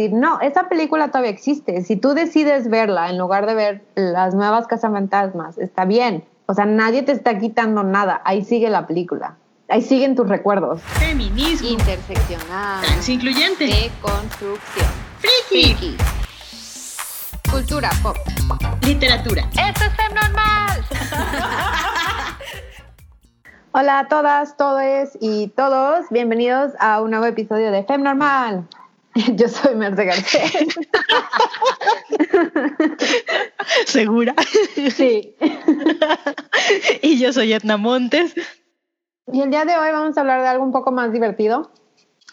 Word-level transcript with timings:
existir. 0.00 0.12
No, 0.12 0.40
esa 0.40 0.68
película 0.68 1.08
todavía 1.08 1.30
existe. 1.30 1.82
Si 1.82 1.96
tú 1.96 2.14
decides 2.14 2.68
verla 2.68 3.10
en 3.10 3.18
lugar 3.18 3.46
de 3.46 3.54
ver 3.54 3.84
las 3.94 4.34
nuevas 4.34 4.66
cazafantasmas, 4.66 5.58
está 5.58 5.84
bien. 5.84 6.24
O 6.46 6.54
sea, 6.54 6.64
nadie 6.64 7.02
te 7.02 7.12
está 7.12 7.38
quitando 7.38 7.82
nada. 7.82 8.20
Ahí 8.24 8.44
sigue 8.44 8.70
la 8.70 8.86
película. 8.86 9.36
Ahí 9.68 9.82
siguen 9.82 10.16
tus 10.16 10.28
recuerdos. 10.28 10.82
Feminismo. 10.82 11.68
Interseccional. 11.68 12.84
Transincluyente. 12.84 13.66
Deconstrucción. 13.66 14.86
Friki. 15.18 15.74
Friki. 15.74 15.96
Cultura 17.50 17.90
pop. 18.02 18.16
Literatura. 18.82 19.42
¡Esto 19.52 19.84
es 19.84 19.96
Fem 19.96 20.14
Normal! 20.14 20.84
Hola 23.72 24.00
a 24.00 24.08
todas, 24.08 24.56
todos 24.56 25.10
y 25.20 25.48
todos. 25.48 26.06
Bienvenidos 26.10 26.72
a 26.80 27.00
un 27.00 27.10
nuevo 27.10 27.26
episodio 27.26 27.70
de 27.70 27.84
Fem 27.84 28.02
Normal. 28.02 28.66
Yo 29.34 29.48
soy 29.48 29.74
Merce 29.74 30.04
Garcés. 30.04 30.52
¿Segura? 33.86 34.34
Sí. 34.94 35.36
y 37.02 37.18
yo 37.18 37.32
soy 37.32 37.52
Edna 37.52 37.76
Montes. 37.76 38.34
Y 39.32 39.42
el 39.42 39.50
día 39.50 39.64
de 39.64 39.76
hoy 39.76 39.90
vamos 39.90 40.16
a 40.16 40.20
hablar 40.20 40.42
de 40.42 40.48
algo 40.48 40.64
un 40.64 40.72
poco 40.72 40.92
más 40.92 41.12
divertido. 41.12 41.72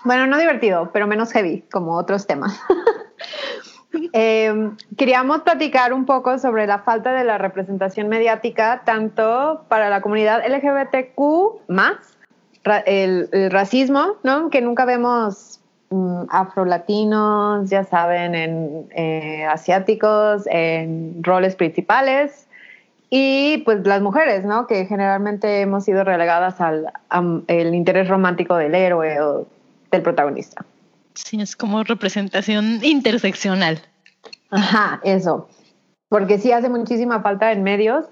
Bueno, 0.03 0.27
no 0.27 0.37
divertido, 0.37 0.91
pero 0.93 1.07
menos 1.07 1.31
heavy, 1.31 1.63
como 1.71 1.97
otros 1.97 2.27
temas. 2.27 2.59
Eh, 4.13 4.71
queríamos 4.95 5.41
platicar 5.41 5.93
un 5.93 6.05
poco 6.05 6.37
sobre 6.37 6.67
la 6.67 6.79
falta 6.79 7.13
de 7.13 7.23
la 7.23 7.39
representación 7.39 8.07
mediática, 8.07 8.83
tanto 8.85 9.65
para 9.69 9.89
la 9.89 10.01
comunidad 10.01 10.43
LGBTQ 10.47 11.67
más, 11.67 11.97
el, 12.85 13.29
el 13.31 13.49
racismo, 13.49 14.17
¿no? 14.23 14.49
Que 14.51 14.61
nunca 14.61 14.85
vemos 14.85 15.56
afrolatinos, 16.29 17.69
ya 17.69 17.83
saben, 17.83 18.35
en 18.35 18.87
eh, 18.91 19.45
asiáticos, 19.45 20.43
en 20.47 21.23
roles 21.23 21.55
principales. 21.55 22.47
Y 23.09 23.59
pues 23.59 23.85
las 23.87 24.01
mujeres, 24.01 24.43
¿no? 24.43 24.67
Que 24.67 24.85
generalmente 24.85 25.61
hemos 25.61 25.85
sido 25.85 26.03
relegadas 26.03 26.59
al 26.59 26.91
am- 27.09 27.43
el 27.47 27.73
interés 27.73 28.09
romántico 28.09 28.55
del 28.57 28.75
héroe 28.75 29.21
o 29.21 29.47
del 29.91 30.01
protagonista. 30.01 30.65
Sí, 31.13 31.39
es 31.41 31.55
como 31.55 31.83
representación 31.83 32.79
interseccional. 32.83 33.79
Ajá, 34.51 34.99
eso. 35.03 35.47
Porque 36.09 36.37
sí 36.37 36.51
hace 36.51 36.69
muchísima 36.69 37.21
falta 37.21 37.51
en 37.51 37.63
medios, 37.63 38.05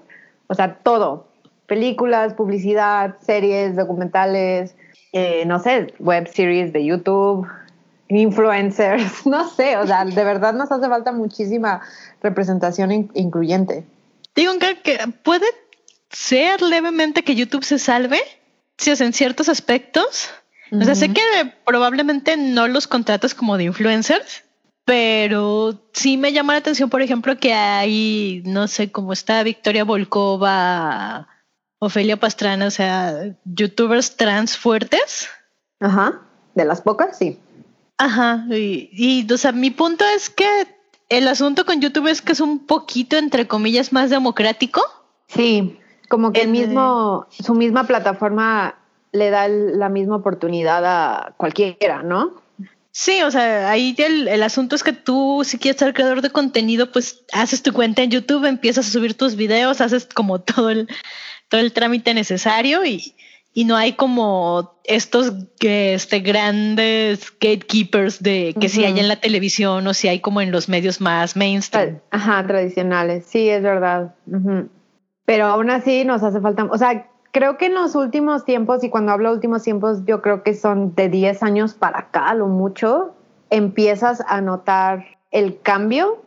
o 0.48 0.54
sea, 0.54 0.76
todo. 0.76 1.28
Películas, 1.66 2.34
publicidad, 2.34 3.16
series, 3.20 3.76
documentales, 3.76 4.76
eh, 5.12 5.44
no 5.46 5.58
sé, 5.58 5.92
web 5.98 6.26
series 6.28 6.72
de 6.72 6.84
YouTube, 6.84 7.46
influencers, 8.08 9.26
no 9.26 9.48
sé, 9.48 9.76
o 9.76 9.86
sea, 9.86 10.04
de 10.04 10.24
verdad 10.24 10.54
nos 10.54 10.70
hace 10.70 10.88
falta 10.88 11.12
muchísima 11.12 11.80
representación 12.22 12.92
in- 12.92 13.10
incluyente. 13.14 13.84
Digo 14.34 14.52
que, 14.58 14.98
puede 15.22 15.46
ser 16.10 16.62
levemente 16.62 17.24
que 17.24 17.34
YouTube 17.34 17.64
se 17.64 17.78
salve, 17.78 18.20
si 18.78 18.90
es 18.90 19.00
en 19.00 19.12
ciertos 19.12 19.48
aspectos. 19.48 20.30
O 20.72 20.82
sea, 20.82 20.96
sé 20.96 21.12
que 21.12 21.22
probablemente 21.64 22.36
no 22.36 22.66
los 22.66 22.88
contratas 22.88 23.34
como 23.34 23.56
de 23.56 23.64
influencers, 23.64 24.42
pero 24.84 25.80
sí 25.92 26.16
me 26.16 26.32
llama 26.32 26.54
la 26.54 26.58
atención, 26.58 26.90
por 26.90 27.02
ejemplo, 27.02 27.38
que 27.38 27.54
hay, 27.54 28.42
no 28.44 28.66
sé, 28.66 28.90
como 28.90 29.12
está 29.12 29.42
Victoria 29.44 29.84
Volkova, 29.84 31.28
Ofelia 31.78 32.16
Pastrana, 32.16 32.66
o 32.66 32.70
sea, 32.70 33.36
youtubers 33.44 34.16
trans 34.16 34.56
fuertes. 34.56 35.28
Ajá, 35.80 36.20
de 36.54 36.64
las 36.64 36.80
pocas, 36.82 37.16
sí. 37.16 37.38
Ajá, 37.98 38.44
y, 38.50 38.90
y, 38.92 39.32
o 39.32 39.38
sea, 39.38 39.52
mi 39.52 39.70
punto 39.70 40.04
es 40.14 40.28
que 40.30 40.46
el 41.08 41.28
asunto 41.28 41.64
con 41.64 41.80
YouTube 41.80 42.08
es 42.08 42.20
que 42.20 42.32
es 42.32 42.40
un 42.40 42.66
poquito, 42.66 43.16
entre 43.16 43.46
comillas, 43.46 43.92
más 43.92 44.10
democrático. 44.10 44.82
Sí, 45.28 45.78
como 46.08 46.32
que 46.32 46.40
el 46.42 46.46
En- 46.48 46.52
mismo, 46.52 47.26
su 47.30 47.54
misma 47.54 47.84
plataforma 47.86 48.74
le 49.12 49.30
da 49.30 49.46
el- 49.46 49.78
la 49.78 49.88
misma 49.88 50.16
oportunidad 50.16 50.84
a 50.84 51.34
cualquiera, 51.36 52.02
¿no? 52.02 52.42
Sí, 52.92 53.22
o 53.22 53.30
sea, 53.30 53.70
ahí 53.70 53.94
el, 53.98 54.26
el 54.28 54.42
asunto 54.42 54.74
es 54.74 54.82
que 54.82 54.92
tú, 54.92 55.42
si 55.44 55.58
quieres 55.58 55.78
ser 55.78 55.92
creador 55.94 56.22
de 56.22 56.30
contenido, 56.30 56.90
pues 56.92 57.22
haces 57.32 57.62
tu 57.62 57.72
cuenta 57.72 58.02
en 58.02 58.10
YouTube, 58.10 58.44
empiezas 58.46 58.88
a 58.88 58.90
subir 58.90 59.14
tus 59.14 59.36
videos, 59.36 59.80
haces 59.80 60.06
como 60.12 60.40
todo 60.40 60.70
el, 60.70 60.88
todo 61.48 61.60
el 61.60 61.72
trámite 61.72 62.14
necesario 62.14 62.84
y, 62.84 63.14
y 63.56 63.64
no 63.64 63.74
hay 63.74 63.94
como 63.94 64.74
estos 64.84 65.32
este, 65.60 66.20
grandes 66.20 67.32
gatekeepers 67.40 68.22
de 68.22 68.54
que 68.60 68.68
si 68.68 68.84
hay 68.84 69.00
en 69.00 69.08
la 69.08 69.16
televisión 69.16 69.86
o 69.86 69.94
si 69.94 70.08
hay 70.08 70.20
como 70.20 70.42
en 70.42 70.52
los 70.52 70.68
medios 70.68 71.00
más 71.00 71.36
mainstream. 71.36 71.98
Ajá, 72.10 72.46
tradicionales, 72.46 73.24
sí, 73.24 73.48
es 73.48 73.62
verdad. 73.62 74.14
Ujú. 74.30 74.68
Pero 75.24 75.46
aún 75.46 75.70
así 75.70 76.04
nos 76.04 76.22
hace 76.22 76.38
falta, 76.38 76.64
o 76.64 76.76
sea, 76.76 77.08
creo 77.32 77.56
que 77.56 77.66
en 77.66 77.74
los 77.76 77.94
últimos 77.94 78.44
tiempos, 78.44 78.84
y 78.84 78.90
cuando 78.90 79.12
hablo 79.12 79.32
últimos 79.32 79.62
tiempos, 79.62 80.04
yo 80.04 80.20
creo 80.20 80.42
que 80.42 80.52
son 80.52 80.94
de 80.94 81.08
10 81.08 81.42
años 81.42 81.72
para 81.72 82.00
acá, 82.00 82.34
lo 82.34 82.48
mucho, 82.48 83.14
empiezas 83.48 84.22
a 84.28 84.42
notar 84.42 85.06
el 85.30 85.62
cambio, 85.62 86.22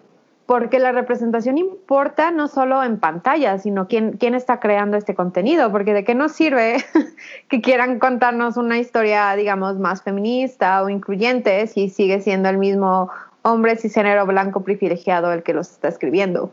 porque 0.49 0.79
la 0.79 0.91
representación 0.91 1.59
importa 1.59 2.31
no 2.31 2.47
solo 2.47 2.83
en 2.83 2.99
pantalla, 2.99 3.59
sino 3.59 3.87
quién, 3.87 4.13
quién 4.13 4.33
está 4.33 4.59
creando 4.59 4.97
este 4.97 5.13
contenido, 5.13 5.71
porque 5.71 5.93
de 5.93 6.03
qué 6.03 6.15
nos 6.15 6.31
sirve 6.31 6.83
que 7.49 7.61
quieran 7.61 7.99
contarnos 7.99 8.57
una 8.57 8.79
historia, 8.79 9.35
digamos, 9.35 9.77
más 9.77 10.01
feminista 10.01 10.81
o 10.81 10.89
incluyente 10.89 11.67
si 11.67 11.91
sigue 11.91 12.19
siendo 12.21 12.49
el 12.49 12.57
mismo 12.57 13.11
hombre 13.43 13.75
cisgénero 13.75 14.25
blanco 14.25 14.63
privilegiado 14.63 15.31
el 15.33 15.43
que 15.43 15.53
los 15.53 15.69
está 15.69 15.87
escribiendo. 15.87 16.51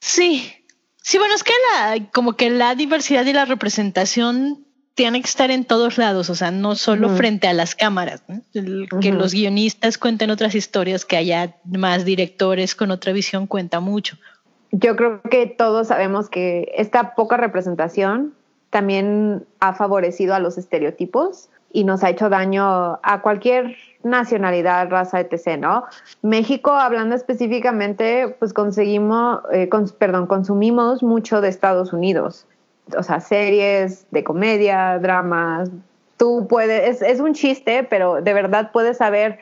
Sí, 0.00 0.50
sí, 1.02 1.18
bueno, 1.18 1.34
es 1.34 1.44
que 1.44 1.52
la, 1.74 2.10
como 2.10 2.32
que 2.32 2.48
la 2.48 2.74
diversidad 2.76 3.26
y 3.26 3.34
la 3.34 3.44
representación 3.44 4.64
tiene 4.98 5.22
que 5.22 5.28
estar 5.28 5.52
en 5.52 5.64
todos 5.64 5.96
lados, 5.96 6.28
o 6.28 6.34
sea, 6.34 6.50
no 6.50 6.74
solo 6.74 7.08
frente 7.10 7.46
a 7.46 7.52
las 7.52 7.76
cámaras, 7.76 8.24
¿no? 8.26 8.40
El- 8.52 8.88
que 9.00 9.10
Ujú. 9.10 9.18
los 9.20 9.32
guionistas 9.32 9.96
cuenten 9.96 10.28
otras 10.30 10.56
historias, 10.56 11.04
que 11.04 11.16
haya 11.16 11.54
más 11.64 12.04
directores 12.04 12.74
con 12.74 12.90
otra 12.90 13.12
visión 13.12 13.46
cuenta 13.46 13.78
mucho. 13.78 14.16
Yo 14.72 14.96
creo 14.96 15.22
que 15.22 15.46
todos 15.46 15.86
sabemos 15.86 16.28
que 16.28 16.72
esta 16.76 17.14
poca 17.14 17.36
representación 17.36 18.34
también 18.70 19.46
ha 19.60 19.72
favorecido 19.72 20.34
a 20.34 20.40
los 20.40 20.58
estereotipos 20.58 21.48
y 21.72 21.84
nos 21.84 22.02
ha 22.02 22.10
hecho 22.10 22.28
daño 22.28 22.98
a 23.04 23.20
cualquier 23.22 23.76
nacionalidad, 24.02 24.90
raza, 24.90 25.20
etc., 25.20 25.58
¿no? 25.60 25.84
México, 26.22 26.72
hablando 26.72 27.14
específicamente, 27.14 28.34
pues 28.40 28.52
conseguimos, 28.52 29.42
eh, 29.52 29.68
cons- 29.70 29.92
perdón, 29.96 30.26
consumimos 30.26 31.04
mucho 31.04 31.40
de 31.40 31.50
Estados 31.50 31.92
Unidos. 31.92 32.46
O 32.96 33.02
sea, 33.02 33.20
series 33.20 34.06
de 34.10 34.24
comedia, 34.24 34.98
dramas. 34.98 35.70
Tú 36.16 36.46
puedes, 36.48 36.96
es, 36.96 37.02
es 37.02 37.20
un 37.20 37.34
chiste, 37.34 37.84
pero 37.84 38.20
de 38.22 38.32
verdad 38.32 38.70
puedes 38.72 38.98
saber 38.98 39.38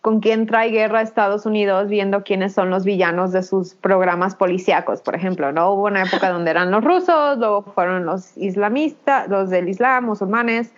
con 0.00 0.20
quién 0.20 0.46
trae 0.46 0.70
guerra 0.70 1.00
a 1.00 1.02
Estados 1.02 1.46
Unidos 1.46 1.88
viendo 1.88 2.22
quiénes 2.22 2.54
son 2.54 2.70
los 2.70 2.84
villanos 2.84 3.32
de 3.32 3.42
sus 3.42 3.74
programas 3.74 4.36
policíacos, 4.36 5.02
por 5.02 5.16
ejemplo, 5.16 5.50
¿no? 5.50 5.72
Hubo 5.72 5.86
una 5.86 6.04
época 6.04 6.30
donde 6.30 6.52
eran 6.52 6.70
los 6.70 6.84
rusos, 6.84 7.38
luego 7.38 7.62
fueron 7.62 8.06
los 8.06 8.36
islamistas, 8.36 9.28
los 9.28 9.50
del 9.50 9.68
Islam, 9.68 10.04
musulmanes, 10.04 10.72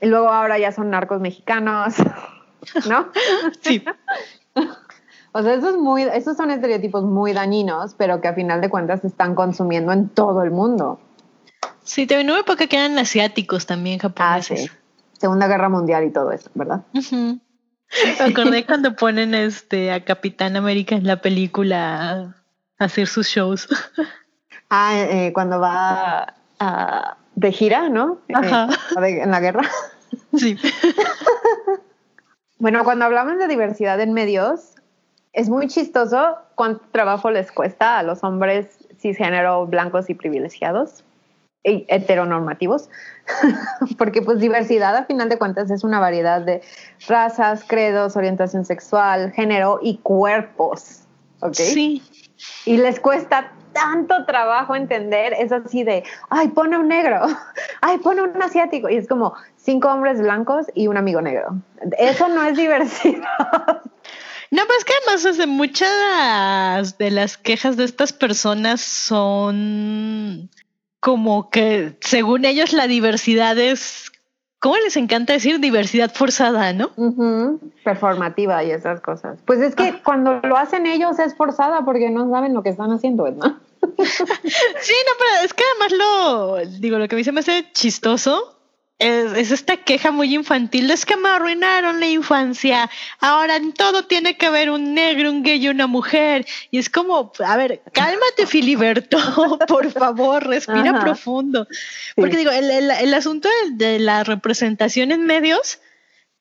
y 0.00 0.06
luego 0.06 0.28
ahora 0.28 0.58
ya 0.58 0.70
son 0.70 0.90
narcos 0.90 1.20
mexicanos, 1.20 1.96
¿no? 2.88 3.08
Sí, 3.60 3.84
O 5.34 5.42
sea, 5.42 5.54
eso 5.54 5.70
es 5.70 5.76
muy, 5.76 6.02
esos 6.02 6.36
son 6.36 6.50
estereotipos 6.50 7.04
muy 7.04 7.32
dañinos, 7.32 7.94
pero 7.96 8.20
que 8.20 8.28
a 8.28 8.34
final 8.34 8.60
de 8.60 8.68
cuentas 8.68 9.00
se 9.00 9.06
están 9.06 9.34
consumiendo 9.34 9.90
en 9.92 10.10
todo 10.10 10.42
el 10.42 10.50
mundo. 10.50 11.00
Sí, 11.84 12.06
también 12.06 12.30
hubo 12.30 12.38
época 12.38 12.66
que 12.66 12.76
eran 12.76 12.98
asiáticos 12.98 13.66
también 13.66 13.98
Ah, 14.02 14.08
japoneses. 14.08 14.62
sí. 14.62 14.70
Segunda 15.18 15.46
Guerra 15.46 15.68
Mundial 15.68 16.04
y 16.04 16.10
todo 16.10 16.32
eso, 16.32 16.50
¿verdad? 16.54 16.82
Me 16.92 18.24
acordé 18.24 18.64
cuando 18.64 18.96
ponen 18.96 19.34
este 19.34 19.92
a 19.92 20.02
Capitán 20.04 20.56
América 20.56 20.94
en 20.94 21.06
la 21.06 21.20
película 21.20 22.34
a 22.78 22.84
hacer 22.84 23.06
sus 23.06 23.26
shows. 23.28 23.68
Ah, 24.74 24.94
eh, 24.98 25.32
cuando 25.34 25.60
va 25.60 26.34
a- 26.58 27.16
de 27.34 27.52
gira, 27.52 27.90
¿no? 27.90 28.20
Eh, 28.28 28.32
Ajá. 28.34 28.68
en 29.06 29.30
la 29.30 29.40
guerra. 29.40 29.62
Sí. 30.34 30.56
Bueno, 32.58 32.84
cuando 32.84 33.04
hablamos 33.04 33.38
de 33.38 33.48
diversidad 33.48 34.00
en 34.00 34.12
medios, 34.14 34.74
es 35.32 35.48
muy 35.48 35.68
chistoso 35.68 36.36
cuánto 36.54 36.84
trabajo 36.92 37.30
les 37.30 37.50
cuesta 37.52 37.98
a 37.98 38.02
los 38.02 38.22
hombres 38.24 38.78
cisgénero 38.98 39.66
blancos 39.66 40.08
y 40.10 40.14
privilegiados 40.14 41.04
heteronormativos, 41.64 42.88
porque 43.98 44.22
pues 44.22 44.40
diversidad 44.40 44.96
a 44.96 45.04
final 45.04 45.28
de 45.28 45.38
cuentas 45.38 45.70
es 45.70 45.84
una 45.84 46.00
variedad 46.00 46.40
de 46.40 46.62
razas, 47.06 47.64
credos, 47.66 48.16
orientación 48.16 48.64
sexual, 48.64 49.32
género 49.32 49.78
y 49.82 49.98
cuerpos, 49.98 51.02
¿ok? 51.40 51.54
Sí. 51.54 52.02
Y 52.66 52.78
les 52.78 52.98
cuesta 52.98 53.52
tanto 53.72 54.24
trabajo 54.26 54.74
entender, 54.74 55.34
es 55.38 55.52
así 55.52 55.84
de, 55.84 56.04
ay, 56.30 56.48
pone 56.48 56.76
un 56.76 56.88
negro, 56.88 57.20
ay, 57.80 57.98
pone 57.98 58.22
un 58.22 58.42
asiático, 58.42 58.88
y 58.88 58.96
es 58.96 59.08
como 59.08 59.34
cinco 59.56 59.88
hombres 59.88 60.20
blancos 60.20 60.66
y 60.74 60.88
un 60.88 60.96
amigo 60.96 61.20
negro. 61.20 61.56
Eso 61.98 62.28
no 62.28 62.44
es 62.44 62.56
diversidad. 62.56 63.82
No, 64.52 64.60
pues 64.66 64.84
que 64.84 64.92
además 65.06 65.34
sea, 65.34 65.46
muchas 65.46 66.98
de 66.98 67.10
las 67.10 67.38
quejas 67.38 67.78
de 67.78 67.84
estas 67.84 68.12
personas 68.12 68.82
son 68.82 70.50
como 71.02 71.50
que 71.50 71.96
según 72.00 72.44
ellos 72.44 72.72
la 72.72 72.86
diversidad 72.86 73.58
es, 73.58 74.12
¿cómo 74.60 74.76
les 74.76 74.96
encanta 74.96 75.32
decir 75.32 75.58
diversidad 75.58 76.14
forzada, 76.14 76.72
no? 76.72 76.92
Performativa 77.82 78.62
y 78.62 78.70
esas 78.70 79.00
cosas. 79.00 79.40
Pues 79.44 79.58
es 79.60 79.74
que 79.74 80.00
cuando 80.04 80.38
lo 80.44 80.56
hacen 80.56 80.86
ellos 80.86 81.18
es 81.18 81.34
forzada 81.34 81.84
porque 81.84 82.08
no 82.08 82.30
saben 82.30 82.54
lo 82.54 82.62
que 82.62 82.68
están 82.68 82.92
haciendo, 82.92 83.28
¿no? 83.32 83.60
Sí, 83.98 84.94
no, 85.06 85.12
pero 85.18 85.44
es 85.44 85.54
que 85.54 85.64
además 85.72 85.92
lo, 85.98 86.78
digo, 86.78 86.98
lo 86.98 87.08
que 87.08 87.16
a 87.16 87.18
mí 87.18 87.24
se 87.24 87.32
me 87.32 87.40
hace 87.40 87.66
chistoso 87.72 88.61
es, 89.02 89.32
es 89.32 89.50
esta 89.50 89.76
queja 89.76 90.10
muy 90.10 90.34
infantil, 90.34 90.88
de, 90.88 90.94
es 90.94 91.04
que 91.04 91.16
me 91.16 91.28
arruinaron 91.28 92.00
la 92.00 92.06
infancia, 92.06 92.88
ahora 93.20 93.56
en 93.56 93.72
todo 93.72 94.04
tiene 94.06 94.36
que 94.36 94.46
haber 94.46 94.70
un 94.70 94.94
negro, 94.94 95.30
un 95.30 95.42
gay 95.42 95.62
y 95.64 95.68
una 95.68 95.86
mujer, 95.86 96.46
y 96.70 96.78
es 96.78 96.88
como, 96.88 97.32
a 97.44 97.56
ver, 97.56 97.82
cálmate 97.92 98.46
Filiberto, 98.46 99.18
por 99.68 99.90
favor, 99.92 100.46
respira 100.46 100.90
Ajá. 100.90 101.00
profundo, 101.00 101.66
porque 102.16 102.36
digo, 102.36 102.50
el, 102.50 102.70
el- 102.70 102.90
el 102.90 103.14
asunto 103.14 103.48
de, 103.76 103.84
de 103.86 103.98
la 103.98 104.24
representación 104.24 105.12
en 105.12 105.26
medios 105.26 105.80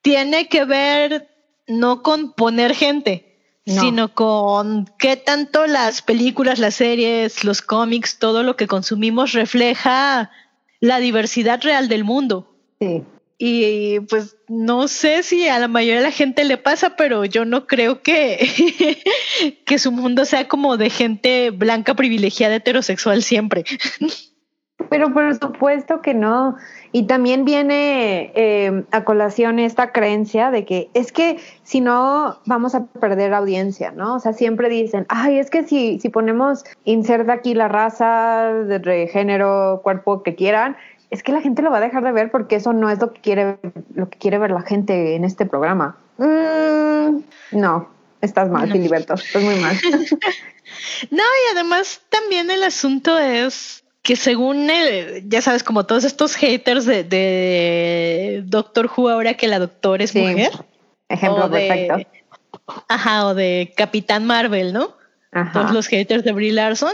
tiene 0.02 0.48
que 0.48 0.66
ver 0.66 1.28
no 1.68 2.02
con 2.04 2.34
poner 2.34 2.74
gente, 2.76 3.28
No. 3.66 3.82
sino 3.82 4.14
con 4.16 4.90
qué 4.98 5.16
tanto 5.18 5.68
las 5.68 6.02
películas, 6.02 6.58
las 6.60 6.76
series, 6.76 7.44
los 7.44 7.62
cómics, 7.62 8.18
todo 8.18 8.42
lo 8.44 8.56
que 8.56 8.66
consumimos 8.68 9.34
refleja 9.34 10.32
la 10.80 10.98
diversidad 10.98 11.62
real 11.62 11.88
del 11.88 12.04
mundo. 12.04 12.51
Sí. 12.82 13.04
Y 13.38 14.00
pues 14.02 14.38
no 14.48 14.88
sé 14.88 15.24
si 15.24 15.48
a 15.48 15.60
la 15.60 15.68
mayoría 15.68 15.98
de 15.98 16.06
la 16.06 16.12
gente 16.12 16.44
le 16.44 16.58
pasa, 16.58 16.96
pero 16.96 17.26
yo 17.26 17.46
no 17.46 17.68
creo 17.68 18.02
que, 18.02 19.06
que 19.66 19.80
su 19.80 19.92
mundo 19.92 20.26
sea 20.26 20.48
como 20.48 20.78
de 20.78 20.90
gente 20.90 21.52
blanca 21.52 21.96
privilegiada 21.96 22.56
heterosexual 22.56 23.24
siempre. 23.24 23.64
Pero 24.90 25.14
por 25.14 25.34
supuesto 25.36 26.02
que 26.02 26.14
no. 26.14 26.56
Y 26.92 27.04
también 27.04 27.46
viene 27.46 28.32
eh, 28.36 28.84
a 28.92 29.04
colación 29.06 29.60
esta 29.60 29.92
creencia 29.92 30.52
de 30.52 30.66
que 30.66 30.90
es 30.94 31.12
que 31.12 31.38
si 31.64 31.80
no 31.80 32.40
vamos 32.46 32.76
a 32.76 32.86
perder 32.86 33.34
audiencia, 33.34 33.92
¿no? 33.92 34.16
O 34.16 34.20
sea, 34.20 34.34
siempre 34.34 34.68
dicen, 34.68 35.06
ay, 35.08 35.38
es 35.38 35.50
que 35.50 35.64
si, 35.64 36.00
si 36.00 36.10
ponemos 36.10 36.66
insert 36.84 37.30
aquí 37.30 37.54
la 37.54 37.70
raza, 37.70 38.52
de 38.52 39.08
género, 39.08 39.82
cuerpo 39.84 40.24
que 40.24 40.36
quieran, 40.36 40.76
es 41.12 41.22
que 41.24 41.32
la 41.32 41.42
gente 41.42 41.62
lo 41.62 41.70
va 41.72 41.78
a 41.78 41.82
dejar 41.82 42.04
de 42.04 42.12
ver 42.12 42.32
porque 42.32 42.56
eso 42.56 42.74
no 42.74 42.90
es 42.90 43.00
lo 43.00 43.14
que 43.14 43.22
quiere, 43.22 43.58
lo 43.94 44.10
que 44.10 44.18
quiere 44.18 44.38
ver 44.40 44.50
la 44.52 44.62
gente 44.64 45.16
en 45.16 45.24
este 45.26 45.46
programa. 45.46 45.98
Mm, 46.18 47.20
no, 47.52 47.90
estás 48.22 48.50
mal, 48.50 48.68
No. 48.68 48.74
Filiberto, 48.76 49.14
estás 49.14 49.44
muy 49.44 49.56
mal. 49.56 49.78
No, 51.12 51.22
y 51.24 51.52
además 51.56 52.02
también 52.10 52.50
el 52.50 52.64
asunto 52.64 53.20
es 53.20 53.84
que 54.04 54.16
según 54.16 54.70
el, 54.70 55.28
ya 55.30 55.42
sabes, 55.42 55.64
como 55.64 55.86
todos 55.86 56.06
estos 56.06 56.36
haters 56.36 56.86
de, 56.86 57.04
de 57.04 58.42
Doctor 58.46 58.90
Who 58.96 59.10
ahora 59.10 59.34
que 59.34 59.48
la 59.48 59.60
doctora 59.60 60.04
es 60.06 60.12
Sí. 60.12 60.20
mujer. 60.20 60.52
Ejemplo 61.10 61.50
de- 61.50 61.68
perfecto. 61.68 62.10
Ajá, 62.88 63.28
o 63.28 63.34
de 63.36 63.74
Capitán 63.76 64.26
Marvel, 64.26 64.72
¿no? 64.74 64.96
Ajá. 65.34 65.52
Todos 65.52 65.72
los 65.72 65.88
haters 65.88 66.24
de 66.24 66.32
Brie 66.32 66.54
Larson 66.54 66.94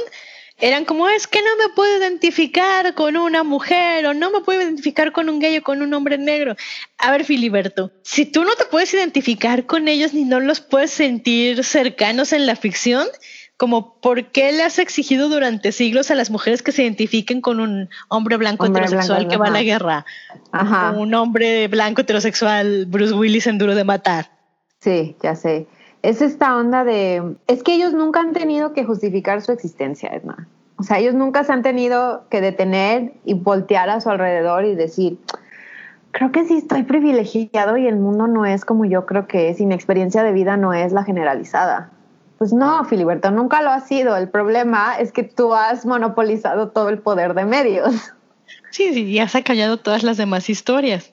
eran 0.60 0.86
como, 0.86 1.08
es 1.08 1.28
que 1.28 1.40
no 1.40 1.56
me 1.58 1.74
puedo 1.74 1.98
identificar 2.00 2.96
con 2.96 3.16
una 3.16 3.44
mujer 3.44 4.08
o 4.08 4.14
no 4.14 4.32
me 4.32 4.42
puedo 4.42 4.62
identificar 4.62 5.12
con 5.12 5.30
un 5.30 5.40
gay 5.40 5.58
o 5.58 5.64
con 5.64 5.82
un 5.84 5.94
hombre 5.94 6.18
negro. 6.18 6.56
A 6.98 7.12
ver, 7.12 7.26
Filiberto, 7.26 7.92
si 8.02 8.26
tú 8.26 8.44
no 8.44 8.56
te 8.56 8.66
puedes 8.66 8.94
identificar 8.94 9.68
con 9.68 9.88
ellos 9.88 10.14
ni 10.14 10.24
no 10.24 10.40
los 10.40 10.60
puedes 10.60 10.92
sentir 10.92 11.64
cercanos 11.64 12.34
en 12.34 12.48
la 12.48 12.56
ficción, 12.56 13.08
como 13.56 14.00
por 14.02 14.32
qué 14.32 14.52
le 14.52 14.64
has 14.64 14.80
exigido 14.80 15.30
durante 15.30 15.72
siglos 15.72 16.10
a 16.10 16.16
las 16.16 16.32
mujeres 16.32 16.64
que 16.64 16.72
se 16.72 16.84
identifiquen 16.84 17.42
con 17.42 17.60
un 17.60 17.90
hombre 18.08 18.38
blanco 18.38 18.66
Hombre 18.66 18.84
heterosexual 18.84 19.26
blanco, 19.26 19.32
que 19.32 19.38
va 19.38 19.48
a 19.48 19.52
la 19.52 19.64
guerra? 19.64 20.06
Ajá. 20.52 20.92
Un 20.92 21.14
hombre 21.14 21.68
blanco 21.68 22.02
heterosexual, 22.02 22.86
Bruce 22.88 23.14
Willis 23.14 23.46
en 23.46 23.60
Duro 23.60 23.76
de 23.76 23.84
Matar. 23.84 24.32
Sí, 24.80 25.16
ya 25.22 25.36
sé. 25.36 25.68
Es 26.08 26.22
esta 26.22 26.56
onda 26.56 26.86
de... 26.86 27.36
Es 27.48 27.64
que 27.64 27.74
ellos 27.74 27.92
nunca 27.92 28.22
han 28.22 28.32
tenido 28.32 28.72
que 28.72 28.86
justificar 28.86 29.42
su 29.42 29.52
existencia, 29.52 30.10
Edna. 30.14 30.48
O 30.78 30.84
sea, 30.84 31.00
ellos 31.00 31.14
nunca 31.16 31.44
se 31.44 31.52
han 31.52 31.64
tenido 31.64 32.24
que 32.30 32.40
detener 32.40 33.12
y 33.26 33.34
voltear 33.34 33.90
a 33.90 34.00
su 34.00 34.10
alrededor 34.10 34.64
y 34.64 34.74
decir, 34.76 35.18
creo 36.12 36.32
que 36.32 36.46
sí 36.46 36.60
estoy 36.60 36.84
privilegiado 36.84 37.76
y 37.76 37.88
el 37.88 37.98
mundo 37.98 38.28
no 38.28 38.46
es 38.46 38.64
como 38.64 38.86
yo 38.86 39.06
creo 39.06 39.28
que 39.28 39.50
es 39.50 39.60
y 39.60 39.66
mi 39.66 39.76
experiencia 39.76 40.24
de 40.24 40.32
vida 40.32 40.56
no 40.56 40.74
es 40.74 40.94
la 40.94 41.04
generalizada. 41.04 41.92
Pues 42.38 42.54
no, 42.54 42.86
Filiberto, 42.86 43.30
nunca 43.30 43.62
lo 43.62 43.72
ha 43.72 43.82
sido. 43.82 44.16
El 44.16 44.30
problema 44.30 44.96
es 44.98 45.12
que 45.12 45.24
tú 45.24 45.54
has 45.54 45.86
monopolizado 45.86 46.70
todo 46.70 46.88
el 46.88 47.00
poder 47.00 47.34
de 47.34 47.44
medios. 47.44 48.14
Sí, 48.70 48.94
sí, 48.94 49.12
ya 49.12 49.28
se 49.28 49.40
ha 49.40 49.44
callado 49.44 49.76
todas 49.76 50.04
las 50.04 50.16
demás 50.16 50.50
historias. 50.50 51.12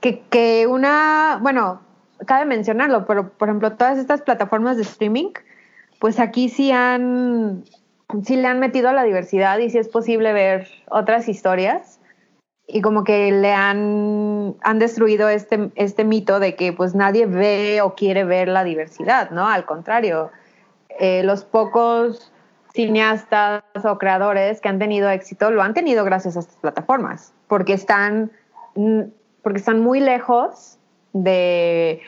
que, 0.00 0.22
que 0.30 0.66
una, 0.66 1.38
bueno, 1.42 1.82
cabe 2.26 2.44
mencionarlo, 2.44 3.06
pero 3.06 3.30
por 3.30 3.48
ejemplo, 3.48 3.72
todas 3.72 3.98
estas 3.98 4.22
plataformas 4.22 4.76
de 4.76 4.82
streaming, 4.82 5.32
pues 5.98 6.18
aquí 6.18 6.48
sí 6.48 6.72
han, 6.72 7.64
sí 8.24 8.36
le 8.36 8.46
han 8.46 8.60
metido 8.60 8.88
a 8.88 8.92
la 8.92 9.04
diversidad 9.04 9.58
y 9.58 9.70
sí 9.70 9.78
es 9.78 9.88
posible 9.88 10.32
ver 10.32 10.68
otras 10.88 11.28
historias 11.28 12.00
y 12.72 12.82
como 12.82 13.04
que 13.04 13.32
le 13.32 13.52
han, 13.52 14.56
han 14.62 14.78
destruido 14.78 15.28
este, 15.28 15.70
este 15.74 16.04
mito 16.04 16.38
de 16.38 16.54
que 16.54 16.72
pues 16.72 16.94
nadie 16.94 17.26
ve 17.26 17.80
o 17.82 17.94
quiere 17.94 18.24
ver 18.24 18.48
la 18.48 18.64
diversidad, 18.64 19.30
¿no? 19.30 19.48
Al 19.48 19.64
contrario, 19.64 20.30
eh, 20.98 21.22
los 21.24 21.44
pocos 21.44 22.32
cineastas 22.72 23.62
o 23.84 23.98
creadores 23.98 24.60
que 24.60 24.68
han 24.68 24.78
tenido 24.78 25.10
éxito 25.10 25.50
lo 25.50 25.62
han 25.62 25.74
tenido 25.74 26.04
gracias 26.04 26.36
a 26.36 26.40
estas 26.40 26.56
plataformas, 26.56 27.32
porque 27.48 27.72
están, 27.72 28.30
mm, 28.76 29.02
porque 29.42 29.58
están 29.58 29.80
muy 29.80 29.98
lejos 29.98 30.78
de, 31.12 32.00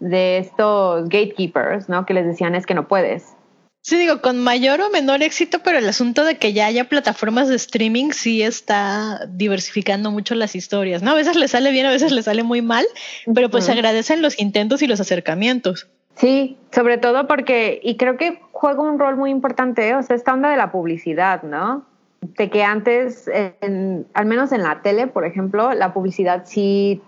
de 0.00 0.38
estos 0.38 1.08
gatekeepers, 1.08 1.88
¿no? 1.88 2.06
Que 2.06 2.14
les 2.14 2.26
decían 2.26 2.54
es 2.54 2.66
que 2.66 2.74
no 2.74 2.88
puedes. 2.88 3.34
Sí, 3.84 3.98
digo, 3.98 4.20
con 4.22 4.38
mayor 4.38 4.80
o 4.80 4.90
menor 4.90 5.24
éxito, 5.24 5.58
pero 5.64 5.78
el 5.78 5.88
asunto 5.88 6.22
de 6.24 6.36
que 6.38 6.52
ya 6.52 6.66
haya 6.66 6.88
plataformas 6.88 7.48
de 7.48 7.56
streaming 7.56 8.10
sí 8.12 8.40
está 8.40 9.26
diversificando 9.28 10.12
mucho 10.12 10.36
las 10.36 10.54
historias, 10.54 11.02
¿no? 11.02 11.10
A 11.10 11.14
veces 11.14 11.34
le 11.34 11.48
sale 11.48 11.72
bien, 11.72 11.86
a 11.86 11.90
veces 11.90 12.12
le 12.12 12.22
sale 12.22 12.44
muy 12.44 12.62
mal, 12.62 12.84
pero 13.34 13.50
pues 13.50 13.64
se 13.64 13.72
agradecen 13.72 14.22
los 14.22 14.38
intentos 14.38 14.82
y 14.82 14.86
los 14.86 15.00
acercamientos. 15.00 15.88
Sí, 16.14 16.58
sobre 16.70 16.98
todo 16.98 17.26
porque, 17.26 17.80
y 17.82 17.96
creo 17.96 18.16
que 18.16 18.38
juega 18.52 18.80
un 18.82 19.00
rol 19.00 19.16
muy 19.16 19.30
importante, 19.32 19.88
¿eh? 19.88 19.96
o 19.96 20.02
sea, 20.04 20.14
esta 20.14 20.32
onda 20.32 20.50
de 20.50 20.58
la 20.58 20.70
publicidad, 20.70 21.42
¿no? 21.42 21.84
De 22.20 22.50
que 22.50 22.62
antes, 22.62 23.28
en- 23.60 24.06
al 24.14 24.26
menos 24.26 24.52
en 24.52 24.62
la 24.62 24.80
tele, 24.82 25.08
por 25.08 25.24
ejemplo, 25.26 25.72
la 25.74 25.92
publicidad 25.92 26.44
sí, 26.46 27.02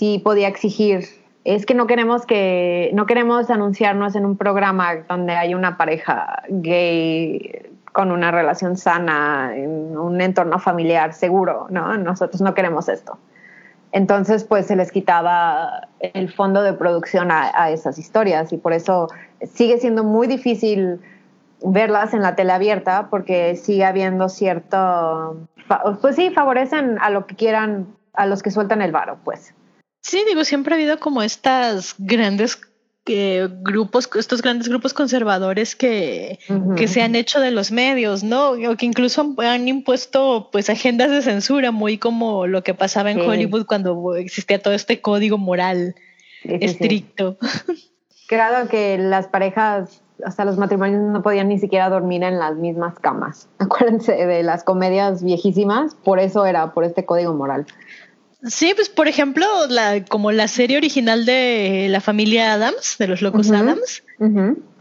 sí 0.00 0.18
podía 0.18 0.48
exigir. 0.48 1.04
Es 1.44 1.66
que 1.66 1.74
no 1.74 1.86
queremos 1.86 2.24
que, 2.24 2.90
no 2.94 3.04
queremos 3.04 3.50
anunciarnos 3.50 4.16
en 4.16 4.24
un 4.24 4.38
programa 4.38 4.96
donde 5.06 5.34
hay 5.34 5.54
una 5.54 5.76
pareja 5.76 6.42
gay 6.48 7.66
con 7.92 8.10
una 8.10 8.30
relación 8.30 8.78
sana, 8.78 9.52
en 9.54 9.98
un 9.98 10.20
entorno 10.22 10.58
familiar 10.58 11.12
seguro, 11.12 11.66
¿no? 11.68 11.98
Nosotros 11.98 12.40
no 12.40 12.54
queremos 12.54 12.88
esto. 12.88 13.18
Entonces, 13.92 14.44
pues 14.44 14.66
se 14.66 14.76
les 14.76 14.90
quitaba 14.90 15.88
el 15.98 16.32
fondo 16.32 16.62
de 16.62 16.72
producción 16.72 17.30
a, 17.30 17.50
a 17.54 17.70
esas 17.70 17.98
historias 17.98 18.54
y 18.54 18.56
por 18.56 18.72
eso 18.72 19.08
sigue 19.42 19.78
siendo 19.78 20.02
muy 20.02 20.28
difícil 20.28 21.00
verlas 21.62 22.14
en 22.14 22.22
la 22.22 22.36
tele 22.36 22.52
abierta 22.52 23.08
porque 23.10 23.54
sigue 23.56 23.84
habiendo 23.84 24.30
cierto, 24.30 25.36
pues 26.00 26.16
sí, 26.16 26.30
favorecen 26.30 26.98
a 27.00 27.10
lo 27.10 27.26
que 27.26 27.34
quieran, 27.34 27.88
a 28.14 28.24
los 28.24 28.42
que 28.42 28.50
sueltan 28.50 28.80
el 28.80 28.92
varo, 28.92 29.18
pues. 29.24 29.52
Sí, 30.00 30.22
digo, 30.28 30.44
siempre 30.44 30.74
ha 30.74 30.76
habido 30.76 30.98
como 30.98 31.22
estas 31.22 31.94
grandes 31.98 32.60
eh, 33.06 33.48
grupos, 33.62 34.08
estos 34.16 34.42
grandes 34.42 34.68
grupos 34.68 34.94
conservadores 34.94 35.74
que, 35.74 36.38
se 36.86 37.02
han 37.02 37.14
hecho 37.14 37.40
de 37.40 37.50
los 37.50 37.72
medios, 37.72 38.22
¿no? 38.22 38.50
O 38.50 38.76
que 38.76 38.86
incluso 38.86 39.20
han, 39.20 39.46
han 39.46 39.68
impuesto 39.68 40.48
pues 40.52 40.70
agendas 40.70 41.10
de 41.10 41.22
censura, 41.22 41.70
muy 41.70 41.98
como 41.98 42.46
lo 42.46 42.62
que 42.62 42.74
pasaba 42.74 43.10
en 43.10 43.18
Sí. 43.18 43.26
Hollywood 43.26 43.66
cuando 43.66 44.14
existía 44.16 44.62
todo 44.62 44.74
este 44.74 45.00
código 45.00 45.38
moral 45.38 45.94
Sí, 46.42 46.48
sí, 46.48 46.58
sí. 46.58 46.64
estricto. 46.64 47.36
Claro 48.30 48.68
que 48.68 48.96
las 48.96 49.26
parejas, 49.26 50.02
hasta 50.24 50.44
los 50.44 50.56
matrimonios 50.56 51.02
no 51.02 51.20
podían 51.20 51.48
ni 51.48 51.58
siquiera 51.58 51.90
dormir 51.90 52.22
en 52.22 52.38
las 52.38 52.54
mismas 52.54 52.96
camas. 53.00 53.48
Acuérdense 53.58 54.12
de 54.12 54.44
las 54.44 54.62
comedias 54.62 55.24
viejísimas, 55.24 55.96
por 55.96 56.20
eso 56.20 56.46
era, 56.46 56.72
por 56.72 56.84
este 56.84 57.04
código 57.04 57.34
moral. 57.34 57.66
Sí, 58.46 58.72
pues 58.74 58.88
por 58.88 59.08
ejemplo, 59.08 59.46
la, 59.68 60.04
como 60.04 60.32
la 60.32 60.48
serie 60.48 60.76
original 60.76 61.26
de 61.26 61.88
la 61.90 62.00
familia 62.00 62.54
Adams, 62.54 62.96
de 62.98 63.06
los 63.08 63.22
locos. 63.22 63.50
Adams, 63.50 64.02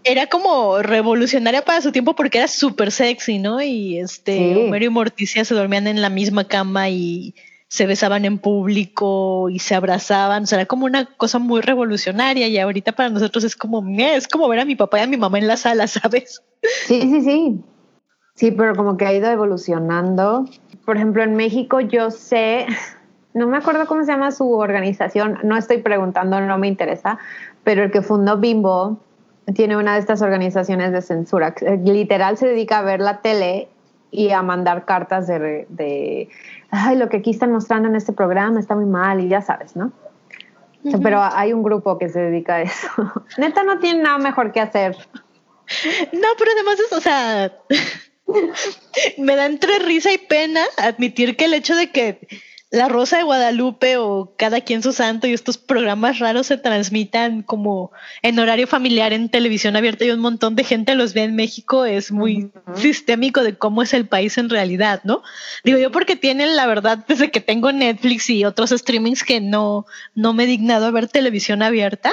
era 0.04 0.28
como 0.28 0.82
revolucionaria 0.82 1.64
para 1.64 1.82
su 1.82 1.92
tiempo 1.92 2.16
porque 2.16 2.38
era 2.38 2.48
súper 2.48 2.92
sexy, 2.92 3.38
¿no? 3.38 3.62
Y 3.62 4.00
este 4.00 4.38
Sí. 4.38 4.54
Homero 4.56 4.86
y 4.86 4.90
Morticia 4.90 5.44
se 5.44 5.56
dormían 5.56 5.88
en 5.88 6.02
la 6.02 6.10
misma 6.10 6.46
cama 6.46 6.90
y 6.90 7.36
se 7.68 7.86
besaban 7.86 8.26
en 8.26 8.40
público 8.40 9.50
y 9.50 9.60
se 9.60 9.76
abrazaban, 9.76 10.44
o 10.44 10.46
sea, 10.48 10.58
era 10.60 10.66
como 10.66 10.86
una 10.86 11.06
cosa 11.06 11.38
muy 11.38 11.62
revolucionaria 11.62 12.48
y 12.48 12.58
ahorita 12.58 12.94
para 12.94 13.10
nosotros 13.10 13.44
es 13.44 13.56
como, 13.56 13.86
es 14.00 14.28
como 14.28 14.48
ver 14.48 14.60
a 14.60 14.66
mi 14.66 14.76
papá 14.76 15.00
y 15.00 15.04
a 15.04 15.08
mi 15.08 15.18
mamá 15.18 15.38
en 15.38 15.48
la 15.48 15.56
sala, 15.56 15.86
¿sabes? 15.88 16.42
Sí, 16.88 17.02
sí, 17.02 17.22
sí. 17.22 17.60
Sí, 18.34 18.52
pero 18.52 18.74
como 18.74 18.96
que 18.96 19.06
ha 19.06 19.14
ido 19.14 19.30
evolucionando. 19.30 20.46
Por 20.86 20.96
ejemplo, 20.96 21.22
en 21.24 21.36
México 21.36 21.82
yo 21.82 22.10
sé, 22.10 22.66
no 23.34 23.48
me 23.48 23.58
acuerdo 23.58 23.86
cómo 23.86 24.04
se 24.04 24.12
llama 24.12 24.32
su 24.32 24.52
organización, 24.54 25.40
no 25.44 25.58
estoy 25.58 25.80
preguntando, 25.80 26.42
no 26.42 26.58
me 26.58 26.68
interesa, 26.68 27.20
pero 27.64 27.84
el 27.84 27.92
que 27.92 28.02
fundó 28.02 28.38
Bimbo 28.38 29.00
tiene 29.54 29.78
una 29.78 29.94
de 29.94 30.00
estas 30.00 30.22
organizaciones 30.22 30.92
de 30.92 31.02
censura. 31.02 31.54
eh, 31.62 31.80
Literal 31.84 32.38
se 32.38 32.48
dedica 32.48 32.80
a 32.80 32.82
ver 32.82 33.00
la 33.00 33.22
tele 33.22 33.68
y 34.12 34.32
a 34.32 34.42
mandar 34.42 34.86
cartas 34.86 35.28
de, 35.28 35.68
de 35.70 36.30
ay, 36.72 36.98
lo 36.98 37.10
que 37.10 37.18
aquí 37.18 37.32
están 37.32 37.52
mostrando 37.52 37.88
en 37.88 37.96
este 37.96 38.14
programa 38.14 38.60
está 38.60 38.76
muy 38.76 38.86
mal 38.86 39.20
y 39.22 39.28
ya 39.28 39.42
sabes, 39.42 39.76
¿no? 39.76 39.92
Pero 41.04 41.22
hay 41.22 41.52
un 41.52 41.62
grupo 41.62 41.98
que 41.98 42.08
se 42.08 42.20
dedica 42.20 42.56
a 42.56 42.62
eso. 42.62 42.88
Neta 43.38 43.64
no 43.64 43.80
tiene 43.80 44.04
nada 44.04 44.18
mejor 44.18 44.52
que 44.52 44.62
hacer. 44.62 44.96
No, 46.14 46.28
pero 46.38 46.52
además 46.56 46.80
es, 46.80 46.94
o 46.94 47.02
sea, 47.02 47.52
me 49.18 49.36
da 49.36 49.46
entre 49.46 49.80
risa 49.80 50.12
y 50.12 50.18
pena 50.18 50.62
admitir 50.78 51.36
que 51.36 51.46
el 51.46 51.54
hecho 51.54 51.76
de 51.76 51.92
que 51.92 52.28
La 52.72 52.88
Rosa 52.88 53.18
de 53.18 53.24
Guadalupe 53.24 53.98
o 53.98 54.36
Cada 54.38 54.62
quien 54.62 54.84
su 54.84 54.94
santo 54.94 55.26
y 55.26 55.34
estos 55.34 55.58
programas 55.58 56.20
raros 56.20 56.48
se 56.48 56.58
transmitan 56.58 57.42
como 57.42 57.92
en 58.22 58.38
horario 58.38 58.68
familiar 58.68 59.12
en 59.12 59.30
televisión 59.30 59.76
abierta 59.76 60.06
y 60.06 60.12
un 60.12 60.20
montón 60.20 60.56
de 60.56 60.64
gente 60.64 60.94
los 60.94 61.16
ve 61.16 61.24
en 61.24 61.36
México 61.36 61.86
es 61.86 62.12
muy 62.12 62.52
sistémico 62.76 63.42
de 63.42 63.58
cómo 63.58 63.82
es 63.82 63.94
el 63.94 64.08
país 64.08 64.38
en 64.38 64.50
realidad, 64.50 65.02
¿no? 65.04 65.24
Digo 65.64 65.80
yo 65.80 65.92
porque 65.92 66.16
tienen 66.16 66.56
la 66.56 66.68
verdad 66.68 67.04
desde 67.08 67.32
que 67.32 67.42
tengo 67.42 67.72
Netflix 67.72 68.30
y 68.30 68.46
otros 68.46 68.70
streamings 68.70 69.24
que 69.24 69.42
no, 69.42 69.88
no 70.14 70.34
me 70.34 70.44
he 70.44 70.48
dignado 70.48 70.86
a 70.86 70.92
ver 70.92 71.08
televisión 71.08 71.64
abierta 71.64 72.12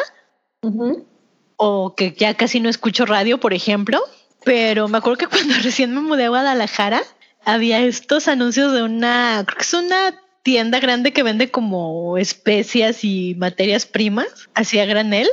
o 1.56 1.94
que 1.94 2.14
ya 2.16 2.34
casi 2.34 2.60
no 2.60 2.70
escucho 2.70 3.04
radio, 3.04 3.38
por 3.38 3.52
ejemplo, 3.52 4.00
pero 4.44 4.88
me 4.88 4.98
acuerdo 4.98 5.18
que 5.18 5.26
cuando 5.26 5.54
recién 5.62 5.94
me 5.94 6.00
mudé 6.00 6.24
a 6.24 6.30
Guadalajara 6.30 7.02
había 7.44 7.80
estos 7.80 8.26
anuncios 8.26 8.72
de 8.72 8.82
una, 8.82 9.44
creo 9.46 9.58
que 9.58 9.62
es 9.62 9.74
una 9.74 10.14
tienda 10.46 10.78
grande 10.78 11.12
que 11.12 11.24
vende 11.24 11.50
como 11.50 12.18
especias 12.18 13.02
y 13.02 13.34
materias 13.34 13.84
primas, 13.84 14.48
así 14.54 14.78
a 14.78 14.84
granel, 14.84 15.26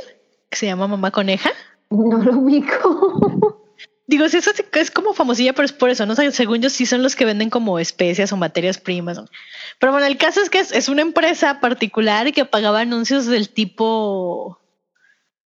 que 0.50 0.56
se 0.56 0.66
llama 0.66 0.88
Mamá 0.88 1.12
Coneja. 1.12 1.52
No 1.88 2.18
lo 2.18 2.32
ubico. 2.32 3.62
Digo, 4.08 4.28
si 4.28 4.38
eso 4.38 4.50
es 4.72 4.90
como 4.90 5.14
famosilla, 5.14 5.52
pero 5.52 5.66
es 5.66 5.72
por 5.72 5.88
eso, 5.88 6.04
¿no? 6.04 6.14
O 6.14 6.16
sea, 6.16 6.28
según 6.32 6.62
yo 6.62 6.68
sí 6.68 6.84
son 6.84 7.04
los 7.04 7.14
que 7.14 7.26
venden 7.26 7.48
como 7.48 7.78
especias 7.78 8.32
o 8.32 8.36
materias 8.36 8.78
primas. 8.78 9.18
¿no? 9.18 9.26
Pero 9.78 9.92
bueno, 9.92 10.04
el 10.08 10.16
caso 10.16 10.42
es 10.42 10.50
que 10.50 10.58
es, 10.58 10.72
es 10.72 10.88
una 10.88 11.02
empresa 11.02 11.60
particular 11.60 12.32
que 12.32 12.44
pagaba 12.44 12.80
anuncios 12.80 13.26
del 13.26 13.50
tipo, 13.50 14.58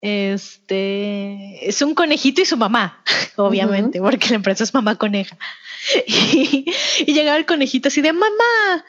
este, 0.00 1.68
es 1.68 1.82
un 1.82 1.94
conejito 1.94 2.40
y 2.40 2.46
su 2.46 2.56
mamá, 2.56 3.04
obviamente, 3.36 4.00
porque 4.00 4.30
la 4.30 4.36
empresa 4.36 4.64
es 4.64 4.72
mamá 4.72 4.96
coneja. 4.96 5.36
Y, 6.06 6.64
y 7.06 7.12
llegaba 7.12 7.36
el 7.38 7.46
conejito 7.46 7.88
así 7.88 8.00
de, 8.00 8.12
mamá, 8.12 8.84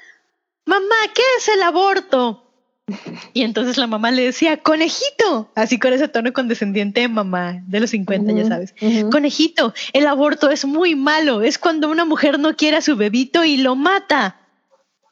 mamá, 0.70 0.96
¿qué 1.14 1.22
es 1.38 1.50
el 1.50 1.62
aborto? 1.64 2.46
Y 3.34 3.44
entonces 3.44 3.78
la 3.78 3.88
mamá 3.88 4.12
le 4.12 4.24
decía, 4.24 4.58
conejito, 4.58 5.52
así 5.56 5.78
con 5.78 5.94
ese 5.94 6.08
tono 6.08 6.34
condescendiente 6.34 7.02
de 7.02 7.08
mamá 7.08 7.62
de 7.68 7.80
los 7.80 7.92
50, 7.92 8.34
ya 8.34 8.46
sabes. 8.46 8.74
Conejito, 9.12 9.74
el 9.94 10.08
aborto 10.08 10.50
es 10.50 10.66
muy 10.66 10.96
malo, 10.96 11.42
es 11.42 11.58
cuando 11.58 11.90
una 11.90 12.06
mujer 12.06 12.40
no 12.40 12.56
quiere 12.56 12.78
a 12.78 12.82
su 12.82 12.96
bebito 12.96 13.44
y 13.44 13.58
lo 13.58 13.76
mata. 13.76 14.38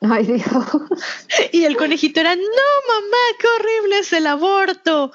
Ay, 0.02 0.26
Dios. 0.26 0.44
Y 1.52 1.66
el 1.66 1.76
conejito 1.78 2.20
era, 2.20 2.36
no, 2.36 2.42
mamá, 2.42 3.24
qué 3.40 3.48
horrible 3.48 4.00
es 4.00 4.14
el 4.14 4.28
aborto. 4.28 5.12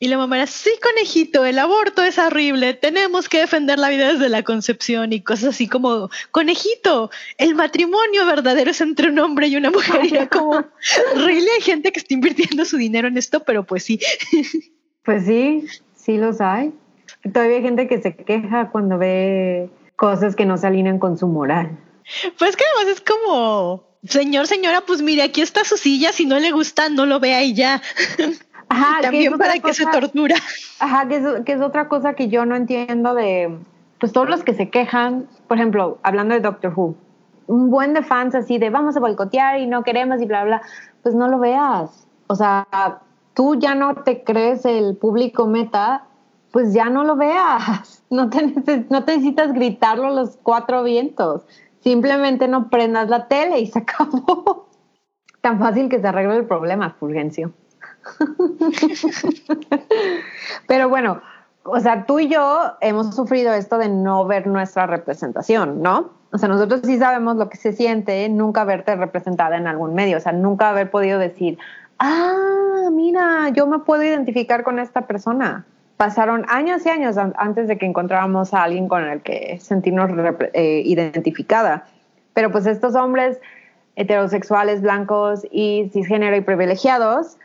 Y 0.00 0.06
la 0.06 0.16
mamá 0.16 0.36
era, 0.36 0.46
sí, 0.46 0.70
conejito, 0.80 1.44
el 1.44 1.58
aborto 1.58 2.04
es 2.04 2.18
horrible, 2.18 2.74
tenemos 2.74 3.28
que 3.28 3.40
defender 3.40 3.80
la 3.80 3.88
vida 3.88 4.12
desde 4.12 4.28
la 4.28 4.44
concepción 4.44 5.12
y 5.12 5.22
cosas 5.22 5.50
así 5.50 5.66
como, 5.66 6.08
conejito, 6.30 7.10
el 7.36 7.56
matrimonio 7.56 8.24
verdadero 8.24 8.70
es 8.70 8.80
entre 8.80 9.10
un 9.10 9.18
hombre 9.18 9.48
y 9.48 9.56
una 9.56 9.70
mujer. 9.70 10.04
Y 10.04 10.14
era 10.14 10.28
como, 10.28 10.64
really 11.16 11.48
hay 11.56 11.62
gente 11.62 11.90
que 11.90 11.98
está 11.98 12.14
invirtiendo 12.14 12.64
su 12.64 12.76
dinero 12.76 13.08
en 13.08 13.18
esto, 13.18 13.42
pero 13.44 13.64
pues 13.64 13.84
sí. 13.84 14.00
Pues 15.04 15.24
sí, 15.24 15.64
sí 15.96 16.18
los 16.18 16.38
hay. 16.42 16.70
Todavía 17.32 17.56
hay 17.56 17.62
gente 17.62 17.88
que 17.88 18.02
se 18.02 18.14
queja 18.14 18.70
cuando 18.70 18.98
ve 18.98 19.70
cosas 19.96 20.36
que 20.36 20.44
no 20.44 20.58
se 20.58 20.66
alinean 20.66 20.98
con 20.98 21.16
su 21.16 21.26
moral. 21.26 21.78
Pues 22.38 22.56
que 22.56 22.64
además 22.76 22.94
es 22.94 23.00
como, 23.00 23.88
señor, 24.04 24.46
señora, 24.46 24.82
pues 24.82 25.00
mire, 25.00 25.22
aquí 25.22 25.40
está 25.40 25.64
su 25.64 25.78
silla, 25.78 26.12
si 26.12 26.26
no 26.26 26.38
le 26.38 26.50
gusta, 26.50 26.90
no 26.90 27.06
lo 27.06 27.20
vea 27.20 27.42
y 27.42 27.54
ya. 27.54 27.80
Ajá, 28.68 28.98
Y 28.98 29.02
también 29.02 29.34
otra 29.34 29.46
para 29.46 29.58
que 29.60 29.74
se 29.74 29.86
tortura. 29.86 30.36
Ajá, 30.80 31.08
que 31.08 31.16
es, 31.16 31.24
que 31.44 31.52
es 31.52 31.60
otra 31.60 31.88
cosa 31.88 32.14
que 32.14 32.28
yo 32.28 32.44
no 32.46 32.54
entiendo 32.56 33.14
de, 33.14 33.56
pues 33.98 34.12
todos 34.12 34.28
los 34.28 34.44
que 34.44 34.54
se 34.54 34.68
quejan, 34.70 35.26
por 35.46 35.56
ejemplo, 35.56 35.98
hablando 36.02 36.34
de 36.34 36.40
Doctor 36.40 36.72
Who, 36.76 36.94
un 37.46 37.70
buen 37.70 37.94
de 37.94 38.02
fans 38.02 38.34
así 38.34 38.58
de 38.58 38.70
vamos 38.70 38.96
a 38.96 39.00
boicotear 39.00 39.58
y 39.60 39.66
no 39.66 39.82
queremos 39.82 40.20
y 40.20 40.26
bla, 40.26 40.44
bla, 40.44 40.62
pues 41.02 41.14
no 41.14 41.28
lo 41.28 41.38
veas. 41.38 42.06
O 42.26 42.34
sea, 42.34 42.66
tú 43.34 43.54
ya 43.54 43.74
no 43.74 43.94
te 44.02 44.22
crees 44.22 44.64
el 44.66 44.96
público 44.96 45.46
meta, 45.46 46.04
pues 46.52 46.74
ya 46.74 46.90
no 46.90 47.04
lo 47.04 47.16
veas. 47.16 47.94
No 48.10 48.30
te, 48.30 48.38
neces- 48.38 48.86
no 48.88 49.04
te 49.04 49.12
necesitas 49.16 49.52
gritarlo 49.52 50.08
los 50.08 50.38
cuatro 50.42 50.82
vientos. 50.82 51.42
Simplemente 51.80 52.48
no 52.48 52.70
prendas 52.70 53.10
la 53.10 53.28
tele 53.28 53.60
y 53.60 53.66
se 53.66 53.78
acabó. 53.80 54.66
Tan 55.42 55.58
fácil 55.58 55.90
que 55.90 56.00
se 56.00 56.08
arregle 56.08 56.36
el 56.36 56.46
problema, 56.46 56.96
Fulgencio. 56.98 57.52
Pero 60.66 60.88
bueno, 60.88 61.20
o 61.64 61.80
sea, 61.80 62.06
tú 62.06 62.18
y 62.18 62.28
yo 62.28 62.72
hemos 62.80 63.14
sufrido 63.14 63.52
esto 63.52 63.78
de 63.78 63.88
no 63.88 64.24
ver 64.26 64.46
nuestra 64.46 64.86
representación, 64.86 65.82
¿no? 65.82 66.10
O 66.32 66.38
sea, 66.38 66.48
nosotros 66.48 66.80
sí 66.84 66.98
sabemos 66.98 67.36
lo 67.36 67.48
que 67.48 67.56
se 67.56 67.72
siente 67.72 68.28
nunca 68.28 68.64
verte 68.64 68.94
representada 68.96 69.56
en 69.56 69.66
algún 69.66 69.94
medio, 69.94 70.18
o 70.18 70.20
sea, 70.20 70.32
nunca 70.32 70.70
haber 70.70 70.90
podido 70.90 71.18
decir, 71.18 71.58
ah, 71.98 72.88
mira, 72.92 73.48
yo 73.50 73.66
me 73.66 73.78
puedo 73.80 74.02
identificar 74.02 74.62
con 74.62 74.78
esta 74.78 75.06
persona. 75.06 75.64
Pasaron 75.96 76.44
años 76.48 76.86
y 76.86 76.90
años 76.90 77.18
an- 77.18 77.34
antes 77.36 77.66
de 77.66 77.76
que 77.76 77.86
encontráramos 77.86 78.54
a 78.54 78.62
alguien 78.62 78.88
con 78.88 79.04
el 79.04 79.20
que 79.20 79.58
sentirnos 79.60 80.10
eh, 80.52 80.82
identificada. 80.84 81.86
Pero 82.34 82.52
pues 82.52 82.66
estos 82.66 82.94
hombres 82.94 83.40
heterosexuales, 83.96 84.80
blancos 84.80 85.44
y 85.50 85.90
cisgénero 85.92 86.36
y 86.36 86.40
privilegiados, 86.40 87.36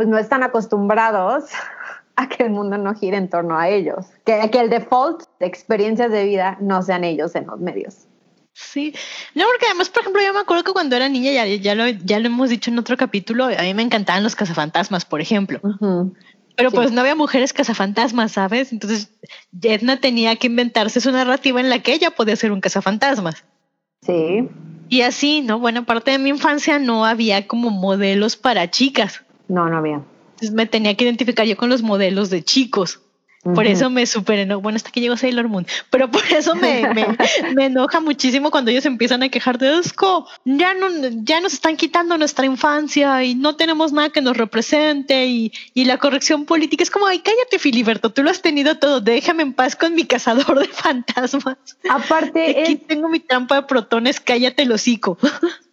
pues 0.00 0.08
no 0.08 0.16
están 0.16 0.42
acostumbrados 0.42 1.44
a 2.16 2.26
que 2.26 2.42
el 2.44 2.48
mundo 2.48 2.78
no 2.78 2.94
gire 2.94 3.18
en 3.18 3.28
torno 3.28 3.58
a 3.58 3.68
ellos, 3.68 4.06
que, 4.24 4.48
que 4.50 4.58
el 4.58 4.70
default 4.70 5.24
de 5.38 5.44
experiencias 5.44 6.10
de 6.10 6.24
vida 6.24 6.56
no 6.58 6.80
sean 6.80 7.04
ellos 7.04 7.34
en 7.34 7.46
los 7.46 7.60
medios. 7.60 8.06
Sí, 8.54 8.94
no, 9.34 9.44
porque 9.44 9.66
además, 9.66 9.90
por 9.90 10.00
ejemplo, 10.00 10.22
yo 10.22 10.32
me 10.32 10.40
acuerdo 10.40 10.64
que 10.64 10.72
cuando 10.72 10.96
era 10.96 11.10
niña, 11.10 11.32
ya, 11.32 11.44
ya, 11.44 11.74
lo, 11.74 11.86
ya 11.86 12.18
lo 12.18 12.28
hemos 12.28 12.48
dicho 12.48 12.70
en 12.70 12.78
otro 12.78 12.96
capítulo, 12.96 13.44
a 13.44 13.60
mí 13.62 13.74
me 13.74 13.82
encantaban 13.82 14.22
los 14.22 14.34
cazafantasmas, 14.36 15.04
por 15.04 15.20
ejemplo. 15.20 15.60
Pero 16.56 16.70
Sí. 16.70 16.76
pues 16.76 16.92
no 16.92 17.02
había 17.02 17.14
mujeres 17.14 17.52
cazafantasmas, 17.52 18.32
¿sabes? 18.32 18.72
Entonces, 18.72 19.10
Edna 19.60 20.00
tenía 20.00 20.34
que 20.36 20.46
inventarse 20.46 21.02
su 21.02 21.12
narrativa 21.12 21.60
en 21.60 21.68
la 21.68 21.80
que 21.80 21.92
ella 21.92 22.10
podía 22.10 22.36
ser 22.36 22.52
un 22.52 22.62
cazafantasmas. 22.62 23.44
Sí, 24.00 24.48
Y 24.88 25.02
así, 25.02 25.42
¿no? 25.42 25.58
Buena 25.58 25.84
parte 25.84 26.10
de 26.10 26.18
mi 26.18 26.30
infancia 26.30 26.78
no 26.78 27.04
había 27.04 27.46
como 27.46 27.68
modelos 27.70 28.36
para 28.36 28.70
chicas. 28.70 29.22
No, 29.50 29.68
no 29.68 29.78
había. 29.78 30.00
Entonces 30.30 30.52
me 30.52 30.66
tenía 30.66 30.96
que 30.96 31.04
identificar 31.04 31.46
yo 31.46 31.56
con 31.56 31.68
los 31.68 31.82
modelos 31.82 32.30
de 32.30 32.42
chicos. 32.42 33.00
Por 33.42 33.66
eso 33.66 33.88
me 33.88 34.04
superé, 34.04 34.44
¿no? 34.44 34.60
bueno, 34.60 34.76
hasta 34.76 34.90
que 34.90 35.00
llegó 35.00 35.16
Sailor 35.16 35.48
Moon, 35.48 35.66
pero 35.88 36.10
por 36.10 36.22
eso 36.30 36.54
me, 36.54 36.92
me, 36.92 37.06
me 37.54 37.66
enoja 37.66 37.98
muchísimo 37.98 38.50
cuando 38.50 38.70
ellos 38.70 38.84
empiezan 38.84 39.22
a 39.22 39.30
quejar 39.30 39.56
de 39.56 39.78
Esco, 39.78 40.26
ya 40.44 40.74
no, 40.74 40.88
ya 41.22 41.40
nos 41.40 41.54
están 41.54 41.78
quitando 41.78 42.18
nuestra 42.18 42.44
infancia 42.44 43.24
y 43.24 43.34
no 43.34 43.56
tenemos 43.56 43.94
nada 43.94 44.10
que 44.10 44.20
nos 44.20 44.36
represente 44.36 45.24
y, 45.24 45.52
y 45.72 45.86
la 45.86 45.96
corrección 45.96 46.44
política 46.44 46.82
es 46.82 46.90
como, 46.90 47.06
ay, 47.06 47.20
cállate 47.20 47.58
Filiberto, 47.58 48.10
tú 48.10 48.22
lo 48.22 48.28
has 48.28 48.42
tenido 48.42 48.76
todo, 48.76 49.00
déjame 49.00 49.42
en 49.42 49.54
paz 49.54 49.74
con 49.74 49.94
mi 49.94 50.04
cazador 50.04 50.58
de 50.58 50.68
fantasmas. 50.68 51.56
Aparte 51.88 52.60
Aquí 52.60 52.72
es, 52.74 52.86
tengo 52.86 53.08
mi 53.08 53.20
trampa 53.20 53.54
de 53.54 53.62
protones, 53.62 54.20
cállate 54.20 54.64
el 54.64 54.72
hocico. 54.72 55.16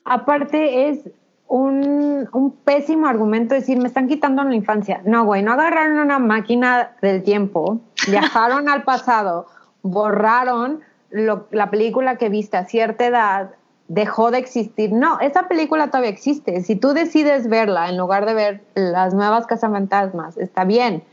aparte 0.06 0.88
es 0.88 1.00
un, 1.48 2.28
un 2.34 2.52
pésimo 2.52 3.08
argumento 3.08 3.56
decir, 3.56 3.78
me 3.78 3.88
están 3.88 4.08
quitando 4.08 4.44
la 4.44 4.56
infancia. 4.56 5.02
No, 5.06 5.26
güey, 5.26 5.44
no 5.44 5.54
agarraron 5.54 6.00
una 6.00 6.20
máquina 6.20 6.92
del 7.02 7.24
tiempo, 7.24 7.80
viajaron 8.10 8.70
al 8.70 8.84
pasado, 8.84 9.48
borraron 9.82 10.82
lo- 11.10 11.48
la 11.52 11.70
película 11.70 12.18
que 12.18 12.30
viste 12.30 12.58
a 12.58 12.66
cierta 12.66 13.06
edad, 13.06 13.52
dejó 13.88 14.32
de 14.32 14.40
existir. 14.40 14.92
No, 14.92 15.20
esa 15.22 15.48
película 15.48 15.88
todavía 15.88 16.10
existe. 16.10 16.62
Si 16.62 16.76
tú 16.76 16.94
decides 16.94 17.48
verla 17.48 17.88
en 17.90 17.98
lugar 17.98 18.26
de 18.26 18.34
ver 18.34 18.62
las 18.76 19.14
nuevas 19.14 19.48
cazafantasmas, 19.48 20.38
está 20.38 20.66
bien. 20.66 21.04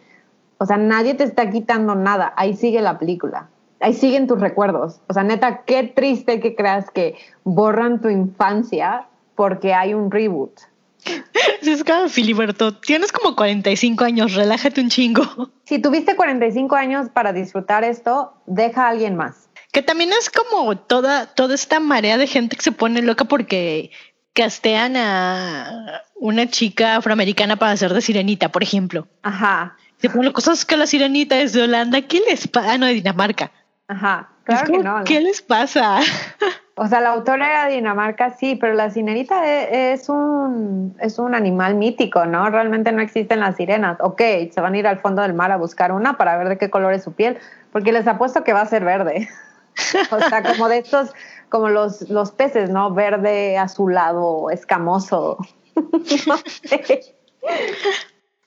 O 0.59 0.67
sea, 0.67 0.77
nadie 0.77 1.15
te 1.15 1.25
está 1.25 1.51
quitando 1.51 1.95
nada. 1.95 2.33
Ahí 2.37 2.57
sigue 2.57 2.81
la 2.81 2.99
película. 2.99 3.47
Ahí 3.81 3.93
siguen 3.95 4.27
tus 4.27 4.41
recuerdos. 4.41 5.01
O 5.09 5.13
sea, 5.13 5.23
neta, 5.23 5.59
qué 5.67 5.85
triste 5.85 6.41
que 6.41 6.57
creas 6.57 6.91
que 6.91 7.17
borran 7.45 8.01
tu 8.01 8.09
infancia 8.09 9.07
porque 9.35 9.75
hay 9.75 9.95
un 9.95 10.11
reboot. 10.11 10.61
Es 11.63 11.83
como 11.85 12.09
Filiberto, 12.09 12.75
tienes 12.77 13.11
como 13.13 13.35
45 13.37 14.05
años, 14.05 14.35
relájate 14.35 14.81
un 14.81 14.91
chingo. 14.91 15.23
Si 15.65 15.79
tuviste 15.79 16.15
45 16.15 16.77
años 16.77 17.09
para 17.09 17.33
disfrutar 17.33 17.85
esto, 17.85 18.35
deja 18.47 18.85
a 18.85 18.91
alguien 18.91 19.17
más. 19.17 19.49
Que 19.73 19.81
también 19.81 20.11
es 20.13 20.29
como 20.29 20.77
toda, 20.77 21.27
toda 21.27 21.55
esta 21.55 21.81
marea 21.81 22.19
de 22.19 22.27
gente 22.27 22.55
que 22.55 22.63
se 22.63 22.71
pone 22.71 23.01
loca 23.01 23.25
porque 23.25 23.91
castean 24.35 24.95
a 24.97 26.03
una 26.17 26.47
chica 26.49 26.97
afroamericana 26.97 27.57
para 27.57 27.73
hacer 27.73 27.95
de 27.95 28.03
sirenita, 28.03 28.51
por 28.51 28.63
ejemplo. 28.63 29.09
Ajá, 29.23 29.77
Se 29.97 30.11
ponen 30.11 30.33
cosas 30.33 30.67
que 30.67 30.77
la 30.77 30.87
sirenita 30.87 31.41
es 31.41 31.55
de 31.55 31.63
Holanda. 31.63 32.03
¿Qué 32.03 32.21
les 32.29 32.47
pasa? 32.47 32.73
Ah, 32.73 32.79
no, 32.79 32.87
de 32.87 32.95
Dinamarca. 32.95 33.51
ajá. 33.89 34.29
Es 34.41 34.45
Claro 34.45 34.73
que. 34.73 34.79
¿no? 34.81 35.05
¿Qué 35.05 35.21
les 35.23 35.41
pasa? 35.41 36.01
O 36.77 36.89
sea, 36.89 37.01
la 37.01 37.11
autora 37.11 37.49
era 37.49 37.67
de 37.67 37.77
Dinamarca, 37.77 38.37
sí, 38.37 38.57
pero 38.57 38.75
la 38.75 38.91
sirenita 38.91 39.47
e- 39.47 39.93
es, 39.93 40.09
un, 40.09 40.97
es 41.01 41.19
un 41.19 41.35
animal 41.35 41.77
mítico, 41.77 42.27
¿no? 42.27 42.51
Realmente 42.51 42.91
no 42.91 43.01
existen 43.01 43.41
las 43.41 43.57
sirenas. 43.57 43.99
Ok, 44.01 44.21
se 44.53 44.61
van 44.61 44.75
a 44.75 44.79
ir 44.79 44.87
al 44.87 44.99
fondo 44.99 45.23
del 45.23 45.35
mar 45.35 45.53
a 45.53 45.57
buscar 45.57 45.93
una 45.93 46.17
para 46.17 46.37
ver 46.37 46.49
de 46.49 46.59
qué 46.59 46.71
color 46.71 46.93
es 46.93 47.05
su 47.05 47.13
piel, 47.13 47.39
porque 47.71 47.93
les 47.93 48.07
apuesto 48.09 48.43
que 48.43 48.53
va 48.53 48.63
a 48.63 48.67
ser 48.67 48.85
verde. 48.85 49.29
o 50.11 50.21
sea, 50.21 50.43
como 50.43 50.69
de 50.69 50.79
estos, 50.79 51.13
como 51.49 51.69
los, 51.69 52.09
los 52.11 52.33
peces, 52.33 52.71
¿no? 52.71 52.93
Verde, 52.93 53.57
azulado, 53.57 54.51
escamoso. 54.51 55.39
No 56.27 56.37
sé. 56.39 57.17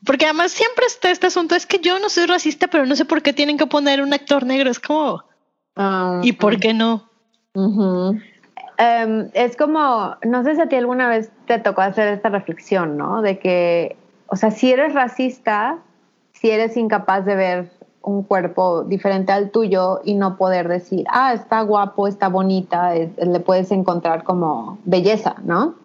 Porque 0.05 0.25
además 0.25 0.51
siempre 0.53 0.86
está 0.86 1.12
este 1.12 1.27
asunto, 1.27 1.55
es 1.55 1.65
que 1.65 1.79
yo 1.79 2.00
no 2.00 2.10
soy 2.10 2.25
racista, 2.25 2.67
pero 2.67 2.86
no 2.86 2.96
sé 2.96 3.03
por 3.03 3.22
qué 3.22 3.34
tienen 3.34 3.57
que 3.57 3.67
poner 3.67 4.01
un 4.01 4.13
actor 4.13 4.46
negro. 4.46 4.69
Es 4.69 4.79
como, 4.79 5.24
Um, 5.77 6.24
¿y 6.24 6.34
por 6.34 6.60
qué 6.60 6.74
no? 6.74 7.06
Em, 8.77 9.29
es 9.33 9.57
como, 9.57 10.15
no 10.23 10.43
sé 10.43 10.55
si 10.55 10.61
a 10.61 10.69
ti 10.69 10.75
alguna 10.75 11.09
vez 11.09 11.31
te 11.47 11.57
tocó 11.59 11.81
hacer 11.81 12.07
esta 12.09 12.29
reflexión, 12.29 12.95
¿no? 12.97 13.21
De 13.21 13.39
que, 13.39 13.95
o 14.27 14.35
sea, 14.35 14.51
si 14.51 14.71
eres 14.71 14.93
racista, 14.93 15.79
si 16.33 16.51
eres 16.51 16.77
incapaz 16.77 17.25
de 17.25 17.35
ver 17.35 17.71
un 18.03 18.23
cuerpo 18.23 18.83
diferente 18.83 19.31
al 19.31 19.49
tuyo 19.49 19.99
y 20.03 20.13
no 20.13 20.37
poder 20.37 20.67
decir, 20.67 21.05
ah, 21.09 21.33
está 21.33 21.61
guapo, 21.61 22.07
está 22.07 22.29
bonita, 22.29 22.95
es- 22.95 23.09
le 23.17 23.39
puedes 23.39 23.71
encontrar 23.71 24.23
como 24.23 24.77
belleza, 24.85 25.35
¿no? 25.43 25.75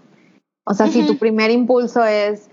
O 0.65 0.75
sea, 0.75 0.87
si 0.87 1.05
tu 1.07 1.17
primer 1.19 1.51
impulso 1.51 2.05
es, 2.05 2.49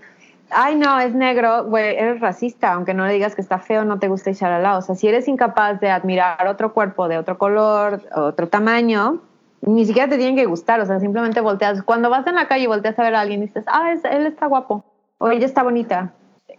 ay, 0.50 0.76
no, 0.76 0.98
es 1.00 1.14
negro, 1.14 1.64
güey, 1.64 1.96
eres 1.96 2.20
racista, 2.20 2.72
aunque 2.72 2.94
no 2.94 3.06
le 3.06 3.12
digas 3.14 3.34
que 3.34 3.40
está 3.40 3.58
feo, 3.58 3.84
no 3.84 3.98
te 3.98 4.08
gusta 4.08 4.30
echar 4.30 4.52
al 4.52 4.62
lado. 4.62 4.78
O 4.78 4.82
sea, 4.82 4.94
si 4.94 5.08
eres 5.08 5.28
incapaz 5.28 5.80
de 5.80 5.90
admirar 5.90 6.46
otro 6.46 6.72
cuerpo 6.72 7.08
de 7.08 7.18
otro 7.18 7.38
color, 7.38 8.02
otro 8.14 8.48
tamaño, 8.48 9.20
ni 9.62 9.84
siquiera 9.84 10.08
te 10.08 10.16
tienen 10.16 10.36
que 10.36 10.46
gustar, 10.46 10.80
o 10.80 10.86
sea, 10.86 11.00
simplemente 11.00 11.40
volteas. 11.40 11.82
Cuando 11.82 12.10
vas 12.10 12.26
en 12.26 12.34
la 12.34 12.48
calle 12.48 12.64
y 12.64 12.66
volteas 12.66 12.98
a 12.98 13.02
ver 13.02 13.14
a 13.14 13.20
alguien 13.20 13.42
y 13.42 13.46
dices, 13.46 13.64
ah, 13.66 13.92
es- 13.92 14.04
él 14.04 14.26
está 14.26 14.46
guapo, 14.46 14.84
o 15.18 15.30
ella 15.30 15.46
está 15.46 15.62
bonita, 15.62 16.12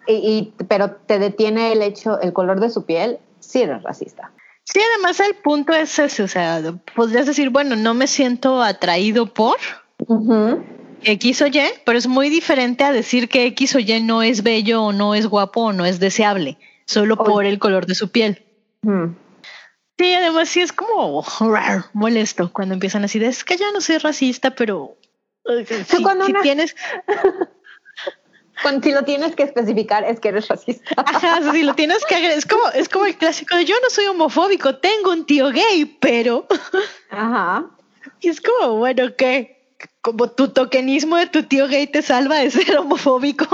y, 0.07 0.13
y- 0.13 0.63
pero 0.67 0.91
te 0.91 1.19
detiene 1.19 1.71
el 1.73 1.81
hecho, 1.81 2.19
el 2.21 2.33
color 2.33 2.59
de 2.59 2.69
su 2.69 2.85
piel, 2.85 3.19
sí 3.39 3.61
eres 3.63 3.81
racista. 3.83 4.31
Sí, 4.63 4.79
además 4.95 5.19
el 5.19 5.35
punto 5.35 5.73
es 5.73 5.97
ese, 5.97 6.21
o 6.23 6.27
sea, 6.27 6.61
podrías 6.95 7.25
decir, 7.25 7.49
bueno, 7.49 7.75
no 7.75 7.93
me 7.95 8.05
siento 8.07 8.61
atraído 8.61 9.25
por 9.25 9.57
X 11.03 11.41
o 11.41 11.47
Y, 11.47 11.59
pero 11.85 11.97
es 11.97 12.07
muy 12.07 12.29
diferente 12.29 12.83
a 12.83 12.91
decir 12.91 13.27
que 13.29 13.45
X 13.47 13.75
o 13.75 13.79
Y 13.79 14.01
no 14.01 14.21
es 14.23 14.43
bello 14.43 14.83
o 14.83 14.93
no 14.93 15.15
es 15.15 15.27
guapo 15.27 15.61
o 15.65 15.73
no 15.73 15.85
es 15.85 15.99
deseable, 15.99 16.57
solo 16.85 17.17
por 17.17 17.45
el 17.45 17.59
color 17.59 17.85
de 17.85 17.95
su 17.95 18.09
piel. 18.11 18.43
Ujú. 18.83 19.15
Sí, 19.97 20.13
además 20.13 20.49
sí 20.49 20.61
es 20.61 20.71
como 20.73 21.23
rar, 21.39 21.85
molesto 21.93 22.51
cuando 22.51 22.73
empiezan 22.73 23.03
así 23.03 23.19
de, 23.19 23.27
es 23.27 23.43
que 23.43 23.57
ya 23.57 23.71
no 23.71 23.81
soy 23.81 23.97
racista, 23.99 24.51
pero 24.51 24.95
eh, 25.49 25.65
si, 25.87 26.01
cuando 26.03 26.25
si 26.25 26.31
una- 26.31 26.41
tienes, 26.41 26.75
Cuando 28.61 28.83
si 28.83 28.91
lo 28.91 29.03
tienes 29.03 29.35
que 29.35 29.41
especificar 29.43 30.03
es 30.03 30.19
que 30.19 30.29
eres 30.29 30.47
racista. 30.47 30.93
ajá, 30.97 31.51
si 31.51 31.63
lo 31.63 31.73
tienes 31.73 32.05
que 32.05 32.13
agregar, 32.15 32.37
es 32.37 32.45
como, 32.45 32.67
es 32.69 32.89
como 32.89 33.05
el 33.07 33.15
clásico 33.15 33.55
de 33.55 33.65
yo 33.65 33.73
no 33.81 33.89
soy 33.89 34.05
homofóbico, 34.05 34.75
tengo 34.75 35.11
un 35.11 35.25
tío 35.25 35.49
gay, 35.49 35.85
pero 35.99 36.45
Ajá. 37.09 37.65
y 38.19 38.29
es 38.29 38.39
como, 38.39 38.75
bueno, 38.77 39.15
¿qué? 39.17 39.60
Como 40.01 40.27
tu 40.27 40.49
tokenismo 40.49 41.17
de 41.17 41.27
tu 41.27 41.43
tío 41.43 41.67
gay 41.67 41.87
te 41.87 42.01
salva 42.01 42.37
de 42.37 42.51
ser 42.51 42.77
homofóbico. 42.77 43.45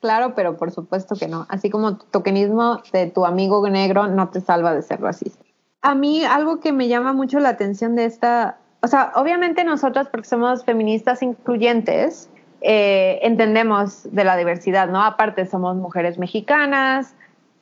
Claro, 0.00 0.34
pero 0.34 0.56
por 0.56 0.72
supuesto 0.72 1.14
que 1.14 1.28
no. 1.28 1.46
Así 1.48 1.70
como 1.70 1.96
tu 1.96 2.06
tokenismo 2.06 2.82
de 2.92 3.06
tu 3.06 3.24
amigo 3.24 3.66
negro 3.68 4.08
no 4.08 4.30
te 4.30 4.40
salva 4.40 4.74
de 4.74 4.82
ser 4.82 5.00
racista. 5.00 5.44
A 5.80 5.94
mí 5.94 6.24
algo 6.24 6.60
que 6.60 6.72
me 6.72 6.88
llama 6.88 7.12
mucho 7.12 7.38
la 7.38 7.50
atención 7.50 7.94
de 7.94 8.06
esta, 8.06 8.58
o 8.82 8.88
sea, 8.88 9.12
obviamente 9.14 9.64
nosotras 9.64 10.08
porque 10.08 10.28
somos 10.28 10.64
feministas 10.64 11.22
incluyentes, 11.22 12.28
eh, 12.62 13.20
entendemos 13.22 14.08
de 14.12 14.24
la 14.24 14.36
diversidad, 14.36 14.88
¿no? 14.88 15.02
Aparte 15.02 15.46
somos 15.46 15.76
mujeres 15.76 16.18
mexicanas, 16.18 17.14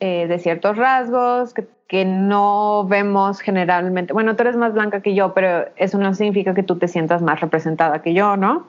eh, 0.03 0.27
de 0.27 0.39
ciertos 0.39 0.77
rasgos, 0.77 1.53
que, 1.53 1.67
que 1.87 2.05
no 2.05 2.85
vemos 2.87 3.39
generalmente, 3.39 4.13
bueno, 4.13 4.35
tú 4.35 4.41
eres 4.41 4.57
más 4.57 4.73
blanca 4.73 5.01
que 5.01 5.13
yo, 5.13 5.33
pero 5.35 5.67
eso 5.75 5.99
no 5.99 6.13
significa 6.15 6.55
que 6.55 6.63
tú 6.63 6.77
te 6.79 6.87
sientas 6.87 7.21
más 7.21 7.39
representada 7.39 8.01
que 8.01 8.13
yo, 8.15 8.35
¿no? 8.35 8.65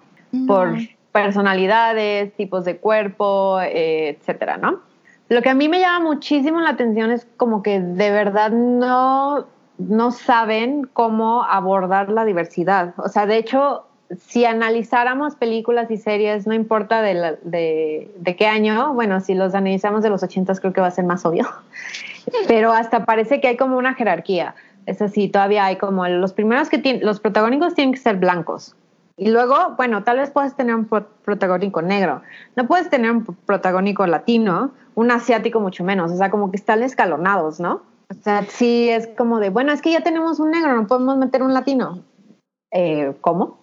por 0.47 0.77
personalidades, 1.11 2.35
tipos 2.35 2.65
de 2.65 2.77
cuerpo, 2.77 3.61
eh, 3.63 4.11
etcétera, 4.11 4.57
¿no? 4.57 4.81
Lo 5.29 5.41
que 5.41 5.49
a 5.49 5.55
mí 5.55 5.69
me 5.69 5.81
llama 5.81 6.01
muchísimo 6.01 6.61
la 6.61 6.71
atención 6.71 7.11
es 7.11 7.27
como 7.37 7.63
que 7.63 7.81
de 7.81 8.11
verdad 8.11 8.51
no, 8.51 9.47
no 9.79 10.11
saben 10.11 10.85
cómo 10.93 11.45
abordar 11.45 12.11
la 12.11 12.27
diversidad. 12.27 12.95
O 12.99 13.09
sea, 13.09 13.25
de 13.25 13.39
hecho, 13.39 13.87
si 14.21 14.45
analizáramos 14.45 15.37
películas 15.37 15.91
y 15.91 15.97
series, 15.97 16.47
no 16.47 16.55
importa 16.55 17.03
de, 17.03 17.15
la- 17.15 17.35
de, 17.43 18.11
de 18.17 18.37
qué 18.37 18.47
año, 18.47 18.93
bueno, 18.95 19.21
si 19.21 19.35
los 19.35 19.55
analizamos 19.55 20.03
de 20.03 20.11
los 20.11 20.23
ochentas 20.23 20.61
creo 20.61 20.73
que 20.73 20.81
va 20.81 20.89
a 20.89 20.91
ser 20.93 21.05
más 21.05 21.25
obvio, 21.25 21.47
pero 22.49 22.73
hasta 22.73 23.05
parece 23.05 23.41
que 23.41 23.49
hay 23.49 23.57
como 23.57 23.77
una 23.79 23.95
jerarquía. 23.95 24.55
Es 24.87 25.01
así, 25.01 25.29
todavía 25.29 25.65
hay 25.67 25.77
como 25.77 26.07
los 26.09 26.33
primeros 26.33 26.69
que 26.69 26.79
tienen, 26.79 27.05
los 27.07 27.21
protagónicos 27.21 27.75
tienen 27.75 27.95
que 27.95 28.01
ser 28.01 28.17
blancos. 28.17 28.75
Y 29.17 29.31
luego, 29.31 29.75
bueno, 29.77 30.03
tal 30.03 30.19
vez 30.19 30.31
puedes 30.31 30.55
tener 30.57 30.75
un 30.75 30.87
pro- 30.87 31.07
protagónico 31.25 31.83
negro. 31.83 32.23
No 32.57 32.67
puedes 32.67 32.91
tener 32.91 33.11
un 33.13 33.25
pro- 33.25 33.37
protagónico 33.47 34.07
latino, 34.07 34.73
un 34.95 35.11
asiático 35.13 35.61
mucho 35.61 35.85
menos. 35.85 36.11
O 36.11 36.17
sea, 36.17 36.31
como 36.31 36.51
que 36.51 36.57
están 36.57 36.83
escalonados, 36.83 37.61
¿no? 37.61 37.83
O 38.11 38.15
sea, 38.25 38.45
sí 38.49 38.89
es 38.89 39.07
como 39.17 39.39
de, 39.39 39.51
bueno, 39.51 39.71
es 39.73 39.81
que 39.83 39.93
ya 39.93 40.01
tenemos 40.01 40.41
un 40.41 40.51
negro, 40.51 40.75
no 40.75 40.87
podemos 40.89 41.17
meter 41.17 41.43
un 41.43 41.55
latino. 41.55 42.01
Eh, 42.73 43.13
¿Cómo? 43.21 43.61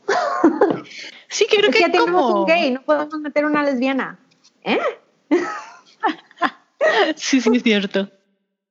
Sí, 1.27 1.45
creo 1.49 1.71
que 1.71 1.79
ya 1.79 1.91
tenemos 1.91 2.33
un 2.33 2.45
gay, 2.45 2.71
no 2.71 2.81
podemos 2.81 3.19
meter 3.19 3.45
una 3.45 3.63
lesbiana. 3.63 4.19
¿Eh? 4.63 4.79
Sí, 7.15 7.41
sí, 7.41 7.49
es 7.55 7.63
cierto. 7.63 8.09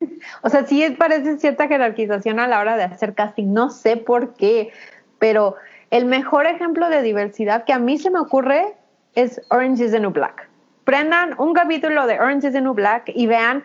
O 0.43 0.49
sea, 0.49 0.65
sí 0.65 0.95
parece 0.97 1.39
cierta 1.39 1.67
jerarquización 1.69 2.39
a 2.39 2.47
la 2.47 2.61
hora 2.61 2.77
de 2.77 2.85
hacer 2.85 3.15
casting. 3.15 3.53
No 3.53 3.71
sé 3.71 3.97
por 3.97 4.35
qué, 4.35 4.73
pero 5.19 5.57
el 5.91 6.05
mejor 6.05 6.47
ejemplo 6.47 6.89
de 6.89 7.03
diversidad 7.03 7.65
que 7.65 7.73
a 7.73 7.79
mí 7.79 7.99
se 7.99 8.11
me 8.11 8.21
ocurre 8.21 8.77
es 9.15 9.41
Orange 9.51 9.85
is 9.85 9.91
the 9.91 10.01
New 10.01 10.11
Black. 10.11 10.49
Prendan 10.85 11.35
un 11.39 11.53
capítulo 11.53 12.07
de 12.07 12.21
Orange 12.21 12.47
is 12.47 12.53
the 12.53 12.61
New 12.61 12.75
Black 12.75 13.11
y 13.15 13.27
vean 13.27 13.65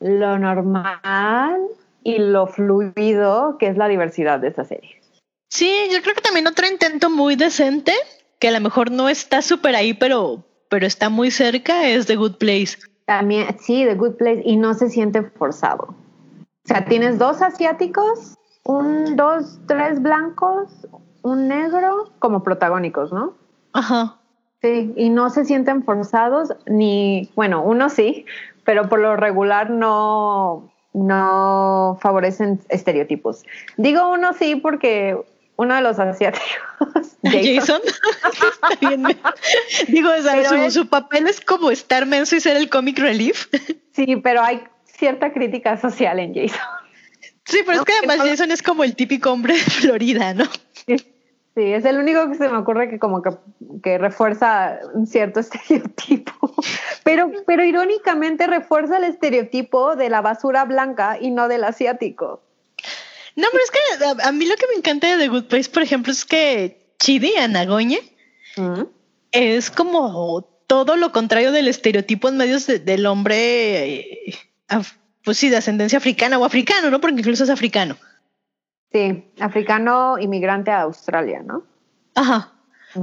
lo 0.00 0.38
normal 0.38 1.60
y 2.04 2.18
lo 2.18 2.46
fluido 2.46 3.58
que 3.58 3.66
es 3.66 3.76
la 3.76 3.88
diversidad 3.88 4.38
de 4.38 4.48
esta 4.48 4.64
serie. 4.64 4.95
Sí, 5.48 5.70
yo 5.92 6.02
creo 6.02 6.14
que 6.14 6.20
también 6.20 6.46
otro 6.46 6.66
intento 6.66 7.10
muy 7.10 7.36
decente, 7.36 7.92
que 8.38 8.48
a 8.48 8.52
lo 8.52 8.60
mejor 8.60 8.90
no 8.90 9.08
está 9.08 9.42
súper 9.42 9.76
ahí, 9.76 9.94
pero, 9.94 10.44
pero 10.68 10.86
está 10.86 11.08
muy 11.08 11.30
cerca, 11.30 11.88
es 11.88 12.06
The 12.06 12.16
Good 12.16 12.36
Place. 12.36 12.78
También, 13.06 13.56
sí, 13.60 13.84
The 13.84 13.94
Good 13.94 14.16
Place 14.16 14.42
y 14.44 14.56
no 14.56 14.74
se 14.74 14.90
siente 14.90 15.22
forzado. 15.22 15.84
O 15.84 16.68
sea, 16.68 16.84
tienes 16.84 17.18
dos 17.18 17.42
asiáticos, 17.42 18.36
un, 18.64 19.14
dos, 19.14 19.60
tres 19.68 20.02
blancos, 20.02 20.68
un 21.22 21.46
negro 21.46 22.10
como 22.18 22.42
protagónicos, 22.42 23.12
¿no? 23.12 23.34
Ajá. 23.72 24.16
Sí, 24.62 24.92
y 24.96 25.10
no 25.10 25.30
se 25.30 25.44
sienten 25.44 25.84
forzados, 25.84 26.52
ni, 26.66 27.30
bueno, 27.36 27.62
uno 27.62 27.88
sí, 27.88 28.24
pero 28.64 28.88
por 28.88 28.98
lo 28.98 29.14
regular 29.14 29.70
no, 29.70 30.72
no 30.92 31.98
favorecen 32.00 32.60
estereotipos. 32.68 33.44
Digo 33.76 34.10
uno 34.10 34.32
sí 34.32 34.56
porque 34.56 35.16
uno 35.56 35.74
de 35.74 35.80
los 35.80 35.98
asiáticos, 35.98 36.48
Jason. 37.24 37.80
Bien. 38.80 39.02
Digo, 39.88 40.10
su, 40.48 40.54
es- 40.54 40.74
su 40.74 40.88
papel 40.88 41.26
es 41.26 41.40
como 41.40 41.70
estar 41.70 42.06
menso 42.06 42.36
y 42.36 42.40
ser 42.40 42.56
el 42.56 42.68
comic 42.68 42.98
relief. 42.98 43.46
sí, 43.92 44.16
pero 44.16 44.42
hay 44.42 44.62
cierta 44.84 45.32
crítica 45.32 45.76
social 45.76 46.18
en 46.18 46.34
Jason. 46.34 46.60
Sí, 47.44 47.58
pero 47.64 47.76
No, 47.78 47.82
es 47.82 47.84
que 47.86 47.92
además 47.98 48.28
Jason 48.28 48.50
es 48.50 48.62
como 48.62 48.82
el 48.84 48.96
típico 48.96 49.30
hombre 49.30 49.54
de 49.54 49.60
Florida, 49.60 50.34
¿no? 50.34 50.44
Sí, 50.86 51.72
es 51.72 51.86
el 51.86 51.96
único 51.98 52.28
que 52.28 52.34
se 52.34 52.48
me 52.50 52.56
ocurre 52.58 52.90
que 52.90 52.98
como 52.98 53.22
que, 53.22 53.30
que 53.82 53.96
refuerza 53.96 54.78
un 54.92 55.06
cierto 55.06 55.40
estereotipo. 55.40 56.54
Pero, 57.02 57.30
pero 57.46 57.64
irónicamente 57.64 58.46
refuerza 58.46 58.98
el 58.98 59.04
estereotipo 59.04 59.96
de 59.96 60.10
la 60.10 60.20
basura 60.20 60.64
blanca 60.66 61.16
y 61.18 61.30
no 61.30 61.48
del 61.48 61.64
asiático. 61.64 62.42
No, 63.36 63.46
pero 63.52 63.62
es 63.64 63.70
que 63.70 64.04
a, 64.22 64.28
a 64.28 64.32
mí 64.32 64.46
lo 64.46 64.56
que 64.56 64.66
me 64.68 64.74
encanta 64.76 65.08
de 65.08 65.18
The 65.22 65.28
Good 65.28 65.44
Place, 65.44 65.70
por 65.70 65.82
ejemplo, 65.82 66.10
es 66.12 66.24
que 66.24 66.94
Chidi, 66.98 67.34
Anagoñe, 67.36 68.00
Mm. 68.56 68.84
es 69.32 69.70
como 69.70 70.42
todo 70.66 70.96
lo 70.96 71.12
contrario 71.12 71.52
del 71.52 71.68
estereotipo 71.68 72.28
en 72.30 72.38
medios 72.38 72.66
de- 72.66 72.78
del 72.78 73.04
hombre, 73.06 74.00
eh, 74.00 74.34
af- 74.68 74.96
pues 75.22 75.36
sí, 75.36 75.50
de 75.50 75.58
ascendencia 75.58 75.98
africana 75.98 76.38
o 76.38 76.44
africano, 76.46 76.90
¿no? 76.90 77.00
Porque 77.00 77.18
incluso 77.20 77.44
es 77.44 77.50
africano. 77.50 77.96
Sí, 78.92 79.24
africano 79.40 80.18
inmigrante 80.18 80.70
a 80.70 80.80
Australia, 80.82 81.42
¿no? 81.44 81.64
Ajá. 82.14 82.52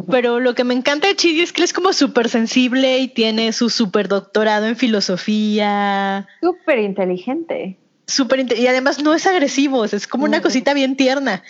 Pero 0.10 0.40
lo 0.40 0.56
que 0.56 0.64
me 0.64 0.74
encanta 0.74 1.08
de 1.08 1.16
Chidi 1.16 1.42
es 1.42 1.54
que 1.54 1.62
él 1.62 1.66
es 1.66 1.74
como 1.74 1.94
súper 1.94 2.28
sensible 2.30 2.98
y 2.98 3.10
tiene 3.10 3.54
su 3.54 3.70
súper 3.70 4.08
doctorado 4.08 4.66
en 4.66 4.76
filosofía. 4.76 6.28
Súper 6.42 6.80
inteligente. 6.80 7.78
Súper 8.06 8.52
y 8.58 8.68
además 8.68 9.02
no 9.02 9.14
es 9.14 9.26
agresivo, 9.26 9.86
es 9.86 10.08
como 10.08 10.26
una 10.26 10.42
cosita 10.42 10.74
bien 10.74 10.98
tierna. 10.98 11.44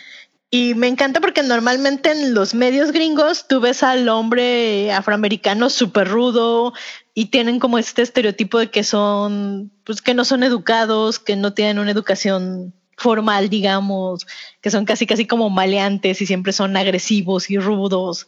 Y 0.51 0.75
me 0.75 0.87
encanta 0.87 1.19
porque 1.19 1.41
normalmente 1.41 2.11
en 2.11 2.35
los 2.35 2.53
medios 2.53 2.91
gringos 2.91 3.47
tú 3.47 3.59
ves 3.59 3.81
al 3.81 4.07
hombre 4.07 4.91
afroamericano 4.91 5.71
súper 5.71 6.07
rudo 6.07 6.73
y 7.15 7.25
tienen 7.25 7.59
como 7.59 7.79
este 7.79 8.03
estereotipo 8.03 8.59
de 8.59 8.69
que 8.69 8.83
son, 8.83 9.71
pues 9.83 10.03
que 10.03 10.13
no 10.13 10.25
son 10.25 10.43
educados, 10.43 11.17
que 11.17 11.35
no 11.35 11.55
tienen 11.55 11.79
una 11.79 11.89
educación 11.89 12.71
formal, 12.97 13.49
digamos, 13.49 14.27
que 14.61 14.69
son 14.69 14.85
casi 14.85 15.07
casi 15.07 15.25
como 15.25 15.49
maleantes 15.49 16.21
y 16.21 16.27
siempre 16.27 16.53
son 16.53 16.77
agresivos 16.77 17.49
y 17.49 17.57
rudos. 17.57 18.27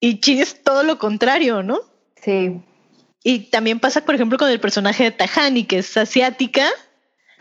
Y 0.00 0.20
Chidi 0.20 0.40
es 0.40 0.62
todo 0.64 0.82
lo 0.84 0.98
contrario, 0.98 1.62
¿no? 1.62 1.80
Sí. 2.16 2.62
Y 3.24 3.50
también 3.50 3.78
pasa, 3.78 4.04
por 4.06 4.14
ejemplo, 4.14 4.38
con 4.38 4.48
el 4.48 4.58
personaje 4.58 5.04
de 5.04 5.10
Tahani, 5.10 5.64
que 5.64 5.78
es 5.78 5.96
asiática, 5.96 6.66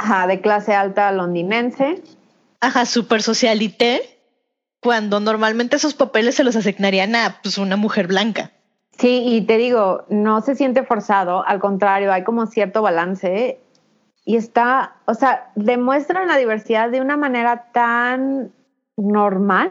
Ajá, 0.01 0.25
de 0.25 0.41
clase 0.41 0.73
alta 0.73 1.11
londinense. 1.11 2.01
ajá, 2.59 2.87
super 2.87 3.21
socialité, 3.21 4.01
cuando 4.81 5.19
normalmente 5.19 5.75
esos 5.75 5.93
papeles 5.93 6.33
se 6.33 6.43
los 6.43 6.55
asignarían 6.55 7.15
a 7.15 7.39
pues, 7.43 7.59
una 7.59 7.75
mujer 7.75 8.07
blanca. 8.07 8.51
Sí, 8.97 9.23
y 9.25 9.41
te 9.41 9.57
digo, 9.57 10.05
no 10.09 10.41
se 10.41 10.55
siente 10.55 10.83
forzado, 10.83 11.45
al 11.45 11.59
contrario, 11.59 12.11
hay 12.11 12.23
como 12.23 12.47
cierto 12.47 12.81
balance 12.81 13.59
y 14.25 14.37
está, 14.37 14.95
o 15.05 15.13
sea, 15.13 15.51
demuestran 15.55 16.27
la 16.27 16.37
diversidad 16.37 16.89
de 16.89 16.99
una 16.99 17.15
manera 17.15 17.71
tan 17.71 18.51
normal 18.97 19.69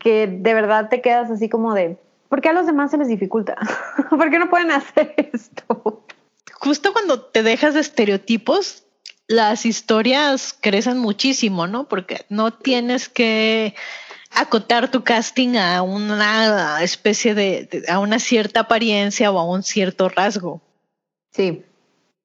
que 0.00 0.26
de 0.26 0.54
verdad 0.54 0.88
te 0.88 1.00
quedas 1.00 1.30
así 1.30 1.48
como 1.48 1.72
de, 1.74 1.98
¿por 2.28 2.40
qué 2.40 2.48
a 2.48 2.52
los 2.52 2.66
demás 2.66 2.90
se 2.90 2.98
les 2.98 3.06
dificulta? 3.06 3.56
¿Por 4.10 4.28
qué 4.30 4.40
no 4.40 4.50
pueden 4.50 4.72
hacer 4.72 5.14
esto? 5.16 6.04
Justo 6.52 6.92
cuando 6.92 7.20
te 7.20 7.44
dejas 7.44 7.74
de 7.74 7.80
estereotipos, 7.80 8.83
las 9.26 9.64
historias 9.66 10.56
crecen 10.60 10.98
muchísimo, 10.98 11.66
¿no? 11.66 11.88
Porque 11.88 12.24
no 12.28 12.52
tienes 12.52 13.08
que 13.08 13.74
acotar 14.30 14.90
tu 14.90 15.04
casting 15.04 15.56
a 15.56 15.82
una 15.82 16.82
especie 16.82 17.34
de, 17.34 17.68
de- 17.70 17.84
a 17.90 17.98
una 18.00 18.18
cierta 18.18 18.60
apariencia 18.60 19.30
o 19.30 19.38
a 19.38 19.44
un 19.44 19.62
cierto 19.62 20.08
rasgo. 20.08 20.60
Sí, 21.30 21.64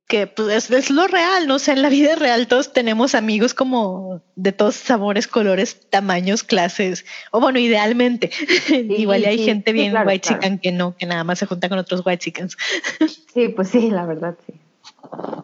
que 0.07 0.25
pues 0.25 0.49
es, 0.49 0.71
es 0.71 0.89
lo 0.89 1.05
real, 1.05 1.47
¿no? 1.47 1.55
O 1.55 1.59
sea, 1.59 1.75
en 1.75 1.83
la 1.83 1.89
vida 1.89 2.15
real 2.15 2.47
todos 2.47 2.73
tenemos 2.73 3.13
amigos 3.13 3.53
como 3.53 4.23
de 4.35 4.51
todos 4.51 4.75
sabores, 4.75 5.27
colores, 5.27 5.79
tamaños, 5.91 6.41
clases, 6.43 7.05
o 7.29 7.39
bueno, 7.39 7.59
idealmente. 7.59 8.31
Igual 8.89 9.23
hay 9.25 9.37
sí, 9.37 9.45
gente 9.45 9.71
bien 9.71 9.91
claro, 9.91 10.09
white 10.09 10.27
claro. 10.27 10.41
chican 10.41 10.57
que 10.57 10.71
no, 10.71 10.97
que 10.97 11.05
nada 11.05 11.23
más 11.23 11.37
se 11.37 11.45
junta 11.45 11.69
con 11.69 11.77
otros 11.77 12.01
white 12.03 12.23
chickens. 12.23 12.57
sí, 13.33 13.49
pues 13.49 13.69
sí, 13.69 13.91
la 13.91 14.05
verdad, 14.07 14.35
sí. 14.47 14.53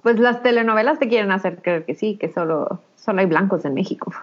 Pues 0.04 0.19
las 0.19 0.43
telenovelas 0.43 0.99
te 0.99 1.08
quieren 1.08 1.32
hacer 1.32 1.62
creer 1.62 1.86
que 1.86 1.95
sí, 1.95 2.17
que 2.19 2.32
solo, 2.32 2.82
solo 2.95 3.21
hay 3.21 3.25
blancos 3.25 3.65
en 3.65 3.73
México. 3.73 4.13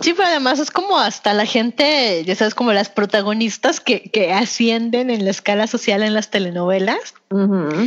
Sí, 0.00 0.14
pero 0.14 0.26
además 0.28 0.58
es 0.58 0.72
como 0.72 0.98
hasta 0.98 1.32
la 1.32 1.46
gente, 1.46 2.24
ya 2.24 2.34
sabes, 2.34 2.56
como 2.56 2.72
las 2.72 2.88
protagonistas 2.88 3.78
que, 3.78 4.10
que 4.10 4.32
ascienden 4.32 5.10
en 5.10 5.24
la 5.24 5.30
escala 5.30 5.68
social 5.68 6.02
en 6.02 6.12
las 6.12 6.30
telenovelas, 6.30 7.14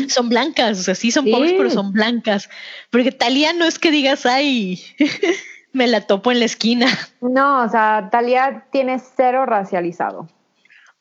son 0.07 0.29
blancas, 0.29 0.79
o 0.79 0.83
sea, 0.83 0.95
sí 0.95 1.11
son 1.11 1.25
Sí. 1.25 1.31
pobres, 1.31 1.53
pero 1.57 1.69
son 1.69 1.91
blancas. 1.91 2.49
Porque 2.89 3.11
Talía 3.11 3.51
no 3.51 3.65
es 3.65 3.79
que 3.79 3.91
digas, 3.91 4.25
ay, 4.25 4.81
me 5.73 5.87
la 5.87 6.01
topo 6.01 6.31
en 6.31 6.39
la 6.39 6.45
esquina. 6.45 6.87
No, 7.19 7.63
o 7.63 7.69
sea, 7.69 8.07
Talía 8.09 8.65
tiene 8.71 8.99
cero 8.99 9.45
racializado. 9.45 10.29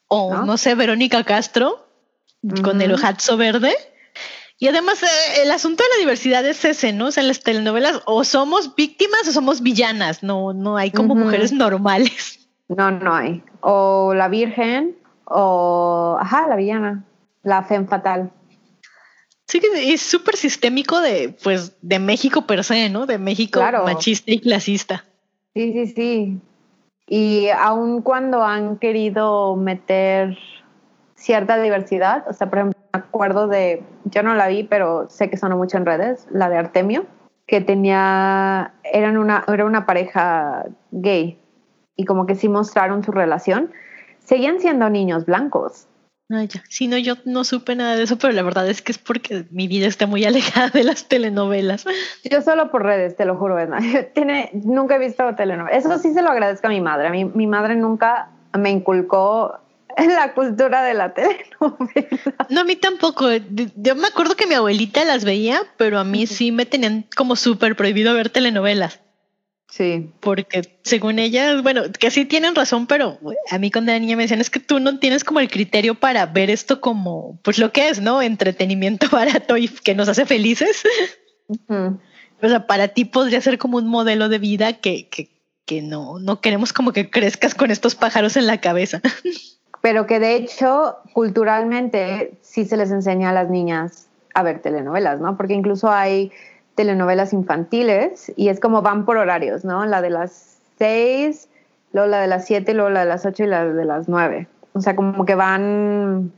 o 0.09 0.35
¿no? 0.35 0.45
no, 0.45 0.57
sé, 0.57 0.75
Verónica 0.75 1.23
Castro 1.23 1.87
con 2.65 2.83
el 2.83 2.93
ojazo 2.93 3.37
verde. 3.37 3.73
Y 4.63 4.69
además 4.69 5.03
eh, 5.03 5.43
el 5.43 5.51
asunto 5.51 5.83
de 5.83 5.89
la 5.97 5.99
diversidad 5.99 6.47
es 6.47 6.65
ese, 6.65 6.93
¿no? 6.93 7.07
O 7.07 7.11
sea, 7.11 7.25
en 7.25 7.27
las 7.27 7.41
telenovelas 7.41 8.01
o 8.05 8.23
somos 8.23 8.77
víctimas 8.77 9.27
o 9.27 9.33
somos 9.33 9.61
villanas, 9.61 10.23
no, 10.23 10.53
no 10.53 10.77
hay 10.77 10.93
como 10.93 11.17
mujeres 11.17 11.51
normales. 11.53 12.49
No, 12.69 12.93
no 12.93 13.13
hay. 13.13 13.43
O 13.61 14.15
la 14.15 14.29
Virgen, 14.29 14.97
o, 15.25 16.17
ajá, 16.21 16.47
la 16.47 16.55
villana, 16.55 17.05
la 17.43 17.65
Femme 17.65 17.89
Fatal. 17.89 18.31
Sí 19.49 19.59
que 19.59 19.93
es 19.93 20.01
súper 20.01 20.37
sistémico 20.37 21.01
de, 21.01 21.37
pues, 21.43 21.73
de 21.83 21.99
México 21.99 22.47
per 22.47 22.63
se, 22.63 22.89
¿no? 22.89 23.05
De 23.05 23.19
México 23.19 23.59
Claro. 23.59 23.85
machista 23.85 24.31
y 24.31 24.39
clasista. 24.39 25.05
Sí, 25.55 25.73
sí, 25.73 25.87
sí. 25.89 26.41
Y 27.09 27.49
aun 27.49 28.01
cuando 28.01 28.45
han 28.45 28.79
querido 28.79 29.57
meter 29.57 30.39
cierta 31.17 31.61
diversidad, 31.61 32.25
o 32.29 32.33
sea, 32.33 32.49
por 32.49 32.59
ejemplo, 32.61 32.72
acuerdo 32.93 33.49
de, 33.49 33.83
yo 34.05 34.23
no 34.23 34.35
la 34.35 34.49
vi, 34.49 34.65
pero 34.65 35.09
sé 35.09 35.31
que 35.31 35.37
sonó 35.37 35.57
mucho 35.57 35.77
en 35.77 35.87
redes, 35.87 36.27
la 36.31 36.49
de 36.49 36.59
Artemio, 36.59 37.07
que 37.47 37.61
tenía, 37.61 38.75
eran 38.85 39.17
una, 39.17 39.45
era 39.49 39.65
una 39.65 39.87
pareja 39.87 40.65
gay 40.91 41.39
y 41.97 42.05
como 42.05 42.27
que 42.27 42.35
sí 42.35 42.49
mostraron 42.49 43.03
su 43.03 43.13
relación, 43.13 43.73
seguían 44.21 44.61
siendo 44.61 44.89
niños 44.91 45.27
blancos. 45.27 45.89
Ay, 46.31 46.49
ya. 46.49 46.63
Sí, 46.69 46.89
no, 46.89 46.97
yo 46.97 47.15
no 47.27 47.45
supe 47.45 47.77
nada 47.77 47.95
de 47.95 48.05
eso, 48.05 48.17
pero 48.17 48.33
la 48.33 48.43
verdad 48.43 48.67
es 48.69 48.81
que 48.81 48.93
es 48.93 48.99
porque 48.99 49.45
mi 49.51 49.69
vida 49.69 49.87
está 49.87 50.07
muy 50.07 50.25
alejada 50.25 50.71
de 50.71 50.85
las 50.85 51.09
telenovelas. 51.09 51.85
Yo 52.25 52.41
solo 52.41 52.71
por 52.71 52.85
redes, 52.85 53.17
te 53.17 53.27
lo 53.27 53.37
juro, 53.37 53.59
Edna. 53.59 53.81
Tiene, 54.15 54.51
nunca 54.55 54.97
he 54.97 54.99
visto 54.99 55.35
telenovelas. 55.35 55.85
Eso 55.85 55.99
sí 55.99 56.15
se 56.15 56.23
lo 56.23 56.31
agradezco 56.31 56.69
a 56.69 56.71
mi 56.71 56.81
madre. 56.81 57.09
A 57.09 57.11
mí, 57.11 57.27
mi 57.27 57.47
madre 57.47 57.77
nunca 57.77 58.31
me 58.57 58.71
inculcó 58.71 59.59
la 59.97 60.35
cultura 60.35 60.83
de 60.83 60.95
la 60.95 61.15
telenovela. 61.15 62.47
No, 62.49 62.61
a 62.61 62.65
mí 62.65 62.77
tampoco. 62.77 63.29
Yo 63.77 63.95
me 63.95 64.09
acuerdo 64.09 64.37
que 64.37 64.47
mi 64.47 64.55
abuelita 64.55 65.05
las 65.05 65.25
veía, 65.25 65.63
pero 65.77 65.99
a 65.99 66.05
mí 66.05 66.27
sí 66.27 66.53
me 66.53 66.67
tenían 66.67 67.07
como 67.17 67.37
súper 67.37 67.77
prohibido 67.77 68.15
ver 68.15 68.31
telenovelas. 68.31 69.01
Sí. 69.73 70.11
Porque 70.21 70.79
según 70.83 71.19
ellas, 71.19 71.63
bueno, 71.63 71.85
que 71.99 72.11
sí 72.11 72.27
tienen 72.27 72.55
razón, 72.55 72.87
pero 72.87 73.19
a 73.51 73.59
mí 73.59 73.71
cuando 73.71 73.91
era 73.91 73.99
niña 73.99 74.17
me 74.17 74.25
decían 74.25 74.43
es 74.43 74.51
que 74.51 74.61
tú 74.61 74.81
no 74.81 74.99
tienes 74.99 75.25
como 75.25 75.41
el 75.41 75.49
criterio 75.49 75.95
para 75.95 76.27
ver 76.27 76.51
esto 76.51 76.83
como, 76.83 77.39
pues 77.43 77.59
lo 77.59 77.73
que 77.73 77.89
es, 77.89 77.99
¿no? 77.99 78.21
Entretenimiento 78.21 79.09
barato 79.11 79.57
y 79.57 79.69
que 79.69 79.95
nos 79.95 80.11
hace 80.11 80.27
felices. 80.27 80.83
O 81.69 82.49
sea, 82.49 82.67
para 82.67 82.89
ti 82.89 83.07
podría 83.07 83.41
ser 83.41 83.57
como 83.57 83.79
un 83.79 83.89
modelo 83.89 84.29
de 84.29 84.39
vida 84.39 84.75
que, 84.75 85.09
que, 85.09 85.31
que 85.65 85.81
no, 85.81 86.19
no 86.19 86.43
queremos 86.43 86.75
como 86.75 86.93
que 86.93 87.09
crezcas 87.09 87.55
con 87.55 87.71
estos 87.71 87.95
pájaros 87.95 88.37
en 88.37 88.47
la 88.47 88.61
cabeza. 88.61 89.01
Pero 89.83 90.07
que 90.07 90.21
de 90.21 90.37
hecho, 90.37 90.97
culturalmente, 91.13 92.39
sí 92.41 92.65
se 92.65 92.77
les 92.77 92.91
enseña 92.93 93.31
a 93.31 93.33
las 93.33 93.51
niñas 93.51 94.09
a 94.33 94.43
ver 94.43 94.61
telenovelas, 94.61 95.21
¿no? 95.21 95.37
Porque 95.37 95.55
incluso 95.55 95.91
hay 95.91 96.33
telenovelas 96.77 97.33
infantiles 97.33 98.33
y 98.37 98.49
es 98.49 98.61
como 98.61 98.81
van 98.81 99.05
por 99.05 99.17
horarios, 99.17 99.65
¿no? 99.65 99.85
La 99.85 100.01
de 100.01 100.11
las 100.11 100.59
seis, 100.79 101.49
luego 101.93 102.09
la 102.09 102.21
de 102.21 102.29
las 102.29 102.47
siete, 102.47 102.75
luego 102.75 102.91
la 102.91 103.01
de 103.01 103.07
las 103.07 103.27
ocho 103.27 103.43
y 103.43 103.49
la 103.49 103.67
de 103.67 103.85
las 103.85 104.09
nueve. 104.09 104.47
O 104.73 104.81
sea, 104.81 104.95
como 104.95 105.25
que 105.25 105.35
van, 105.35 106.33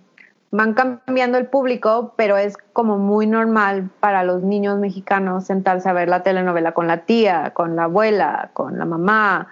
van 0.51 0.73
cambiando 0.73 1.37
el 1.37 1.47
público, 1.47 2.15
pero 2.17 2.39
es 2.39 2.57
como 2.73 2.99
muy 2.99 3.27
normal 3.27 3.91
para 4.01 4.25
los 4.25 4.43
niños 4.43 4.79
mexicanos 4.79 5.45
sentarse 5.45 5.89
a 5.89 5.93
ver 5.93 6.09
la 6.09 6.23
telenovela 6.23 6.73
con 6.73 6.87
la 6.87 7.05
tía, 7.05 7.53
con 7.55 7.77
la 7.77 7.85
abuela, 7.85 8.51
con 8.55 8.79
la 8.79 8.87
mamá. 8.87 9.49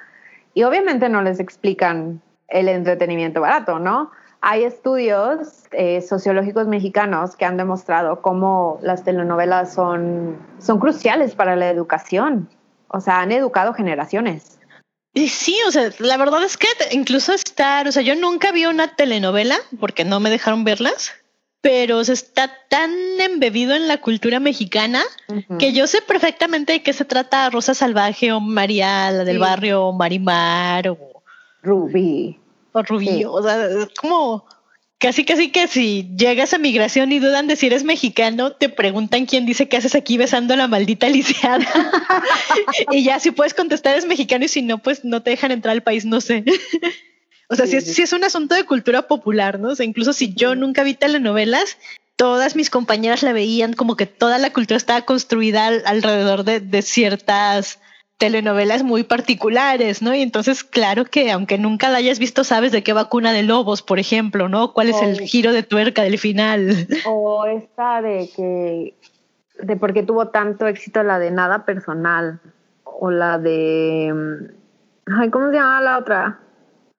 Y 0.54 0.64
obviamente 0.64 1.10
no 1.10 1.22
les 1.22 1.40
explican 1.40 2.22
el 2.48 2.68
entretenimiento 2.68 3.40
barato, 3.40 3.78
¿no? 3.78 4.10
Hay 4.40 4.64
estudios 4.64 5.64
eh, 5.70 6.00
sociológicos 6.00 6.66
mexicanos 6.66 7.36
que 7.36 7.44
han 7.44 7.56
demostrado 7.56 8.20
cómo 8.22 8.78
las 8.82 9.04
telenovelas 9.04 9.72
son, 9.72 10.36
son 10.58 10.80
cruciales 10.80 11.34
para 11.34 11.54
la 11.54 11.70
educación. 11.70 12.48
O 12.88 13.00
sea, 13.00 13.20
han 13.20 13.32
educado 13.32 13.72
generaciones. 13.72 14.58
Y 15.14 15.28
sí, 15.28 15.56
o 15.68 15.70
sea, 15.70 15.90
la 15.98 16.16
verdad 16.16 16.42
es 16.42 16.56
que 16.56 16.66
incluso 16.90 17.32
estar, 17.34 17.86
o 17.86 17.92
sea, 17.92 18.02
yo 18.02 18.16
nunca 18.16 18.50
vi 18.50 18.66
una 18.66 18.96
telenovela 18.96 19.56
porque 19.78 20.04
no 20.04 20.20
me 20.20 20.30
dejaron 20.30 20.64
verlas, 20.64 21.12
pero 21.60 21.98
o 21.98 22.00
está 22.00 22.50
tan 22.68 22.90
embebido 23.20 23.74
en 23.74 23.88
la 23.88 23.98
cultura 23.98 24.40
mexicana 24.40 25.02
que 25.58 25.72
yo 25.72 25.86
sé 25.86 26.02
perfectamente 26.02 26.72
de 26.72 26.82
qué 26.82 26.92
se 26.92 27.04
trata 27.04 27.48
Rosa 27.50 27.74
Salvaje 27.74 28.32
o 28.32 28.40
María, 28.40 29.10
la 29.12 29.24
del 29.24 29.36
Sí. 29.36 29.40
barrio, 29.40 29.84
o 29.84 29.92
Marimar 29.92 30.88
o, 30.88 31.21
Ruby. 31.62 32.38
o 32.72 32.82
Rubí. 32.82 33.06
Sí. 33.06 33.24
O 33.24 33.42
sea, 33.42 33.66
es 33.66 33.88
como 34.00 34.44
casi, 34.98 35.24
casi 35.24 35.50
que 35.50 35.66
si 35.68 36.10
llegas 36.16 36.54
a 36.54 36.58
migración 36.58 37.12
y 37.12 37.18
dudan 37.18 37.46
de 37.48 37.56
si 37.56 37.66
eres 37.66 37.84
mexicano, 37.84 38.52
te 38.52 38.68
preguntan 38.68 39.26
quién 39.26 39.46
dice 39.46 39.68
que 39.68 39.76
haces 39.76 39.94
aquí 39.94 40.16
besando 40.16 40.54
a 40.54 40.56
la 40.56 40.68
maldita 40.68 41.08
lisiada. 41.08 41.66
y 42.90 43.02
ya 43.04 43.18
si 43.20 43.30
puedes 43.30 43.54
contestar 43.54 43.96
es 43.96 44.06
mexicano 44.06 44.44
y 44.44 44.48
si 44.48 44.62
no, 44.62 44.78
pues 44.78 45.04
no 45.04 45.22
te 45.22 45.30
dejan 45.30 45.50
entrar 45.52 45.72
al 45.72 45.82
país, 45.82 46.04
no 46.04 46.20
sé. 46.20 46.44
O 47.48 47.54
sea, 47.54 47.66
sí, 47.66 47.76
es, 47.76 47.84
sí 47.84 48.00
es 48.00 48.14
un 48.14 48.24
asunto 48.24 48.54
de 48.54 48.64
cultura 48.64 49.02
popular, 49.08 49.60
¿no? 49.60 49.70
O 49.70 49.74
sea, 49.74 49.84
incluso 49.84 50.14
si 50.14 50.32
yo 50.32 50.54
nunca 50.54 50.84
vi 50.84 50.94
telenovelas, 50.94 51.76
todas 52.16 52.56
mis 52.56 52.70
compañeras 52.70 53.22
la 53.22 53.34
veían 53.34 53.74
como 53.74 53.94
que 53.94 54.06
toda 54.06 54.38
la 54.38 54.54
cultura 54.54 54.78
estaba 54.78 55.02
construida 55.02 55.66
al- 55.66 55.82
alrededor 55.84 56.44
de, 56.44 56.60
de 56.60 56.80
ciertas 56.80 57.78
telenovelas 58.22 58.84
muy 58.84 59.02
particulares, 59.02 60.00
¿no? 60.00 60.14
Y 60.14 60.22
entonces, 60.22 60.62
claro 60.62 61.04
que 61.04 61.32
aunque 61.32 61.58
nunca 61.58 61.90
la 61.90 61.98
hayas 61.98 62.20
visto, 62.20 62.44
sabes 62.44 62.70
de 62.70 62.84
qué 62.84 62.92
vacuna 62.92 63.32
de 63.32 63.42
lobos, 63.42 63.82
por 63.82 63.98
ejemplo, 63.98 64.48
¿no? 64.48 64.72
¿Cuál 64.72 64.90
es 64.90 65.02
el 65.02 65.18
giro 65.18 65.50
de 65.50 65.64
tuerca 65.64 66.04
del 66.04 66.20
final? 66.20 66.86
O 67.04 67.46
esta 67.46 68.00
de 68.00 68.30
que, 68.36 68.94
de 69.60 69.76
por 69.76 69.92
qué 69.92 70.04
tuvo 70.04 70.28
tanto 70.28 70.68
éxito 70.68 71.02
la 71.02 71.18
de 71.18 71.32
nada 71.32 71.64
personal, 71.64 72.38
o 72.84 73.10
la 73.10 73.38
de, 73.38 74.14
ay, 75.06 75.30
¿cómo 75.30 75.48
se 75.48 75.54
llama 75.54 75.80
la 75.80 75.98
otra? 75.98 76.38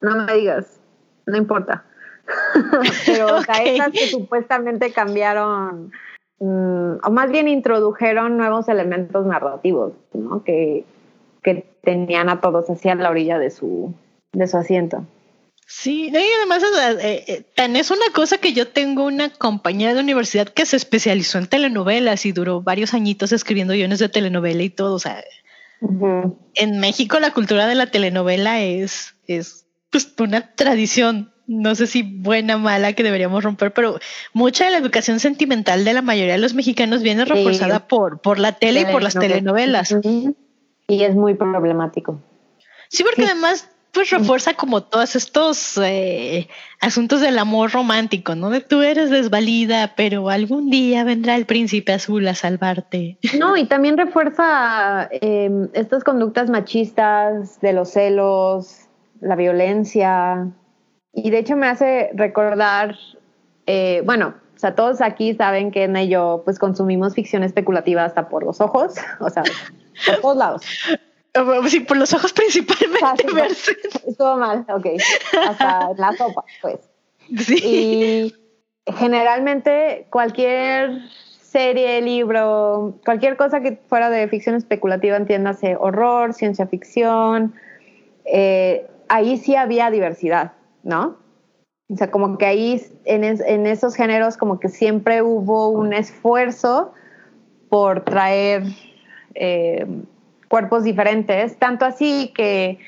No 0.01 0.25
me 0.25 0.33
digas, 0.33 0.77
no 1.25 1.37
importa. 1.37 1.85
Pero, 3.05 3.37
o 3.37 3.41
sea, 3.43 3.55
esas 3.63 3.91
que 3.93 4.07
supuestamente 4.07 4.91
cambiaron, 4.91 5.93
mm, 6.39 6.95
o 7.01 7.11
más 7.11 7.31
bien 7.31 7.47
introdujeron 7.47 8.35
nuevos 8.35 8.67
elementos 8.67 9.25
narrativos, 9.25 9.93
¿no? 10.13 10.43
Que, 10.43 10.83
que 11.43 11.65
tenían 11.83 12.29
a 12.29 12.41
todos 12.41 12.69
hacia 12.69 12.95
la 12.95 13.09
orilla 13.09 13.37
de 13.37 13.51
su, 13.51 13.93
de 14.31 14.47
su 14.47 14.57
asiento. 14.57 15.05
Sí, 15.65 16.09
y 16.11 16.15
además 16.37 16.61
eh, 17.01 17.23
eh, 17.27 17.43
tan 17.55 17.75
es 17.75 17.89
una 17.89 18.05
cosa 18.13 18.37
que 18.37 18.53
yo 18.53 18.67
tengo 18.67 19.05
una 19.05 19.29
compañera 19.29 19.93
de 19.93 20.01
universidad 20.01 20.47
que 20.49 20.65
se 20.65 20.75
especializó 20.75 21.37
en 21.37 21.47
telenovelas 21.47 22.25
y 22.25 22.31
duró 22.31 22.61
varios 22.61 22.93
añitos 22.93 23.31
escribiendo 23.31 23.73
guiones 23.73 23.99
de 23.99 24.09
telenovela 24.09 24.61
y 24.61 24.69
todo. 24.69 24.95
O 24.95 24.99
sea, 24.99 25.23
en 26.55 26.79
México 26.79 27.19
la 27.19 27.31
cultura 27.31 27.65
de 27.65 27.75
la 27.75 27.87
telenovela 27.87 28.61
es, 28.61 29.15
es 29.27 29.65
pues, 29.89 30.13
una 30.19 30.53
tradición, 30.53 31.31
no 31.47 31.75
sé 31.75 31.87
si 31.87 32.03
buena 32.03 32.57
o 32.57 32.59
mala 32.59 32.93
que 32.93 33.03
deberíamos 33.03 33.43
romper, 33.43 33.73
pero 33.73 33.99
mucha 34.33 34.65
de 34.65 34.71
la 34.71 34.77
educación 34.77 35.19
sentimental 35.19 35.85
de 35.85 35.93
la 35.93 36.01
mayoría 36.01 36.33
de 36.33 36.39
los 36.39 36.53
mexicanos 36.53 37.01
viene 37.01 37.25
Sí. 37.25 37.31
reforzada 37.31 37.87
por, 37.87 38.21
por 38.21 38.37
la 38.37 38.51
tele 38.51 38.81
y 38.81 38.85
por 38.85 39.01
las 39.01 39.13
telenovelas. 39.13 39.95
Y 40.87 41.03
es 41.03 41.15
muy 41.15 41.33
problemático. 41.35 42.19
Sí, 42.89 43.03
porque 43.03 43.23
Sí. 43.23 43.27
además 43.31 43.69
pues 43.91 44.09
refuerza 44.09 44.55
como 44.55 44.81
todos 44.81 45.15
estos 45.15 45.77
eh, 45.77 46.47
asuntos 46.81 47.21
del 47.21 47.37
amor 47.37 47.71
romántico, 47.71 48.33
¿no? 48.33 48.49
De 48.49 48.59
tú 48.59 48.81
eres 48.81 49.11
desvalida, 49.11 49.93
pero 49.95 50.29
algún 50.29 50.71
día 50.71 51.03
vendrá 51.03 51.35
el 51.35 51.45
príncipe 51.45 51.93
azul 51.93 52.27
a 52.27 52.33
salvarte. 52.33 53.19
No, 53.39 53.55
y 53.55 53.65
también 53.65 53.95
refuerza 53.97 55.09
eh, 55.11 55.69
estas 55.73 56.03
conductas 56.03 56.49
machistas 56.49 57.61
de 57.61 57.73
los 57.73 57.89
celos, 57.91 58.87
la 59.21 59.35
violencia. 59.35 60.47
Y 61.13 61.29
de 61.29 61.37
hecho 61.37 61.55
me 61.55 61.67
hace 61.67 62.09
recordar, 62.15 62.95
eh, 63.67 64.01
bueno, 64.05 64.33
o 64.63 64.65
sea, 64.65 64.75
todos 64.75 65.01
aquí 65.01 65.33
saben 65.33 65.71
que 65.71 65.83
Edna 65.83 66.03
y 66.03 66.07
yo 66.07 66.43
pues 66.45 66.57
consumimos 66.57 67.15
ficción 67.15 67.43
especulativa 67.43 68.05
hasta 68.05 68.29
por 68.29 68.45
los 68.45 68.61
ojos, 68.61 68.93
o 69.19 69.29
sea, 69.29 69.43
por 70.05 70.21
todos 70.21 70.37
lados. 70.37 70.61
Sí, 71.67 71.81
por 71.81 71.97
los 71.97 72.13
ojos 72.13 72.31
principalmente. 72.31 72.99
Ah, 73.03 73.15
sí. 73.53 73.73
Estuvo 74.07 74.37
mal, 74.37 74.65
ok. 74.69 74.85
Hasta 75.49 75.89
en 75.91 75.97
la 75.97 76.13
sopa, 76.13 76.45
pues. 76.61 76.79
Sí. 77.39 78.31
Y 78.85 78.93
generalmente 78.93 80.07
cualquier 80.09 81.09
serie, 81.41 82.01
libro, 82.01 82.99
cualquier 83.03 83.35
cosa 83.35 83.59
que 83.59 83.81
fuera 83.89 84.09
de 84.09 84.29
ficción 84.29 84.55
especulativa, 84.55 85.17
entiéndase 85.17 85.75
horror, 85.75 86.33
ciencia 86.33 86.67
ficción, 86.67 87.53
eh, 88.23 88.87
ahí 89.09 89.35
sí 89.37 89.57
había 89.57 89.91
diversidad, 89.91 90.53
¿no? 90.83 91.17
O 91.93 91.97
sea, 91.97 92.09
como 92.09 92.37
que 92.37 92.45
ahí 92.45 92.81
en, 93.05 93.23
es- 93.23 93.41
en 93.41 93.67
esos 93.67 93.95
géneros 93.95 94.35
como 94.37 94.59
que 94.59 94.69
siempre 94.69 95.21
hubo 95.21 95.69
un 95.69 95.93
esfuerzo 95.93 96.93
por 97.69 98.01
traer 98.03 98.63
eh, 99.35 99.85
cuerpos 100.47 100.83
diferentes, 100.83 101.57
tanto 101.57 101.85
así 101.85 102.31
que 102.35 102.79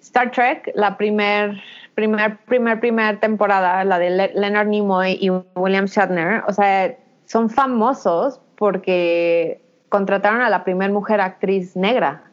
Star 0.00 0.30
Trek, 0.30 0.72
la 0.74 0.96
primer, 0.96 1.60
primer, 1.94 2.38
primer, 2.46 2.80
primer 2.80 3.20
temporada, 3.20 3.84
la 3.84 3.98
de 3.98 4.10
Le- 4.10 4.32
Leonard 4.34 4.66
Nimoy 4.68 5.18
y 5.20 5.30
William 5.54 5.84
Shatner, 5.86 6.42
o 6.48 6.52
sea, 6.52 6.96
son 7.26 7.50
famosos 7.50 8.40
porque 8.56 9.60
contrataron 9.88 10.40
a 10.42 10.48
la 10.50 10.64
primer 10.64 10.90
mujer 10.90 11.20
actriz 11.20 11.76
negra. 11.76 12.24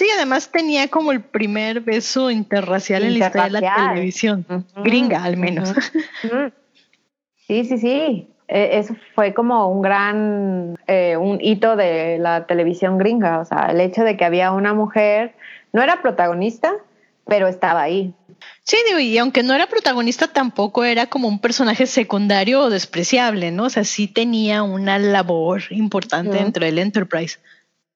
Sí, 0.00 0.08
además 0.16 0.50
tenía 0.50 0.88
como 0.88 1.12
el 1.12 1.20
primer 1.20 1.82
beso 1.82 2.30
interracial, 2.30 3.02
en 3.02 3.18
la 3.18 3.26
historia 3.26 3.60
de 3.60 3.60
la 3.60 3.88
televisión. 3.90 4.46
Gringa, 4.76 5.22
al 5.22 5.36
menos. 5.36 5.74
Sí, 7.46 7.64
sí, 7.66 7.76
sí. 7.76 8.28
Eh, 8.48 8.78
Eso 8.78 8.96
fue 9.14 9.34
como 9.34 9.68
un 9.68 9.82
gran 9.82 10.78
eh, 10.86 11.18
un 11.18 11.38
hito 11.42 11.76
de 11.76 12.16
la 12.16 12.46
televisión 12.46 12.96
gringa. 12.96 13.40
O 13.40 13.44
sea, 13.44 13.66
el 13.72 13.80
hecho 13.82 14.02
de 14.02 14.16
que 14.16 14.24
había 14.24 14.52
una 14.52 14.72
mujer, 14.72 15.34
no 15.74 15.82
era 15.82 16.00
protagonista, 16.00 16.72
pero 17.26 17.46
estaba 17.46 17.82
ahí. 17.82 18.14
Sí, 18.62 18.78
digo, 18.86 19.00
y 19.00 19.18
aunque 19.18 19.42
no 19.42 19.52
era 19.52 19.66
protagonista, 19.66 20.28
tampoco 20.28 20.82
era 20.82 21.08
como 21.08 21.28
un 21.28 21.40
personaje 21.40 21.86
secundario 21.86 22.62
o 22.62 22.70
despreciable, 22.70 23.50
¿no? 23.50 23.64
O 23.64 23.70
sea, 23.70 23.84
sí 23.84 24.08
tenía 24.08 24.62
una 24.62 24.98
labor 24.98 25.60
importante 25.68 26.38
dentro 26.38 26.64
del 26.64 26.78
Enterprise. 26.78 27.38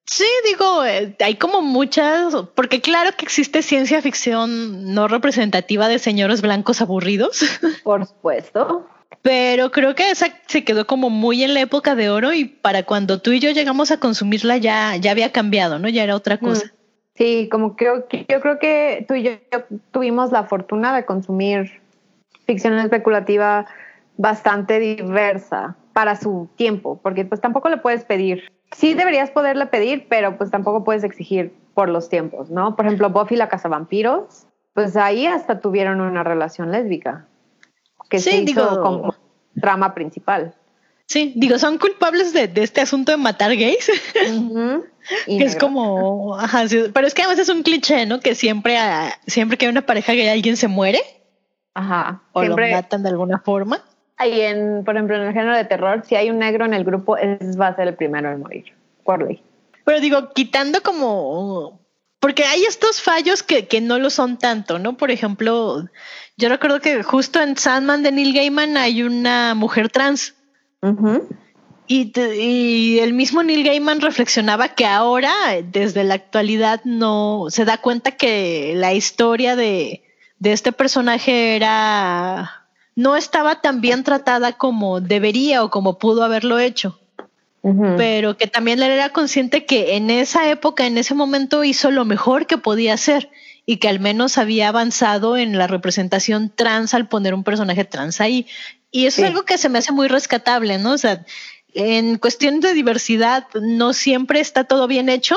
Sí, 0.06 0.24
digo, 0.46 0.84
eh, 0.84 1.16
hay 1.20 1.36
como 1.36 1.62
muchas, 1.62 2.34
porque 2.54 2.80
claro 2.80 3.10
que 3.16 3.24
existe 3.24 3.62
ciencia 3.62 4.02
ficción 4.02 4.94
no 4.94 5.08
representativa 5.08 5.88
de 5.88 5.98
señores 5.98 6.42
blancos 6.42 6.80
aburridos, 6.82 7.42
Por 7.84 8.06
supuesto. 8.06 8.86
pero 9.22 9.72
creo 9.72 9.94
que 9.94 10.10
esa 10.10 10.26
se 10.46 10.62
quedó 10.64 10.86
como 10.86 11.08
muy 11.10 11.42
en 11.42 11.54
la 11.54 11.60
época 11.60 11.94
de 11.94 12.10
oro 12.10 12.32
y 12.32 12.44
para 12.44 12.82
cuando 12.82 13.20
tú 13.20 13.32
y 13.32 13.40
yo 13.40 13.50
llegamos 13.50 13.90
a 13.90 13.98
consumirla 13.98 14.58
ya, 14.58 14.96
ya 14.96 15.10
había 15.10 15.32
cambiado, 15.32 15.78
¿no? 15.78 15.88
Ya 15.88 16.04
era 16.04 16.16
otra 16.16 16.38
cosa. 16.38 16.66
Mm. 16.66 16.70
Sí, 17.16 17.48
como 17.50 17.76
creo 17.76 18.08
que 18.08 18.26
yo 18.28 18.40
creo 18.40 18.58
que 18.58 19.04
tú 19.06 19.14
y 19.14 19.22
yo 19.22 19.32
tuvimos 19.92 20.32
la 20.32 20.44
fortuna 20.44 20.94
de 20.94 21.04
consumir 21.04 21.80
ficción 22.44 22.76
especulativa 22.78 23.66
bastante 24.16 24.80
diversa 24.80 25.76
para 25.92 26.16
su 26.16 26.48
tiempo, 26.56 27.00
porque 27.02 27.24
pues 27.24 27.40
tampoco 27.40 27.68
le 27.68 27.76
puedes 27.76 28.04
pedir. 28.04 28.42
Sí 28.72 28.94
deberías 28.94 29.30
poderle 29.30 29.66
pedir, 29.66 30.06
pero 30.08 30.36
pues 30.36 30.50
tampoco 30.50 30.84
puedes 30.84 31.04
exigir 31.04 31.54
por 31.74 31.88
los 31.88 32.08
tiempos, 32.08 32.50
¿no? 32.50 32.76
Por 32.76 32.86
ejemplo, 32.86 33.10
Buffy 33.10 33.36
la 33.36 33.48
cazavampiros, 33.48 34.46
pues 34.74 34.96
ahí 34.96 35.26
hasta 35.26 35.60
tuvieron 35.60 36.00
una 36.00 36.24
relación 36.24 36.70
lésbica 36.72 37.26
que 38.10 38.18
Sí, 38.18 38.30
se 38.30 38.36
hizo 38.38 38.44
digo- 38.70 38.82
como 38.82 39.14
trama 39.60 39.94
principal. 39.94 40.54
Sí, 41.06 41.34
digo, 41.36 41.58
son 41.58 41.76
culpables 41.78 42.32
de, 42.32 42.48
de 42.48 42.62
este 42.62 42.80
asunto 42.80 43.12
de 43.12 43.18
matar 43.18 43.54
gays. 43.56 43.90
Y 45.26 45.36
que 45.38 45.44
es 45.44 45.54
como, 45.56 46.34
ajá, 46.38 46.66
sí, 46.66 46.84
pero 46.94 47.06
es 47.06 47.12
que 47.12 47.20
además 47.22 47.38
es 47.38 47.50
un 47.50 47.62
cliché, 47.62 48.06
¿no? 48.06 48.20
Que 48.20 48.34
siempre, 48.34 48.78
ah, 48.78 49.12
siempre 49.26 49.58
que 49.58 49.66
hay 49.66 49.70
una 49.70 49.84
pareja 49.84 50.14
gay 50.14 50.28
alguien 50.28 50.56
se 50.56 50.66
muere 50.66 50.98
Ajá. 51.74 52.22
o 52.32 52.40
Siempre, 52.40 52.70
lo 52.70 52.76
matan 52.76 53.02
de 53.02 53.10
alguna 53.10 53.38
forma. 53.40 53.82
Ahí 54.16 54.40
en, 54.40 54.84
por 54.84 54.94
ejemplo, 54.94 55.16
en 55.16 55.22
el 55.22 55.32
género 55.32 55.56
de 55.56 55.64
terror, 55.64 56.02
si 56.06 56.14
hay 56.14 56.30
un 56.30 56.38
negro 56.38 56.64
en 56.64 56.74
el 56.74 56.84
grupo, 56.84 57.16
es, 57.16 57.58
va 57.60 57.68
a 57.68 57.76
ser 57.76 57.88
el 57.88 57.94
primero 57.94 58.30
en 58.30 58.40
morir. 58.40 58.72
Por 59.04 59.26
ley. 59.26 59.42
Pero 59.84 60.00
digo, 60.00 60.32
quitando 60.32 60.82
como, 60.82 61.80
porque 62.20 62.44
hay 62.44 62.64
estos 62.64 63.02
fallos 63.02 63.42
que, 63.42 63.66
que 63.66 63.80
no 63.80 63.98
lo 63.98 64.08
son 64.08 64.38
tanto, 64.38 64.78
¿no? 64.78 64.96
Por 64.96 65.10
ejemplo, 65.10 65.84
yo 66.36 66.48
recuerdo 66.48 66.80
que 66.80 67.02
justo 67.02 67.40
en 67.42 67.56
Sandman 67.56 68.02
de 68.02 68.12
Neil 68.12 68.34
Gaiman 68.34 68.76
hay 68.76 69.02
una 69.02 69.54
mujer 69.54 69.90
trans. 69.90 70.34
Y, 71.86 72.18
y 72.18 72.98
el 73.00 73.12
mismo 73.12 73.42
Neil 73.42 73.64
Gaiman 73.64 74.00
reflexionaba 74.00 74.68
que 74.68 74.86
ahora, 74.86 75.32
desde 75.64 76.02
la 76.04 76.14
actualidad, 76.14 76.80
no 76.84 77.46
se 77.50 77.66
da 77.66 77.78
cuenta 77.78 78.12
que 78.12 78.72
la 78.74 78.94
historia 78.94 79.54
de, 79.54 80.02
de 80.38 80.52
este 80.52 80.72
personaje 80.72 81.56
era 81.56 82.63
no 82.96 83.16
estaba 83.16 83.60
tan 83.60 83.80
bien 83.80 84.04
tratada 84.04 84.52
como 84.52 85.00
debería 85.00 85.64
o 85.64 85.70
como 85.70 85.98
pudo 85.98 86.22
haberlo 86.24 86.58
hecho, 86.58 86.98
pero 87.96 88.36
que 88.36 88.46
también 88.46 88.82
él 88.82 88.90
era 88.90 89.08
consciente 89.08 89.64
que 89.64 89.96
en 89.96 90.10
esa 90.10 90.50
época, 90.50 90.86
en 90.86 90.98
ese 90.98 91.14
momento, 91.14 91.64
hizo 91.64 91.90
lo 91.90 92.04
mejor 92.04 92.46
que 92.46 92.58
podía 92.58 92.94
hacer 92.94 93.30
y 93.66 93.78
que 93.78 93.88
al 93.88 94.00
menos 94.00 94.36
había 94.36 94.68
avanzado 94.68 95.38
en 95.38 95.56
la 95.56 95.66
representación 95.66 96.52
trans 96.54 96.92
al 96.92 97.08
poner 97.08 97.32
un 97.32 97.42
personaje 97.42 97.84
trans 97.84 98.20
ahí. 98.20 98.46
Y 98.90 99.06
eso 99.06 99.16
Sí. 99.16 99.22
es 99.22 99.28
algo 99.28 99.44
que 99.44 99.56
se 99.56 99.70
me 99.70 99.78
hace 99.78 99.92
muy 99.92 100.08
rescatable, 100.08 100.76
¿no? 100.78 100.92
O 100.92 100.98
sea, 100.98 101.24
en 101.72 102.18
cuestión 102.18 102.60
de 102.60 102.74
diversidad 102.74 103.46
no 103.60 103.94
siempre 103.94 104.40
está 104.40 104.64
todo 104.64 104.86
bien 104.86 105.08
hecho, 105.08 105.36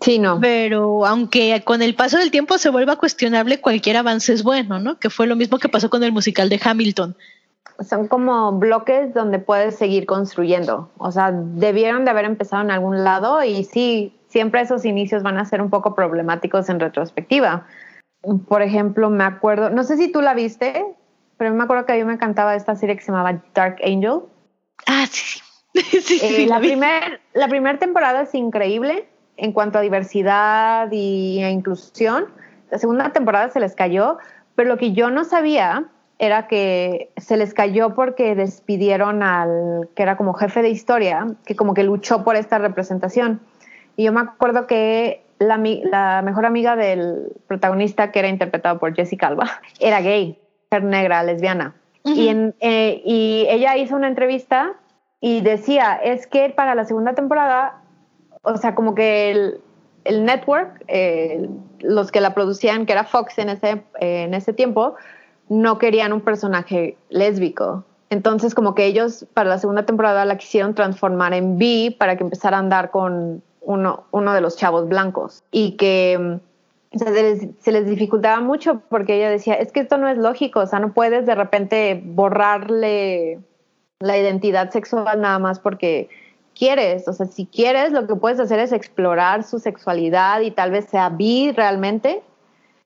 Sí, 0.00 0.18
no. 0.18 0.40
pero 0.40 1.06
aunque 1.06 1.62
con 1.64 1.82
el 1.82 1.94
paso 1.94 2.18
del 2.18 2.30
tiempo 2.30 2.58
se 2.58 2.70
vuelva 2.70 2.96
cuestionable, 2.96 3.60
cualquier 3.60 3.96
avance 3.96 4.32
es 4.32 4.42
bueno, 4.42 4.78
¿no? 4.78 4.98
Que 4.98 5.10
fue 5.10 5.26
lo 5.26 5.36
mismo 5.36 5.58
que 5.58 5.68
pasó 5.68 5.90
con 5.90 6.02
el 6.04 6.12
musical 6.12 6.48
de 6.48 6.60
Hamilton. 6.62 7.16
Son 7.88 8.06
como 8.06 8.52
bloques 8.52 9.12
donde 9.14 9.38
puedes 9.38 9.76
seguir 9.76 10.06
construyendo. 10.06 10.90
O 10.98 11.10
sea, 11.10 11.32
debieron 11.32 12.04
de 12.04 12.10
haber 12.10 12.26
empezado 12.26 12.62
en 12.62 12.70
algún 12.70 13.02
lado 13.02 13.42
y 13.42 13.64
sí, 13.64 14.16
siempre 14.28 14.60
esos 14.60 14.84
inicios 14.84 15.22
van 15.22 15.38
a 15.38 15.44
ser 15.44 15.60
un 15.60 15.70
poco 15.70 15.94
problemáticos 15.94 16.68
en 16.68 16.78
retrospectiva. 16.78 17.66
Por 18.48 18.62
ejemplo, 18.62 19.10
me 19.10 19.24
acuerdo, 19.24 19.70
no 19.70 19.82
sé 19.82 19.96
si 19.96 20.12
tú 20.12 20.20
la 20.22 20.34
viste, 20.34 20.84
pero 21.36 21.52
me 21.52 21.64
acuerdo 21.64 21.86
que 21.86 21.92
a 21.94 21.96
mí 21.96 22.04
me 22.04 22.12
encantaba 22.12 22.54
esta 22.54 22.76
serie 22.76 22.96
que 22.96 23.02
se 23.02 23.10
llamaba 23.10 23.42
Dark 23.54 23.78
Angel. 23.84 24.20
Ah, 24.86 25.06
sí, 25.10 25.40
sí. 25.40 25.40
sí, 26.02 26.20
Eh, 26.22 26.34
sí, 26.36 26.46
la 26.46 26.58
primera 26.60 27.20
la 27.32 27.48
primer 27.48 27.78
temporada 27.78 28.22
es 28.22 28.34
increíble 28.34 29.08
en 29.36 29.52
cuanto 29.52 29.78
a 29.78 29.82
diversidad 29.82 30.88
y 30.92 31.42
a 31.42 31.50
inclusión. 31.50 32.26
La 32.70 32.78
segunda 32.78 33.10
temporada 33.12 33.50
se 33.50 33.60
les 33.60 33.74
cayó, 33.74 34.18
pero 34.54 34.68
lo 34.68 34.76
que 34.78 34.92
yo 34.92 35.10
no 35.10 35.24
sabía 35.24 35.84
era 36.18 36.46
que 36.46 37.10
se 37.16 37.36
les 37.36 37.52
cayó 37.52 37.94
porque 37.94 38.34
despidieron 38.34 39.22
al 39.22 39.88
que 39.96 40.02
era 40.02 40.16
como 40.16 40.34
jefe 40.34 40.62
de 40.62 40.70
historia, 40.70 41.26
que 41.44 41.56
como 41.56 41.74
que 41.74 41.82
luchó 41.82 42.22
por 42.22 42.36
esta 42.36 42.58
representación. 42.58 43.40
Y 43.96 44.04
yo 44.04 44.12
me 44.12 44.20
acuerdo 44.20 44.66
que 44.66 45.24
la, 45.38 45.58
mejor 46.22 46.46
amiga 46.46 46.76
del 46.76 47.32
protagonista, 47.48 48.12
que 48.12 48.20
era 48.20 48.28
interpretado 48.28 48.78
por 48.78 48.94
Jessica 48.94 49.26
Alba, 49.26 49.50
era 49.80 50.00
gay, 50.00 50.38
mujer 50.70 50.84
negra, 50.84 51.22
lesbiana. 51.24 51.74
Ujú. 52.04 52.14
y, 52.16 52.28
en- 52.28 52.54
eh, 52.60 53.00
y 53.04 53.46
ella 53.48 53.76
hizo 53.76 53.94
una 53.94 54.08
entrevista 54.08 54.72
y 55.20 55.40
decía, 55.40 55.94
es 56.02 56.26
que 56.26 56.50
para 56.50 56.74
la 56.74 56.84
segunda 56.84 57.14
temporada, 57.14 57.81
o 58.42 58.56
sea, 58.56 58.74
como 58.74 58.94
que 58.94 59.30
el, 60.04 60.24
network, 60.24 60.84
eh, 60.88 61.48
los 61.80 62.10
que 62.10 62.20
la 62.20 62.34
producían, 62.34 62.86
que 62.86 62.92
era 62.92 63.04
Fox 63.04 63.38
en 63.38 63.48
ese, 63.48 63.82
eh, 64.00 64.24
en 64.24 64.34
ese 64.34 64.52
tiempo, 64.52 64.94
no 65.48 65.78
querían 65.78 66.12
un 66.12 66.20
personaje 66.20 66.96
lésbico. 67.08 67.84
Entonces, 68.10 68.54
como 68.54 68.74
que 68.74 68.84
ellos 68.86 69.26
para 69.32 69.48
la 69.48 69.58
segunda 69.58 69.86
temporada 69.86 70.24
la 70.24 70.36
quisieron 70.36 70.74
transformar 70.74 71.32
en 71.32 71.56
bi 71.56 71.90
para 71.98 72.16
que 72.16 72.24
empezara 72.24 72.56
a 72.56 72.60
andar 72.60 72.90
con 72.90 73.42
uno, 73.60 74.04
uno 74.10 74.34
de 74.34 74.40
los 74.40 74.56
chavos 74.56 74.88
blancos. 74.88 75.44
Y 75.50 75.76
que 75.76 76.18
mm, 76.18 76.98
se 76.98 77.10
les, 77.10 77.48
se 77.60 77.72
les 77.72 77.86
dificultaba 77.86 78.40
mucho 78.40 78.82
porque 78.88 79.16
ella 79.16 79.30
decía, 79.30 79.54
es 79.54 79.72
que 79.72 79.80
esto 79.80 79.96
no 79.98 80.08
es 80.08 80.18
lógico, 80.18 80.60
o 80.60 80.66
sea, 80.66 80.78
no 80.78 80.92
puedes 80.92 81.26
de 81.26 81.34
repente 81.34 82.02
borrarle 82.04 83.40
la 84.00 84.18
identidad 84.18 84.70
sexual 84.70 85.20
nada 85.20 85.38
más 85.38 85.60
porque 85.60 86.10
quieres, 86.54 87.08
o 87.08 87.12
sea, 87.12 87.26
si 87.26 87.46
quieres, 87.46 87.92
lo 87.92 88.06
que 88.06 88.16
puedes 88.16 88.40
hacer 88.40 88.58
es 88.58 88.72
explorar 88.72 89.42
su 89.44 89.58
sexualidad 89.58 90.40
y 90.40 90.50
tal 90.50 90.70
vez 90.70 90.86
sea 90.86 91.08
bi 91.08 91.52
realmente, 91.52 92.22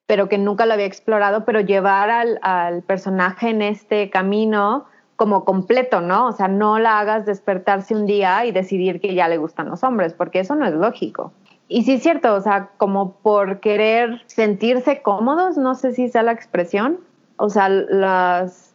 pero 0.06 0.28
que 0.28 0.38
nunca 0.38 0.66
lo 0.66 0.74
había 0.74 0.86
explorado, 0.86 1.44
pero 1.44 1.60
llevar 1.60 2.10
al, 2.10 2.82
personaje 2.82 3.50
en 3.50 3.62
este 3.62 4.10
camino 4.10 4.86
como 5.16 5.44
completo, 5.44 6.00
¿no? 6.00 6.28
O 6.28 6.32
sea, 6.32 6.46
no 6.46 6.78
la 6.78 7.00
hagas 7.00 7.26
despertarse 7.26 7.94
un 7.94 8.06
día 8.06 8.44
y 8.44 8.52
decidir 8.52 9.00
que 9.00 9.14
ya 9.14 9.28
le 9.28 9.38
gustan 9.38 9.68
los 9.68 9.82
hombres, 9.82 10.12
porque 10.12 10.40
eso 10.40 10.54
no 10.54 10.66
es 10.66 10.74
lógico. 10.74 11.32
Y 11.68 11.82
sí 11.82 11.94
es 11.94 12.02
cierto, 12.02 12.34
o 12.34 12.40
sea, 12.40 12.70
como 12.76 13.12
por 13.14 13.60
querer 13.60 14.22
sentirse 14.26 15.02
cómodos, 15.02 15.56
no 15.56 15.74
sé 15.74 15.92
si 15.92 16.08
sea 16.08 16.22
la 16.22 16.32
expresión, 16.32 17.00
o 17.38 17.48
sea, 17.48 17.68
las, 17.68 18.74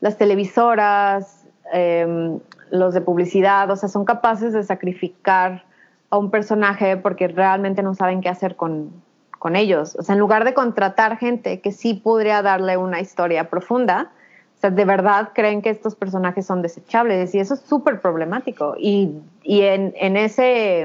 las 0.00 0.18
televisoras, 0.18 1.46
eh, 1.72 2.38
los 2.70 2.94
de 2.94 3.00
publicidad, 3.00 3.70
o 3.70 3.76
sea, 3.76 3.88
son 3.88 4.04
capaces 4.04 4.52
de 4.52 4.62
sacrificar 4.62 5.64
a 6.10 6.18
un 6.18 6.30
personaje 6.30 6.96
porque 6.96 7.28
realmente 7.28 7.82
no 7.82 7.94
saben 7.94 8.20
qué 8.20 8.28
hacer 8.28 8.56
con, 8.56 8.90
con 9.38 9.56
ellos. 9.56 9.96
O 9.98 10.02
sea, 10.02 10.14
en 10.14 10.18
lugar 10.18 10.44
de 10.44 10.54
contratar 10.54 11.18
gente 11.18 11.60
que 11.60 11.72
sí 11.72 11.94
podría 11.94 12.42
darle 12.42 12.76
una 12.76 13.00
historia 13.00 13.50
profunda, 13.50 14.10
o 14.56 14.60
sea, 14.60 14.70
de 14.70 14.84
verdad 14.84 15.30
creen 15.34 15.62
que 15.62 15.70
estos 15.70 15.94
personajes 15.94 16.46
son 16.46 16.62
desechables 16.62 17.34
y 17.34 17.38
eso 17.38 17.54
es 17.54 17.60
súper 17.60 18.00
problemático. 18.00 18.74
Y, 18.78 19.12
y 19.42 19.62
en, 19.62 19.94
en, 19.96 20.16
ese, 20.16 20.80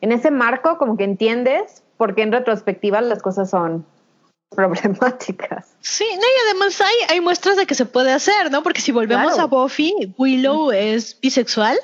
en 0.00 0.12
ese 0.12 0.30
marco 0.30 0.78
como 0.78 0.96
que 0.96 1.04
entiendes 1.04 1.82
por 1.96 2.14
qué 2.14 2.22
en 2.22 2.32
retrospectiva 2.32 3.00
las 3.00 3.22
cosas 3.22 3.50
son 3.50 3.84
problemáticas. 4.54 5.74
Sí, 5.80 6.04
no, 6.14 6.20
y 6.22 6.50
además 6.50 6.80
hay, 6.80 6.94
hay 7.14 7.20
muestras 7.20 7.56
de 7.56 7.66
que 7.66 7.74
se 7.74 7.86
puede 7.86 8.12
hacer, 8.12 8.50
¿no? 8.50 8.62
Porque 8.62 8.80
si 8.80 8.92
volvemos 8.92 9.34
Claro. 9.34 9.42
a 9.42 9.46
Buffy, 9.46 10.14
Willow 10.18 10.70
es 10.72 11.18
bisexual 11.20 11.78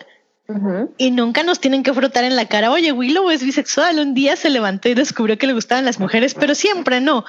y 0.97 1.11
nunca 1.11 1.43
nos 1.43 1.61
tienen 1.61 1.83
que 1.83 1.93
frotar 1.93 2.25
en 2.25 2.35
la 2.35 2.47
cara, 2.47 2.71
oye, 2.71 2.91
Willow 2.91 3.29
es 3.31 3.45
bisexual, 3.45 3.99
un 3.99 4.15
día 4.15 4.35
se 4.35 4.49
levantó 4.49 4.89
y 4.89 4.95
descubrió 4.95 5.37
que 5.37 5.47
le 5.47 5.53
gustaban 5.53 5.85
las 5.85 6.01
mujeres, 6.01 6.33
pero 6.33 6.55
siempre 6.55 7.03
no. 7.03 7.25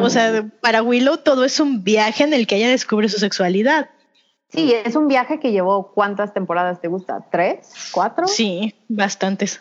O 0.00 0.08
sea, 0.10 0.44
para 0.60 0.80
Willow 0.82 1.16
todo 1.18 1.44
es 1.44 1.58
un 1.58 1.82
viaje 1.82 2.22
en 2.22 2.32
el 2.32 2.46
que 2.46 2.56
ella 2.56 2.68
descubre 2.68 3.08
su 3.08 3.18
sexualidad. 3.18 3.90
Sí, 4.52 4.72
es 4.84 4.94
un 4.94 5.08
viaje 5.08 5.40
que 5.40 5.50
llevó 5.50 5.92
cuántas 5.92 6.32
temporadas 6.32 6.80
te 6.80 6.86
gusta, 6.88 7.26
tres, 7.32 7.72
cuatro. 7.92 8.28
Sí, 8.28 8.74
bastantes. 8.88 9.60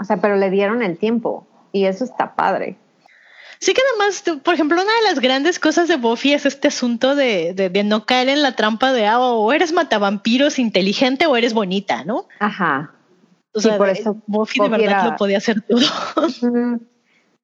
O 0.00 0.02
sea, 0.04 0.16
pero 0.16 0.36
le 0.36 0.50
dieron 0.50 0.82
el 0.82 0.98
tiempo 0.98 1.46
y 1.72 1.84
eso 1.84 2.04
está 2.04 2.34
padre. 2.34 2.78
Sí 3.62 3.74
que 3.74 3.80
además, 3.90 4.24
por 4.42 4.54
ejemplo, 4.54 4.74
una 4.82 4.92
de 4.92 5.02
las 5.08 5.20
grandes 5.20 5.60
cosas 5.60 5.86
de 5.86 5.96
Buffy 5.96 6.32
es 6.32 6.46
este 6.46 6.66
asunto 6.66 7.14
de, 7.14 7.54
de, 7.54 7.70
de 7.70 7.84
no 7.84 8.06
caer 8.06 8.28
en 8.28 8.42
la 8.42 8.56
trampa 8.56 8.92
de, 8.92 9.06
ah, 9.06 9.20
o 9.20 9.52
eres 9.52 9.72
matavampiros 9.72 10.58
inteligente 10.58 11.26
o 11.26 11.36
eres 11.36 11.54
bonita, 11.54 12.02
¿no? 12.04 12.26
Ajá. 12.40 12.90
O 13.54 13.60
Sí, 13.60 13.70
por 13.78 13.88
eso 13.88 14.16
Buffy 14.26 14.58
de 14.58 14.68
verdad 14.68 14.88
era- 14.88 15.04
lo 15.10 15.16
podía 15.16 15.36
hacer 15.38 15.60
todo. 15.60 15.78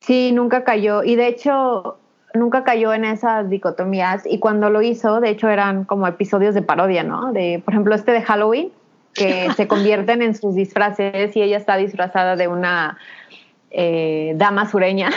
Sí, 0.01 0.33
nunca 0.33 0.65
cayó. 0.65 1.05
Y 1.05 1.15
de 1.15 1.29
hecho, 1.29 1.99
nunca 2.35 2.65
cayó 2.65 2.93
en 2.93 3.05
esas 3.05 3.49
dicotomías. 3.49 4.23
Y 4.27 4.41
cuando 4.41 4.71
lo 4.71 4.83
hizo, 4.83 5.21
de 5.21 5.31
hecho, 5.31 5.49
eran 5.49 5.85
como 5.85 6.09
episodios 6.09 6.53
de 6.55 6.63
parodia, 6.63 7.05
¿no? 7.05 7.33
De, 7.33 7.63
por 7.65 7.75
ejemplo, 7.75 7.95
este 7.95 8.11
de 8.11 8.23
Halloween, 8.23 8.73
que 9.15 9.49
se 9.57 9.69
convierten 9.69 10.23
en 10.23 10.35
sus 10.35 10.57
disfraces 10.57 11.37
y 11.37 11.43
ella 11.43 11.57
está 11.59 11.77
disfrazada 11.77 12.35
de 12.35 12.49
una 12.49 12.99
eh, 13.71 14.33
dama 14.35 14.69
sureña. 14.69 15.11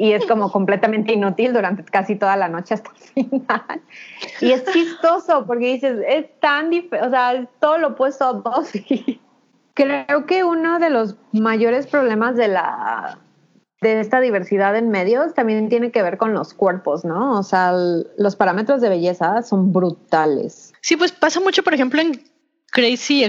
Y 0.00 0.12
es 0.14 0.24
como 0.24 0.50
completamente 0.50 1.12
inútil 1.12 1.52
durante 1.52 1.84
casi 1.84 2.16
toda 2.16 2.34
la 2.34 2.48
noche 2.48 2.72
hasta 2.72 2.90
el 2.90 3.26
final. 3.28 3.82
Y 4.40 4.52
es 4.52 4.64
chistoso 4.72 5.44
porque 5.46 5.74
dices, 5.74 5.98
es 6.08 6.40
tan 6.40 6.70
diferente, 6.70 7.06
o 7.06 7.10
sea, 7.10 7.46
todo 7.60 7.76
lo 7.76 7.88
opuesto 7.88 8.24
a 8.24 8.32
Buffy. 8.32 9.20
Creo 9.74 10.24
que 10.24 10.42
uno 10.42 10.78
de 10.78 10.88
los 10.88 11.16
mayores 11.32 11.86
problemas 11.86 12.34
de 12.36 12.48
la 12.48 13.18
de 13.82 14.00
esta 14.00 14.20
diversidad 14.20 14.74
en 14.74 14.88
medios 14.88 15.34
también 15.34 15.68
tiene 15.68 15.90
que 15.90 16.02
ver 16.02 16.16
con 16.16 16.32
los 16.32 16.54
cuerpos, 16.54 17.04
¿no? 17.04 17.38
O 17.38 17.42
sea, 17.42 17.74
los 18.16 18.36
parámetros 18.36 18.80
de 18.80 18.88
belleza 18.88 19.42
son 19.42 19.70
brutales. 19.70 20.72
Sí, 20.80 20.96
pues 20.96 21.12
pasa 21.12 21.40
mucho, 21.40 21.62
por 21.62 21.74
ejemplo, 21.74 22.00
en 22.00 22.22
Crazy 22.70 23.22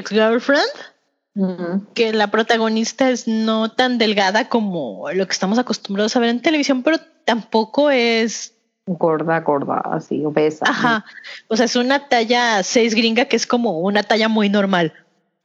Que 1.94 2.12
la 2.14 2.30
protagonista 2.30 3.10
es 3.10 3.28
no 3.28 3.72
tan 3.72 3.98
delgada 3.98 4.50
como 4.50 5.10
lo 5.14 5.26
que 5.26 5.32
estamos 5.32 5.58
acostumbrados 5.60 6.16
a 6.16 6.20
ver 6.20 6.30
en 6.30 6.42
televisión, 6.42 6.84
pero 6.84 6.98
tampoco 7.26 7.90
es, 7.90 8.54
Gorda, 8.86 9.40
gorda, 9.42 9.82
así, 9.86 10.26
obesa. 10.26 10.66
ajá, 10.68 11.06
o 11.48 11.56
sea, 11.56 11.66
es 11.66 11.76
una 11.76 12.10
talla 12.10 12.64
6 12.64 12.96
gringa 12.96 13.26
que 13.26 13.36
es 13.38 13.48
como 13.48 13.80
una 13.80 14.04
talla 14.04 14.28
muy 14.28 14.50
normal. 14.50 14.94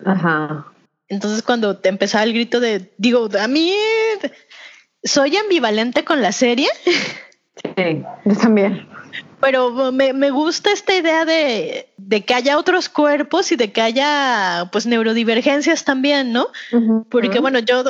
Ajá. 0.05 0.66
Entonces 1.09 1.42
cuando 1.42 1.77
te 1.77 1.88
empezaba 1.88 2.25
el 2.25 2.33
grito 2.33 2.59
de, 2.59 2.92
digo, 2.99 3.29
a 3.40 3.46
mí 3.46 3.72
soy 5.05 5.37
ambivalente 5.37 6.05
con 6.05 6.20
la 6.22 6.33
serie, 6.33 6.68
Sí, 7.77 8.05
yo 8.25 8.37
también. 8.37 8.87
Pero 9.40 9.92
me, 9.92 10.12
me 10.12 10.31
gusta 10.31 10.70
esta 10.72 10.94
idea 10.96 11.25
de, 11.25 11.88
de 11.96 12.25
que 12.25 12.35
haya 12.35 12.59
otros 12.59 12.88
cuerpos 12.88 13.53
y 13.53 13.57
de 13.57 13.72
que 13.72 13.81
haya 13.83 14.68
pues 14.72 14.87
neurodivergencias 14.87 15.85
también, 15.85 16.33
¿no? 16.33 16.49
Porque 17.11 17.40
bueno, 17.40 17.59
yo 17.61 17.81
uh, 17.83 17.85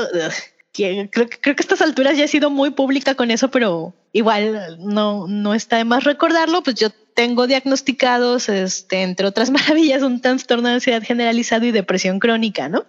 creo, 0.72 1.08
que- 1.28 1.38
creo 1.40 1.56
que 1.56 1.62
a 1.62 1.64
estas 1.64 1.82
alturas 1.82 2.16
ya 2.18 2.24
he 2.24 2.28
sido 2.28 2.50
muy 2.50 2.70
pública 2.70 3.14
con 3.14 3.30
eso, 3.30 3.50
pero 3.50 3.94
igual 4.12 4.76
no, 4.80 5.26
no 5.28 5.54
está 5.54 5.76
de 5.78 5.84
más 5.84 6.04
recordarlo, 6.04 6.62
pues 6.62 6.76
yo 6.76 6.88
tengo 7.14 7.46
diagnosticados, 7.46 8.48
este, 8.48 9.02
entre 9.02 9.26
otras 9.26 9.50
maravillas, 9.50 10.02
un 10.02 10.20
trastorno 10.20 10.68
de 10.68 10.74
ansiedad 10.74 11.02
generalizado 11.02 11.64
y 11.64 11.70
depresión 11.72 12.18
crónica, 12.18 12.68
¿no? 12.68 12.84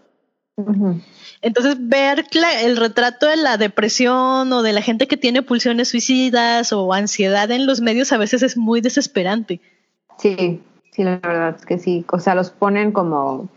Ujú. 0.58 1.00
Entonces, 1.42 1.76
ver 1.80 2.26
el 2.62 2.78
retrato 2.78 3.28
de 3.28 3.38
la 3.38 3.58
depresión 3.58 4.52
o 4.52 4.62
de 4.64 4.74
la 4.74 4.82
gente 4.82 5.08
que 5.08 5.18
tiene 5.18 5.42
pulsiones 5.42 5.90
suicidas 5.90 6.74
o 6.74 6.94
ansiedad 6.94 7.50
en 7.52 7.66
los 7.66 7.82
medios 7.82 8.12
a 8.12 8.18
veces 8.18 8.42
es 8.44 8.58
muy 8.58 8.82
desesperante. 8.82 9.62
Sí, 10.18 10.62
sí, 10.92 11.04
la 11.04 11.18
verdad 11.18 11.56
es 11.58 11.66
que 11.66 11.78
sí. 11.78 12.06
O 12.12 12.20
sea, 12.20 12.36
los 12.36 12.50
ponen 12.50 12.92
como, 12.92 13.50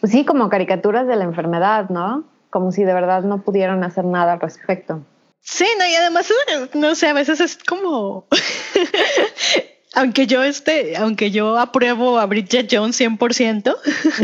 pues 0.00 0.12
sí, 0.12 0.24
como 0.24 0.48
caricaturas 0.48 1.06
de 1.06 1.16
la 1.16 1.24
enfermedad, 1.24 1.88
¿no? 1.90 2.24
Como 2.50 2.72
si 2.72 2.84
de 2.84 2.94
verdad 2.94 3.22
no 3.24 3.42
pudieran 3.42 3.82
hacer 3.82 4.04
nada 4.04 4.34
al 4.34 4.40
respecto. 4.40 5.02
Sí, 5.40 5.66
no, 5.78 5.86
y 5.86 5.94
además, 5.94 6.30
eh, 6.30 6.68
no 6.74 6.94
sé, 6.94 7.08
a 7.08 7.14
veces 7.14 7.40
es 7.40 7.58
como. 7.58 8.26
aunque 9.94 10.26
yo 10.26 10.42
este, 10.42 10.96
aunque 10.96 11.30
yo 11.30 11.58
apruebo 11.58 12.18
a 12.18 12.26
Bridget 12.26 12.68
Jones 12.70 13.00
100%, 13.00 13.74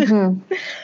Ujú. 0.03 0.43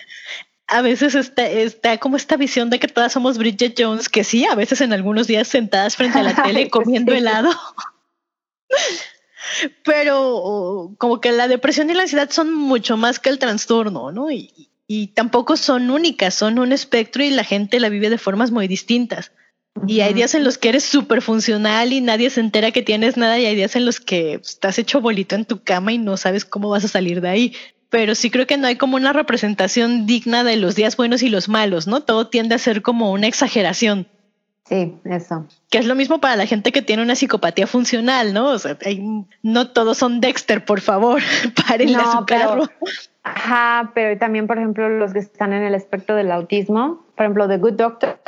a 0.71 0.83
veces 0.83 1.17
está, 1.17 1.47
está 1.49 1.99
como 1.99 2.17
esta 2.17 2.37
visión 2.37 2.71
de 2.71 2.79
que 2.79 2.87
todas 2.87 3.13
somos 3.13 3.39
Bridget 3.39 3.75
Jones, 3.77 4.09
que 4.09 4.23
sí, 4.23 4.47
a 4.47 4.55
veces 4.55 4.81
en 4.81 4.93
algunos 4.93 5.27
días 5.27 5.49
sentadas 5.49 5.97
frente 5.97 6.19
a 6.19 6.23
la 6.23 6.35
tele 6.43 6.61
Ay, 6.61 6.69
pues 6.71 6.85
comiendo 6.85 7.13
sí. 7.13 7.19
helado. 7.19 7.51
Pero 9.85 10.95
como 10.99 11.21
que 11.21 11.33
la 11.33 11.49
depresión 11.49 11.91
y 11.91 11.95
la 11.95 12.03
ansiedad 12.03 12.31
son 12.31 12.55
mucho 12.55 12.97
más 12.97 13.19
que 13.19 13.31
el 13.31 13.41
trastorno, 13.41 14.13
¿no? 14.13 14.31
Y, 14.31 14.71
y 14.87 15.09
tampoco 15.09 15.57
son 15.57 15.91
únicas, 15.91 16.35
son 16.35 16.61
un 16.61 16.73
espectro 16.73 17.25
y 17.25 17.31
la 17.31 17.43
gente 17.43 17.81
la 17.81 17.89
vive 17.89 18.09
de 18.09 18.19
formas 18.19 18.53
muy 18.53 18.69
distintas. 18.69 19.33
Y 19.89 20.01
hay 20.01 20.15
días 20.15 20.35
en 20.35 20.45
los 20.45 20.57
que 20.57 20.69
eres 20.69 20.85
súper 20.85 21.21
funcional 21.21 21.93
y 21.93 22.01
nadie 22.01 22.31
se 22.31 22.41
entera 22.41 22.71
que 22.71 22.83
tienes 22.83 23.17
nada 23.17 23.39
y 23.41 23.47
hay 23.47 23.57
días 23.57 23.75
en 23.75 23.87
los 23.87 23.99
que 23.99 24.35
estás 24.35 24.79
hecho 24.79 25.01
bolito 25.01 25.35
en 25.35 25.47
tu 25.47 25.65
cama 25.65 25.93
y 25.93 25.99
no 25.99 26.17
sabes 26.17 26.45
cómo 26.45 26.69
vas 26.69 26.85
a 26.85 26.89
salir 26.89 27.21
de 27.21 27.29
ahí. 27.29 27.57
Pero 27.91 28.15
sí 28.15 28.31
creo 28.31 28.47
que 28.47 28.57
no 28.57 28.67
hay 28.69 28.77
como 28.77 28.97
una 28.97 29.13
representación 29.13 30.07
digna 30.07 30.45
de 30.45 30.57
los 30.57 30.77
días 30.77 30.97
buenos 30.97 31.23
y 31.23 31.29
los 31.29 31.49
malos, 31.49 31.87
¿no? 31.87 32.03
Todo 32.03 32.29
tiende 32.29 32.55
a 32.55 32.59
ser 32.59 32.83
como 32.83 33.11
una 33.13 33.27
exageración. 33.27 34.07
Sí, 34.67 34.95
eso. 35.05 35.47
Que 35.69 35.79
es 35.79 35.87
lo 35.87 35.97
mismo 35.97 36.21
para 36.21 36.37
la 36.37 36.47
gente 36.47 36.71
que 36.71 36.83
tiene 36.83 37.03
una 37.03 37.17
psicopatía 37.17 37.67
funcional, 37.67 38.33
¿no? 38.33 38.47
O 38.51 38.59
sea, 38.59 38.79
hay- 38.87 39.03
no 39.43 39.69
todos 39.71 39.99
son 39.99 40.21
Dexter, 40.21 40.65
por 40.65 40.81
favor, 40.81 41.21
párenle 41.69 41.97
a 41.97 42.03
No, 42.03 42.13
su 42.13 42.27
pero- 42.27 42.41
carro. 42.49 42.63
Ajá, 43.25 43.91
pero 43.95 44.17
también, 44.19 44.47
por 44.47 44.59
ejemplo, 44.59 44.89
los 44.89 45.13
que 45.13 45.19
están 45.19 45.53
en 45.53 45.63
el 45.65 45.75
espectro 45.75 46.15
del 46.15 46.31
autismo, 46.31 47.05
por 47.17 47.25
ejemplo, 47.27 47.49
The 47.49 47.59
Good 47.59 47.73
Doctor, 47.75 48.19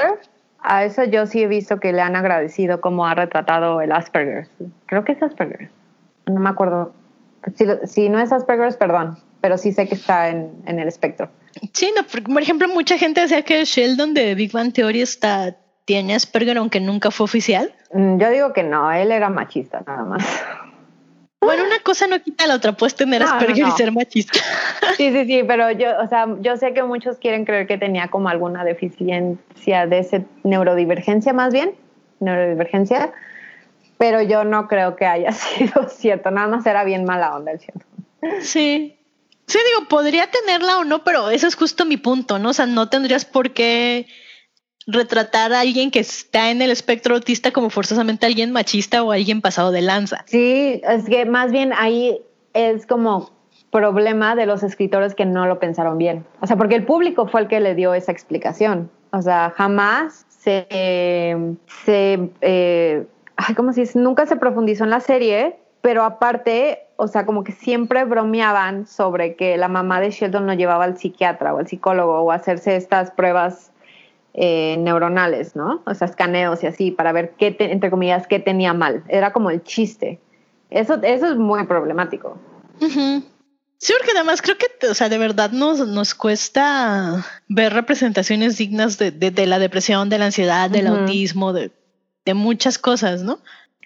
a 0.61 0.85
eso 0.85 1.05
yo 1.05 1.27
sí 1.27 1.43
he 1.43 1.47
visto 1.47 1.79
que 1.81 1.93
le 1.93 2.03
han 2.03 2.15
agradecido 2.17 2.81
cómo 2.81 3.07
ha 3.07 3.15
retratado 3.15 3.81
el 3.81 3.93
Asperger. 3.93 4.49
Creo 4.87 5.05
que 5.05 5.13
es 5.13 5.23
Asperger. 5.23 5.71
No 6.27 6.41
me 6.41 6.51
acuerdo. 6.51 6.93
Si, 7.57 7.65
si 7.87 8.09
no 8.09 8.19
es 8.21 8.33
Asperger, 8.33 8.77
perdón, 8.77 9.19
pero 9.43 9.59
sí 9.59 9.73
sé 9.73 9.87
que 9.87 9.97
está 9.97 10.31
en, 10.31 10.63
en 10.67 10.79
el 10.79 10.89
espectro. 10.89 11.29
Sí, 11.75 11.93
no, 11.95 12.05
por 12.05 12.23
por 12.23 12.41
ejemplo, 12.41 12.69
mucha 12.69 12.97
gente 12.97 13.21
decía 13.21 13.43
que 13.43 13.65
Sheldon 13.67 14.15
de 14.15 14.35
Big 14.35 14.53
Bang 14.53 14.73
Theory 14.73 15.03
está, 15.03 15.55
tiene 15.85 16.15
Asperger, 16.15 16.57
aunque 16.57 16.81
nunca 16.81 17.11
fue 17.11 17.25
oficial. 17.25 17.75
Mm, 17.93 18.19
Yo 18.19 18.31
digo 18.31 18.53
que 18.55 18.63
no, 18.63 18.91
él 18.91 19.13
era 19.13 19.29
machista 19.29 19.83
nada 19.87 20.05
más. 20.05 20.25
Bueno, 21.41 21.65
una 21.65 21.81
cosa 21.81 22.07
no 22.07 22.23
quita 22.23 22.47
la 22.47 22.55
otra, 22.55 22.73
puedes 22.73 22.95
tener 22.95 23.21
No, 23.21 23.27
no, 23.27 23.35
Asperger 23.35 23.67
y 23.67 23.71
ser 23.73 23.93
machista. 23.93 24.39
Sí, 24.97 25.11
sí, 25.11 25.25
sí, 25.25 25.43
pero 25.47 25.71
yo, 25.73 25.99
o 26.01 26.07
sea, 26.07 26.29
yo 26.41 26.57
sé 26.57 26.73
que 26.73 26.83
muchos 26.85 27.17
quieren 27.19 27.45
creer 27.45 27.67
que 27.67 27.79
tenía 27.79 28.09
como 28.09 28.29
alguna 28.29 28.65
deficiencia 28.65 29.87
de 29.87 29.99
ese 29.99 30.25
neurodivergencia 30.45 31.33
más 31.33 31.53
bien, 31.53 31.75
neurodivergencia, 32.21 33.13
pero 33.99 34.23
yo 34.23 34.45
no 34.45 34.69
creo 34.69 34.95
que 34.95 35.07
haya 35.07 35.33
sido 35.33 35.89
cierto, 35.89 36.31
nada 36.31 36.47
más 36.47 36.65
era 36.67 36.85
bien 36.85 37.05
mala 37.05 37.35
onda 37.35 37.53
el 37.53 37.59
cierto. 37.59 37.85
Sí. 38.41 38.97
Sí, 39.47 39.59
digo, 39.67 39.89
podría 39.89 40.31
tenerla 40.31 40.79
o 40.79 40.85
no, 40.85 41.05
pero 41.05 41.31
ese 41.31 41.47
es 41.47 41.57
justo 41.57 41.85
mi 41.85 41.97
punto, 41.97 42.39
¿no? 42.39 42.51
O 42.51 42.53
sea, 42.53 42.67
no 42.67 42.89
tendrías 42.89 43.25
por 43.25 43.51
qué 43.51 44.07
retratar 44.87 45.53
a 45.53 45.61
alguien 45.61 45.91
que 45.91 46.01
está 46.01 46.51
en 46.51 46.63
el 46.63 46.71
espectro 46.71 47.15
autista 47.15 47.53
como 47.53 47.71
forzosamente 47.71 48.27
alguien 48.27 48.53
machista 48.53 49.03
o 49.03 49.13
alguien 49.13 49.41
pasado 49.41 49.71
de 49.71 49.83
lanza. 49.83 50.25
Sí, 50.27 50.81
es 50.89 51.05
que 51.05 51.25
más 51.25 51.53
bien 51.53 51.73
ahí 51.77 52.21
es 52.55 52.87
como 52.87 53.31
problema 53.71 54.35
de 54.35 54.47
los 54.47 54.63
escritores 54.63 55.15
que 55.15 55.25
no 55.25 55.47
lo 55.47 55.59
pensaron 55.59 55.99
bien. 55.99 56.25
O 56.41 56.47
sea, 56.47 56.57
porque 56.57 56.75
el 56.75 56.85
público 56.85 57.27
fue 57.27 57.43
el 57.43 57.49
que 57.49 57.61
le 57.61 57.75
dio 57.75 57.95
esa 57.95 58.13
explicación. 58.13 58.91
O 59.13 59.23
sea, 59.23 59.53
jamás 59.57 60.27
se, 60.29 60.67
se 61.85 62.31
eh, 62.41 63.07
ay, 63.37 63.55
¿cómo 63.55 63.73
se 63.73 63.83
dice? 63.83 63.99
Nunca 63.99 64.27
se 64.27 64.37
profundizó 64.37 64.85
en 64.85 64.91
la 64.91 65.01
serie, 65.01 65.57
pero 65.81 66.05
aparte, 66.05 66.87
o 67.03 67.09
sea, 67.09 67.27
como 67.27 67.43
que 67.43 67.53
siempre 67.53 68.05
bromeaban 68.05 68.87
sobre 68.87 69.35
que 69.35 69.57
la 69.57 69.69
mamá 69.69 70.01
de 70.01 70.11
Sheldon 70.11 70.47
lo 70.47 70.55
llevaba 70.55 70.85
al 70.85 70.97
psiquiatra 70.97 71.53
o 71.53 71.59
al 71.59 71.67
psicólogo 71.67 72.21
o 72.21 72.31
a 72.31 72.37
hacerse 72.37 72.77
estas 72.77 73.11
pruebas 73.11 73.71
eh, 74.35 74.77
neuronales, 74.79 75.57
¿no? 75.57 75.83
O 75.85 75.95
sea, 75.95 76.07
escaneos 76.07 76.63
y 76.63 76.67
así, 76.67 76.91
para 76.91 77.13
ver 77.13 77.33
qué, 77.37 77.51
te- 77.51 77.73
entre 77.73 77.91
comillas, 77.91 78.27
qué 78.27 78.39
tenía 78.39 78.73
mal. 78.73 79.03
Era 79.09 79.33
como 79.33 79.51
el 79.51 79.63
chiste. 79.63 80.21
Eso, 80.71 80.95
eso 81.03 81.27
es 81.31 81.37
muy 81.37 81.65
problemático. 81.67 82.39
Sí, 83.79 83.93
porque 83.99 84.13
además 84.15 84.41
creo 84.41 84.57
que, 84.57 84.87
o 84.87 84.95
sea, 84.95 85.09
de 85.09 85.19
verdad 85.19 85.51
nos, 85.51 85.87
nos 85.89 86.15
cuesta 86.15 87.25
ver 87.49 87.73
representaciones 87.73 88.57
dignas 88.57 88.97
de, 88.97 89.11
de- 89.11 89.31
de 89.33 89.47
la 89.47 89.59
depresión, 89.59 90.09
de 90.09 90.19
la 90.19 90.27
ansiedad, 90.27 90.71
del 90.71 90.87
autismo, 90.87 91.53
de, 91.53 91.73
de 92.25 92.35
muchas 92.35 92.79
cosas, 92.79 93.23
¿no? 93.23 93.41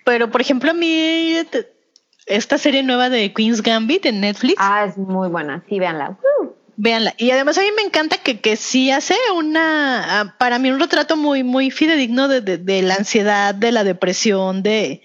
Pero, 0.05 0.31
por 0.31 0.41
ejemplo, 0.43 0.71
a 0.71 0.75
mí, 0.75 1.35
te- 1.51 1.75
esta 2.27 2.59
serie 2.59 2.83
nueva 2.83 3.09
de 3.09 3.33
Queen's 3.33 3.63
Gambit 3.63 4.07
en 4.07 4.21
Netflix, 4.21 4.57
Ah, 4.59 4.85
es 4.85 4.99
muy 4.99 5.29
buena. 5.29 5.65
Sí, 5.69 5.79
véanla. 5.79 6.19
Uh, 6.41 6.49
véanla. 6.77 7.15
Y 7.17 7.31
además 7.31 7.57
a 7.59 7.63
mí 7.63 7.69
me 7.75 7.83
encanta 7.83 8.19
que, 8.19 8.41
que 8.41 8.57
sí 8.57 8.91
hace 8.91 9.15
una, 9.35 10.21
ah, 10.21 10.35
para 10.39 10.59
mí 10.59 10.71
un 10.71 10.81
retrato 10.81 11.17
muy, 11.17 11.45
muy 11.45 11.71
fidedigno 11.71 12.29
de, 12.29 12.41
de, 12.41 12.59
de 12.59 12.83
la 12.83 12.95
ansiedad, 12.95 13.55
de 13.55 13.73
la 13.73 13.85
depresión, 13.85 14.63
de 14.63 15.03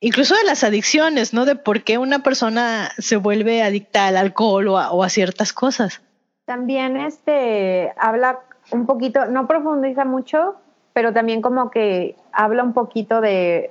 incluso 0.00 0.34
de 0.36 0.44
las 0.44 0.62
adicciones, 0.62 1.32
¿no? 1.32 1.46
De 1.46 1.56
por 1.56 1.82
qué 1.82 1.98
una 1.98 2.20
persona 2.20 2.90
se 2.98 3.16
vuelve 3.16 3.62
adicta 3.62 4.06
al 4.06 4.16
alcohol 4.16 4.68
o 4.68 4.78
a, 4.78 4.92
o 4.92 5.02
a 5.02 5.08
ciertas 5.08 5.52
cosas. 5.52 6.02
También 6.44 6.96
este 6.96 7.92
habla 7.98 8.40
un 8.70 8.86
poquito, 8.86 9.26
no 9.26 9.48
profundiza 9.48 10.04
mucho, 10.04 10.56
pero 10.92 11.12
también 11.12 11.42
como 11.42 11.70
que 11.70 12.14
habla 12.32 12.62
un 12.62 12.72
poquito 12.72 13.20
de 13.20 13.70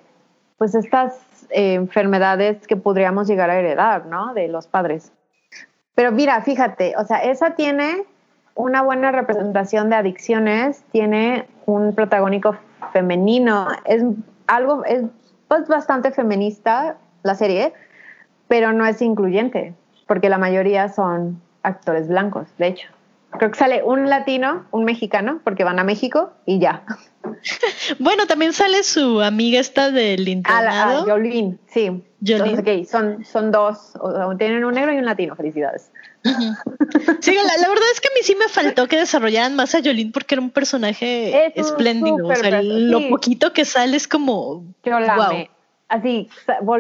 pues 0.57 0.73
estas 0.73 1.13
eh, 1.49 1.73
enfermedades 1.73 2.65
que 2.67 2.77
podríamos 2.77 3.27
llegar 3.27 3.49
a 3.49 3.59
heredar, 3.59 4.05
¿no? 4.05 4.33
De 4.33 4.47
los 4.47 4.67
padres. 4.67 5.11
Pero 5.95 6.11
mira, 6.11 6.41
fíjate, 6.41 6.93
o 6.97 7.05
sea, 7.05 7.19
esa 7.19 7.51
tiene 7.51 8.05
una 8.55 8.81
buena 8.81 9.11
representación 9.11 9.89
de 9.89 9.97
adicciones, 9.97 10.83
tiene 10.91 11.47
un 11.65 11.93
protagónico 11.93 12.57
femenino, 12.93 13.67
es 13.85 14.03
algo, 14.47 14.83
es 14.85 15.03
pues, 15.47 15.67
bastante 15.67 16.11
feminista 16.11 16.97
la 17.23 17.35
serie, 17.35 17.73
pero 18.47 18.71
no 18.71 18.85
es 18.85 19.01
incluyente, 19.01 19.73
porque 20.07 20.29
la 20.29 20.37
mayoría 20.37 20.89
son 20.89 21.41
actores 21.63 22.07
blancos, 22.07 22.47
de 22.57 22.67
hecho. 22.67 22.94
Creo 23.37 23.51
que 23.51 23.57
sale 23.57 23.83
un 23.83 24.09
latino, 24.09 24.65
un 24.71 24.85
mexicano, 24.85 25.41
porque 25.43 25.63
van 25.63 25.79
a 25.79 25.83
México 25.83 26.33
y 26.45 26.59
ya. 26.59 26.83
Bueno, 27.97 28.27
también 28.27 28.53
sale 28.53 28.83
su 28.83 29.19
amiga 29.21 29.59
esta 29.59 29.89
del 29.89 30.21
A 30.21 30.23
la, 30.23 30.29
a 30.29 30.31
internado. 30.31 31.05
Jolene, 31.05 31.57
sí. 31.67 32.03
Jolene. 32.23 32.51
Entonces, 32.51 32.59
ok, 32.59 32.87
son, 32.87 33.25
son 33.25 33.51
dos, 33.51 33.93
tienen 34.37 34.63
un 34.63 34.75
negro 34.75 34.93
y 34.93 34.97
un 34.97 35.05
latino, 35.05 35.35
felicidades. 35.35 35.91
Sí, 37.21 37.33
la, 37.35 37.57
la 37.57 37.69
verdad 37.69 37.85
es 37.93 38.01
que 38.01 38.07
a 38.07 38.11
mí 38.15 38.21
sí 38.21 38.35
me 38.35 38.47
faltó 38.47 38.87
que 38.87 38.97
desarrollaran 38.97 39.55
más 39.55 39.75
a 39.75 39.79
Jolene 39.79 40.11
porque 40.11 40.35
era 40.35 40.41
un 40.41 40.49
personaje 40.49 41.47
Es 41.47 41.53
un 41.55 41.65
espléndido. 41.65 42.27
O 42.27 42.35
sea, 42.35 42.61
lo 42.61 42.99
sí. 42.99 43.07
poquito 43.09 43.53
que 43.53 43.65
sale 43.65 43.97
es 43.97 44.07
como. 44.07 44.63
Yo 44.83 44.99
la 44.99 45.13
amé. 45.13 45.49
Así, 45.87 46.29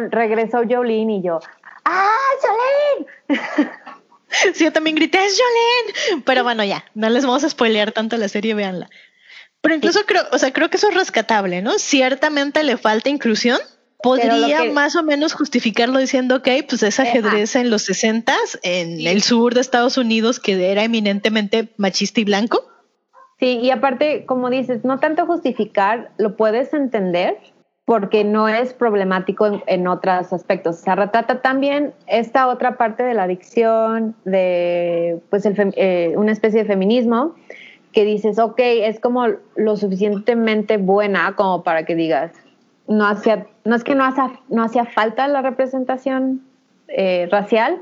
regresó 0.09 0.61
Jolene 0.67 1.17
y 1.17 1.21
yo, 1.21 1.39
¡ah, 1.85 2.09
Jolene! 2.41 3.69
Sí, 4.53 4.63
yo 4.63 4.71
también 4.71 4.95
grité, 4.95 5.19
es 5.25 5.39
Jolene. 5.39 6.23
Pero 6.25 6.43
bueno, 6.43 6.63
ya, 6.63 6.85
no 6.93 7.09
les 7.09 7.25
vamos 7.25 7.43
a 7.43 7.49
spoilear 7.49 7.91
tanto 7.91 8.17
la 8.17 8.27
serie, 8.27 8.53
véanla. 8.53 8.89
Pero 9.61 9.75
incluso 9.75 10.05
creo, 10.05 10.23
o 10.31 10.37
sea, 10.37 10.53
creo 10.53 10.69
que 10.69 10.77
eso 10.77 10.89
es 10.89 10.95
rescatable, 10.95 11.61
¿no? 11.61 11.79
Ciertamente 11.79 12.63
le 12.63 12.77
falta 12.77 13.09
inclusión. 13.09 13.59
Podría 14.03 14.61
que- 14.61 14.71
más 14.71 14.95
o 14.95 15.01
menos 15.01 15.33
justificarlo 15.33 15.97
diciendo, 15.97 16.35
ok, 16.35 16.47
pues 16.69 16.83
es 16.83 16.99
ajedrez 16.99 17.55
en 17.55 17.71
los 17.71 17.81
60 17.83 18.35
en 18.61 19.07
el 19.07 19.23
sur 19.23 19.55
de 19.55 19.61
Estados 19.61 19.97
Unidos 19.97 20.39
que 20.39 20.69
era 20.71 20.83
eminentemente 20.83 21.73
machista 21.77 22.19
y 22.19 22.25
blanco. 22.25 22.63
Sí, 23.39 23.57
y 23.63 23.71
aparte, 23.71 24.25
como 24.27 24.51
dices, 24.51 24.85
no 24.85 24.99
tanto 24.99 25.25
justificar, 25.25 26.11
lo 26.17 26.35
puedes 26.37 26.71
entender 26.73 27.37
porque 27.85 28.23
no 28.23 28.47
es 28.47 28.73
problemático 28.73 29.45
en, 29.45 29.63
en 29.67 29.87
otros 29.87 30.33
aspectos. 30.33 30.77
O 30.77 30.83
sea, 30.83 30.95
retrata 30.95 31.41
también 31.41 31.93
esta 32.07 32.47
otra 32.47 32.77
parte 32.77 33.03
de 33.03 33.13
la 33.13 33.23
adicción, 33.23 34.15
de 34.25 35.19
pues 35.29 35.45
el 35.45 35.55
eh, 35.77 36.13
una 36.17 36.31
especie 36.31 36.63
de 36.63 36.65
feminismo, 36.65 37.35
que 37.93 38.03
dices, 38.03 38.39
ok, 38.39 38.59
es 38.59 38.99
como 38.99 39.27
lo 39.55 39.77
suficientemente 39.77 40.77
buena 40.77 41.35
como 41.35 41.63
para 41.63 41.85
que 41.85 41.95
digas, 41.95 42.31
no, 42.87 43.07
hacía, 43.07 43.45
no 43.63 43.75
es 43.75 43.83
que 43.83 43.95
no, 43.95 44.03
hacía, 44.03 44.31
no 44.49 44.63
hacía 44.63 44.85
falta 44.85 45.27
la 45.27 45.41
representación 45.41 46.41
eh, 46.87 47.27
racial, 47.31 47.79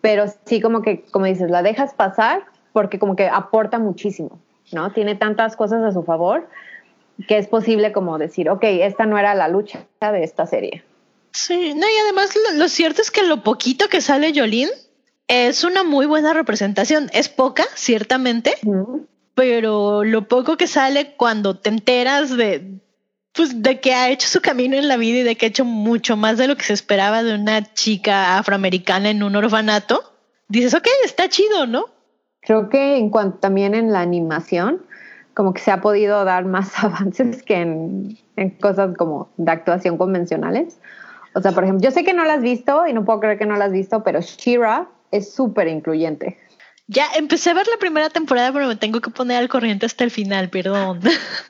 pero 0.00 0.24
sí 0.44 0.60
como 0.60 0.82
que, 0.82 1.02
como 1.10 1.24
dices, 1.24 1.50
la 1.50 1.62
dejas 1.62 1.94
pasar 1.94 2.44
porque 2.72 2.98
como 2.98 3.16
que 3.16 3.28
aporta 3.28 3.78
muchísimo, 3.78 4.38
¿no? 4.72 4.92
Tiene 4.92 5.14
tantas 5.14 5.56
cosas 5.56 5.82
a 5.82 5.92
su 5.92 6.02
favor 6.02 6.48
que 7.28 7.38
es 7.38 7.46
posible 7.46 7.92
como 7.92 8.18
decir, 8.18 8.50
ok, 8.50 8.62
esta 8.64 9.06
no 9.06 9.18
era 9.18 9.34
la 9.34 9.48
lucha 9.48 9.86
de 10.00 10.22
esta 10.22 10.46
serie. 10.46 10.84
Sí, 11.32 11.74
no, 11.74 11.86
y 11.86 12.00
además 12.02 12.34
lo, 12.34 12.58
lo 12.58 12.68
cierto 12.68 13.02
es 13.02 13.10
que 13.10 13.22
lo 13.22 13.42
poquito 13.42 13.88
que 13.88 14.00
sale 14.00 14.32
Jolene 14.34 14.72
es 15.28 15.64
una 15.64 15.82
muy 15.82 16.06
buena 16.06 16.32
representación. 16.32 17.10
Es 17.12 17.28
poca, 17.28 17.64
ciertamente, 17.74 18.54
pero 19.34 20.04
lo 20.04 20.28
poco 20.28 20.56
que 20.56 20.66
sale 20.66 21.14
cuando 21.16 21.58
te 21.58 21.68
enteras 21.68 22.36
de 22.36 22.80
pues 23.32 23.62
de 23.62 23.80
que 23.80 23.92
ha 23.92 24.08
hecho 24.08 24.28
su 24.28 24.40
camino 24.40 24.76
en 24.76 24.88
la 24.88 24.96
vida 24.96 25.18
y 25.18 25.22
de 25.22 25.36
que 25.36 25.44
ha 25.44 25.48
hecho 25.50 25.66
mucho 25.66 26.16
más 26.16 26.38
de 26.38 26.48
lo 26.48 26.56
que 26.56 26.64
se 26.64 26.72
esperaba 26.72 27.22
de 27.22 27.34
una 27.34 27.74
chica 27.74 28.38
afroamericana 28.38 29.10
en 29.10 29.22
un 29.22 29.36
orfanato, 29.36 30.14
dices, 30.48 30.72
ok, 30.72 30.88
está 31.04 31.28
chido, 31.28 31.66
¿no? 31.66 31.84
Creo 32.40 32.70
que 32.70 32.96
en 32.96 33.10
cuanto 33.10 33.38
también 33.38 33.74
en 33.74 33.92
la 33.92 34.00
animación, 34.00 34.85
como 35.36 35.52
que 35.52 35.60
se 35.60 35.70
ha 35.70 35.82
podido 35.82 36.24
dar 36.24 36.46
más 36.46 36.72
avances 36.82 37.42
que 37.42 37.56
en, 37.56 38.18
en 38.36 38.50
cosas 38.50 38.96
como 38.96 39.28
de 39.36 39.52
actuación 39.52 39.98
convencionales. 39.98 40.80
O 41.34 41.42
sea, 41.42 41.52
por 41.52 41.64
ejemplo, 41.64 41.84
yo 41.84 41.90
sé 41.90 42.02
que 42.02 42.14
no 42.14 42.24
la 42.24 42.34
has 42.34 42.42
visto 42.42 42.86
y 42.86 42.94
no 42.94 43.04
puedo 43.04 43.20
creer 43.20 43.38
que 43.38 43.44
no 43.44 43.56
la 43.56 43.66
has 43.66 43.72
visto, 43.72 44.02
pero 44.02 44.22
Shira 44.22 44.88
es 45.10 45.34
súper 45.34 45.68
incluyente. 45.68 46.38
Ya 46.88 47.04
empecé 47.16 47.50
a 47.50 47.54
ver 47.54 47.66
la 47.66 47.76
primera 47.78 48.08
temporada, 48.08 48.50
pero 48.50 48.66
me 48.66 48.76
tengo 48.76 49.00
que 49.00 49.10
poner 49.10 49.36
al 49.36 49.48
corriente 49.48 49.84
hasta 49.84 50.04
el 50.04 50.10
final, 50.10 50.48
perdón. 50.48 51.00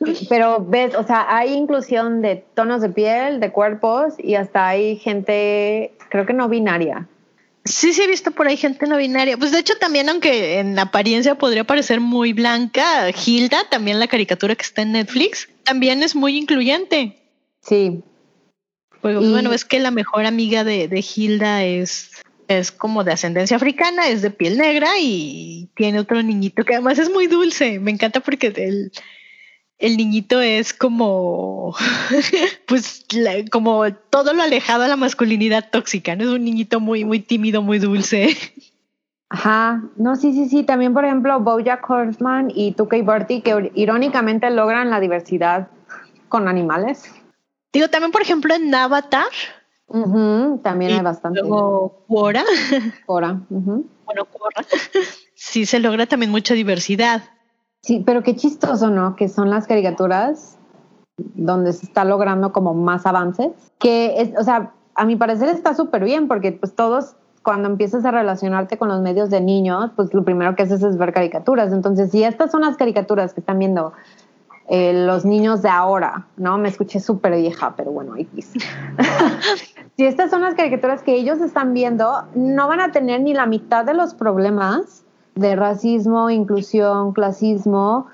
Pero 0.31 0.65
ves, 0.65 0.95
o 0.95 1.05
sea, 1.05 1.27
hay 1.29 1.53
inclusión 1.53 2.23
de 2.23 2.37
tonos 2.55 2.81
de 2.81 2.89
piel, 2.89 3.39
de 3.39 3.53
cuerpos 3.53 4.15
y 4.19 4.35
hasta 4.35 4.67
hay 4.67 4.97
gente, 4.97 5.95
creo 6.09 6.25
que 6.25 6.33
no 6.33 6.49
binaria. 6.49 7.07
Sí, 7.67 7.93
sí 7.93 8.03
he 8.03 8.07
visto 8.07 8.31
por 8.31 8.47
ahí 8.47 8.57
gente 8.57 8.87
no 8.87 8.97
binaria. 8.97 9.37
Pues 9.37 9.51
de 9.53 9.59
hecho 9.59 9.75
también, 9.79 10.09
aunque 10.09 10.59
en 10.61 10.79
apariencia 10.79 11.35
podría 11.37 11.65
parecer 11.65 12.01
muy 12.01 12.33
blanca, 12.33 13.11
Hilda, 13.11 13.69
también 13.69 13.99
la 14.01 14.07
caricatura 14.09 14.55
que 14.55 14.63
está 14.63 14.83
en 14.83 14.93
Netflix, 14.93 15.49
también 15.65 16.03
es 16.03 16.15
muy 16.15 16.37
incluyente. 16.37 17.19
Sí. 17.63 18.01
Pues, 19.03 19.17
Y- 19.21 19.31
Bueno, 19.31 19.53
es 19.53 19.65
que 19.65 19.81
la 19.81 19.91
mejor 19.91 20.27
amiga 20.27 20.65
de, 20.65 20.89
de 20.89 21.05
Hilda 21.15 21.65
es, 21.65 22.13
es 22.49 22.71
como 22.73 23.03
de 23.05 23.13
ascendencia 23.13 23.57
africana, 23.57 24.09
es 24.09 24.23
de 24.23 24.31
piel 24.31 24.57
negra 24.59 24.93
y 25.01 25.69
tiene 25.75 25.99
otro 25.99 26.23
niñito 26.23 26.65
que 26.65 26.75
además 26.75 26.99
es 26.99 27.11
muy 27.11 27.27
dulce. 27.27 27.81
Me 27.81 27.91
encanta 27.91 28.21
porque 28.21 28.53
el, 28.57 28.93
el 29.79 29.97
niñito 29.97 30.41
es 30.41 30.73
como, 30.73 31.75
pues, 32.67 33.05
la- 33.13 33.45
como 33.51 33.93
todo 34.11 34.33
lo 34.33 34.43
alejado 34.43 34.85
a 34.85 34.89
la 34.89 34.97
masculinidad 34.97 35.71
tóxica, 35.71 36.17
¿no? 36.17 36.25
Es 36.25 36.31
un 36.31 36.45
niñito 36.45 36.81
muy, 36.81 37.05
muy 37.05 37.21
tímido, 37.21 37.63
muy 37.63 37.79
dulce. 37.79 38.37
Ajá, 39.29 39.83
no, 39.97 40.15
sí, 40.17 40.33
sí, 40.33 40.49
sí. 40.49 40.63
También, 40.63 40.95
por 40.95 41.05
ejemplo, 41.05 41.39
Bojack 41.41 41.89
Horseman 41.91 42.53
y 42.55 42.73
Tuca 42.73 42.97
y 42.97 43.03
Bertie, 43.03 43.43
que 43.43 43.73
irónicamente 43.75 44.49
logran 44.51 44.89
la 44.91 45.01
diversidad 45.01 45.69
con 46.29 46.47
animales. 46.49 47.05
Digo, 47.73 47.89
también, 47.89 48.13
por 48.13 48.23
ejemplo, 48.23 48.55
en 48.55 48.75
Avatar, 48.75 49.27
Ujú, 49.89 50.61
también 50.65 50.91
Y 50.93 50.95
hay 50.95 51.01
bastante. 51.03 51.41
luego 51.41 52.05
Quora, 52.09 52.45
ujú. 53.51 53.89
bueno, 54.05 54.25
Quora, 54.25 54.67
sí 55.35 55.65
se 55.67 55.79
logra 55.79 56.07
también 56.07 56.31
mucha 56.33 56.55
diversidad. 56.55 57.23
Sí, 57.83 58.03
pero 58.05 58.23
qué 58.23 58.35
chistoso, 58.35 58.91
¿no? 58.91 59.17
Que 59.17 59.29
son 59.29 59.51
las 59.51 59.67
caricaturas 59.67 60.59
donde 61.17 61.73
se 61.73 61.87
está 61.87 62.05
logrando 62.05 62.53
como 62.53 62.75
más 62.75 63.07
avances. 63.07 63.53
Que 63.79 64.21
es, 64.21 64.33
o 64.39 64.43
sea, 64.43 64.73
a 64.95 65.05
mi 65.05 65.17
parecer 65.17 65.49
está 65.49 65.75
súper 65.75 66.05
bien 66.05 66.29
porque 66.29 66.53
pues 66.53 66.75
todos 66.75 67.17
cuando 67.43 67.69
empiezas 67.69 68.05
a 68.05 68.11
relacionarte 68.11 68.77
con 68.77 68.89
los 68.89 69.01
medios 69.03 69.31
de 69.31 69.41
niños, 69.41 69.93
pues 69.95 70.13
lo 70.13 70.25
primero 70.25 70.57
que 70.57 70.65
haces 70.65 70.83
es 70.83 70.99
ver 70.99 71.13
caricaturas. 71.13 71.73
Entonces, 71.73 72.11
si 72.11 72.25
estas 72.25 72.51
son 72.51 72.63
las 72.63 72.77
caricaturas 72.77 73.35
que 73.35 73.41
están 73.41 73.61
viendo 73.61 73.93
eh, 74.69 75.07
los 75.07 75.25
niños 75.25 75.63
de 75.63 75.69
ahora, 75.69 76.27
¿no? 76.37 76.59
Me 76.59 76.69
escuché 76.69 76.99
súper 76.99 77.37
vieja, 77.37 77.75
pero 77.77 77.93
bueno, 77.93 78.17
X. 78.17 78.53
si 79.97 80.05
estas 80.05 80.29
son 80.31 80.43
las 80.43 80.55
caricaturas 80.55 81.05
que 81.05 81.15
ellos 81.15 81.41
están 81.41 81.73
viendo, 81.73 82.25
no 82.35 82.67
van 82.67 82.81
a 82.81 82.91
tener 82.91 83.21
ni 83.21 83.33
la 83.33 83.47
mitad 83.47 83.85
de 83.85 83.95
los 83.95 84.15
problemas 84.15 85.06
de 85.37 85.55
racismo, 85.55 86.31
inclusión, 86.31 87.13
clasismo 87.13 88.09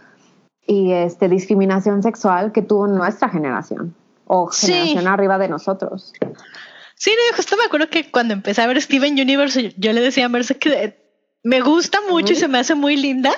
y 0.67 0.93
este, 0.93 1.29
discriminación 1.29 2.03
sexual 2.03 2.53
que 2.53 2.63
tuvo 2.63 2.87
nuestra 2.87 3.29
generación 3.29 3.95
o 4.27 4.51
Sí. 4.53 4.73
generación 4.73 5.09
arriba 5.09 5.39
de 5.39 5.49
nosotros. 5.49 6.13
Sí, 6.97 7.11
justo 7.37 7.57
me 7.57 7.65
acuerdo 7.65 7.89
que 7.89 8.11
cuando 8.11 8.35
empecé 8.35 8.63
a 8.63 8.67
ver 8.67 8.81
Steven 8.81 9.15
Universe, 9.15 9.75
yo 9.77 9.93
le 9.93 10.01
decía 10.01 10.27
a 10.27 10.29
Merce 10.29 10.59
que 10.59 11.01
me 11.43 11.61
gusta 11.61 12.01
mucho 12.09 12.33
y 12.33 12.37
se 12.37 12.49
me 12.49 12.59
hace 12.59 12.75
muy 12.75 12.97
linda, 12.97 13.33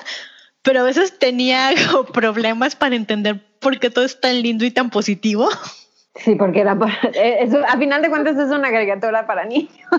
pero 0.61 0.81
a 0.81 0.83
veces 0.83 1.17
tenía 1.17 1.69
problemas 2.13 2.75
para 2.75 2.95
entender 2.95 3.43
por 3.59 3.79
qué 3.79 3.89
todo 3.89 4.05
es 4.05 4.19
tan 4.19 4.41
lindo 4.41 4.65
y 4.65 4.71
tan 4.71 4.89
positivo. 4.89 5.49
Sí, 6.15 6.35
porque 6.35 6.61
era 6.61 6.77
para, 6.79 6.93
eh, 7.13 7.37
eso, 7.41 7.61
a 7.67 7.77
final 7.77 8.01
de 8.01 8.09
cuentas 8.09 8.37
es 8.37 8.49
una 8.49 8.71
caricatura 8.71 9.27
para 9.27 9.45
niños. 9.45 9.71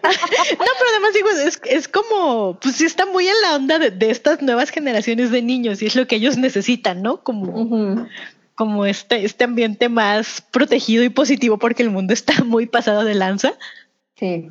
No, 0.00 0.64
pero 0.78 0.90
además 0.90 1.14
digo, 1.14 1.28
es, 1.28 1.60
es 1.64 1.88
como, 1.88 2.58
pues 2.60 2.76
sí 2.76 2.84
está 2.84 3.06
muy 3.06 3.28
en 3.28 3.34
la 3.42 3.56
onda 3.56 3.78
de, 3.78 3.90
de 3.90 4.10
estas 4.10 4.42
nuevas 4.42 4.70
generaciones 4.70 5.30
de 5.30 5.42
niños 5.42 5.82
y 5.82 5.86
es 5.86 5.96
lo 5.96 6.06
que 6.06 6.16
ellos 6.16 6.36
necesitan, 6.38 7.02
¿no? 7.02 7.22
Como, 7.22 8.06
como 8.54 8.86
este, 8.86 9.24
este 9.24 9.44
ambiente 9.44 9.88
más 9.88 10.40
protegido 10.50 11.04
y 11.04 11.10
positivo 11.10 11.58
porque 11.58 11.82
el 11.82 11.90
mundo 11.90 12.12
está 12.12 12.42
muy 12.44 12.66
pasado 12.66 13.04
de 13.04 13.14
lanza. 13.14 13.52
Sí. 14.16 14.50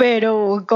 Pero 0.00 0.66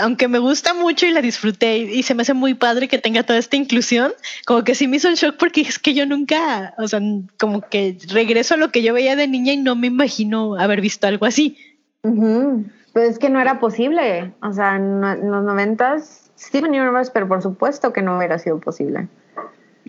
aunque 0.00 0.28
me 0.28 0.38
gusta 0.38 0.72
mucho 0.72 1.04
y 1.04 1.10
la 1.10 1.20
disfruté 1.20 1.78
y, 1.78 1.82
y 1.98 2.02
se 2.04 2.14
me 2.14 2.22
hace 2.22 2.32
muy 2.32 2.54
padre 2.54 2.86
que 2.86 2.98
tenga 2.98 3.24
toda 3.24 3.38
esta 3.40 3.56
inclusión, 3.56 4.12
como 4.46 4.62
que 4.62 4.76
sí 4.76 4.86
me 4.86 4.98
hizo 4.98 5.08
el 5.08 5.16
shock 5.16 5.36
porque 5.36 5.62
es 5.62 5.80
que 5.80 5.94
yo 5.94 6.06
nunca, 6.06 6.74
o 6.78 6.86
sea, 6.86 7.00
como 7.38 7.60
que 7.68 7.98
regreso 8.08 8.54
a 8.54 8.56
lo 8.56 8.70
que 8.70 8.82
yo 8.82 8.94
veía 8.94 9.16
de 9.16 9.26
niña 9.26 9.52
y 9.52 9.56
no 9.56 9.74
me 9.74 9.88
imagino 9.88 10.54
haber 10.56 10.80
visto 10.80 11.08
algo 11.08 11.26
así. 11.26 11.58
Ujú. 12.04 12.66
Pues 12.92 13.10
es 13.10 13.18
que 13.18 13.28
no 13.30 13.40
era 13.40 13.58
posible. 13.58 14.32
O 14.42 14.52
sea, 14.52 14.76
en, 14.76 15.02
en 15.04 15.30
los 15.30 15.44
noventas, 15.44 16.30
Steven 16.38 16.70
Universe, 16.70 17.10
pero 17.12 17.26
por 17.26 17.42
supuesto 17.42 17.92
que 17.92 18.00
no 18.02 18.16
hubiera 18.16 18.38
sido 18.38 18.60
posible. 18.60 19.08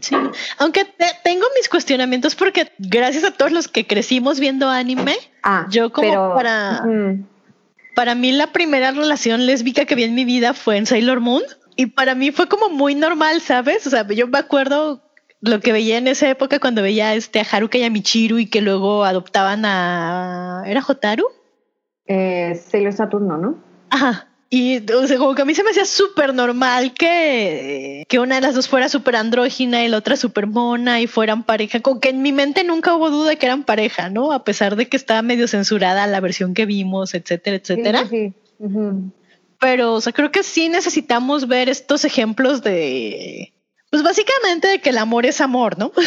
Sí, 0.02 0.16
aunque 0.58 0.86
te- 0.86 1.12
tengo 1.24 1.46
mis 1.58 1.70
cuestionamientos 1.70 2.34
porque 2.34 2.72
gracias 2.80 3.24
a 3.24 3.32
todos 3.32 3.52
los 3.52 3.68
que 3.68 3.86
crecimos 3.86 4.40
viendo 4.40 4.68
anime, 4.70 5.16
Ah, 5.44 5.68
Yo 5.70 5.92
como 5.92 6.08
pero- 6.10 6.34
para-. 6.34 6.84
Para 8.00 8.16
mí 8.16 8.32
la 8.32 8.54
primera 8.54 8.92
relación 8.92 9.46
lésbica 9.46 9.84
que 9.84 9.94
vi 9.94 10.06
en 10.06 10.16
mi 10.16 10.24
vida 10.24 10.54
fue 10.54 10.78
en 10.78 10.86
Sailor 10.86 11.20
Moon 11.20 11.44
y 11.76 11.88
para 11.88 12.16
mí 12.16 12.32
fue 12.32 12.48
como 12.48 12.70
muy 12.70 12.96
normal, 12.96 13.42
¿sabes? 13.42 13.86
O 13.88 13.90
sea, 13.90 14.08
yo 14.08 14.26
me 14.30 14.38
acuerdo 14.38 15.02
lo 15.42 15.60
que 15.60 15.74
veía 15.74 15.98
en 15.98 16.08
esa 16.08 16.30
época 16.30 16.60
cuando 16.60 16.82
veía 16.82 17.14
este 17.14 17.42
a 17.42 17.46
Haruka 17.52 17.78
y 17.78 17.84
a 17.84 17.90
Michiru 17.90 18.38
y 18.38 18.46
que 18.46 18.62
luego 18.62 19.04
adoptaban 19.04 19.66
a 19.66 20.64
¿era 20.66 20.82
Hotaru? 20.82 21.26
Eh, 22.06 22.56
Sailor 22.56 22.94
Saturno, 22.94 23.38
¿no? 23.38 23.58
Ajá. 23.90 24.29
Y 24.52 24.84
o 24.92 25.06
sea, 25.06 25.18
como 25.18 25.36
que 25.36 25.44
a 25.44 25.46
mí 25.46 25.54
se 25.54 25.64
me 25.64 25.70
hacía 25.70 25.86
súper 25.86 26.34
normal 26.34 26.94
que, 26.94 28.04
que 28.10 28.20
una 28.20 28.36
de 28.36 28.42
las 28.42 28.56
dos 28.56 28.68
fuera 28.68 28.90
súper 28.90 29.16
andrógina 29.16 29.84
y 29.84 29.90
la 29.90 29.98
otra 29.98 30.16
súper 30.16 30.48
mona 30.48 31.02
y 31.02 31.08
fueran 31.08 31.44
pareja. 31.44 31.82
Como 31.82 32.00
que 32.00 32.10
en 32.10 32.24
mi 32.24 32.32
mente 32.32 32.64
nunca 32.64 32.96
hubo 32.96 33.12
duda 33.12 33.30
de 33.30 33.38
que 33.38 33.46
eran 33.46 33.64
pareja, 33.64 34.10
¿no? 34.10 34.32
A 34.32 34.44
pesar 34.44 34.76
de 34.76 34.88
que 34.88 34.98
estaba 34.98 35.22
medio 35.22 35.48
censurada 35.48 36.08
la 36.08 36.20
versión 36.20 36.56
que 36.56 36.66
vimos, 36.66 37.14
etcétera, 37.14 37.58
etcétera. 37.58 38.08
Sí, 38.10 38.34
sí. 38.58 38.66
Pero, 39.60 39.94
o 39.94 40.02
sea, 40.02 40.14
creo 40.14 40.32
que 40.32 40.42
sí 40.42 40.70
necesitamos 40.70 41.48
ver 41.48 41.70
estos 41.70 42.06
ejemplos 42.06 42.64
de, 42.64 43.54
pues 43.92 44.04
básicamente 44.04 44.68
de 44.68 44.80
que 44.80 44.90
el 44.90 44.98
amor 44.98 45.26
es 45.26 45.42
amor, 45.42 45.78
¿no? 45.78 45.92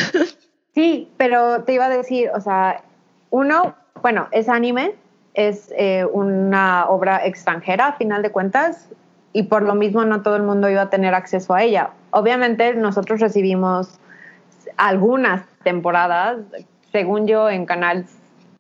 Sí, 0.74 1.10
pero 1.18 1.64
te 1.64 1.74
iba 1.74 1.84
a 1.84 1.90
decir, 1.90 2.30
o 2.34 2.40
sea, 2.40 2.82
uno, 3.28 3.76
bueno, 4.00 4.28
es 4.32 4.48
anime, 4.48 4.94
es 5.34 5.72
eh, 5.76 6.04
una 6.12 6.86
obra 6.88 7.26
extranjera 7.26 7.88
a 7.88 7.92
final 7.94 8.22
de 8.22 8.30
cuentas 8.30 8.88
y 9.32 9.44
por 9.44 9.62
lo 9.62 9.74
mismo 9.74 10.04
no 10.04 10.22
todo 10.22 10.36
el 10.36 10.42
mundo 10.42 10.68
iba 10.68 10.82
a 10.82 10.90
tener 10.90 11.14
acceso 11.14 11.54
a 11.54 11.62
ella. 11.62 11.90
Obviamente 12.10 12.74
nosotros 12.74 13.20
recibimos 13.20 13.98
algunas 14.76 15.44
temporadas, 15.64 16.38
según 16.90 17.26
yo, 17.26 17.48
en 17.48 17.64
canal, 17.64 18.06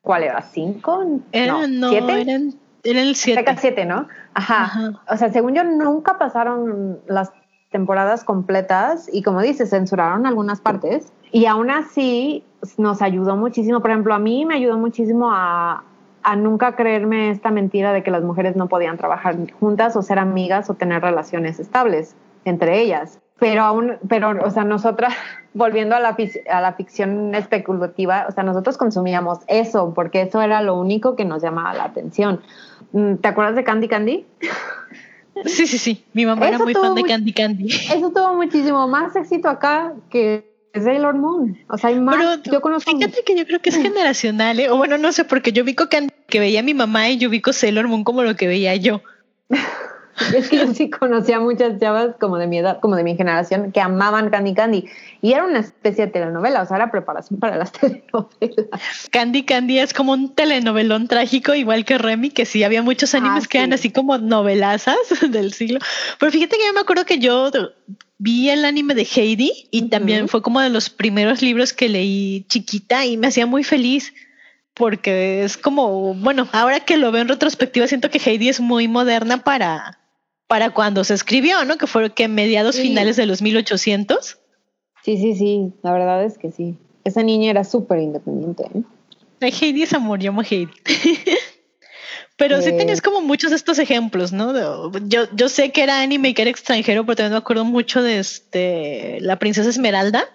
¿cuál 0.00 0.24
era? 0.24 0.42
¿Cinco? 0.42 1.20
Era, 1.32 1.66
no, 1.66 1.88
¿Siete? 1.90 2.20
eran, 2.22 2.54
eran 2.84 3.02
el 3.02 3.16
siete. 3.16 3.40
Azteca 3.40 3.60
7, 3.60 3.84
¿no? 3.84 4.08
Ajá. 4.34 4.64
Ajá. 4.64 5.02
O 5.08 5.16
sea, 5.16 5.30
según 5.30 5.54
yo, 5.54 5.64
nunca 5.64 6.18
pasaron 6.18 7.00
las 7.06 7.32
temporadas 7.70 8.24
completas 8.24 9.08
y 9.12 9.22
como 9.22 9.40
dices, 9.40 9.70
censuraron 9.70 10.26
algunas 10.26 10.60
partes 10.60 11.12
y 11.32 11.46
aún 11.46 11.70
así 11.70 12.44
nos 12.76 13.02
ayudó 13.02 13.36
muchísimo. 13.36 13.80
Por 13.80 13.90
ejemplo, 13.90 14.14
a 14.14 14.18
mí 14.18 14.44
me 14.44 14.54
ayudó 14.54 14.78
muchísimo 14.78 15.30
a, 15.32 15.82
a 16.22 16.36
nunca 16.36 16.76
creerme 16.76 17.30
esta 17.30 17.50
mentira 17.50 17.92
de 17.92 18.02
que 18.02 18.10
las 18.10 18.22
mujeres 18.22 18.56
no 18.56 18.68
podían 18.68 18.96
trabajar 18.96 19.36
juntas 19.58 19.96
o 19.96 20.02
ser 20.02 20.18
amigas 20.18 20.70
o 20.70 20.74
tener 20.74 21.02
relaciones 21.02 21.58
estables 21.60 22.14
entre 22.44 22.80
ellas. 22.80 23.18
Pero 23.38 23.62
aún, 23.62 23.94
pero, 24.08 24.30
o 24.44 24.50
sea, 24.50 24.62
nosotras, 24.64 25.14
volviendo 25.54 25.96
a 25.96 26.00
la, 26.00 26.16
fic- 26.16 26.48
a 26.48 26.60
la 26.60 26.74
ficción 26.74 27.34
especulativa, 27.34 28.26
o 28.28 28.32
sea, 28.32 28.44
nosotros 28.44 28.76
consumíamos 28.78 29.40
eso, 29.48 29.92
porque 29.94 30.22
eso 30.22 30.40
era 30.40 30.62
lo 30.62 30.78
único 30.78 31.16
que 31.16 31.24
nos 31.24 31.42
llamaba 31.42 31.74
la 31.74 31.84
atención. 31.84 32.40
Mm, 32.92 33.16
¿Te 33.16 33.28
acuerdas 33.28 33.56
de 33.56 33.64
Candy 33.64 33.88
Candy? 33.88 34.26
Sí, 35.46 35.66
sí, 35.66 35.78
sí. 35.78 36.04
Mi 36.12 36.26
mamá 36.26 36.46
era 36.46 36.58
muy 36.58 36.74
fan 36.74 36.94
de 36.94 37.02
Candy 37.04 37.32
Candy. 37.32 37.66
Eso 37.66 38.10
tuvo 38.10 38.34
muchísimo 38.34 38.86
más 38.86 39.16
éxito 39.16 39.48
acá 39.48 39.94
que 40.10 40.51
Sailor 40.74 41.14
Moon. 41.14 41.58
O 41.68 41.78
sea, 41.78 41.90
hay 41.90 42.00
más. 42.00 42.16
Pero 42.16 42.42
yo 42.44 42.60
conozco. 42.60 42.90
fíjate 42.90 43.22
que 43.24 43.36
yo 43.36 43.46
creo 43.46 43.60
que 43.60 43.70
es 43.70 43.76
generacional, 43.76 44.58
¿eh? 44.60 44.70
O 44.70 44.76
bueno, 44.76 44.98
no 44.98 45.12
sé, 45.12 45.24
porque 45.24 45.52
yo 45.52 45.64
vi 45.64 45.74
Candy 45.74 46.12
que 46.28 46.40
veía 46.40 46.62
mi 46.62 46.74
mamá 46.74 47.10
y 47.10 47.18
yo 47.18 47.28
vi 47.28 47.42
Sailor 47.44 47.88
Moon 47.88 48.04
como 48.04 48.22
lo 48.22 48.36
que 48.36 48.46
veía 48.46 48.74
yo. 48.76 49.02
Es 50.34 50.50
que 50.50 50.58
yo 50.58 50.74
sí 50.74 50.90
conocía 50.90 51.40
muchas 51.40 51.80
chavas 51.80 52.14
como 52.20 52.36
de 52.36 52.46
mi 52.46 52.58
edad, 52.58 52.80
como 52.80 52.96
de 52.96 53.02
mi 53.02 53.16
generación, 53.16 53.72
que 53.72 53.80
amaban 53.80 54.30
Candy 54.30 54.54
Candy. 54.54 54.84
Y 55.22 55.32
era 55.32 55.44
una 55.44 55.60
especie 55.60 56.06
de 56.06 56.12
telenovela, 56.12 56.62
o 56.62 56.66
sea, 56.66 56.76
era 56.76 56.90
preparación 56.90 57.40
para 57.40 57.56
las 57.56 57.72
telenovelas. 57.72 59.08
Candy 59.10 59.44
Candy 59.44 59.78
es 59.78 59.94
como 59.94 60.12
un 60.12 60.34
telenovelón 60.34 61.08
trágico, 61.08 61.54
igual 61.54 61.84
que 61.84 61.98
Remy, 61.98 62.30
que 62.30 62.44
sí 62.44 62.62
había 62.62 62.82
muchos 62.82 63.14
animes 63.14 63.44
Ah, 63.44 63.48
que 63.48 63.58
eran 63.58 63.70
sí. 63.70 63.74
así 63.74 63.90
como 63.90 64.18
novelazas 64.18 64.96
del 65.30 65.52
siglo. 65.54 65.80
Pero 66.18 66.30
fíjate 66.30 66.56
que 66.56 66.66
yo 66.66 66.74
me 66.74 66.80
acuerdo 66.80 67.06
que 67.06 67.18
yo 67.18 67.50
vi 68.22 68.50
el 68.50 68.64
anime 68.64 68.94
de 68.94 69.02
Heidi 69.02 69.50
y 69.72 69.88
también 69.88 70.28
fue 70.28 70.42
como 70.42 70.60
de 70.60 70.68
los 70.70 70.90
primeros 70.90 71.42
libros 71.42 71.72
que 71.72 71.88
leí 71.88 72.44
chiquita 72.48 73.04
y 73.04 73.16
me 73.16 73.26
hacía 73.26 73.46
muy 73.46 73.64
feliz 73.64 74.14
porque 74.74 75.42
es 75.42 75.56
como, 75.56 76.14
bueno, 76.14 76.48
ahora 76.52 76.78
que 76.78 76.96
lo 76.98 77.10
veo 77.10 77.22
en 77.22 77.28
retrospectiva, 77.28 77.88
siento 77.88 78.10
que 78.10 78.20
Heidi 78.24 78.48
es 78.48 78.60
muy 78.60 78.86
moderna 78.86 79.42
para, 79.42 79.98
para 80.46 80.70
cuando 80.70 81.02
se 81.02 81.14
escribió, 81.14 81.64
¿no? 81.64 81.78
Que 81.78 81.88
fue 81.88 82.14
que 82.14 82.28
mediados 82.28 82.76
Sí. 82.76 82.82
finales 82.82 83.16
de 83.16 83.26
los 83.26 83.42
1800. 83.42 84.38
Sí, 85.04 85.16
sí, 85.16 85.34
sí, 85.34 85.72
la 85.82 85.92
verdad 85.92 86.24
es 86.24 86.38
que 86.38 86.52
sí. 86.52 86.78
Esa 87.02 87.24
niña 87.24 87.50
era 87.50 87.64
súper 87.64 87.98
independiente. 87.98 88.62
¿eh? 88.72 89.52
Heidi 89.60 89.82
es 89.82 89.92
amor, 89.94 90.20
yo 90.20 90.30
amo 90.30 90.42
Heidi. 90.42 90.70
pero 92.42 92.60
sí 92.60 92.70
Eh. 92.70 92.72
tenías 92.72 93.00
como 93.00 93.20
muchos 93.20 93.50
de 93.50 93.56
estos 93.56 93.78
ejemplos, 93.78 94.32
¿no? 94.32 94.46
Yo, 95.06 95.28
yo 95.32 95.48
sé 95.48 95.70
que 95.70 95.82
era 95.84 96.00
anime 96.00 96.30
y 96.30 96.34
que 96.34 96.42
era 96.42 96.50
extranjero, 96.50 97.04
pero 97.06 97.14
también 97.16 97.32
me 97.34 97.38
acuerdo 97.38 97.64
mucho 97.64 98.02
de 98.02 98.18
este 98.18 99.18
la 99.20 99.36
princesa 99.38 99.70
Esmeralda, 99.70 100.28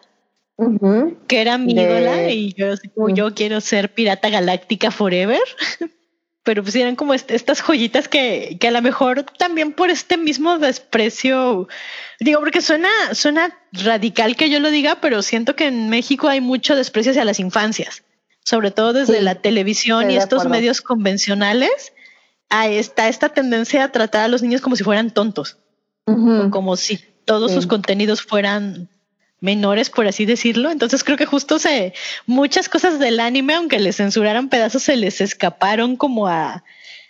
que 1.28 1.42
era 1.42 1.58
mi 1.58 1.74
De- 1.74 1.82
ídola, 1.84 2.30
y 2.32 2.54
yo 2.54 2.72
así 2.74 2.88
como 2.90 3.10
yo 3.10 3.34
quiero 3.36 3.60
ser 3.62 3.94
pirata 3.94 4.30
galáctica 4.30 4.90
forever. 4.92 5.42
pero 6.44 6.64
pues 6.64 6.76
eran 6.78 6.96
como 6.96 7.14
est- 7.14 7.30
estas 7.32 7.60
joyitas 7.62 8.08
que, 8.08 8.56
que 8.58 8.68
a 8.70 8.72
lo 8.72 8.82
mejor 8.82 9.24
también 9.38 9.74
por 9.74 9.90
este 9.90 10.16
mismo 10.16 10.58
desprecio, 10.60 11.68
digo, 12.22 12.40
porque 12.40 12.62
suena, 12.62 12.88
suena 13.12 13.54
radical 13.74 14.38
que 14.38 14.50
yo 14.50 14.62
lo 14.62 14.72
diga, 14.72 15.00
pero 15.02 15.22
siento 15.24 15.58
que 15.58 15.66
en 15.66 15.90
México 15.90 16.30
hay 16.30 16.40
mucho 16.40 16.74
desprecio 16.78 17.12
hacia 17.12 17.26
las 17.26 17.42
infancias, 17.42 18.02
sobre 18.46 18.72
todo 18.72 18.94
desde 18.94 19.18
Sí, 19.18 19.24
la 19.26 19.36
televisión 19.36 20.10
y 20.10 20.16
estos 20.16 20.40
acuerdo. 20.44 20.50
medios 20.52 20.80
convencionales. 20.82 21.92
Ahí 22.50 22.78
está 22.78 23.08
esta 23.08 23.30
tendencia 23.30 23.84
a 23.84 23.92
tratar 23.92 24.22
a 24.24 24.28
los 24.28 24.42
niños 24.42 24.62
como 24.62 24.76
si 24.76 24.84
fueran 24.84 25.12
tontos, 25.12 25.58
Ujú. 26.06 26.50
como 26.50 26.76
si 26.78 27.00
todos 27.26 27.52
Sí. 27.52 27.56
sus 27.56 27.68
contenidos 27.68 28.22
fueran 28.22 28.88
menores, 29.42 29.90
por 29.90 30.08
así 30.08 30.26
decirlo. 30.26 30.72
Entonces 30.72 31.04
creo 31.04 31.18
que 31.18 31.26
justo 31.26 31.60
se 31.60 31.94
muchas 32.26 32.70
cosas 32.70 33.00
del 33.00 33.20
anime, 33.20 33.54
aunque 33.56 33.80
les 33.80 33.98
censuraran 33.98 34.50
pedazos, 34.50 34.84
se 34.84 34.96
les 34.96 35.20
escaparon 35.22 35.96
como 35.98 36.28
a, 36.28 36.64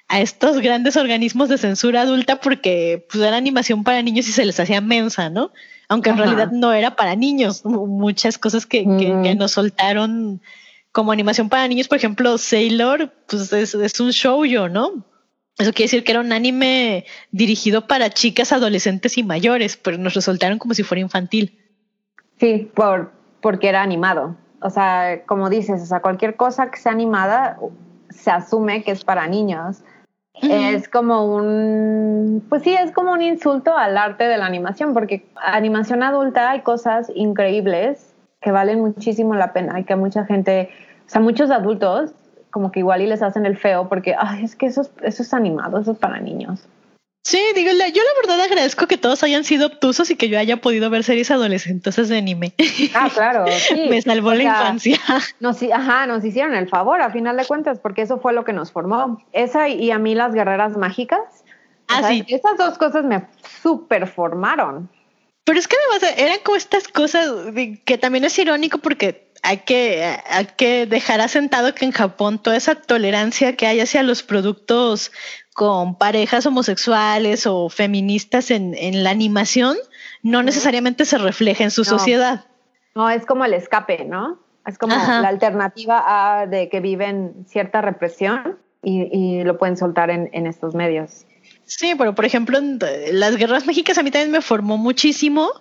a 0.08 0.22
estos 0.22 0.58
grandes 0.60 0.98
organismos 0.98 1.50
de 1.50 1.58
censura 1.60 2.02
adulta 2.02 2.42
porque 2.42 3.06
pues 3.10 3.24
era 3.24 3.38
animación 3.38 3.84
para 3.84 4.02
niños 4.02 4.28
y 4.28 4.32
se 4.32 4.44
les 4.46 4.60
hacía 4.60 4.82
mensa, 4.82 5.30
¿no? 5.30 5.52
Aunque 5.88 6.10
en 6.10 6.18
realidad 6.18 6.52
no 6.52 6.74
era 6.74 6.96
para 6.98 7.16
niños. 7.16 7.64
Mu- 7.64 7.88
Muchas 7.88 8.38
cosas 8.38 8.66
que, 8.66 8.84
que- 8.84 9.16
que 9.24 9.36
nos 9.36 9.52
soltaron 9.52 10.42
como 10.92 11.12
animación 11.12 11.48
para 11.48 11.68
niños, 11.68 11.88
por 11.88 11.98
ejemplo, 12.00 12.38
Sailor, 12.40 13.14
pues 13.30 13.54
es, 13.54 13.76
es 13.76 14.00
un 14.00 14.10
shoujo, 14.10 14.68
¿no? 14.68 15.06
Eso 15.58 15.74
quiere 15.74 15.86
decir 15.86 16.04
que 16.04 16.12
era 16.12 16.22
un 16.22 16.32
anime 16.32 17.06
dirigido 17.32 17.88
para 17.88 18.12
chicas, 18.12 18.52
adolescentes 18.52 19.18
y 19.18 19.24
mayores, 19.24 19.76
pero 19.76 19.98
nos 19.98 20.14
resultaron 20.14 20.60
como 20.60 20.76
si 20.76 20.84
fuera 20.84 21.02
infantil. 21.02 21.58
Sí, 22.40 22.72
por, 22.76 23.12
porque 23.42 23.70
era 23.70 23.82
animado. 23.82 24.36
O 24.62 24.70
sea, 24.70 25.24
como 25.26 25.50
dices, 25.50 25.82
o 25.82 25.86
sea, 25.86 26.02
cualquier 26.02 26.36
cosa 26.36 26.70
que 26.70 26.78
sea 26.78 26.92
animada 26.92 27.58
se 28.10 28.30
asume 28.30 28.84
que 28.84 28.92
es 28.92 29.04
para 29.04 29.28
niños. 29.28 29.84
Es 30.42 30.88
como 30.88 31.26
un, 31.26 32.46
pues 32.48 32.62
sí, 32.62 32.76
es 32.76 32.92
como 32.92 33.12
un 33.12 33.24
insulto 33.24 33.76
al 33.76 33.98
arte 33.98 34.26
de 34.26 34.38
la 34.38 34.46
animación, 34.46 34.94
porque 34.94 35.26
animación 35.36 36.04
adulta 36.04 36.52
hay 36.52 36.62
cosas 36.62 37.12
increíbles 37.16 38.14
que 38.40 38.52
valen 38.52 38.80
muchísimo 38.80 39.34
la 39.34 39.52
pena 39.52 39.80
y 39.80 39.84
que 39.84 39.96
mucha 39.96 40.26
gente, 40.26 40.70
o 41.08 41.10
sea, 41.10 41.22
muchos 41.22 41.50
adultos 41.50 42.12
como 42.52 42.72
que 42.72 42.80
igual 42.80 43.02
y 43.02 43.08
les 43.08 43.22
hacen 43.22 43.46
el 43.46 43.58
feo 43.58 43.90
porque, 43.90 44.16
ay, 44.18 44.44
es 44.44 44.56
que 44.56 44.68
eso 44.68 44.82
es, 44.82 44.92
eso 45.04 45.24
es 45.24 45.34
animado, 45.34 45.80
eso 45.80 45.92
es 45.92 45.98
para 45.98 46.20
niños. 46.20 46.68
Sí, 47.28 47.42
digo, 47.54 47.72
yo 47.72 47.78
la 48.04 48.22
verdad 48.26 48.46
agradezco 48.46 48.88
que 48.88 48.98
todos 48.98 49.22
hayan 49.22 49.44
sido 49.44 49.68
obtusos 49.68 50.10
y 50.10 50.16
que 50.16 50.30
yo 50.30 50.40
haya 50.40 50.62
podido 50.62 50.90
ver 50.90 51.04
series 51.04 51.30
adolescentes 51.30 52.08
de 52.08 52.18
anime. 52.18 52.54
Ah, 52.96 53.10
claro, 53.14 53.44
sí. 53.68 53.88
Me 53.90 54.02
salvó 54.02 54.30
O 54.30 54.34
la 54.34 54.44
infancia. 54.44 54.98
Nos, 55.42 55.62
ajá, 55.62 56.08
nos 56.08 56.24
hicieron 56.24 56.56
el 56.56 56.70
favor, 56.70 57.02
a 57.02 57.12
final 57.12 57.36
de 57.36 57.44
cuentas, 57.44 57.80
porque 57.80 58.04
eso 58.04 58.18
fue 58.20 58.32
lo 58.32 58.46
que 58.46 58.54
nos 58.54 58.72
formó. 58.72 59.22
Esa 59.34 59.68
y 59.68 59.92
a 59.92 60.00
mí 60.00 60.16
las 60.16 60.34
guerreras 60.34 60.78
mágicas. 60.78 61.20
Ah, 61.90 62.04
sí. 62.08 62.24
Esas 62.30 62.56
dos 62.58 62.78
cosas 62.78 63.04
me 63.04 63.28
super 63.62 64.08
formaron. 64.08 64.90
Pero 65.48 65.58
es 65.60 65.68
que 65.68 65.76
además 65.92 66.14
eran 66.20 66.38
como 66.44 66.58
estas 66.58 66.88
cosas 66.90 67.54
de- 67.56 67.82
que 67.84 67.98
también 67.98 68.26
es 68.26 68.38
irónico 68.38 68.78
porque 68.80 69.32
hay 69.44 69.60
que, 69.60 70.04
hay 70.30 70.46
que 70.58 70.86
dejar 70.86 71.22
asentado 71.22 71.74
que 71.74 71.86
en 71.86 71.92
Japón 71.92 72.38
toda 72.38 72.58
esa 72.58 72.76
tolerancia 72.76 73.56
que 73.56 73.66
hay 73.66 73.80
hacia 73.80 74.04
los 74.04 74.22
productos 74.24 75.12
con 75.54 75.98
parejas 75.98 76.46
homosexuales 76.46 77.48
o 77.48 77.70
feministas 77.70 78.52
en, 78.52 78.76
en 78.76 79.04
la 79.06 79.10
animación 79.12 79.78
no 80.22 80.44
necesariamente 80.44 81.06
se 81.06 81.18
refleja 81.18 81.64
en 81.64 81.72
su 81.72 81.82
No. 81.82 81.86
sociedad. 81.92 82.46
No, 82.94 83.10
es 83.10 83.26
como 83.26 83.46
el 83.46 83.54
escape, 83.54 84.04
¿no? 84.06 84.40
Es 84.66 84.78
como 84.78 84.96
Ajá. 84.96 85.22
la 85.22 85.30
alternativa 85.30 86.04
a 86.42 86.46
de 86.46 86.68
que 86.68 86.82
viven 86.82 87.46
cierta 87.48 87.80
represión 87.82 88.58
y, 88.84 89.04
y 89.18 89.44
lo 89.46 89.58
pueden 89.58 89.78
soltar 89.78 90.10
en, 90.10 90.30
en 90.34 90.46
estos 90.46 90.76
medios. 90.76 91.26
Sí, 91.68 91.94
pero 91.98 92.16
por 92.16 92.26
ejemplo, 92.26 92.58
en 92.58 92.80
las 93.12 93.36
guerras 93.36 93.66
mágicas 93.66 93.98
a 93.98 94.04
mí 94.04 94.10
también 94.10 94.32
me 94.32 94.42
formó 94.42 94.78
muchísimo, 94.78 95.52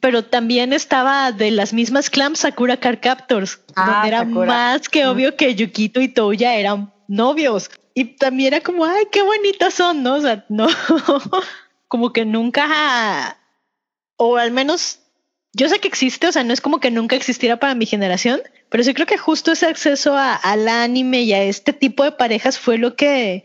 pero 0.00 0.24
también 0.24 0.72
estaba 0.72 1.32
de 1.32 1.50
las 1.52 1.72
mismas 1.72 2.10
clams 2.10 2.40
Sakura 2.40 2.76
Card 2.78 2.98
Captors, 3.00 3.60
Ah, 3.76 3.86
donde 3.92 4.08
era 4.08 4.18
Sakura. 4.24 4.46
más 4.46 4.88
que 4.88 5.06
obvio 5.06 5.36
que 5.36 5.54
Yukito 5.54 6.00
y 6.00 6.08
Touya 6.08 6.54
eran 6.56 6.92
novios. 7.08 7.70
Y 7.94 8.16
también 8.16 8.52
era 8.54 8.62
como, 8.62 8.84
ay, 8.84 9.04
qué 9.10 9.22
bonitas 9.22 9.72
son, 9.72 10.02
¿no? 10.02 10.16
O 10.16 10.20
sea, 10.20 10.44
no, 10.50 10.66
como 11.88 12.12
que 12.12 12.24
nunca, 12.24 13.38
o 14.16 14.36
al 14.36 14.50
menos, 14.50 14.98
yo 15.52 15.68
sé 15.68 15.78
que 15.78 15.88
existe, 15.88 16.26
o 16.26 16.32
sea, 16.32 16.44
no 16.44 16.52
es 16.52 16.60
como 16.60 16.80
que 16.80 16.90
nunca 16.90 17.16
existiera 17.16 17.58
para 17.58 17.74
mi 17.74 17.86
generación, 17.86 18.40
pero 18.68 18.82
sí 18.84 18.92
creo 18.94 19.06
que 19.06 19.16
justo 19.18 19.52
ese 19.52 19.66
acceso 19.66 20.16
a- 20.16 20.34
al 20.34 20.68
anime 20.68 21.22
y 21.22 21.32
a 21.32 21.42
este 21.42 21.72
tipo 21.72 22.04
de 22.04 22.12
parejas 22.12 22.58
fue 22.58 22.76
lo 22.78 22.96
que 22.96 23.44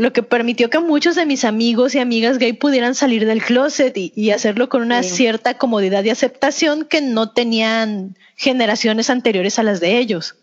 lo 0.00 0.12
que 0.12 0.22
permitió 0.22 0.70
que 0.70 0.78
muchos 0.78 1.14
de 1.14 1.26
mis 1.26 1.44
amigos 1.44 1.94
y 1.94 1.98
amigas 1.98 2.38
gay 2.38 2.54
pudieran 2.54 2.94
salir 2.94 3.26
del 3.26 3.42
closet 3.42 3.96
y, 3.96 4.12
y 4.16 4.30
hacerlo 4.30 4.68
con 4.68 4.82
una 4.82 5.02
Sí. 5.02 5.10
cierta 5.10 5.58
comodidad 5.58 6.02
y 6.04 6.10
aceptación 6.10 6.86
que 6.86 7.02
no 7.02 7.32
tenían 7.32 8.16
generaciones 8.36 9.10
anteriores 9.10 9.58
a 9.58 9.62
las 9.62 9.78
de 9.80 9.98
ellos. 9.98 10.36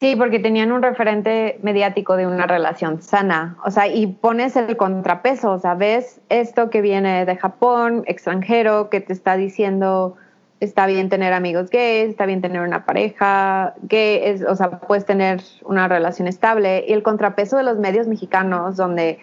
Sí, 0.00 0.16
porque 0.16 0.38
tenían 0.38 0.72
un 0.72 0.80
referente 0.80 1.58
mediático 1.62 2.16
de 2.16 2.26
una 2.26 2.46
relación 2.46 3.02
sana. 3.02 3.58
O 3.66 3.70
sea, 3.70 3.86
y 3.88 4.06
pones 4.06 4.56
el 4.56 4.76
contrapeso, 4.76 5.50
o 5.52 5.58
sea, 5.58 5.74
ves 5.74 6.20
esto 6.30 6.70
que 6.70 6.80
viene 6.80 7.26
de 7.26 7.36
Japón, 7.36 8.04
extranjero, 8.06 8.88
que 8.88 9.00
te 9.00 9.12
está 9.12 9.36
diciendo, 9.36 10.16
está 10.60 10.86
bien 10.86 11.08
tener 11.08 11.32
amigos 11.32 11.70
gays, 11.70 12.10
está 12.10 12.26
bien 12.26 12.42
tener 12.42 12.60
una 12.60 12.84
pareja 12.84 13.74
gay, 13.82 14.20
es, 14.22 14.42
o 14.42 14.54
sea, 14.54 14.78
puedes 14.80 15.06
tener 15.06 15.42
una 15.64 15.88
relación 15.88 16.28
estable. 16.28 16.84
Y 16.86 16.92
el 16.92 17.02
contrapeso 17.02 17.56
de 17.56 17.62
los 17.62 17.78
medios 17.78 18.06
mexicanos, 18.06 18.76
donde 18.76 19.18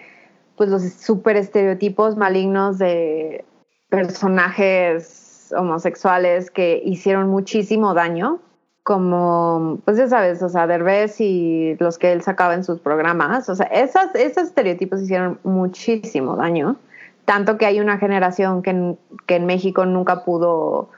pues 0.56 0.70
los 0.70 0.82
super 0.82 1.38
estereotipos 1.38 2.18
malignos 2.18 2.80
de 2.80 3.46
personajes 3.90 5.54
homosexuales 5.56 6.50
que 6.50 6.82
hicieron 6.84 7.30
muchísimo 7.30 7.94
daño, 7.94 8.40
como, 8.82 9.80
pues 9.86 9.98
ya 9.98 10.08
sabes, 10.08 10.42
o 10.42 10.50
sea, 10.50 10.66
Derbez 10.66 11.22
y 11.22 11.76
los 11.80 11.98
que 11.98 12.14
él 12.14 12.22
sacaba 12.22 12.56
en 12.56 12.64
sus 12.64 12.80
programas, 12.80 13.48
o 13.50 13.56
sea, 13.56 13.68
esas, 13.68 14.16
esos 14.16 14.46
estereotipos 14.46 15.02
hicieron 15.02 15.40
muchísimo 15.44 16.38
daño, 16.38 16.78
tanto 17.26 17.58
que 17.58 17.66
hay 17.66 17.80
una 17.80 17.98
generación 17.98 18.62
que 18.64 18.96
que 19.28 19.36
en 19.36 19.46
México 19.46 19.86
nunca 19.86 20.24
pudo 20.24 20.90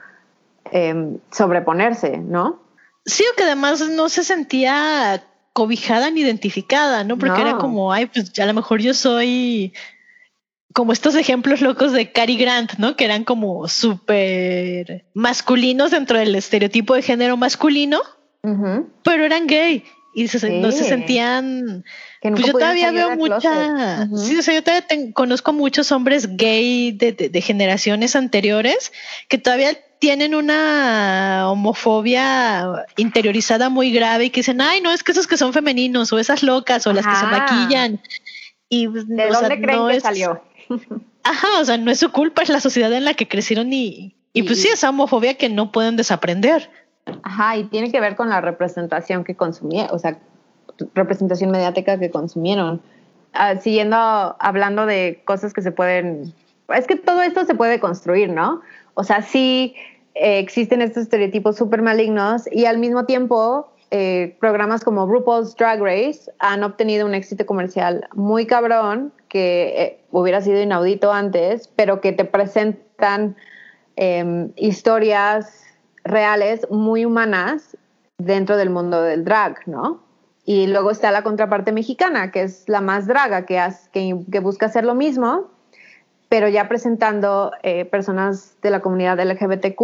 eh, 0.72 1.16
sobreponerse, 1.30 2.18
¿no? 2.18 2.62
Sí, 3.06 3.24
o 3.32 3.36
que 3.36 3.44
además 3.44 3.80
no 3.88 4.08
se 4.08 4.24
sentía 4.24 5.24
cobijada 5.52 6.10
ni 6.10 6.20
identificada, 6.20 7.02
¿no? 7.04 7.18
Porque 7.18 7.40
No. 7.40 7.48
era 7.48 7.58
como, 7.58 7.92
ay, 7.92 8.06
pues 8.06 8.38
a 8.38 8.46
lo 8.46 8.54
mejor 8.54 8.80
yo 8.80 8.94
soy 8.94 9.72
como 10.72 10.92
estos 10.92 11.16
ejemplos 11.16 11.60
locos 11.60 11.92
de 11.92 12.12
Cary 12.12 12.36
Grant, 12.36 12.74
¿no? 12.78 12.94
Que 12.94 13.04
eran 13.04 13.24
como 13.24 13.66
súper 13.68 15.04
masculinos 15.14 15.90
dentro 15.90 16.18
del 16.18 16.34
estereotipo 16.36 16.94
de 16.94 17.02
género 17.02 17.36
masculino, 17.36 18.00
pero 19.02 19.24
eran 19.24 19.46
gay 19.46 19.84
y 20.14 20.28
se- 20.28 20.60
no 20.60 20.70
se 20.72 20.84
sentían 20.84 21.84
Que 22.22 22.30
Pues 22.30 22.46
yo 22.46 22.52
todavía 22.52 22.90
veo 22.92 23.16
mucha, 23.16 24.08
sí, 24.16 24.36
o 24.36 24.42
sea, 24.42 24.54
yo 24.54 24.62
todavía 24.62 24.86
conozco 25.14 25.52
muchos 25.52 25.90
hombres 25.92 26.36
gay 26.36 26.92
de, 26.92 27.12
de- 27.12 27.28
de 27.28 27.40
generaciones 27.40 28.14
anteriores 28.16 28.92
que 29.28 29.38
todavía 29.38 29.70
tienen 30.00 30.34
una 30.34 31.44
homofobia 31.50 32.86
interiorizada 32.96 33.68
muy 33.68 33.92
grave 33.92 34.24
y 34.24 34.30
que 34.30 34.40
dicen, 34.40 34.60
ay, 34.60 34.80
no, 34.80 34.90
es 34.90 35.04
que 35.04 35.12
esos 35.12 35.26
que 35.26 35.36
son 35.36 35.52
femeninos 35.52 36.12
o 36.12 36.18
esas 36.18 36.42
locas 36.42 36.86
o 36.86 36.92
las 36.92 37.06
que 37.06 37.14
se 37.16 37.26
maquillan. 37.26 38.00
Y, 38.68 38.86
¿De 38.88 39.04
sea, 39.30 39.40
dónde 39.40 39.60
creen 39.60 39.78
no 39.78 39.88
que 39.88 39.96
es- 39.96 40.02
salió? 40.02 40.42
Ajá, 41.22 41.60
o 41.60 41.64
sea, 41.64 41.76
no 41.76 41.90
es 41.90 42.00
su 42.00 42.10
culpa, 42.10 42.42
es 42.42 42.48
la 42.48 42.60
sociedad 42.60 42.90
en 42.94 43.04
la 43.04 43.12
que 43.14 43.28
crecieron 43.28 43.72
y, 43.74 44.16
y 44.32 44.42
pues 44.42 44.62
sí, 44.62 44.68
esa 44.68 44.88
homofobia 44.88 45.34
que 45.34 45.50
no 45.50 45.70
pueden 45.70 45.96
desaprender. 45.96 46.70
Ajá, 47.22 47.58
y 47.58 47.64
tiene 47.64 47.92
que 47.92 48.00
ver 48.00 48.16
con 48.16 48.30
la 48.30 48.40
representación 48.40 49.22
que 49.22 49.34
consumieron, 49.34 49.94
o 49.94 49.98
sea, 49.98 50.18
representación 50.94 51.50
mediática 51.50 51.98
que 51.98 52.10
consumieron. 52.10 52.80
Ah, 53.34 53.56
siguiendo 53.58 53.96
hablando 54.40 54.86
de 54.86 55.20
cosas 55.26 55.52
que 55.52 55.60
se 55.62 55.72
pueden, 55.72 56.32
es 56.74 56.86
que 56.86 56.96
todo 56.96 57.20
esto 57.22 57.44
se 57.44 57.54
puede 57.54 57.80
construir, 57.80 58.30
¿no? 58.30 58.62
O 58.94 59.04
sea, 59.04 59.22
sí 59.22 59.74
eh, 60.14 60.38
existen 60.38 60.82
estos 60.82 61.04
estereotipos 61.04 61.56
súper 61.56 61.82
malignos 61.82 62.44
y 62.50 62.66
al 62.66 62.78
mismo 62.78 63.04
tiempo 63.04 63.72
eh, 63.90 64.36
programas 64.38 64.84
como 64.84 65.06
RuPaul's 65.06 65.56
Drag 65.56 65.80
Race 65.80 66.30
han 66.38 66.62
obtenido 66.62 67.06
un 67.06 67.14
éxito 67.14 67.44
comercial 67.44 68.08
muy 68.14 68.46
cabrón 68.46 69.12
que 69.28 69.82
eh, 69.82 70.00
hubiera 70.10 70.40
sido 70.40 70.60
inaudito 70.60 71.12
antes, 71.12 71.68
pero 71.74 72.00
que 72.00 72.12
te 72.12 72.24
presentan 72.24 73.36
em, 73.96 74.52
historias 74.56 75.64
reales 76.04 76.66
muy 76.70 77.04
humanas 77.04 77.76
dentro 78.18 78.56
del 78.56 78.70
mundo 78.70 79.02
del 79.02 79.24
drag, 79.24 79.66
¿no? 79.66 80.02
Y 80.44 80.66
luego 80.66 80.90
está 80.90 81.10
la 81.10 81.22
contraparte 81.22 81.72
mexicana, 81.72 82.30
que 82.30 82.42
es 82.42 82.68
la 82.68 82.80
más 82.80 83.06
draga, 83.06 83.46
que, 83.46 83.60
que, 83.92 84.40
busca 84.40 84.66
hacer 84.66 84.84
lo 84.84 84.94
mismo, 84.94 85.50
pero 86.30 86.48
ya 86.48 86.68
presentando 86.68 87.50
eh, 87.64 87.84
personas 87.84 88.54
de 88.62 88.70
la 88.70 88.80
comunidad 88.80 89.20
LGBTQ, 89.20 89.80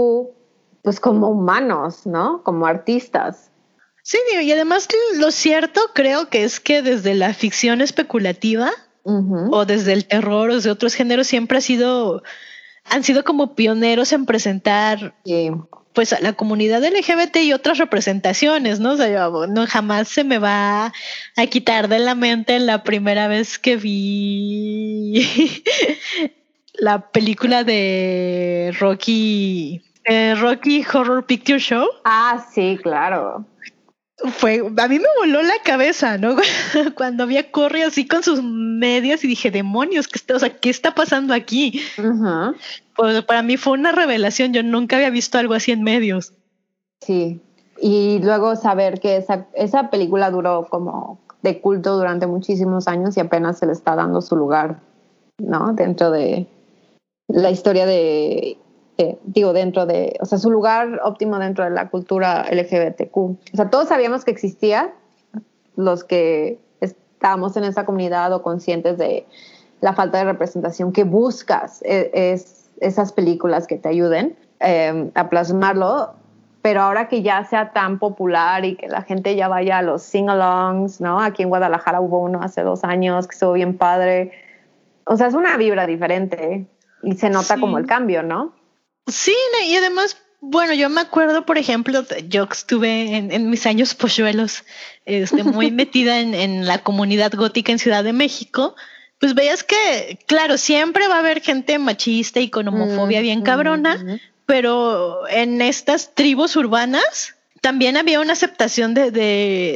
pues 0.80 1.00
como 1.00 1.28
humanos, 1.28 2.06
¿no? 2.06 2.44
Como 2.44 2.66
artistas. 2.66 3.50
Sí, 4.04 4.18
y 4.40 4.52
además 4.52 4.86
lo 5.18 5.32
cierto 5.32 5.80
creo 5.92 6.28
que 6.28 6.44
es 6.44 6.60
que 6.60 6.82
desde 6.82 7.14
la 7.14 7.34
ficción 7.34 7.80
especulativa 7.80 8.70
o 9.02 9.64
desde 9.64 9.92
el 9.92 10.06
terror 10.06 10.50
o 10.50 10.60
de 10.60 10.70
otros 10.70 10.94
géneros 10.94 11.26
siempre 11.26 11.58
ha 11.58 11.60
sido, 11.60 12.22
han 12.90 13.04
sido 13.04 13.24
como 13.24 13.54
pioneros 13.54 14.12
en 14.12 14.26
presentar 14.26 15.14
pues 15.92 16.12
a 16.12 16.20
la 16.20 16.34
comunidad 16.34 16.84
LGBT 16.84 17.36
y 17.36 17.52
otras 17.54 17.78
representaciones, 17.78 18.80
¿no? 18.80 18.92
O 18.92 18.96
sea, 18.96 19.30
no 19.48 19.66
jamás 19.66 20.08
se 20.08 20.24
me 20.24 20.38
va 20.38 20.92
a 21.36 21.46
quitar 21.46 21.88
de 21.88 21.98
la 21.98 22.14
mente 22.14 22.58
la 22.58 22.82
primera 22.82 23.28
vez 23.28 23.58
que 23.58 23.76
vi 23.76 25.26
la 26.74 27.10
película 27.10 27.64
de 27.64 28.74
Rocky, 28.78 29.80
eh, 30.04 30.34
Rocky 30.36 30.84
Horror 30.92 31.24
Picture 31.24 31.58
Show. 31.58 31.86
Ah, 32.04 32.46
sí, 32.52 32.78
claro 32.82 33.46
fue, 34.16 34.60
a 34.60 34.88
mí 34.88 34.98
me 34.98 35.08
voló 35.18 35.42
la 35.42 35.58
cabeza, 35.64 36.16
¿no? 36.18 36.36
Cuando 36.96 37.24
había 37.24 37.50
corre 37.50 37.84
así 37.84 38.06
con 38.06 38.22
sus 38.22 38.42
medias 38.42 39.22
y 39.24 39.28
dije, 39.28 39.50
demonios, 39.50 40.08
¿qué 40.08 40.18
está, 40.18 40.36
o 40.36 40.38
sea, 40.38 40.58
¿qué 40.58 40.70
está 40.70 40.94
pasando 40.94 41.34
aquí? 41.34 41.80
pues 42.96 43.22
para 43.24 43.42
mí 43.42 43.56
fue 43.56 43.74
una 43.74 43.92
revelación, 43.92 44.52
yo 44.52 44.62
nunca 44.62 44.96
había 44.96 45.10
visto 45.10 45.38
algo 45.38 45.54
así 45.54 45.72
en 45.72 45.82
medios. 45.82 46.32
Sí, 47.02 47.40
y 47.80 48.18
luego 48.22 48.56
saber 48.56 49.00
que 49.00 49.16
esa, 49.16 49.46
esa 49.54 49.90
película 49.90 50.30
duró 50.30 50.66
como 50.70 51.20
de 51.42 51.60
culto 51.60 51.96
durante 51.96 52.26
muchísimos 52.26 52.88
años 52.88 53.16
y 53.16 53.20
apenas 53.20 53.58
se 53.58 53.66
le 53.66 53.72
está 53.72 53.94
dando 53.94 54.22
su 54.22 54.34
lugar, 54.34 54.80
¿no? 55.38 55.74
Dentro 55.74 56.10
de 56.10 56.46
la 57.28 57.50
historia 57.50 57.86
de 57.86 58.56
eh, 58.98 59.18
digo, 59.24 59.52
dentro 59.52 59.84
de, 59.84 60.16
o 60.20 60.24
sea, 60.24 60.38
su 60.38 60.50
lugar 60.50 61.00
óptimo 61.04 61.38
dentro 61.38 61.64
de 61.64 61.70
la 61.70 61.90
cultura 61.90 62.46
LGBTQ. 62.50 63.16
O 63.16 63.36
sea, 63.52 63.68
todos 63.68 63.88
sabíamos 63.88 64.24
que 64.24 64.30
existía, 64.30 64.94
los 65.76 66.02
que 66.02 66.58
estábamos 66.80 67.56
en 67.58 67.64
esa 67.64 67.84
comunidad 67.84 68.32
o 68.32 68.42
conscientes 68.42 68.96
de 68.96 69.26
la 69.82 69.92
falta 69.92 70.18
de 70.18 70.24
representación 70.24 70.92
que 70.92 71.04
buscas 71.04 71.82
e, 71.82 72.10
es, 72.14 72.70
esas 72.80 73.12
películas 73.12 73.66
que 73.66 73.76
te 73.76 73.90
ayuden 73.90 74.36
em, 74.60 75.10
a 75.14 75.28
plasmarlo, 75.28 76.14
pero 76.62 76.80
ahora 76.80 77.08
que 77.08 77.20
ya 77.22 77.44
sea 77.44 77.72
tan 77.72 77.98
popular 77.98 78.64
y 78.64 78.76
que 78.76 78.88
la 78.88 79.02
gente 79.02 79.36
ya 79.36 79.48
vaya 79.48 79.78
a 79.78 79.82
los 79.82 80.02
sing-alongs, 80.02 81.02
¿no? 81.02 81.20
Aquí 81.20 81.42
en 81.42 81.50
Guadalajara 81.50 82.00
hubo 82.00 82.20
uno 82.20 82.40
hace 82.42 82.62
dos 82.62 82.82
años 82.82 83.28
que 83.28 83.34
estuvo 83.34 83.52
bien 83.52 83.76
padre. 83.76 84.32
O 85.04 85.16
sea, 85.16 85.26
es 85.26 85.34
una 85.34 85.56
vibra 85.58 85.86
diferente 85.86 86.66
y 87.02 87.12
se 87.12 87.28
nota 87.28 87.58
como 87.60 87.76
el 87.78 87.86
cambio, 87.86 88.22
¿no? 88.22 88.52
Sí, 89.06 89.34
y 89.68 89.76
además, 89.76 90.16
bueno, 90.40 90.74
yo 90.74 90.88
me 90.88 91.00
acuerdo, 91.00 91.46
por 91.46 91.58
ejemplo, 91.58 92.04
yo 92.28 92.48
estuve 92.50 93.16
en, 93.16 93.50
mis 93.50 93.66
años 93.66 93.94
polluelos, 93.94 94.64
este, 95.04 95.44
muy 95.44 95.70
metida 95.72 96.20
en, 96.20 96.66
la 96.66 96.78
comunidad 96.78 97.32
gótica 97.32 97.72
en 97.72 97.78
Ciudad 97.78 98.04
de 98.04 98.12
México. 98.12 98.74
Pues 99.18 99.34
veías 99.34 99.64
que, 99.64 100.18
claro, 100.26 100.58
siempre 100.58 101.08
va 101.08 101.16
a 101.16 101.20
haber 101.20 101.40
gente 101.40 101.78
machista 101.78 102.40
y 102.40 102.50
con 102.50 102.68
homofobia 102.68 103.22
bien 103.22 103.42
cabrona, 103.42 104.20
pero 104.44 105.26
en 105.28 105.62
estas 105.62 106.14
tribus 106.14 106.54
urbanas 106.56 107.36
también 107.66 107.96
había 107.96 108.20
una 108.20 108.34
aceptación 108.34 108.94
de, 108.94 109.10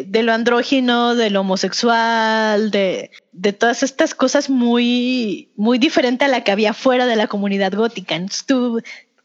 de, 0.07 0.23
lo 0.23 0.33
andrógino, 0.33 1.17
de 1.17 1.31
lo 1.31 1.41
homosexual, 1.41 2.71
de, 2.71 3.11
de, 3.33 3.53
todas 3.53 3.83
estas 3.83 4.15
cosas 4.15 4.49
muy, 4.49 5.49
muy 5.57 5.79
diferente 5.79 6.25
a 6.25 6.29
la 6.29 6.45
que 6.45 6.53
había 6.53 6.73
fuera 6.73 7.07
de 7.07 7.17
la 7.17 7.27
comunidad 7.27 7.73
gótica. 7.75 8.15
Entonces 8.15 8.47
tú 8.47 8.81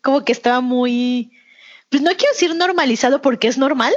como 0.05 0.23
que 0.23 0.31
estaba 0.31 0.61
muy, 0.61 1.31
pues 1.89 2.03
no 2.03 2.11
quiero 2.11 2.31
decir 2.31 2.55
normalizado 2.55 3.21
porque 3.21 3.47
es 3.47 3.57
normal. 3.57 3.91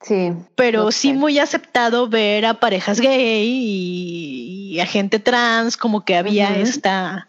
Sí. 0.00 0.32
Pero 0.56 0.90
sí 0.90 1.12
muy 1.12 1.38
aceptado 1.38 2.08
ver 2.08 2.44
a 2.44 2.54
parejas 2.54 3.00
gay 3.00 3.46
y, 3.46 4.80
a 4.80 4.86
gente 4.86 5.18
trans, 5.18 5.76
como 5.76 6.04
que 6.04 6.16
había 6.16 6.56
esta, 6.56 7.28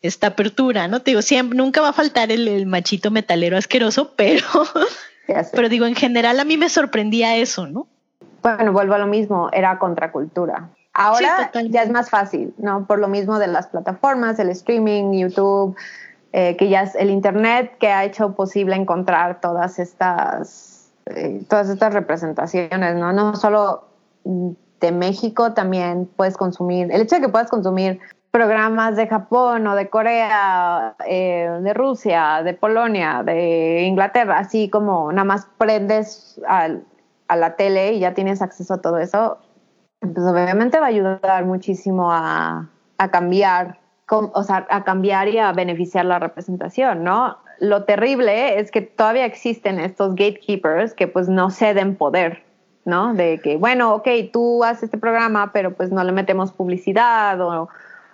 esta 0.00 0.28
apertura, 0.28 0.88
¿no? 0.88 1.00
Te 1.00 1.12
digo, 1.12 1.22
siempre, 1.22 1.56
nunca 1.56 1.80
va 1.80 1.90
a 1.90 1.92
faltar 1.92 2.32
el, 2.32 2.66
machito 2.66 3.10
metalero 3.10 3.56
asqueroso, 3.56 4.12
pero, 4.16 4.46
pero 5.52 5.68
digo, 5.68 5.86
en 5.86 5.94
general 5.94 6.40
a 6.40 6.44
mí 6.44 6.56
me 6.56 6.70
sorprendía 6.70 7.36
eso, 7.36 7.66
¿no? 7.66 7.86
Bueno, 8.42 8.72
vuelvo 8.72 8.94
a 8.94 8.98
lo 8.98 9.06
mismo, 9.06 9.48
era 9.52 9.78
contracultura. 9.78 10.70
Ahora 10.94 11.50
ya 11.70 11.82
es 11.82 11.90
más 11.90 12.10
fácil, 12.10 12.52
¿no? 12.58 12.86
Por 12.86 12.98
lo 12.98 13.08
mismo 13.08 13.38
de 13.38 13.46
las 13.46 13.68
plataformas, 13.68 14.38
el 14.38 14.50
streaming, 14.50 15.12
YouTube, 15.12 15.76
eh, 16.34 16.56
que 16.56 16.70
ya 16.70 16.82
es 16.82 16.94
el 16.94 17.10
Internet 17.10 17.76
que 17.78 17.88
ha 17.88 18.04
hecho 18.04 18.34
posible 18.34 18.74
encontrar 18.74 19.42
todas 19.42 19.78
estas, 19.78 20.90
eh, 21.04 21.42
todas 21.46 21.68
estas 21.68 21.92
representaciones, 21.92 22.96
¿no? 22.96 23.12
No 23.12 23.36
solo 23.36 23.84
de 24.24 24.92
México, 24.92 25.52
también 25.52 26.08
puedes 26.16 26.38
consumir, 26.38 26.90
el 26.90 27.02
hecho 27.02 27.16
de 27.16 27.20
que 27.20 27.28
puedas 27.28 27.50
consumir 27.50 28.00
programas 28.30 28.96
de 28.96 29.06
Japón 29.08 29.66
o 29.66 29.74
de 29.74 29.90
Corea, 29.90 30.96
eh, 31.06 31.50
de 31.60 31.74
Rusia, 31.74 32.42
de 32.42 32.54
Polonia, 32.54 33.22
de 33.22 33.82
Inglaterra, 33.82 34.38
así 34.38 34.70
como 34.70 35.12
nada 35.12 35.24
más 35.24 35.46
prendes 35.58 36.40
a 36.48 37.36
la 37.36 37.56
tele 37.56 37.92
y 37.92 38.00
ya 38.00 38.14
tienes 38.14 38.40
acceso 38.40 38.72
a 38.72 38.80
todo 38.80 38.96
eso, 38.96 39.36
pues 40.00 40.26
obviamente 40.26 40.80
va 40.80 40.86
a 40.86 40.88
ayudar 40.88 41.44
muchísimo 41.44 42.10
a 42.10 42.70
cambiar 43.10 43.81
o 44.12 44.42
sea, 44.42 44.66
a 44.70 44.84
cambiar 44.84 45.28
y 45.28 45.38
a 45.38 45.52
beneficiar 45.52 46.04
la 46.04 46.18
representación, 46.18 47.04
¿no? 47.04 47.38
Lo 47.60 47.84
terrible 47.84 48.58
es 48.58 48.70
que 48.70 48.80
todavía 48.82 49.24
existen 49.24 49.78
estos 49.78 50.14
gatekeepers 50.14 50.94
que 50.94 51.06
pues 51.06 51.28
no 51.28 51.50
ceden 51.50 51.96
poder, 51.96 52.42
¿no? 52.84 53.14
De 53.14 53.40
que, 53.40 53.56
bueno, 53.56 53.94
ok, 53.94 54.08
tú 54.32 54.64
haces 54.64 54.84
este 54.84 54.98
programa, 54.98 55.52
pero 55.52 55.74
pues 55.74 55.90
no 55.90 56.02
le 56.04 56.12
metemos 56.12 56.52
publicidad 56.52 57.40
o, 57.40 57.68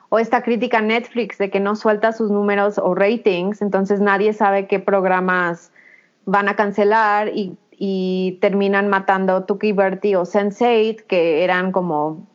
o 0.09 0.19
esta 0.19 0.43
crítica 0.43 0.79
a 0.79 0.83
Netflix 0.83 1.39
de 1.39 1.51
que 1.51 1.61
no 1.61 1.77
suelta 1.77 2.13
sus 2.13 2.31
números 2.31 2.79
o 2.79 2.95
ratings, 2.95 3.63
entonces 3.63 4.01
nadie 4.01 4.33
sabe 4.33 4.67
qué 4.67 4.79
programas 4.79 5.73
van 6.25 6.49
a 6.49 6.57
cancelar 6.57 7.31
y, 7.35 7.57
terminan 8.41 8.89
matando 8.89 9.45
Tuki 9.45 9.73
Bertie 9.73 10.17
o 10.17 10.23
Sense8, 10.23 11.05
que 11.07 11.45
eran 11.45 11.71
como 11.71 12.27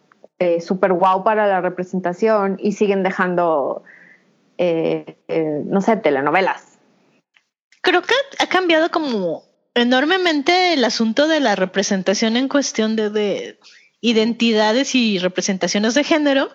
eh, 0.44 0.60
super 0.60 0.92
guau 0.92 1.24
para 1.24 1.48
la 1.48 1.62
representación 1.62 2.58
y 2.62 2.74
siguen 2.74 3.02
dejando, 3.02 3.84
eh, 4.58 5.16
eh, 5.30 5.62
no 5.66 5.80
sé, 5.80 5.96
telenovelas. 5.96 6.80
Creo 7.82 8.02
que 8.02 8.14
ha 8.40 8.48
cambiado 8.48 8.92
como 8.92 9.44
enormemente 9.74 10.74
el 10.74 10.84
asunto 10.84 11.30
de 11.30 11.40
la 11.40 11.56
representación 11.56 12.36
en 12.36 12.50
cuestión 12.50 12.98
de, 12.98 13.58
identidades 14.02 14.96
y 14.96 15.18
representaciones 15.18 15.94
de 15.94 16.04
género. 16.04 16.50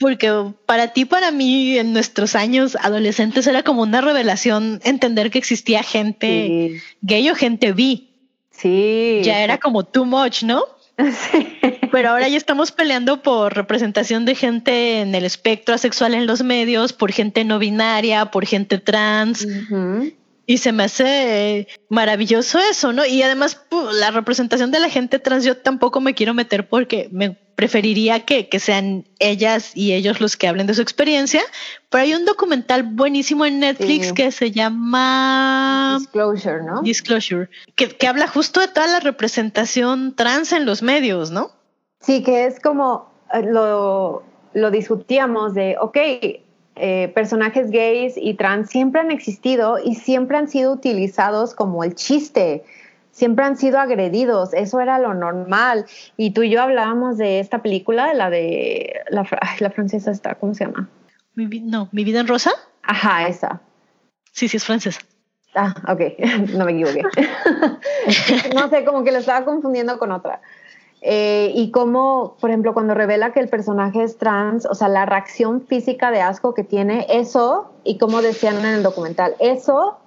Porque 0.00 0.52
para 0.66 0.88
ti, 0.88 1.04
para 1.04 1.30
mí, 1.30 1.78
en 1.78 1.92
nuestros 1.92 2.34
años 2.34 2.76
adolescentes 2.82 3.46
era 3.46 3.62
como 3.62 3.82
una 3.82 4.00
revelación 4.00 4.80
entender 4.82 5.30
que 5.30 5.38
existía 5.38 5.84
gente 5.84 6.82
gay 7.00 7.30
o 7.30 7.36
gente 7.36 7.70
bi. 7.72 8.10
Sí. 8.50 9.20
Ya 9.22 9.44
era 9.44 9.58
como 9.58 9.84
too 9.84 10.04
much, 10.04 10.42
¿no? 10.42 10.64
Sí. 10.98 11.58
Pero 11.92 12.10
ahora 12.10 12.28
ya 12.28 12.36
estamos 12.36 12.72
peleando 12.72 13.22
por 13.22 13.54
representación 13.54 14.24
de 14.24 14.34
gente 14.34 15.00
en 15.00 15.14
el 15.14 15.24
espectro 15.24 15.74
asexual 15.74 16.14
en 16.14 16.26
los 16.26 16.42
medios, 16.42 16.92
por 16.92 17.12
gente 17.12 17.44
no 17.44 17.58
binaria, 17.58 18.26
por 18.26 18.46
gente 18.46 18.78
trans. 18.78 19.46
Y 20.46 20.58
se 20.58 20.72
me 20.72 20.84
hace 20.84 21.66
maravilloso 21.88 22.58
eso, 22.58 22.92
¿no? 22.92 23.04
Y 23.04 23.22
además 23.22 23.60
la 23.92 24.12
representación 24.12 24.70
de 24.70 24.78
la 24.78 24.88
gente 24.88 25.18
trans 25.18 25.44
yo 25.44 25.56
tampoco 25.56 26.00
me 26.00 26.14
quiero 26.14 26.34
meter 26.34 26.68
porque 26.68 27.08
me 27.10 27.36
preferiría 27.56 28.24
que, 28.24 28.48
sean 28.60 29.06
ellas 29.18 29.72
y 29.74 29.92
ellos 29.94 30.20
los 30.20 30.36
que 30.36 30.46
hablen 30.46 30.68
de 30.68 30.74
su 30.74 30.82
experiencia. 30.82 31.42
Pero 31.90 32.04
hay 32.04 32.14
un 32.14 32.24
documental 32.24 32.84
buenísimo 32.84 33.44
en 33.44 33.58
Netflix 33.60 34.12
que 34.12 34.30
se 34.30 34.52
llama 34.52 35.96
Disclosure, 35.98 36.62
¿no? 36.62 36.82
Disclosure, 36.82 37.48
que, 37.74 37.88
que 37.88 38.06
habla 38.06 38.28
justo 38.28 38.60
de 38.60 38.68
toda 38.68 38.86
la 38.86 39.00
representación 39.00 40.14
trans 40.14 40.52
en 40.52 40.64
los 40.64 40.82
medios, 40.82 41.30
¿no? 41.30 41.50
Sí, 42.00 42.22
que 42.22 42.46
es 42.46 42.60
como 42.60 43.10
eh, 43.32 43.42
lo, 43.42 44.22
lo 44.54 44.70
discutíamos 44.70 45.54
de, 45.54 45.76
ok, 45.80 45.98
eh, 46.76 47.10
personajes 47.14 47.70
gays 47.70 48.14
y 48.16 48.34
trans 48.34 48.68
siempre 48.68 49.00
han 49.00 49.10
existido 49.10 49.78
y 49.82 49.94
siempre 49.94 50.36
han 50.36 50.48
sido 50.48 50.72
utilizados 50.72 51.54
como 51.54 51.84
el 51.84 51.94
chiste. 51.94 52.64
siempre 53.10 53.46
han 53.46 53.56
sido 53.56 53.78
agredidos, 53.78 54.52
eso 54.52 54.78
era 54.78 54.98
lo 54.98 55.14
normal. 55.14 55.86
Y 56.18 56.32
tú 56.32 56.42
y 56.42 56.50
yo 56.50 56.60
hablábamos 56.60 57.16
de 57.16 57.40
esta 57.40 57.62
película, 57.62 58.12
la 58.12 58.28
de 58.28 59.00
la, 59.08 59.26
ay, 59.40 59.56
la 59.60 59.70
francesa 59.70 60.10
está, 60.10 60.34
¿cómo 60.34 60.52
se 60.52 60.66
llama? 60.66 60.90
Mi 61.34 61.46
no, 61.60 61.88
mi 61.92 62.04
vida 62.04 62.20
en 62.20 62.28
rosa. 62.28 62.52
Ajá, 62.82 63.26
esa. 63.26 63.62
Sí, 64.32 64.48
sí, 64.48 64.58
es 64.58 64.64
francesa. 64.64 65.00
Ah, 65.54 65.74
ok, 65.88 66.00
no 66.56 66.66
me 66.66 66.72
equivoqué. 66.72 67.02
no 68.54 68.68
sé, 68.68 68.84
como 68.84 69.02
que 69.02 69.12
lo 69.12 69.18
estaba 69.18 69.46
confundiendo 69.46 69.98
con 69.98 70.12
otra. 70.12 70.42
Eh, 71.02 71.52
y 71.54 71.70
como, 71.70 72.36
por 72.40 72.50
ejemplo, 72.50 72.74
cuando 72.74 72.94
revela 72.94 73.32
que 73.32 73.40
el 73.40 73.48
personaje 73.48 74.02
es 74.02 74.18
trans, 74.18 74.66
o 74.66 74.74
sea, 74.74 74.88
la 74.88 75.06
reacción 75.06 75.64
física 75.66 76.10
de 76.10 76.20
asco 76.20 76.54
que 76.54 76.64
tiene, 76.64 77.06
eso, 77.08 77.72
y 77.84 77.98
como 77.98 78.22
decían 78.22 78.58
en 78.58 78.66
el 78.66 78.82
documental, 78.82 79.34
eso, 79.38 79.98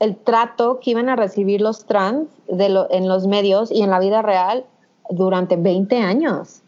el 0.00 0.16
trato 0.16 0.80
que 0.80 0.92
iban 0.92 1.08
a 1.10 1.16
recibir 1.16 1.60
los 1.60 1.84
trans 1.84 2.28
de 2.48 2.70
lo- 2.70 2.90
en 2.90 3.06
los 3.08 3.26
medios 3.26 3.70
y 3.70 3.82
en 3.82 3.90
la 3.90 3.98
vida 4.00 4.22
real 4.22 4.64
durante 5.10 5.56
20 5.56 5.98
años. 5.98 6.62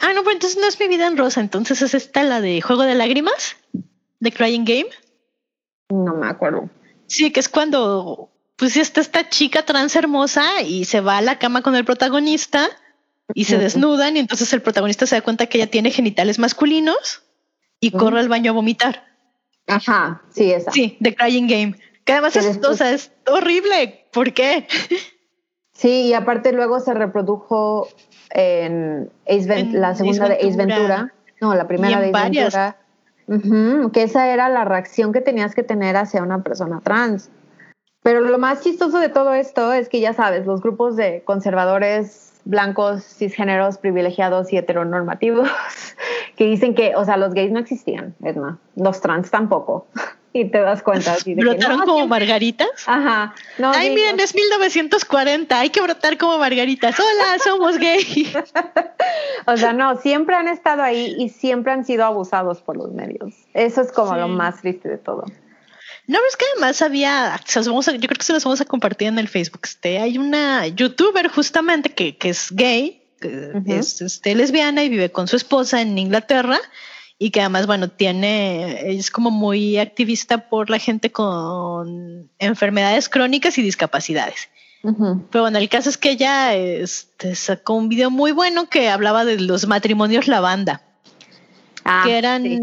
Ah, 0.00 0.12
no, 0.14 0.20
pero 0.22 0.30
entonces 0.32 0.56
no 0.60 0.68
es 0.68 0.78
mi 0.78 0.86
vida 0.86 1.08
en 1.08 1.16
rosa. 1.16 1.40
Entonces 1.40 1.82
es 1.82 1.94
esta 1.94 2.22
la 2.22 2.40
de 2.40 2.60
Juego 2.60 2.82
de 2.82 2.94
Lágrimas, 2.94 3.56
de 4.20 4.30
Crying 4.30 4.64
Game. 4.64 4.86
No 5.90 6.14
me 6.14 6.28
acuerdo. 6.28 6.68
Sí, 7.08 7.32
que 7.32 7.40
es 7.40 7.48
cuando 7.48 8.28
pues 8.56 8.76
está 8.76 9.00
esta 9.00 9.28
chica 9.28 9.64
trans 9.64 9.96
hermosa 9.96 10.62
y 10.62 10.84
se 10.84 11.00
va 11.00 11.16
a 11.18 11.22
la 11.22 11.40
cama 11.40 11.62
con 11.62 11.74
el 11.74 11.84
protagonista 11.84 12.68
y 13.34 13.44
se 13.44 13.58
desnudan 13.58 14.16
y 14.16 14.20
entonces 14.20 14.52
el 14.52 14.62
protagonista 14.62 15.06
se 15.06 15.16
da 15.16 15.22
cuenta 15.22 15.46
que 15.46 15.58
ella 15.58 15.70
tiene 15.70 15.90
genitales 15.90 16.38
masculinos 16.38 17.22
y 17.80 17.90
corre 17.90 18.20
al 18.20 18.28
baño 18.28 18.50
a 18.52 18.54
vomitar. 18.54 19.04
Ajá, 19.66 20.22
sí, 20.30 20.52
esa. 20.52 20.70
Sí, 20.70 20.96
de 21.00 21.14
Crying 21.14 21.46
Game. 21.48 21.78
Que 22.04 22.12
además 22.12 22.36
es, 22.36 22.58
o 22.64 22.74
sea, 22.74 22.92
es 22.92 23.12
horrible. 23.26 24.06
¿Por 24.12 24.32
qué? 24.32 24.66
Sí, 25.72 26.02
y 26.08 26.14
aparte 26.14 26.52
luego 26.52 26.80
se 26.80 26.94
reprodujo 26.94 27.88
en, 28.30 29.10
Ace 29.26 29.46
Ven- 29.46 29.74
En 29.74 29.80
la 29.80 29.94
segunda 29.94 30.24
Ace 30.26 30.34
de 30.34 30.48
Ace 30.48 30.56
Ventura. 30.56 31.14
No, 31.40 31.54
la 31.54 31.66
primera 31.66 31.98
de 31.98 32.06
Ace 32.06 32.12
varias. 32.12 32.54
Ventura. 33.26 33.90
Que 33.92 34.02
esa 34.02 34.28
era 34.28 34.48
la 34.48 34.64
reacción 34.64 35.12
que 35.12 35.20
tenías 35.20 35.54
que 35.54 35.62
tener 35.62 35.96
hacia 35.96 36.22
una 36.22 36.42
persona 36.42 36.80
trans. 36.84 37.30
Pero 38.02 38.20
lo 38.20 38.36
más 38.38 38.62
chistoso 38.62 38.98
de 38.98 39.08
todo 39.08 39.32
esto 39.32 39.72
es 39.72 39.88
que 39.88 40.00
ya 40.00 40.12
sabes, 40.12 40.44
los 40.44 40.60
grupos 40.60 40.96
de 40.96 41.22
conservadores 41.24 42.31
blancos, 42.44 43.02
cisgéneros, 43.04 43.78
privilegiados 43.78 44.52
y 44.52 44.56
heteronormativos, 44.56 45.48
que 46.36 46.44
dicen 46.46 46.74
que, 46.74 46.94
o 46.96 47.04
sea, 47.04 47.16
los 47.16 47.34
gays 47.34 47.52
no 47.52 47.58
existían, 47.60 48.14
Edna, 48.22 48.58
los 48.76 49.00
trans 49.00 49.30
tampoco. 49.30 49.86
Y 50.34 50.46
te 50.46 50.60
das 50.62 50.82
cuenta. 50.82 51.12
así 51.12 51.34
de 51.34 51.42
que, 51.42 51.46
Brotaron 51.46 51.80
no, 51.80 51.84
como 51.84 51.98
siempre- 51.98 52.20
margaritas. 52.20 52.70
Ajá. 52.86 53.34
No, 53.58 53.70
Ay, 53.70 53.90
miren, 53.90 54.18
es 54.18 54.34
1940, 54.34 55.60
hay 55.60 55.68
que 55.68 55.82
brotar 55.82 56.16
como 56.16 56.38
margaritas. 56.38 56.98
Hola, 56.98 57.38
somos 57.44 57.76
gay. 57.76 58.32
O 59.46 59.56
sea, 59.58 59.74
no, 59.74 59.96
siempre 59.98 60.34
han 60.34 60.48
estado 60.48 60.82
ahí 60.82 61.16
y 61.18 61.28
siempre 61.28 61.72
han 61.72 61.84
sido 61.84 62.06
abusados 62.06 62.62
por 62.62 62.78
los 62.78 62.92
medios. 62.92 63.34
Eso 63.52 63.82
es 63.82 63.92
como 63.92 64.14
Sí. 64.14 64.20
lo 64.20 64.28
más 64.28 64.60
triste 64.62 64.88
de 64.88 64.96
todo. 64.96 65.24
No, 66.06 66.18
pero 66.18 66.28
es 66.28 66.36
que 66.36 66.44
además 66.52 66.82
había, 66.82 67.40
vamos 67.66 67.88
a- 67.88 67.92
yo 67.92 68.08
creo 68.08 68.18
que 68.18 68.24
se 68.24 68.32
los 68.32 68.44
vamos 68.44 68.60
a 68.60 68.64
compartir 68.64 69.08
en 69.08 69.18
el 69.18 69.28
Facebook. 69.28 69.60
Este, 69.64 69.98
hay 69.98 70.18
una 70.18 70.66
youtuber 70.66 71.28
justamente 71.28 71.90
que, 71.94 72.16
que 72.16 72.30
es 72.30 72.48
gay, 72.50 73.02
que 73.20 73.52
es 73.78 74.00
este, 74.02 74.34
lesbiana 74.34 74.82
y 74.82 74.88
vive 74.88 75.12
con 75.12 75.28
su 75.28 75.36
esposa 75.36 75.80
en 75.80 75.96
Inglaterra 75.96 76.58
y 77.18 77.30
que 77.30 77.40
además, 77.40 77.66
bueno, 77.68 77.88
tiene, 77.88 78.90
es 78.96 79.12
como 79.12 79.30
muy 79.30 79.78
activista 79.78 80.48
por 80.48 80.70
la 80.70 80.80
gente 80.80 81.12
con 81.12 82.28
enfermedades 82.40 83.08
crónicas 83.08 83.56
y 83.58 83.62
discapacidades. 83.62 84.48
Pero 85.30 85.42
bueno, 85.44 85.58
el 85.58 85.68
caso 85.68 85.88
es 85.88 85.96
que 85.96 86.10
ella 86.10 86.56
este, 86.56 87.36
sacó 87.36 87.74
un 87.74 87.88
video 87.88 88.10
muy 88.10 88.32
bueno 88.32 88.68
que 88.68 88.88
hablaba 88.88 89.24
de 89.24 89.38
los 89.38 89.68
matrimonios 89.68 90.26
lavanda 90.26 90.82
Ah, 91.84 92.02
que 92.04 92.18
eran 92.18 92.42
sí. 92.42 92.58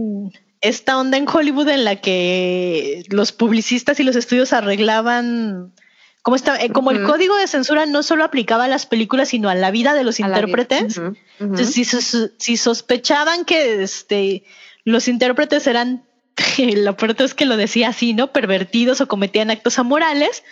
Esta 0.62 0.98
onda 1.00 1.18
en 1.18 1.28
Hollywood 1.28 1.70
en 1.70 1.86
la 1.86 1.96
que 1.98 3.04
los 3.10 3.32
publicistas 3.32 4.00
y 4.00 4.04
los 4.04 4.16
estudios 4.16 4.52
arreglaban 4.54 5.74
como 6.22 6.36
esta, 6.36 6.62
eh, 6.62 6.70
como 6.70 6.92
el 6.92 7.04
código 7.04 7.38
de 7.38 7.48
censura 7.48 7.86
no 7.86 8.04
solo 8.04 8.24
aplicaba 8.26 8.66
a 8.66 8.68
las 8.68 8.86
películas 8.86 9.30
sino 9.30 9.50
a 9.50 9.56
la 9.56 9.72
vida 9.72 9.94
de 9.94 10.04
los 10.04 10.20
A 10.20 10.28
intérpretes. 10.28 10.98
Entonces, 11.40 11.72
si, 11.74 11.86
sos- 11.86 12.32
si 12.38 12.58
sospechaban 12.58 13.46
que 13.46 13.82
este 13.84 14.44
los 14.84 15.08
intérpretes 15.08 15.66
eran 15.68 16.04
lo 16.58 16.98
peor 16.98 17.16
es 17.20 17.34
que 17.34 17.46
lo 17.46 17.56
decía 17.58 17.90
así, 17.90 18.14
¿no? 18.14 18.32
Pervertidos 18.34 19.00
o 19.02 19.08
cometían 19.08 19.50
actos 19.52 19.80
amorales, 19.80 20.44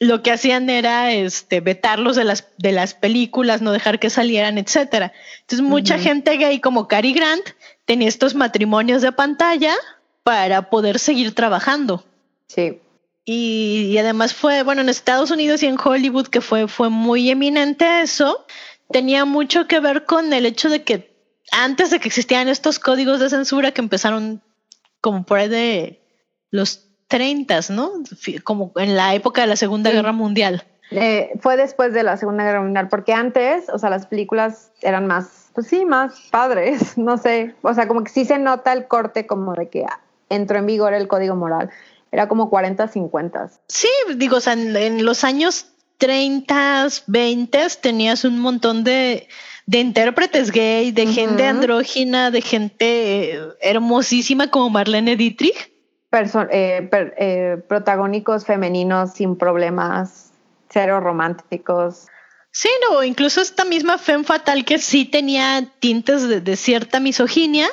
lo 0.00 0.22
que 0.22 0.30
hacían 0.30 0.68
era 0.70 1.12
este 1.12 1.60
vetarlos 1.60 2.14
de 2.16 2.24
las 2.24 2.46
de 2.58 2.72
las 2.72 2.94
películas, 2.94 3.62
no 3.62 3.72
dejar 3.72 3.98
que 3.98 4.10
salieran, 4.10 4.58
etcétera. 4.58 5.12
Entonces, 5.40 5.66
mucha 5.66 5.96
gente 5.98 6.36
gay 6.36 6.60
como 6.60 6.86
Cary 6.86 7.12
Grant 7.14 7.44
tenía 7.88 8.06
estos 8.06 8.34
matrimonios 8.34 9.00
de 9.00 9.12
pantalla 9.12 9.74
para 10.22 10.68
poder 10.68 10.98
seguir 10.98 11.34
trabajando. 11.34 12.04
Sí. 12.46 12.80
Y, 13.24 13.88
y 13.90 13.98
además 13.98 14.34
fue, 14.34 14.62
bueno, 14.62 14.82
en 14.82 14.90
Estados 14.90 15.30
Unidos 15.30 15.62
y 15.62 15.66
en 15.66 15.78
Hollywood, 15.82 16.26
que 16.28 16.42
fue, 16.42 16.68
fue 16.68 16.90
muy 16.90 17.30
eminente 17.30 18.02
eso, 18.02 18.44
tenía 18.90 19.24
mucho 19.24 19.66
que 19.66 19.80
ver 19.80 20.04
con 20.04 20.34
el 20.34 20.44
hecho 20.44 20.68
de 20.68 20.82
que 20.84 21.16
antes 21.50 21.90
de 21.90 21.98
que 21.98 22.08
existieran 22.08 22.48
estos 22.48 22.78
códigos 22.78 23.20
de 23.20 23.30
censura 23.30 23.72
que 23.72 23.80
empezaron 23.80 24.42
como 25.00 25.24
por 25.24 25.38
ahí 25.38 25.48
de 25.48 26.02
los 26.50 26.84
30, 27.06 27.60
¿no? 27.70 27.92
Como 28.44 28.72
en 28.76 28.96
la 28.96 29.14
época 29.14 29.40
de 29.40 29.46
la 29.46 29.56
Segunda 29.56 29.88
Sí. 29.88 29.96
Guerra 29.96 30.12
Mundial. 30.12 30.62
Eh, 30.90 31.30
fue 31.40 31.56
después 31.56 31.94
de 31.94 32.02
la 32.02 32.18
Segunda 32.18 32.44
Guerra 32.44 32.60
Mundial, 32.60 32.88
porque 32.88 33.14
antes, 33.14 33.70
o 33.70 33.78
sea, 33.78 33.88
las 33.88 34.06
películas 34.06 34.72
eran 34.82 35.06
más, 35.06 35.37
pues 35.54 35.66
sí, 35.68 35.84
más 35.84 36.28
padres, 36.30 36.96
no 36.98 37.18
sé. 37.18 37.54
O 37.62 37.72
sea, 37.74 37.88
como 37.88 38.04
que 38.04 38.10
sí 38.10 38.24
se 38.24 38.38
nota 38.38 38.72
el 38.72 38.86
corte 38.86 39.26
como 39.26 39.54
de 39.54 39.68
que 39.68 39.84
entró 40.28 40.58
en 40.58 40.66
vigor 40.66 40.94
el 40.94 41.08
código 41.08 41.34
moral. 41.36 41.70
Era 42.10 42.26
como 42.28 42.48
40, 42.48 42.88
50. 42.88 43.50
Sí, 43.68 43.88
digo, 44.16 44.36
o 44.36 44.40
sea, 44.40 44.54
en, 44.54 44.74
en 44.76 45.04
los 45.04 45.24
años 45.24 45.66
30, 45.98 46.86
20 47.06 47.66
tenías 47.82 48.24
un 48.24 48.38
montón 48.40 48.82
de, 48.84 49.28
de 49.66 49.78
intérpretes 49.78 50.50
gay, 50.50 50.90
de 50.92 51.02
Ujú. 51.04 51.12
gente 51.12 51.46
andrógina, 51.46 52.30
de 52.30 52.40
gente 52.40 53.34
eh, 53.34 53.40
hermosísima 53.60 54.50
como 54.50 54.70
Marlene 54.70 55.16
Dietrich. 55.16 55.70
Perso- 56.10 56.48
eh, 56.50 56.88
per- 56.90 57.14
eh, 57.18 57.62
protagónicos 57.68 58.46
femeninos 58.46 59.12
sin 59.12 59.36
problemas, 59.36 60.32
cero 60.70 61.00
románticos. 61.00 62.06
Sí, 62.60 62.68
no, 62.90 63.04
incluso 63.04 63.40
esta 63.40 63.64
misma 63.64 63.98
Femme 63.98 64.24
Fatal 64.24 64.64
que 64.64 64.78
sí 64.78 65.04
tenía 65.04 65.64
tintes 65.78 66.28
de, 66.28 66.40
de 66.40 66.56
cierta 66.56 66.98
misoginia, 66.98 67.68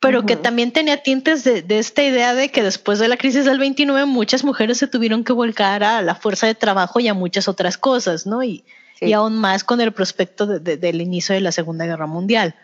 pero 0.00 0.24
que 0.24 0.36
también 0.36 0.72
tenía 0.72 1.02
tintes 1.02 1.44
de, 1.44 1.60
de 1.60 1.78
esta 1.78 2.02
idea 2.02 2.32
de 2.34 2.48
que 2.50 2.62
después 2.62 2.98
de 2.98 3.08
la 3.08 3.18
crisis 3.18 3.44
del 3.44 3.58
29 3.58 4.06
muchas 4.06 4.42
mujeres 4.42 4.78
se 4.78 4.86
tuvieron 4.86 5.22
que 5.22 5.34
volcar 5.34 5.84
a 5.84 6.00
la 6.00 6.14
fuerza 6.14 6.46
de 6.46 6.54
trabajo 6.54 6.98
y 6.98 7.08
a 7.08 7.12
muchas 7.14 7.46
otras 7.46 7.76
cosas, 7.76 8.26
¿no? 8.26 8.42
Y, 8.42 8.64
Sí. 8.98 9.04
y 9.06 9.12
aún 9.12 9.36
más 9.36 9.64
con 9.64 9.82
el 9.82 9.92
prospecto 9.92 10.46
de- 10.46 10.60
de- 10.60 10.78
del 10.78 11.02
inicio 11.02 11.34
de 11.34 11.42
la 11.42 11.52
Segunda 11.52 11.84
Guerra 11.84 12.06
Mundial. 12.06 12.54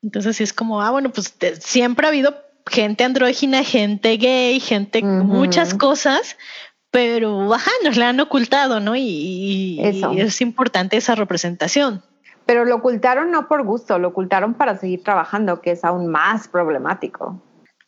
Entonces 0.00 0.36
sí 0.36 0.44
es 0.44 0.52
como, 0.52 0.80
ah, 0.80 0.90
bueno, 0.92 1.10
pues 1.10 1.34
siempre 1.60 2.06
ha 2.06 2.10
habido 2.10 2.36
gente 2.70 3.02
andrógina, 3.02 3.64
gente 3.64 4.16
gay, 4.16 4.60
gente 4.60 5.02
muchas 5.02 5.74
cosas, 5.74 6.36
pero 6.94 7.52
ajá, 7.52 7.72
nos 7.82 7.96
la 7.96 8.10
han 8.10 8.20
ocultado, 8.20 8.78
¿no? 8.78 8.94
Y, 8.94 9.00
y- 9.02 9.80
Eso. 9.84 10.12
y 10.12 10.20
es 10.20 10.40
importante 10.40 10.96
esa 10.96 11.16
representación. 11.16 12.02
Pero 12.46 12.64
lo 12.64 12.76
ocultaron 12.76 13.32
no 13.32 13.48
por 13.48 13.64
gusto, 13.64 13.98
lo 13.98 14.08
ocultaron 14.08 14.54
para 14.54 14.76
seguir 14.78 15.02
trabajando, 15.02 15.60
que 15.60 15.72
es 15.72 15.84
aún 15.84 16.06
más 16.06 16.46
problemático. 16.46 17.42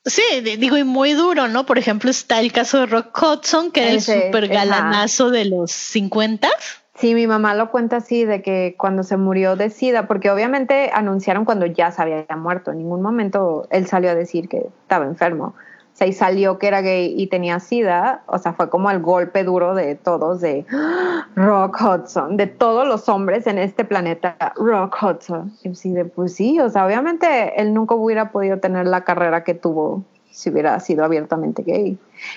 Sí, 0.04 0.22
di- 0.42 0.57
digo, 0.57 0.76
y 0.76 0.82
muy 0.82 1.12
duro, 1.12 1.46
¿no? 1.46 1.64
Por 1.66 1.78
ejemplo, 1.78 2.11
está 2.11 2.40
el 2.40 2.50
caso 2.50 2.80
de 2.80 2.86
Rock 2.86 3.16
Hudson, 3.22 3.70
que 3.70 3.82
era 3.82 3.90
el 3.90 3.96
Ese, 3.98 4.26
super 4.26 4.44
ajá. 4.44 4.54
galanazo 4.54 5.30
de 5.30 5.44
los 5.44 5.70
50. 5.70 6.48
Sí, 6.96 7.14
mi 7.14 7.28
mamá 7.28 7.54
lo 7.54 7.70
cuenta 7.70 7.98
así, 7.98 8.24
de 8.24 8.42
que 8.42 8.74
cuando 8.76 9.04
se 9.04 9.16
murió 9.16 9.54
de 9.54 9.70
SIDA, 9.70 10.09
porque 10.09 10.30
obviamente 10.30 10.90
anunciaron 10.92 11.44
cuando 11.44 11.66
ya 11.66 11.92
se 11.92 12.02
había 12.02 12.26
muerto, 12.36 12.72
en 12.72 12.78
ningún 12.78 13.02
momento 13.02 13.68
él 13.70 13.86
salió 13.86 14.11
a 14.11 14.14
decir 14.16 14.48
que 14.48 14.66
estaba 14.82 15.04
enfermo. 15.04 15.54
Sea, 15.97 16.07
y 16.07 16.12
salió 16.12 16.59
que 16.59 16.66
era 16.66 16.82
gay 16.82 17.14
y 17.16 17.28
tenía 17.28 17.59
SIDA, 17.59 18.22
o 18.26 18.36
sea, 18.38 18.53
fue 18.53 18.68
como 18.68 18.90
el 18.90 19.01
golpe 19.01 19.44
duro 19.44 19.74
de 19.74 19.94
todos, 19.94 20.42
de 20.42 20.66
¡Ah! 20.70 21.26
Rock 21.34 21.80
Hudson, 21.80 22.36
de 22.36 22.47
todos 22.47 22.86
los 22.86 23.09
hombres 23.09 23.47
en 23.47 23.57
este 23.57 23.82
planeta, 23.86 24.36
Rock 24.57 24.94
Hudson. 25.03 25.55
Y 25.62 25.70
así 25.70 25.92
de, 25.92 26.05
pues 26.05 26.34
sí, 26.34 26.61
o 26.61 26.68
sea, 26.68 26.84
obviamente 26.84 27.59
él 27.62 27.72
nunca 27.72 27.94
hubiera 27.94 28.30
podido 28.30 28.59
tener 28.59 28.86
la 28.86 29.05
carrera 29.05 29.42
que 29.42 29.55
tuvo 29.55 30.05
si 30.30 30.51
hubiera 30.51 30.78
sido 30.80 31.03
abiertamente 31.03 31.62
gay. 31.62 31.97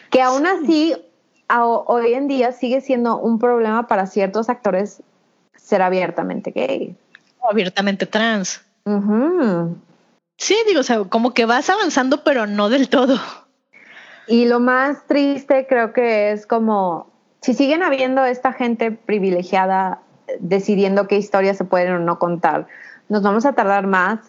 Que 0.10 0.22
aún 0.22 0.48
así, 0.48 0.96
a- 1.50 1.66
hoy 1.66 2.14
en 2.14 2.30
día 2.30 2.54
sigue 2.54 2.80
siendo 2.80 3.18
un 3.18 3.40
problema 3.40 3.88
para 3.88 4.06
ciertos 4.06 4.48
actores 4.50 5.04
ser 5.58 5.82
abiertamente 5.82 6.52
gay. 6.52 6.96
o 7.42 7.50
abiertamente 7.52 8.06
trans. 8.06 8.62
Sí, 10.38 10.56
digo, 10.66 10.80
o 10.80 10.84
sea, 10.84 11.04
como 11.04 11.34
que 11.34 11.44
vas 11.46 11.70
avanzando, 11.70 12.24
pero 12.24 12.48
no 12.48 12.70
del 12.70 12.88
todo. 12.88 13.18
Y 14.30 14.46
lo 14.46 14.60
más 14.60 15.08
triste 15.08 15.66
creo 15.68 15.92
que 15.92 16.32
es 16.32 16.46
como 16.46 17.10
si 17.42 17.56
siguen 17.56 17.82
habiendo 17.82 18.24
esta 18.26 18.54
gente 18.54 18.92
privilegiada 18.92 20.02
eh, 20.28 20.38
decidiendo 20.40 21.08
qué 21.08 21.18
historias 21.18 21.58
se 21.58 21.66
pueden 21.66 21.94
o 21.94 22.00
no 22.00 22.20
contar, 22.20 22.68
nos 23.08 23.24
vamos 23.24 23.48
a 23.48 23.54
tardar 23.54 23.88
más, 23.88 24.20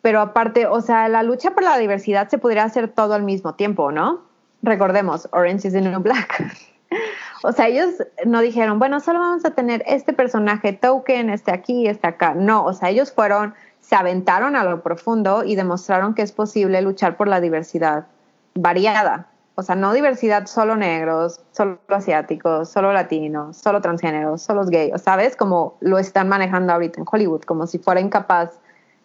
pero 0.00 0.22
aparte, 0.22 0.66
o 0.66 0.80
sea, 0.80 1.06
la 1.10 1.22
lucha 1.22 1.50
por 1.50 1.64
la 1.64 1.76
diversidad 1.76 2.30
se 2.30 2.38
podría 2.38 2.64
hacer 2.64 2.88
todo 2.88 3.12
al 3.12 3.24
mismo 3.24 3.54
tiempo, 3.54 3.92
¿no? 3.92 4.22
Recordemos, 4.62 5.28
Orange 5.32 5.68
is 5.68 5.74
the 5.74 5.82
New 5.82 6.00
Black. 6.00 6.42
o 7.42 7.52
sea, 7.52 7.68
ellos 7.68 8.02
no 8.24 8.40
dijeron, 8.40 8.78
bueno, 8.78 9.00
solo 9.00 9.18
vamos 9.18 9.44
a 9.44 9.50
tener 9.50 9.84
este 9.86 10.14
personaje 10.14 10.72
token, 10.72 11.28
este 11.28 11.52
aquí, 11.52 11.86
este 11.86 12.06
acá. 12.06 12.32
No, 12.32 12.64
o 12.64 12.72
sea, 12.72 12.88
ellos 12.88 13.12
fueron, 13.12 13.54
se 13.80 13.96
aventaron 13.96 14.56
a 14.56 14.64
lo 14.64 14.82
profundo 14.82 15.44
y 15.44 15.56
demostraron 15.56 16.14
que 16.14 16.22
es 16.22 16.32
posible 16.32 16.80
luchar 16.80 17.18
por 17.18 17.28
la 17.28 17.42
diversidad 17.42 18.06
variada. 18.54 19.28
O 19.54 19.62
sea, 19.62 19.74
no 19.74 19.92
diversidad 19.92 20.46
solo 20.46 20.76
negros, 20.76 21.40
solo 21.52 21.78
asiáticos, 21.88 22.70
solo 22.70 22.92
latinos, 22.92 23.56
solo 23.56 23.80
transgéneros, 23.82 24.40
solo 24.40 24.64
gays, 24.64 25.00
¿sabes? 25.02 25.36
Como 25.36 25.76
lo 25.80 25.98
están 25.98 26.28
manejando 26.28 26.72
ahorita 26.72 27.00
en 27.00 27.06
Hollywood, 27.10 27.42
como 27.42 27.66
si 27.66 27.78
fuera 27.78 28.00
incapaz 28.00 28.58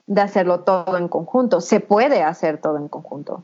de 0.05 0.21
hacerlo 0.21 0.61
todo 0.61 0.97
en 0.97 1.09
conjunto. 1.09 1.59
Se 1.59 1.81
puede 1.81 2.23
hacer 2.23 2.59
todo 2.59 2.77
en 2.77 2.87
conjunto. 2.87 3.43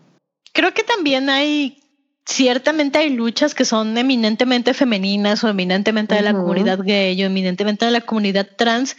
Creo 0.54 0.74
que 0.74 0.84
también 0.84 1.30
hay, 1.30 1.82
ciertamente 2.26 2.99
hay 2.99 3.10
luchas 3.10 3.54
que 3.54 3.66
son 3.66 3.97
eminentemente 3.97 4.74
femeninas 4.74 5.43
o 5.43 5.49
eminentemente 5.49 6.16
de 6.16 6.22
la 6.22 6.34
comunidad 6.34 6.80
gay 6.82 7.22
o 7.22 7.26
eminentemente 7.26 7.86
de 7.86 7.91
la 7.91 8.01
comunidad 8.01 8.47
trans, 8.56 8.95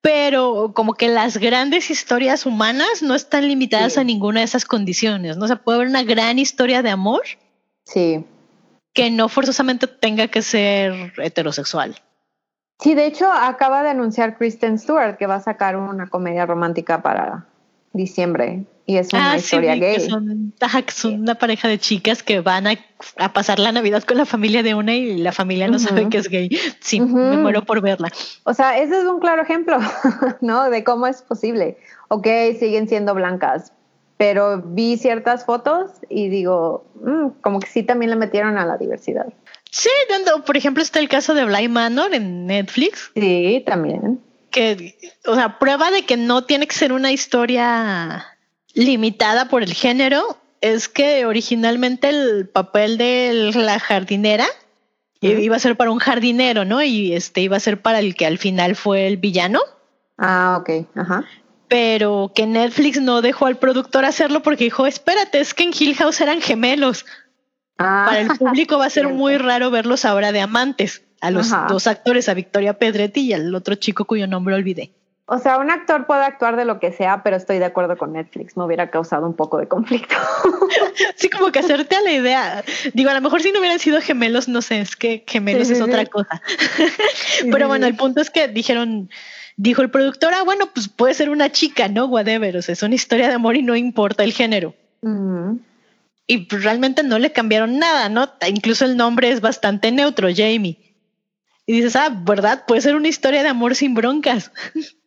pero 0.00 0.72
como 0.74 0.94
que 0.94 1.08
las 1.08 1.38
grandes 1.38 1.90
historias 1.90 2.46
humanas 2.46 3.02
no 3.02 3.14
están 3.14 3.48
limitadas 3.48 3.98
a 3.98 4.04
ninguna 4.04 4.40
de 4.40 4.44
esas 4.44 4.64
condiciones, 4.64 5.36
¿no? 5.36 5.48
se 5.48 5.56
puede 5.56 5.78
ver 5.78 5.88
una 5.88 6.04
gran 6.04 6.38
historia 6.38 6.82
de 6.82 6.90
amor. 6.90 7.22
Sí. 7.84 8.24
Que 8.92 9.10
no 9.10 9.28
forzosamente 9.28 9.86
tenga 9.86 10.28
que 10.28 10.42
ser 10.42 11.12
heterosexual. 11.18 11.96
Sí, 12.80 12.94
de 12.94 13.06
hecho, 13.06 13.30
acaba 13.30 13.82
de 13.82 13.90
anunciar 13.90 14.38
Kristen 14.38 14.78
Stewart 14.78 15.16
que 15.16 15.26
va 15.26 15.36
a 15.36 15.40
sacar 15.40 15.76
una 15.76 16.08
comedia 16.08 16.46
romántica 16.46 17.02
para 17.02 17.48
diciembre. 17.92 18.66
Y 18.88 18.96
es 18.96 19.12
una 19.12 19.32
ah, 19.32 19.36
historia 19.36 19.74
gay. 19.76 20.00
son, 20.00 20.50
una 21.20 21.34
pareja 21.34 21.68
de 21.68 21.78
chicas 21.78 22.22
que 22.22 22.40
van 22.40 22.66
a, 22.66 22.78
pasar 23.34 23.58
la 23.58 23.70
Navidad 23.70 24.02
con 24.02 24.16
la 24.16 24.24
familia 24.24 24.62
de 24.62 24.74
una 24.74 24.94
y 24.94 25.18
la 25.18 25.32
familia 25.32 25.68
no 25.68 25.78
sabe 25.78 26.08
que 26.08 26.16
es 26.16 26.28
gay. 26.30 26.48
Sí, 26.80 26.98
me 26.98 27.36
muero 27.36 27.66
por 27.66 27.82
verla. 27.82 28.10
O 28.44 28.54
sea, 28.54 28.78
ese 28.78 28.98
es 28.98 29.04
un 29.04 29.20
claro 29.20 29.42
ejemplo, 29.42 29.76
¿no? 30.40 30.70
De 30.70 30.84
cómo 30.84 31.06
es 31.06 31.20
posible. 31.20 31.76
Ok, 32.08 32.26
siguen 32.58 32.88
siendo 32.88 33.12
blancas, 33.12 33.74
pero 34.16 34.62
vi 34.62 34.96
ciertas 34.96 35.44
fotos 35.44 35.90
y 36.08 36.30
digo, 36.30 36.86
mm, 37.04 37.42
como 37.42 37.60
que 37.60 37.68
sí 37.68 37.82
también 37.82 38.08
le 38.08 38.16
metieron 38.16 38.56
a 38.56 38.64
la 38.64 38.78
diversidad. 38.78 39.26
Sí, 39.70 39.90
dando, 40.08 40.46
por 40.46 40.56
ejemplo, 40.56 40.82
está 40.82 40.98
el 40.98 41.10
caso 41.10 41.34
de 41.34 41.44
Bly 41.44 41.68
Manor 41.68 42.14
en 42.14 42.46
Netflix. 42.46 43.10
Sí, 43.14 43.62
también. 43.66 44.22
Que, 44.50 44.96
o 45.26 45.34
sea, 45.34 45.58
prueba 45.58 45.90
de 45.90 46.06
que 46.06 46.16
no 46.16 46.44
tiene 46.44 46.66
que 46.66 46.74
ser 46.74 46.94
una 46.94 47.12
historia 47.12 48.37
limitada 48.74 49.48
por 49.48 49.62
el 49.62 49.74
género 49.74 50.38
es 50.60 50.88
que 50.88 51.24
originalmente 51.26 52.08
el 52.08 52.48
papel 52.48 52.98
de 52.98 53.52
la 53.54 53.78
jardinera 53.78 54.46
iba 55.20 55.56
a 55.56 55.60
ser 55.60 55.76
para 55.76 55.90
un 55.90 55.98
jardinero, 55.98 56.64
¿no? 56.64 56.82
Y 56.82 57.12
este 57.12 57.40
iba 57.40 57.56
a 57.56 57.60
ser 57.60 57.80
para 57.80 57.98
el 57.98 58.14
que 58.14 58.26
al 58.26 58.38
final 58.38 58.76
fue 58.76 59.06
el 59.06 59.16
villano. 59.16 59.60
Ah, 60.16 60.58
ok, 60.60 60.86
ajá. 60.96 61.24
Pero 61.68 62.32
que 62.34 62.46
Netflix 62.46 63.00
no 63.00 63.20
dejó 63.20 63.46
al 63.46 63.58
productor 63.58 64.04
hacerlo 64.04 64.42
porque 64.42 64.64
dijo, 64.64 64.86
espérate, 64.86 65.40
es 65.40 65.54
que 65.54 65.64
en 65.64 65.72
Hill 65.78 65.96
House 65.96 66.20
eran 66.20 66.40
gemelos. 66.40 67.04
Ah, 67.78 68.04
para 68.06 68.20
el 68.20 68.28
público 68.28 68.78
va 68.78 68.86
a 68.86 68.90
ser 68.90 69.08
muy 69.12 69.36
raro 69.38 69.70
verlos 69.70 70.04
ahora 70.04 70.32
de 70.32 70.40
amantes, 70.40 71.02
a 71.20 71.30
los 71.30 71.50
dos 71.68 71.86
actores, 71.86 72.28
a 72.28 72.34
Victoria 72.34 72.78
Pedretti 72.78 73.20
y 73.20 73.32
al 73.32 73.54
otro 73.54 73.74
chico 73.74 74.04
cuyo 74.04 74.26
nombre 74.26 74.54
olvidé. 74.54 74.92
O 75.30 75.36
sea, 75.36 75.58
un 75.58 75.70
actor 75.70 76.06
puede 76.06 76.24
actuar 76.24 76.56
de 76.56 76.64
lo 76.64 76.80
que 76.80 76.90
sea, 76.90 77.22
pero 77.22 77.36
estoy 77.36 77.58
de 77.58 77.66
acuerdo 77.66 77.98
con 77.98 78.14
Netflix. 78.14 78.56
Me 78.56 78.64
hubiera 78.64 78.88
causado 78.88 79.26
un 79.26 79.34
poco 79.34 79.58
de 79.58 79.68
conflicto. 79.68 80.16
sí, 81.16 81.28
como 81.28 81.52
que 81.52 81.58
hacerte 81.58 81.96
a 81.96 82.00
la 82.00 82.12
idea. 82.12 82.64
Digo, 82.94 83.10
a 83.10 83.14
lo 83.14 83.20
mejor 83.20 83.42
si 83.42 83.52
no 83.52 83.58
hubieran 83.58 83.78
sido 83.78 84.00
gemelos, 84.00 84.48
no 84.48 84.62
sé, 84.62 84.80
es 84.80 84.96
que 84.96 85.24
gemelos 85.26 85.68
es 85.68 85.82
otra 85.82 86.06
cosa. 86.06 86.40
pero 87.52 87.68
bueno, 87.68 87.86
el 87.86 87.94
punto 87.94 88.22
es 88.22 88.30
que 88.30 88.48
dijeron, 88.48 89.10
dijo 89.58 89.82
el 89.82 89.90
productor, 89.90 90.32
ah, 90.32 90.44
bueno, 90.44 90.70
pues 90.72 90.88
puede 90.88 91.12
ser 91.12 91.28
una 91.28 91.52
chica, 91.52 91.88
¿no? 91.88 92.06
Whatever. 92.06 92.56
O 92.56 92.62
sea, 92.62 92.72
es 92.72 92.82
una 92.82 92.94
historia 92.94 93.28
de 93.28 93.34
amor 93.34 93.54
y 93.54 93.62
no 93.62 93.76
importa 93.76 94.24
el 94.24 94.32
género. 94.32 94.74
Y 96.26 96.38
pues, 96.38 96.64
realmente 96.64 97.02
no 97.02 97.18
le 97.18 97.32
cambiaron 97.32 97.78
nada, 97.78 98.08
¿no? 98.08 98.30
Incluso 98.48 98.86
el 98.86 98.96
nombre 98.96 99.30
es 99.30 99.42
bastante 99.42 99.92
neutro, 99.92 100.28
Jamie. 100.34 100.78
Y 101.66 101.74
dices, 101.74 101.96
ah, 101.96 102.08
¿verdad? 102.24 102.64
Puede 102.66 102.80
ser 102.80 102.96
una 102.96 103.08
historia 103.08 103.42
de 103.42 103.50
amor 103.50 103.74
sin 103.74 103.92
broncas. 103.92 104.50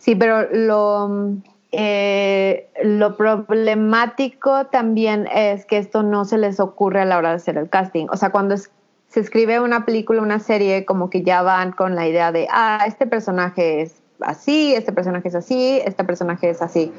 Sí, 0.00 0.14
pero 0.14 0.48
lo, 0.50 1.36
eh, 1.72 2.70
lo 2.82 3.18
problemático 3.18 4.66
también 4.68 5.28
es 5.30 5.66
que 5.66 5.76
esto 5.76 6.02
no 6.02 6.24
se 6.24 6.38
les 6.38 6.58
ocurre 6.58 7.02
a 7.02 7.04
la 7.04 7.18
hora 7.18 7.28
de 7.28 7.34
hacer 7.36 7.58
el 7.58 7.68
casting. 7.68 8.06
O 8.10 8.16
sea, 8.16 8.30
cuando 8.30 8.56
se 8.56 9.20
escribe 9.20 9.60
una 9.60 9.84
película, 9.84 10.22
una 10.22 10.38
serie, 10.38 10.86
como 10.86 11.10
que 11.10 11.22
ya 11.22 11.42
van 11.42 11.72
con 11.72 11.96
la 11.96 12.08
idea 12.08 12.32
de, 12.32 12.48
ah, 12.50 12.82
este 12.86 13.06
personaje 13.06 13.82
es 13.82 14.02
así, 14.20 14.74
este 14.74 14.90
personaje 14.90 15.28
es 15.28 15.34
así, 15.34 15.82
este 15.84 16.02
personaje 16.02 16.48
es 16.48 16.62
así. 16.62 16.90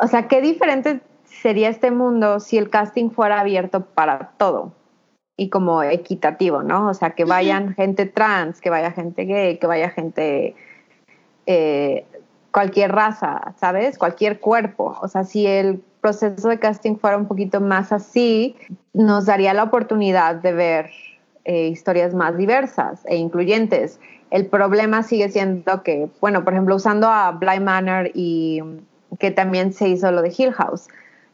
O 0.00 0.08
sea, 0.08 0.26
qué 0.26 0.40
diferente 0.40 1.02
sería 1.24 1.68
este 1.68 1.90
mundo 1.90 2.40
si 2.40 2.56
el 2.56 2.70
casting 2.70 3.10
fuera 3.10 3.38
abierto 3.38 3.84
para 3.84 4.30
todo 4.38 4.72
y 5.36 5.50
como 5.50 5.82
equitativo, 5.82 6.62
¿no? 6.62 6.88
O 6.88 6.94
sea, 6.94 7.10
que 7.10 7.26
vayan 7.26 7.74
gente 7.74 8.06
trans, 8.06 8.62
que 8.62 8.70
vaya 8.70 8.92
gente 8.92 9.26
gay, 9.26 9.58
que 9.58 9.66
vaya 9.66 9.90
gente 9.90 10.56
eh, 11.46 12.06
cualquier 12.54 12.92
raza, 12.92 13.52
¿sabes? 13.58 13.98
Cualquier 13.98 14.38
cuerpo. 14.38 14.96
O 15.02 15.08
sea, 15.08 15.24
si 15.24 15.44
el 15.44 15.82
proceso 16.00 16.48
de 16.48 16.60
casting 16.60 16.94
fuera 16.94 17.16
un 17.16 17.26
poquito 17.26 17.60
más 17.60 17.90
así, 17.90 18.54
nos 18.92 19.26
daría 19.26 19.52
la 19.54 19.64
oportunidad 19.64 20.36
de 20.36 20.52
ver 20.52 20.90
eh, 21.44 21.66
historias 21.66 22.14
más 22.14 22.36
diversas 22.36 23.00
e 23.06 23.16
incluyentes. 23.16 23.98
El 24.30 24.46
problema 24.46 25.02
sigue 25.02 25.28
siendo 25.30 25.82
que, 25.82 26.08
bueno, 26.20 26.44
por 26.44 26.52
ejemplo, 26.52 26.76
usando 26.76 27.08
a 27.08 27.32
Bly 27.32 27.58
Manor 27.58 28.12
y 28.14 28.62
que 29.18 29.32
también 29.32 29.72
se 29.72 29.88
hizo 29.88 30.12
lo 30.12 30.22
de 30.22 30.32
Hill 30.36 30.52
House. 30.52 30.86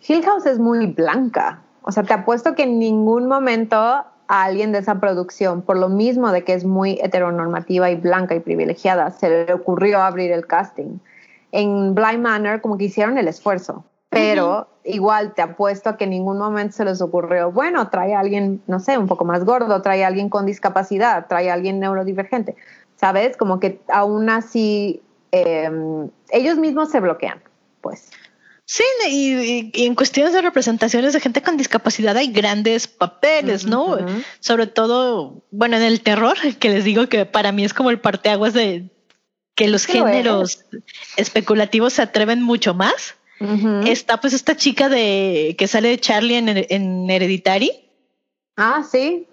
Hill 0.09 0.25
House 0.25 0.47
es 0.47 0.59
muy 0.59 0.87
blanca. 0.87 1.61
O 1.83 1.93
sea, 1.93 2.03
te 2.03 2.15
apuesto 2.15 2.55
que 2.55 2.63
en 2.63 2.79
ningún 2.79 3.29
momento 3.29 3.77
a 3.77 4.07
alguien 4.27 4.73
de 4.73 4.79
esa 4.79 4.99
producción, 5.01 5.61
por 5.61 5.77
lo 5.77 5.91
mismo 5.91 6.33
de 6.33 6.45
que 6.45 6.55
es 6.55 6.65
muy 6.65 6.99
heteronormativa 7.03 7.91
y 7.91 7.97
blanca 7.97 8.35
y 8.35 8.41
privilegiada, 8.41 9.11
se 9.11 9.29
le 9.29 9.53
ocurrió 9.53 10.01
abrir 10.01 10.33
el 10.33 10.47
casting 10.47 10.99
en 11.53 11.95
Blind 11.95 12.21
Manor 12.21 12.61
como 12.61 12.79
que 12.79 12.85
hicieron 12.85 13.19
el 13.19 13.29
esfuerzo, 13.29 13.85
pero 14.09 14.69
igual 14.85 15.35
te 15.35 15.43
apuesto 15.43 15.91
a 15.91 15.97
que 15.97 16.05
en 16.05 16.11
ningún 16.11 16.39
momento 16.39 16.77
se 16.77 16.85
les 16.85 17.01
ocurrió, 17.01 17.53
bueno, 17.53 17.89
trae 17.91 18.15
a 18.15 18.21
alguien, 18.21 18.63
no 18.67 18.81
sé, 18.81 18.99
un 18.99 19.07
poco 19.07 19.25
más 19.25 19.45
gordo, 19.45 19.83
trae 19.83 20.05
a 20.05 20.09
alguien 20.09 20.29
con 20.29 20.47
discapacidad, 20.47 21.27
trae 21.29 21.51
a 21.51 21.55
alguien 21.55 21.81
neurodivergente, 21.81 22.57
¿sabes? 22.97 23.37
Como 23.37 23.61
que 23.61 23.81
aún 23.89 24.29
así 24.31 25.03
em, 25.31 26.11
ellos 26.31 26.59
mismos 26.59 26.91
se 26.91 27.01
bloquean, 27.01 27.43
pues. 27.81 28.11
Sí, 28.65 28.85
y, 29.09 29.85
en 29.85 29.97
cuestiones 29.97 30.33
de 30.33 30.43
representaciones 30.43 31.13
de 31.13 31.19
gente 31.19 31.43
con 31.43 31.57
discapacidad 31.57 32.17
hay 32.17 32.31
grandes 32.31 32.87
papeles, 32.87 33.67
¿no? 33.67 33.99
Sobre 34.39 34.69
todo, 34.69 35.43
bueno, 35.51 35.77
en 35.77 35.83
el 35.83 36.03
terror, 36.03 36.37
que 36.61 36.69
les 36.69 36.85
digo 36.85 37.09
que 37.09 37.27
para 37.27 37.51
mí 37.51 37.65
es 37.65 37.75
como 37.75 37.91
el 37.91 37.99
parteaguas 37.99 38.55
de, 38.55 38.89
que 39.55 39.69
los 39.69 39.87
géneros 39.87 40.65
especulativos 41.17 41.95
se 41.95 42.03
atreven 42.03 42.43
mucho 42.43 42.75
más. 42.75 43.15
Está 43.87 44.21
pues 44.21 44.35
esta 44.35 44.55
chica 44.55 44.91
de 44.91 45.55
que 45.59 45.67
sale 45.67 45.89
de 45.89 45.99
Charlie 45.99 46.37
en, 46.37 46.49
en 46.49 47.09
Hereditary. 47.09 47.71
Ah, 48.57 48.85
sí. 48.91 49.27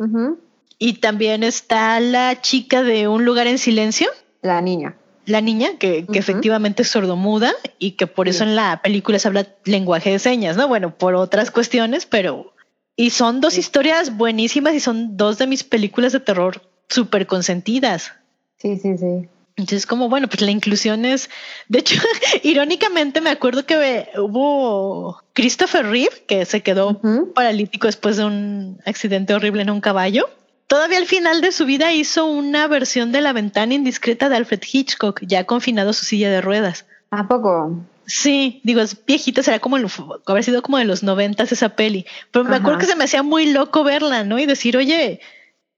Y 0.79 0.93
también 0.93 1.43
está 1.43 1.99
la 1.99 2.39
chica 2.41 2.83
de 2.83 3.07
Un 3.07 3.25
lugar 3.25 3.47
en 3.47 3.57
silencio. 3.57 4.09
La 4.41 4.61
niña. 4.61 4.95
La 5.25 5.41
niña, 5.41 5.77
que, 5.77 6.05
efectivamente 6.13 6.83
es 6.83 6.89
sordomuda 6.89 7.53
y 7.79 7.91
que 7.91 8.07
por 8.07 8.29
eso 8.29 8.45
en 8.45 8.55
la 8.55 8.81
película 8.81 9.19
se 9.19 9.27
habla 9.27 9.45
lenguaje 9.65 10.11
de 10.11 10.19
señas, 10.19 10.55
¿no? 10.55 10.69
Bueno, 10.69 10.97
por 10.97 11.15
otras 11.15 11.51
cuestiones, 11.51 12.05
pero... 12.05 12.53
Y 12.95 13.09
son 13.09 13.41
dos 13.41 13.57
historias 13.57 14.15
buenísimas 14.15 14.73
y 14.73 14.79
son 14.79 15.17
dos 15.17 15.37
de 15.37 15.45
mis 15.45 15.63
películas 15.63 16.13
de 16.13 16.21
terror 16.21 16.61
súper 16.87 17.27
consentidas. 17.27 18.13
Sí, 18.57 18.77
sí, 18.77 18.97
sí. 18.97 19.27
Entonces, 19.57 19.87
como 19.87 20.07
bueno, 20.07 20.27
pues 20.27 20.41
la 20.41 20.51
inclusión 20.51 21.03
es, 21.03 21.31
de 21.67 21.79
hecho, 21.79 21.99
irónicamente 22.43 23.21
me 23.21 23.31
acuerdo 23.31 23.65
que 23.65 24.07
hubo 24.15 25.19
Christopher 25.33 25.85
Reeve, 25.87 26.23
que 26.27 26.45
se 26.45 26.61
quedó 26.61 27.01
paralítico 27.33 27.87
después 27.87 28.17
de 28.17 28.25
un 28.25 28.79
accidente 28.85 29.33
horrible 29.33 29.63
en 29.63 29.71
un 29.71 29.81
caballo. 29.81 30.29
Todavía 30.67 30.99
al 30.99 31.07
final 31.07 31.41
de 31.41 31.51
su 31.51 31.65
vida 31.65 31.91
hizo 31.91 32.25
una 32.25 32.67
versión 32.67 33.11
de 33.11 33.21
La 33.21 33.33
ventana 33.33 33.73
indiscreta 33.73 34.29
de 34.29 34.35
Alfred 34.35 34.61
Hitchcock, 34.71 35.21
ya 35.23 35.45
confinado 35.45 35.89
a 35.89 35.93
su 35.93 36.05
silla 36.05 36.29
de 36.29 36.41
ruedas. 36.41 36.85
¿A 37.09 37.27
poco? 37.27 37.83
Sí, 38.05 38.61
digo, 38.63 38.81
es 38.81 39.05
viejita, 39.05 39.41
será 39.41 39.59
como, 39.59 39.77
haber 39.77 40.43
sido 40.43 40.61
como 40.61 40.77
de 40.77 40.85
los 40.85 41.03
noventas 41.03 41.51
esa 41.51 41.69
peli. 41.69 42.05
Pero 42.31 42.45
me 42.45 42.57
acuerdo 42.57 42.79
que 42.79 42.85
se 42.85 42.95
me 42.95 43.05
hacía 43.05 43.23
muy 43.23 43.51
loco 43.51 43.83
verla, 43.83 44.23
¿no? 44.23 44.37
Y 44.37 44.45
decir, 44.45 44.77
oye, 44.77 45.19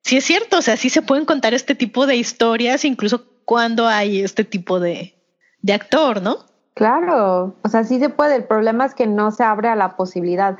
sí 0.04 0.18
es 0.18 0.26
cierto, 0.26 0.58
o 0.58 0.62
sea, 0.62 0.76
sí 0.76 0.90
se 0.90 1.02
pueden 1.02 1.26
contar 1.26 1.54
este 1.54 1.76
tipo 1.76 2.08
de 2.08 2.18
historias, 2.18 2.84
incluso 2.84 3.26
cuando 3.50 3.88
hay 3.88 4.22
este 4.22 4.44
tipo 4.44 4.80
de, 4.80 5.16
de 5.64 5.74
actor, 5.74 6.22
¿no? 6.22 6.46
Claro, 6.76 7.56
o 7.64 7.68
sea, 7.68 7.84
sí 7.84 7.98
se 7.98 8.10
puede. 8.10 8.36
El 8.36 8.44
problema 8.44 8.86
es 8.86 8.94
que 8.94 9.08
no 9.08 9.32
se 9.32 9.44
abre 9.44 9.70
a 9.70 9.76
la 9.76 9.96
posibilidad. 9.96 10.56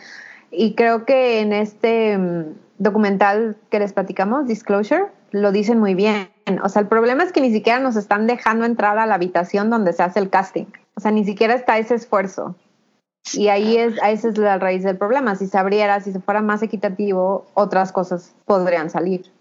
Y 0.50 0.74
creo 0.74 1.06
que 1.06 1.40
en 1.40 1.54
este 1.54 2.18
mm, 2.18 2.56
documental 2.80 3.58
que 3.70 3.78
les 3.78 3.94
platicamos, 3.94 4.48
Disclosure, 4.48 5.06
lo 5.30 5.52
dicen 5.52 5.78
muy 5.78 5.94
bien. 5.94 6.32
O 6.64 6.70
sea, 6.70 6.82
el 6.82 6.88
problema 6.88 7.24
es 7.24 7.32
que 7.32 7.42
ni 7.42 7.52
siquiera 7.52 7.80
nos 7.80 7.96
están 7.96 8.26
dejando 8.26 8.66
entrar 8.66 8.98
a 8.98 9.06
la 9.06 9.14
habitación 9.14 9.70
donde 9.70 9.94
se 9.94 10.02
hace 10.02 10.20
el 10.20 10.32
casting. 10.32 10.66
O 10.96 11.00
sea, 11.00 11.12
ni 11.12 11.24
siquiera 11.26 11.54
está 11.54 11.78
ese 11.78 11.94
esfuerzo. 11.94 12.56
Y 13.34 13.50
ahí 13.50 13.78
es, 13.78 14.00
esa 14.04 14.30
es 14.30 14.38
la 14.40 14.58
raíz 14.58 14.84
del 14.84 14.98
problema. 14.98 15.36
Si 15.36 15.46
se 15.46 15.60
abriera, 15.60 16.02
si 16.02 16.12
se 16.12 16.22
fuera 16.22 16.42
más 16.42 16.64
equitativo, 16.64 17.46
otras 17.54 17.92
cosas 17.92 18.34
podrían 18.46 18.90
salir. 18.90 19.32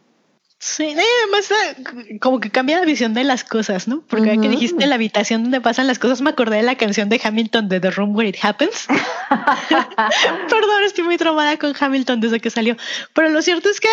Sí, 0.61 0.93
además 0.93 1.53
eh, 1.53 2.19
como 2.19 2.41
que 2.41 2.51
cambia 2.51 2.81
la 2.81 2.85
visión 2.85 3.15
de 3.15 3.23
las 3.23 3.45
cosas, 3.45 3.87
¿no? 3.87 4.03
Porque 4.09 4.37
uh 4.37 4.41
que 4.41 4.49
dijiste 4.49 4.89
la 4.89 4.97
habitación 4.97 5.45
donde 5.45 5.61
pasan 5.61 5.87
las 5.87 6.01
cosas, 6.01 6.21
me 6.21 6.31
acordé 6.31 6.57
de 6.57 6.63
la 6.65 6.75
canción 6.75 7.09
de 7.09 7.21
Hamilton 7.23 7.69
de 7.69 7.79
The 7.79 7.93
Room 7.93 8.17
Where 8.17 8.29
It 8.29 8.39
Happens. 8.43 8.89
Perdón, 9.69 10.83
estoy 10.85 11.05
muy 11.05 11.17
traumada 11.17 11.57
con 11.59 11.75
Hamilton 11.79 12.21
desde 12.21 12.41
que 12.41 12.51
salió. 12.51 12.77
Pero 13.15 13.29
lo 13.29 13.41
cierto 13.41 13.69
es 13.69 13.81
que 13.81 13.89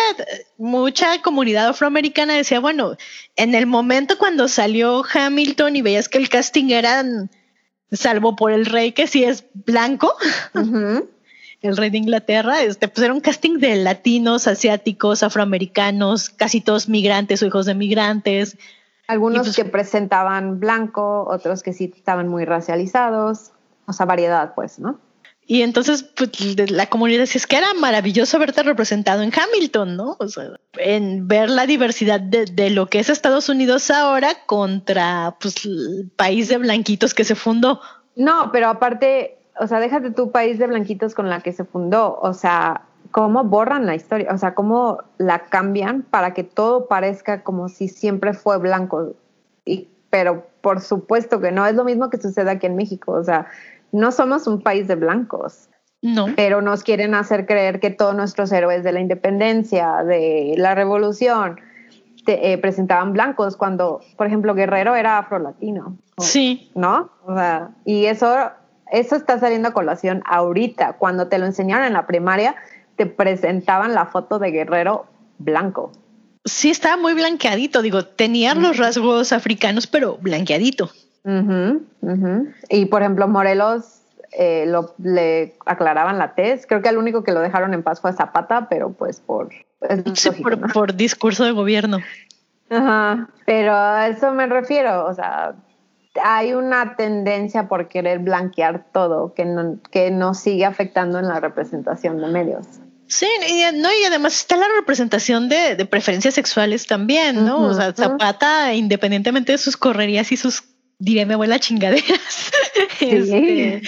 mucha 0.58 1.22
comunidad 1.22 1.68
afroamericana 1.68 2.34
decía, 2.34 2.58
bueno, 2.58 2.96
en 3.36 3.54
el 3.54 3.66
momento 3.66 4.18
cuando 4.18 4.48
salió 4.48 5.04
Hamilton 5.08 5.76
y 5.76 5.82
veías 5.82 6.08
que 6.08 6.18
el 6.18 6.28
casting 6.28 6.70
era, 6.70 7.04
salvo 7.92 8.34
por 8.34 8.50
el 8.50 8.66
rey 8.66 8.90
que 8.90 9.06
sí 9.06 9.22
es 9.22 9.44
blanco, 9.54 10.16
el 11.62 11.76
rey 11.76 11.90
de 11.90 11.98
Inglaterra, 11.98 12.62
este, 12.62 12.88
pues 12.88 13.04
era 13.04 13.14
un 13.14 13.20
casting 13.20 13.58
de 13.58 13.76
latinos, 13.76 14.46
asiáticos, 14.46 15.22
afroamericanos, 15.22 16.30
casi 16.30 16.60
todos 16.60 16.88
migrantes 16.88 17.42
o 17.42 17.46
hijos 17.46 17.66
de 17.66 17.74
migrantes. 17.74 18.58
Algunos 19.08 19.46
pues 19.46 19.56
que 19.56 19.64
presentaban 19.64 20.60
blanco, 20.60 21.26
otros 21.28 21.62
que 21.62 21.72
sí 21.72 21.92
estaban 21.96 22.28
muy 22.28 22.44
racializados, 22.44 23.52
o 23.86 23.92
sea, 23.92 24.06
variedad, 24.06 24.54
pues, 24.54 24.78
¿no? 24.78 24.98
Y 25.48 25.62
entonces, 25.62 26.02
pues, 26.02 26.30
la 26.72 26.86
comunidad 26.86 27.20
decía, 27.20 27.38
es 27.38 27.46
que 27.46 27.56
era 27.56 27.72
maravilloso 27.74 28.36
verte 28.40 28.64
representado 28.64 29.22
en 29.22 29.32
Hamilton, 29.32 29.96
¿no? 29.96 30.16
O 30.18 30.26
sea, 30.26 30.58
en 30.76 31.28
ver 31.28 31.50
la 31.50 31.66
diversidad 31.66 32.18
de, 32.18 32.46
de, 32.46 32.70
lo 32.70 32.86
que 32.86 32.98
es 32.98 33.08
Estados 33.08 33.48
Unidos 33.48 33.92
ahora 33.92 34.44
contra, 34.46 35.36
pues, 35.40 35.64
el 35.64 36.10
país 36.16 36.48
de 36.48 36.58
blanquitos 36.58 37.14
que 37.14 37.22
se 37.22 37.36
fundó. 37.36 37.80
No, 38.16 38.50
pero 38.50 38.68
aparte, 38.68 39.38
o 39.58 39.66
sea, 39.66 39.80
déjate 39.80 40.10
tu 40.10 40.30
país 40.30 40.58
de 40.58 40.66
blanquitos 40.66 41.14
con 41.14 41.28
la 41.28 41.40
que 41.40 41.52
se 41.52 41.64
fundó, 41.64 42.18
o 42.20 42.32
sea, 42.32 42.82
cómo 43.10 43.44
borran 43.44 43.86
la 43.86 43.94
historia, 43.94 44.28
o 44.32 44.38
sea, 44.38 44.54
cómo 44.54 44.98
la 45.18 45.40
cambian 45.40 46.02
para 46.02 46.34
que 46.34 46.44
todo 46.44 46.86
parezca 46.86 47.42
como 47.42 47.68
si 47.68 47.88
siempre 47.88 48.34
fue 48.34 48.58
blanco. 48.58 49.14
Y, 49.64 49.88
pero 50.10 50.46
por 50.60 50.80
supuesto 50.80 51.40
que 51.40 51.52
no, 51.52 51.66
es 51.66 51.74
lo 51.74 51.84
mismo 51.84 52.10
que 52.10 52.18
sucede 52.18 52.50
aquí 52.50 52.66
en 52.66 52.76
México, 52.76 53.12
o 53.12 53.24
sea, 53.24 53.46
no 53.92 54.12
somos 54.12 54.46
un 54.46 54.62
país 54.62 54.88
de 54.88 54.96
blancos. 54.96 55.68
No. 56.02 56.26
Pero 56.36 56.60
nos 56.60 56.84
quieren 56.84 57.14
hacer 57.14 57.46
creer 57.46 57.80
que 57.80 57.90
todos 57.90 58.14
nuestros 58.14 58.52
héroes 58.52 58.84
de 58.84 58.92
la 58.92 59.00
independencia, 59.00 60.04
de 60.04 60.54
la 60.56 60.74
revolución, 60.74 61.58
te, 62.24 62.52
eh, 62.52 62.58
presentaban 62.58 63.12
blancos 63.12 63.56
cuando, 63.56 64.00
por 64.16 64.26
ejemplo, 64.26 64.54
Guerrero 64.54 64.94
era 64.94 65.18
afrolatino. 65.18 65.96
Sí. 66.18 66.70
¿No? 66.74 67.10
O 67.24 67.34
sea, 67.34 67.70
y 67.84 68.04
eso 68.06 68.50
eso 68.90 69.16
está 69.16 69.38
saliendo 69.38 69.68
a 69.68 69.72
colación 69.72 70.22
ahorita. 70.26 70.94
Cuando 70.94 71.28
te 71.28 71.38
lo 71.38 71.46
enseñaron 71.46 71.86
en 71.86 71.92
la 71.94 72.06
primaria, 72.06 72.56
te 72.96 73.06
presentaban 73.06 73.94
la 73.94 74.06
foto 74.06 74.38
de 74.38 74.50
Guerrero 74.50 75.06
blanco. 75.38 75.92
Sí, 76.44 76.70
estaba 76.70 76.96
muy 76.96 77.14
blanqueadito. 77.14 77.82
Digo, 77.82 78.04
tenía 78.04 78.54
los 78.54 78.76
rasgos 78.76 79.32
africanos, 79.32 79.86
pero 79.86 80.16
blanqueadito. 80.18 80.90
Y 82.68 82.86
por 82.86 83.02
ejemplo, 83.02 83.26
Morelos 83.26 84.02
eh, 84.30 84.64
lo, 84.66 84.94
le 84.98 85.56
aclaraban 85.66 86.18
la 86.18 86.34
tez. 86.34 86.66
Creo 86.66 86.82
que 86.82 86.88
el 86.88 86.98
único 86.98 87.24
que 87.24 87.32
lo 87.32 87.40
dejaron 87.40 87.74
en 87.74 87.82
paz 87.82 88.00
fue 88.00 88.12
Zapata, 88.12 88.68
pero 88.68 88.92
pues 88.92 89.20
por. 89.20 89.48
Sí, 90.14 90.30
por, 90.42 90.72
por 90.72 90.94
discurso 90.94 91.44
de 91.44 91.50
gobierno. 91.50 91.98
Ajá, 92.70 93.28
pero 93.44 93.74
a 93.74 94.08
eso 94.08 94.32
me 94.32 94.46
refiero. 94.46 95.04
O 95.06 95.14
sea, 95.14 95.54
hay 96.22 96.52
una 96.52 96.96
tendencia 96.96 97.68
por 97.68 97.88
querer 97.88 98.20
blanquear 98.20 98.86
todo 98.92 99.34
que 99.34 99.44
no, 99.44 99.78
que 99.90 100.10
nos 100.10 100.38
sigue 100.38 100.64
afectando 100.64 101.18
en 101.18 101.28
la 101.28 101.40
representación 101.40 102.20
de 102.20 102.28
medios. 102.28 102.66
Sí, 103.08 103.26
y, 103.48 103.62
no, 103.76 103.88
y 103.88 104.04
además 104.04 104.34
está 104.34 104.56
la 104.56 104.66
representación 104.76 105.48
de, 105.48 105.86
preferencias 105.86 106.34
sexuales 106.34 106.86
también, 106.86 107.44
¿no? 107.44 107.62
o 107.62 107.74
sea, 107.74 107.92
Zapata, 107.92 108.74
independientemente 108.74 109.52
de 109.52 109.58
sus 109.58 109.76
correrías 109.76 110.32
y 110.32 110.36
sus, 110.36 110.64
diré 110.98 111.24
mi 111.24 111.34
abuela, 111.34 111.60
chingaderas, 111.60 112.50
este, 113.00 113.82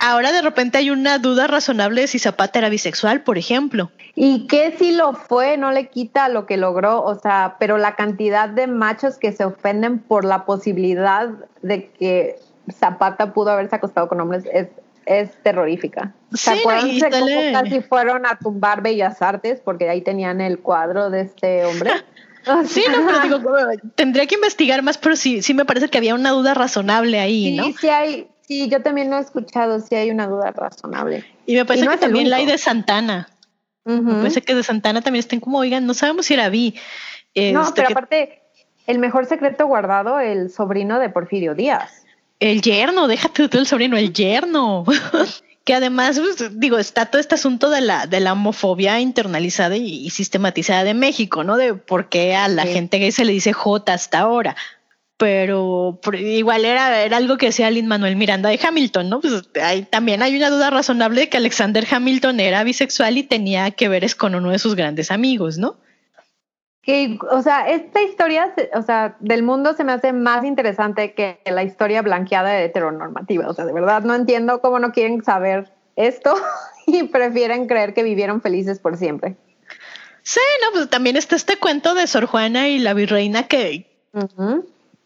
ahora 0.00 0.32
de 0.32 0.42
repente 0.42 0.78
hay 0.78 0.90
una 0.90 1.18
duda 1.18 1.46
razonable 1.46 2.02
de 2.02 2.06
si 2.06 2.18
Zapata 2.18 2.58
era 2.58 2.68
bisexual, 2.68 3.22
por 3.22 3.38
ejemplo. 3.38 3.90
Y 4.14 4.46
que 4.46 4.74
si 4.78 4.92
lo 4.92 5.12
fue, 5.12 5.56
no 5.56 5.70
le 5.70 5.88
quita 5.88 6.28
lo 6.28 6.46
que 6.46 6.56
logró, 6.56 7.02
o 7.02 7.14
sea, 7.18 7.56
pero 7.58 7.78
la 7.78 7.94
cantidad 7.94 8.48
de 8.48 8.66
machos 8.66 9.16
que 9.16 9.32
se 9.32 9.44
ofenden 9.44 9.98
por 9.98 10.24
la 10.24 10.44
posibilidad 10.44 11.28
de 11.62 11.90
que 11.90 12.36
Zapata 12.72 13.32
pudo 13.32 13.50
haberse 13.50 13.76
acostado 13.76 14.08
con 14.08 14.20
hombres 14.20 14.44
es, 14.52 14.68
es 15.06 15.30
terrorífica. 15.42 16.14
¿Se 16.32 16.50
acuerdan 16.50 16.98
de 16.98 17.10
cómo 17.10 17.52
casi 17.52 17.80
fueron 17.80 18.26
a 18.26 18.38
tumbar 18.38 18.82
Bellas 18.82 19.22
Artes? 19.22 19.60
Porque 19.64 19.88
ahí 19.88 20.02
tenían 20.02 20.40
el 20.40 20.58
cuadro 20.58 21.10
de 21.10 21.22
este 21.22 21.64
hombre. 21.64 21.92
Sí, 22.66 22.82
no, 22.90 23.06
pero 23.06 23.38
digo, 23.38 23.52
tendría 23.94 24.26
que 24.26 24.36
investigar 24.36 24.80
más, 24.82 24.96
pero 24.96 25.16
sí, 25.16 25.42
sí 25.42 25.52
me 25.52 25.66
parece 25.66 25.88
que 25.88 25.98
había 25.98 26.14
una 26.14 26.30
duda 26.30 26.54
razonable 26.54 27.20
ahí, 27.20 27.54
¿no? 27.54 27.64
Sí, 27.64 27.74
sí 27.80 27.88
hay, 27.88 28.28
Sí, 28.48 28.66
yo 28.70 28.80
también 28.80 29.10
lo 29.10 29.18
he 29.18 29.20
escuchado, 29.20 29.78
sí 29.78 29.94
hay 29.94 30.10
una 30.10 30.26
duda 30.26 30.52
razonable. 30.52 31.22
Y 31.44 31.54
me 31.54 31.66
parece 31.66 31.86
que 31.86 31.96
también 31.98 32.30
la 32.30 32.36
hay 32.36 32.46
de 32.46 32.56
Santana. 32.56 33.28
Me 33.84 34.14
parece 34.14 34.40
que 34.40 34.54
de 34.54 34.62
Santana 34.62 35.02
también 35.02 35.20
estén 35.20 35.40
como, 35.40 35.58
oigan, 35.58 35.86
no 35.86 35.92
sabemos 35.92 36.24
si 36.24 36.32
era 36.32 36.48
vi. 36.48 36.74
no, 37.36 37.62
este, 37.62 37.82
pero 37.82 37.90
aparte, 37.90 38.40
el 38.86 39.00
mejor 39.00 39.26
secreto 39.26 39.66
guardado, 39.66 40.18
el 40.18 40.50
sobrino 40.50 40.98
de 40.98 41.10
Porfirio 41.10 41.54
Díaz. 41.54 42.06
El 42.40 42.62
yerno, 42.62 43.06
déjate 43.06 43.50
tú 43.50 43.58
el 43.58 43.66
sobrino, 43.66 43.98
el 43.98 44.14
yerno. 44.14 44.86
que 45.64 45.74
además, 45.74 46.18
pues, 46.18 46.58
digo, 46.58 46.78
está 46.78 47.04
todo 47.04 47.20
este 47.20 47.34
asunto 47.34 47.68
de 47.68 47.82
la, 47.82 48.06
de 48.06 48.20
la 48.20 48.32
homofobia 48.32 48.98
internalizada 49.00 49.76
y, 49.76 50.08
sistematizada 50.08 50.84
de 50.84 50.94
México, 50.94 51.44
¿no? 51.44 51.58
De 51.58 51.74
por 51.74 52.08
qué 52.08 52.34
a 52.34 52.48
la 52.48 52.64
gente 52.64 52.98
gay 52.98 53.12
se 53.12 53.26
le 53.26 53.34
dice 53.34 53.52
J 53.52 53.92
hasta 53.92 54.20
ahora 54.20 54.56
pero 55.18 55.98
igual 56.14 56.64
era, 56.64 57.02
era 57.02 57.16
algo 57.16 57.36
que 57.36 57.46
decía 57.46 57.70
Lin 57.70 57.88
Manuel 57.88 58.14
Miranda 58.14 58.48
de 58.48 58.60
Hamilton, 58.62 59.10
¿no? 59.10 59.20
Pues 59.20 59.50
hay, 59.60 59.82
también 59.82 60.22
hay 60.22 60.36
una 60.36 60.48
duda 60.48 60.70
razonable 60.70 61.22
de 61.22 61.28
que 61.28 61.36
Alexander 61.36 61.84
Hamilton 61.90 62.38
era 62.38 62.62
bisexual 62.62 63.18
y 63.18 63.24
tenía 63.24 63.72
que 63.72 63.88
ver 63.88 64.04
es 64.04 64.14
con 64.14 64.36
uno 64.36 64.50
de 64.50 64.60
sus 64.60 64.76
grandes 64.76 65.10
amigos, 65.10 65.58
¿no? 65.58 65.76
Que, 66.82 67.18
o 67.32 67.42
sea, 67.42 67.68
esta 67.68 68.00
historia, 68.00 68.54
o 68.74 68.82
sea, 68.82 69.16
del 69.18 69.42
mundo 69.42 69.74
se 69.74 69.82
me 69.82 69.90
hace 69.90 70.12
más 70.12 70.44
interesante 70.44 71.12
que 71.14 71.40
la 71.46 71.64
historia 71.64 72.00
blanqueada 72.00 72.50
de 72.50 72.64
heteronormativa. 72.66 73.48
O 73.48 73.54
sea, 73.54 73.66
de 73.66 73.72
verdad 73.72 74.04
no 74.04 74.14
entiendo 74.14 74.60
cómo 74.60 74.78
no 74.78 74.92
quieren 74.92 75.24
saber 75.24 75.72
esto 75.96 76.34
y 76.86 77.02
prefieren 77.02 77.66
creer 77.66 77.92
que 77.92 78.04
vivieron 78.04 78.40
felices 78.40 78.78
por 78.78 78.96
siempre. 78.96 79.36
Sí, 80.22 80.40
no, 80.62 80.70
pues 80.72 80.88
también 80.88 81.16
está 81.16 81.34
este 81.34 81.56
cuento 81.56 81.94
de 81.94 82.06
Sor 82.06 82.26
Juana 82.26 82.68
y 82.68 82.78
la 82.78 82.94
virreina 82.94 83.48
que, 83.48 83.86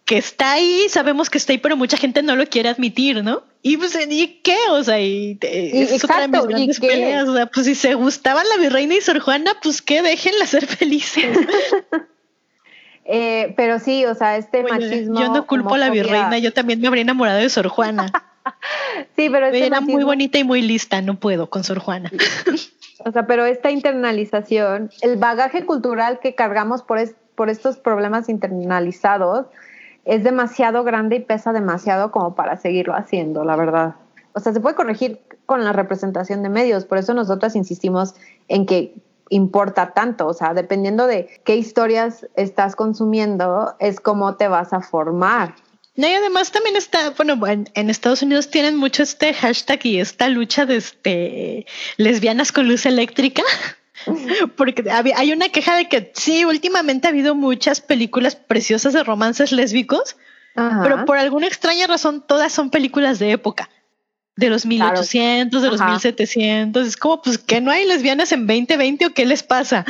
que 0.05 0.19
está 0.19 0.53
ahí, 0.53 0.87
sabemos 0.89 1.31
que 1.31 1.39
está 1.39 1.53
ahí, 1.53 1.59
pero 1.59 1.77
mucha 1.77 1.97
gente 1.97 2.23
no 2.23 2.37
lo 2.37 2.47
quiere 2.47 2.69
admitir, 2.69 3.23
¿no? 3.23 3.45
Y 3.62 3.77
pues, 3.77 3.97
¿y 4.09 4.41
qué? 4.43 4.57
O 4.70 4.83
sea, 4.83 5.01
y, 5.01 5.39
es 5.41 6.03
otra 6.03 6.23
de 6.23 6.29
mis 6.29 6.47
grandes 6.47 6.81
peleas. 6.81 7.29
O 7.29 7.35
sea, 7.35 7.47
pues 7.47 7.66
si 7.66 7.74
se 7.77 7.95
gustaban 7.95 8.45
la 8.49 8.61
virreina 8.61 8.95
y 8.95 9.01
Sor 9.01 9.20
Juana, 9.20 9.53
pues 9.62 9.81
que 9.81 10.03
déjenla 10.03 10.47
ser 10.47 10.66
felices. 10.66 11.39
eh, 13.05 13.55
pero 13.57 13.79
sí, 13.79 14.05
o 14.05 14.15
sea, 14.16 14.37
este 14.37 14.65
machismo. 14.65 15.20
Yo 15.20 15.33
no 15.33 15.47
culpo 15.47 15.74
a 15.74 15.79
la 15.79 15.91
virreina, 15.91 16.39
yo 16.39 16.53
también 16.53 16.81
me 16.81 16.89
habría 16.89 17.03
enamorado 17.03 17.39
de 17.39 17.49
Sor 17.49 17.69
Juana. 17.69 18.11
sí, 19.16 19.29
pero 19.31 19.47
este 19.47 19.66
era 19.66 19.81
muy 19.81 20.03
bonita 20.03 20.39
y 20.39 20.45
muy 20.45 20.62
lista, 20.62 21.01
no 21.01 21.20
puedo 21.20 21.49
con 21.49 21.62
Sor 21.62 21.79
Juana. 21.79 22.11
o 23.05 23.12
sea, 23.12 23.29
pero 23.29 23.47
esta 23.47 23.70
internalización, 23.70 24.91
el 25.03 25.16
bagaje 25.16 25.65
cultural 25.65 26.19
que 26.20 26.35
cargamos 26.35 26.83
por, 26.83 26.99
por 27.37 27.49
estos 27.49 27.77
problemas 27.77 28.29
internalizados, 28.29 29.47
es 30.05 30.24
demasiado 30.24 30.85
grande 30.85 31.16
y 31.16 31.20
pesa 31.20 31.53
demasiado 31.53 32.11
como 32.11 32.35
para 32.35 32.57
seguirlo 32.57 32.95
haciendo, 32.95 33.45
la 33.45 33.57
verdad. 33.57 33.95
O 34.33 34.41
sea, 34.41 34.53
se 34.53 34.61
puede 34.61 34.74
corregir 34.74 35.20
con 35.47 35.65
la 35.65 35.73
representación 35.73 36.43
de 36.43 36.49
medios, 36.49 36.85
por 36.85 36.99
eso 36.99 37.15
nosotras 37.15 37.57
insistimos 37.57 38.15
en 38.49 38.66
que 38.66 38.95
importa 39.29 39.93
tanto, 39.95 40.27
o 40.27 40.35
sea, 40.35 40.55
dependiendo 40.55 41.07
de 41.07 41.29
qué 41.45 41.57
historias 41.57 42.27
estás 42.37 42.77
consumiendo, 42.77 43.74
es 43.79 44.01
cómo 44.01 44.37
te 44.37 44.49
vas 44.49 44.73
a 44.73 44.81
formar. 44.81 45.55
No, 45.95 46.09
y 46.09 46.12
además 46.12 46.53
también 46.53 46.77
está, 46.77 47.11
bueno, 47.11 47.39
en, 47.47 47.91
Estados 47.91 48.23
Unidos 48.23 48.51
tienen 48.51 48.77
mucho 48.77 49.03
este 49.03 49.35
hashtag 49.35 49.85
y 49.85 50.01
esta 50.01 50.29
lucha 50.29 50.65
de 50.65 50.77
este 50.77 51.66
lesbianas 51.99 52.51
con 52.51 52.69
luz 52.69 52.87
eléctrica. 52.87 53.43
Porque 54.57 54.89
había- 54.91 55.19
hay 55.19 55.33
una 55.33 55.49
queja 55.51 55.77
de 55.77 55.89
que 55.89 56.12
sí, 56.15 56.45
últimamente 56.45 57.07
ha 57.07 57.11
habido 57.11 57.35
muchas 57.35 57.81
películas 57.81 58.37
preciosas 58.37 58.93
de 58.93 59.03
romances 59.05 59.53
lésbicos, 59.53 60.16
Ajá. 60.57 60.81
pero 60.83 61.05
por 61.05 61.19
alguna 61.19 61.47
extraña 61.47 61.87
razón 61.87 62.24
todas 62.27 62.53
son 62.53 62.70
películas 62.70 63.19
de 63.19 63.33
época. 63.33 63.70
De 64.35 64.49
los 64.49 64.65
1800, 64.65 65.61
de 65.61 65.69
los 65.70 65.81
Ajá. 65.81 65.91
1700. 65.91 66.87
Es 66.89 66.97
como, 66.97 67.20
pues, 67.20 67.37
que 67.37 67.61
no 67.61 67.70
hay 67.70 67.87
lesbianas 67.87 68.33
en 68.33 68.47
2020 68.47 69.07
o 69.07 69.11
qué 69.15 69.27
les 69.27 69.43
pasa? 69.43 69.85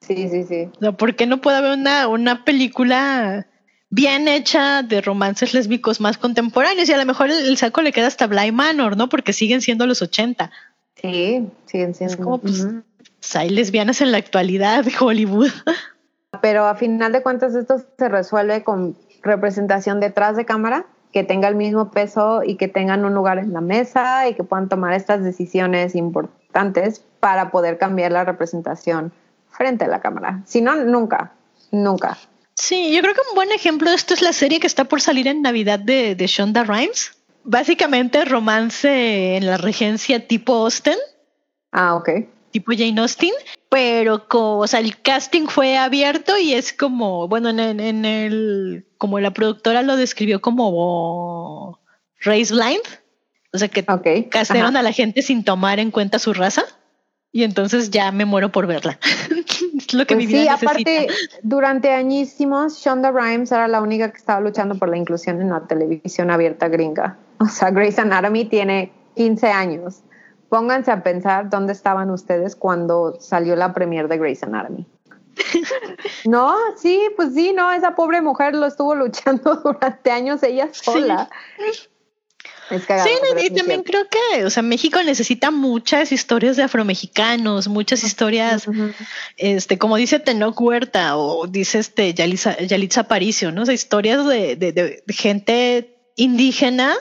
Sí, 0.00 0.28
sí, 0.30 0.44
sí. 0.48 0.68
O 0.76 0.80
sea, 0.80 0.92
¿por 0.92 1.16
qué 1.16 1.26
no 1.26 1.40
puede 1.40 1.56
haber 1.58 1.72
una, 1.76 2.06
una 2.06 2.44
película 2.44 3.46
bien 3.90 4.28
hecha 4.28 4.82
de 4.82 5.00
romances 5.00 5.52
lésbicos 5.52 6.00
más 6.00 6.16
contemporáneos? 6.16 6.88
Y 6.88 6.92
a 6.92 6.96
lo 6.96 7.04
mejor 7.06 7.28
el, 7.30 7.44
el 7.48 7.56
saco 7.56 7.82
le 7.82 7.90
queda 7.92 8.06
hasta 8.06 8.28
Bly 8.28 8.52
Manor, 8.52 8.96
¿no? 8.96 9.08
Porque 9.08 9.32
siguen 9.32 9.60
siendo 9.62 9.84
los 9.86 10.00
80. 10.00 10.50
Sí, 11.02 11.46
siguen 11.66 11.94
siendo. 11.94 12.14
Es 12.14 12.16
como, 12.16 12.38
pues. 12.38 12.60
Pues 12.62 12.74
hay 13.34 13.50
lesbianas 13.50 14.00
en 14.00 14.12
la 14.12 14.18
actualidad 14.18 14.84
de 14.84 14.92
Hollywood. 14.98 15.50
Pero 16.42 16.66
a 16.66 16.74
final 16.74 17.12
de 17.12 17.22
cuentas 17.22 17.54
esto 17.54 17.82
se 17.98 18.08
resuelve 18.08 18.62
con 18.62 18.96
representación 19.22 20.00
detrás 20.00 20.36
de 20.36 20.44
cámara, 20.44 20.86
que 21.12 21.24
tenga 21.24 21.48
el 21.48 21.54
mismo 21.54 21.90
peso 21.90 22.42
y 22.44 22.56
que 22.56 22.68
tengan 22.68 23.04
un 23.04 23.14
lugar 23.14 23.38
en 23.38 23.52
la 23.52 23.60
mesa 23.60 24.28
y 24.28 24.34
que 24.34 24.44
puedan 24.44 24.68
tomar 24.68 24.92
estas 24.92 25.24
decisiones 25.24 25.94
importantes 25.94 27.02
para 27.18 27.50
poder 27.50 27.78
cambiar 27.78 28.12
la 28.12 28.24
representación 28.24 29.12
frente 29.50 29.86
a 29.86 29.88
la 29.88 30.00
cámara. 30.00 30.42
Si 30.44 30.60
no, 30.60 30.76
nunca, 30.76 31.32
nunca. 31.72 32.18
Sí, 32.54 32.94
yo 32.94 33.00
creo 33.00 33.14
que 33.14 33.20
un 33.30 33.34
buen 33.34 33.52
ejemplo 33.52 33.88
de 33.88 33.96
esto 33.96 34.14
es 34.14 34.22
la 34.22 34.32
serie 34.32 34.60
que 34.60 34.66
está 34.66 34.84
por 34.84 35.00
salir 35.00 35.26
en 35.28 35.42
Navidad 35.42 35.78
de, 35.78 36.14
de 36.14 36.26
Shonda 36.26 36.64
Rhimes. 36.64 37.12
Básicamente 37.44 38.24
romance 38.26 39.36
en 39.36 39.46
la 39.46 39.56
regencia 39.56 40.26
tipo 40.26 40.54
Austen, 40.54 40.98
Ah, 41.72 41.96
ok. 41.96 42.08
Tipo 42.50 42.72
Jane 42.76 43.00
Austen, 43.00 43.32
pero 43.68 44.26
co- 44.28 44.58
o 44.58 44.66
sea, 44.66 44.80
el 44.80 45.00
casting 45.00 45.46
fue 45.46 45.76
abierto 45.76 46.38
y 46.38 46.54
es 46.54 46.72
como, 46.72 47.28
bueno, 47.28 47.48
en, 47.50 47.60
en- 47.60 47.80
en 47.80 48.04
el, 48.04 48.86
como 48.98 49.20
la 49.20 49.32
productora 49.32 49.82
lo 49.82 49.96
describió 49.96 50.40
como 50.40 51.78
race 52.20 52.52
blind, 52.52 52.82
o 53.52 53.58
sea 53.58 53.68
que 53.68 53.84
Ok. 53.88 54.28
castearon 54.30 54.76
a 54.76 54.82
la 54.82 54.92
gente 54.92 55.22
sin 55.22 55.44
tomar 55.44 55.78
en 55.78 55.90
cuenta 55.90 56.18
su 56.18 56.32
raza 56.34 56.64
y 57.32 57.42
entonces 57.44 57.90
ya 57.90 58.10
me 58.12 58.24
muero 58.24 58.50
por 58.50 58.66
verla. 58.66 58.98
es 59.78 59.92
lo 59.94 60.06
que 60.06 60.14
Pues 60.14 60.26
mi 60.26 60.32
vida 60.32 60.56
sí, 60.56 60.66
necesita. 60.66 60.70
aparte, 60.70 61.06
durante 61.42 61.92
añísimos, 61.92 62.78
Shonda 62.82 63.10
Rhimes 63.12 63.52
era 63.52 63.68
la 63.68 63.80
única 63.82 64.10
que 64.10 64.16
estaba 64.18 64.40
luchando 64.40 64.74
por 64.76 64.88
la 64.88 64.96
inclusión 64.96 65.40
en 65.42 65.50
la 65.50 65.60
televisión 65.66 66.30
abierta 66.30 66.68
gringa. 66.68 67.18
O 67.40 67.46
sea, 67.46 67.70
Grey's 67.70 67.98
Anatomy 67.98 68.46
tiene 68.46 68.90
15 69.16 69.46
años. 69.48 70.00
Pónganse 70.48 70.90
a 70.90 71.02
pensar 71.02 71.50
dónde 71.50 71.72
estaban 71.72 72.10
ustedes 72.10 72.56
cuando 72.56 73.18
salió 73.20 73.54
la 73.56 73.72
premier 73.74 74.08
de 74.08 74.18
Grey's 74.18 74.42
Anatomy. 74.42 74.86
No, 76.24 76.54
sí, 76.76 77.00
pues 77.16 77.34
sí, 77.34 77.52
no, 77.54 77.72
esa 77.72 77.94
pobre 77.94 78.20
mujer 78.22 78.54
lo 78.54 78.66
estuvo 78.66 78.94
luchando 78.94 79.56
durante 79.64 80.10
años 80.10 80.42
ella 80.42 80.68
sola. 80.72 81.28
Es 82.70 82.84
cagado, 82.84 83.08
Sí, 83.08 83.14
y 83.46 83.50
también 83.50 83.82
creo 83.82 84.02
que, 84.08 84.44
o 84.44 84.50
sea, 84.50 84.62
México 84.62 85.02
necesita 85.02 85.50
muchas 85.50 86.12
historias 86.12 86.56
de 86.56 86.64
afromexicanos, 86.64 87.66
muchas 87.66 88.04
historias, 88.04 88.66
este, 89.38 89.78
como 89.78 89.96
dice 89.96 90.18
Tenoch 90.18 90.60
Huerta 90.60 91.16
o 91.16 91.46
dice 91.46 91.78
este 91.78 92.12
Yalitza, 92.12 92.58
Yalitza 92.58 93.02
Aparicio, 93.02 93.52
¿no? 93.52 93.62
O 93.62 93.64
sea, 93.64 93.74
historias 93.74 94.26
de, 94.26 94.56
de- 94.56 94.72
de 94.72 95.02
gente 95.14 95.96
indígena, 96.16 96.94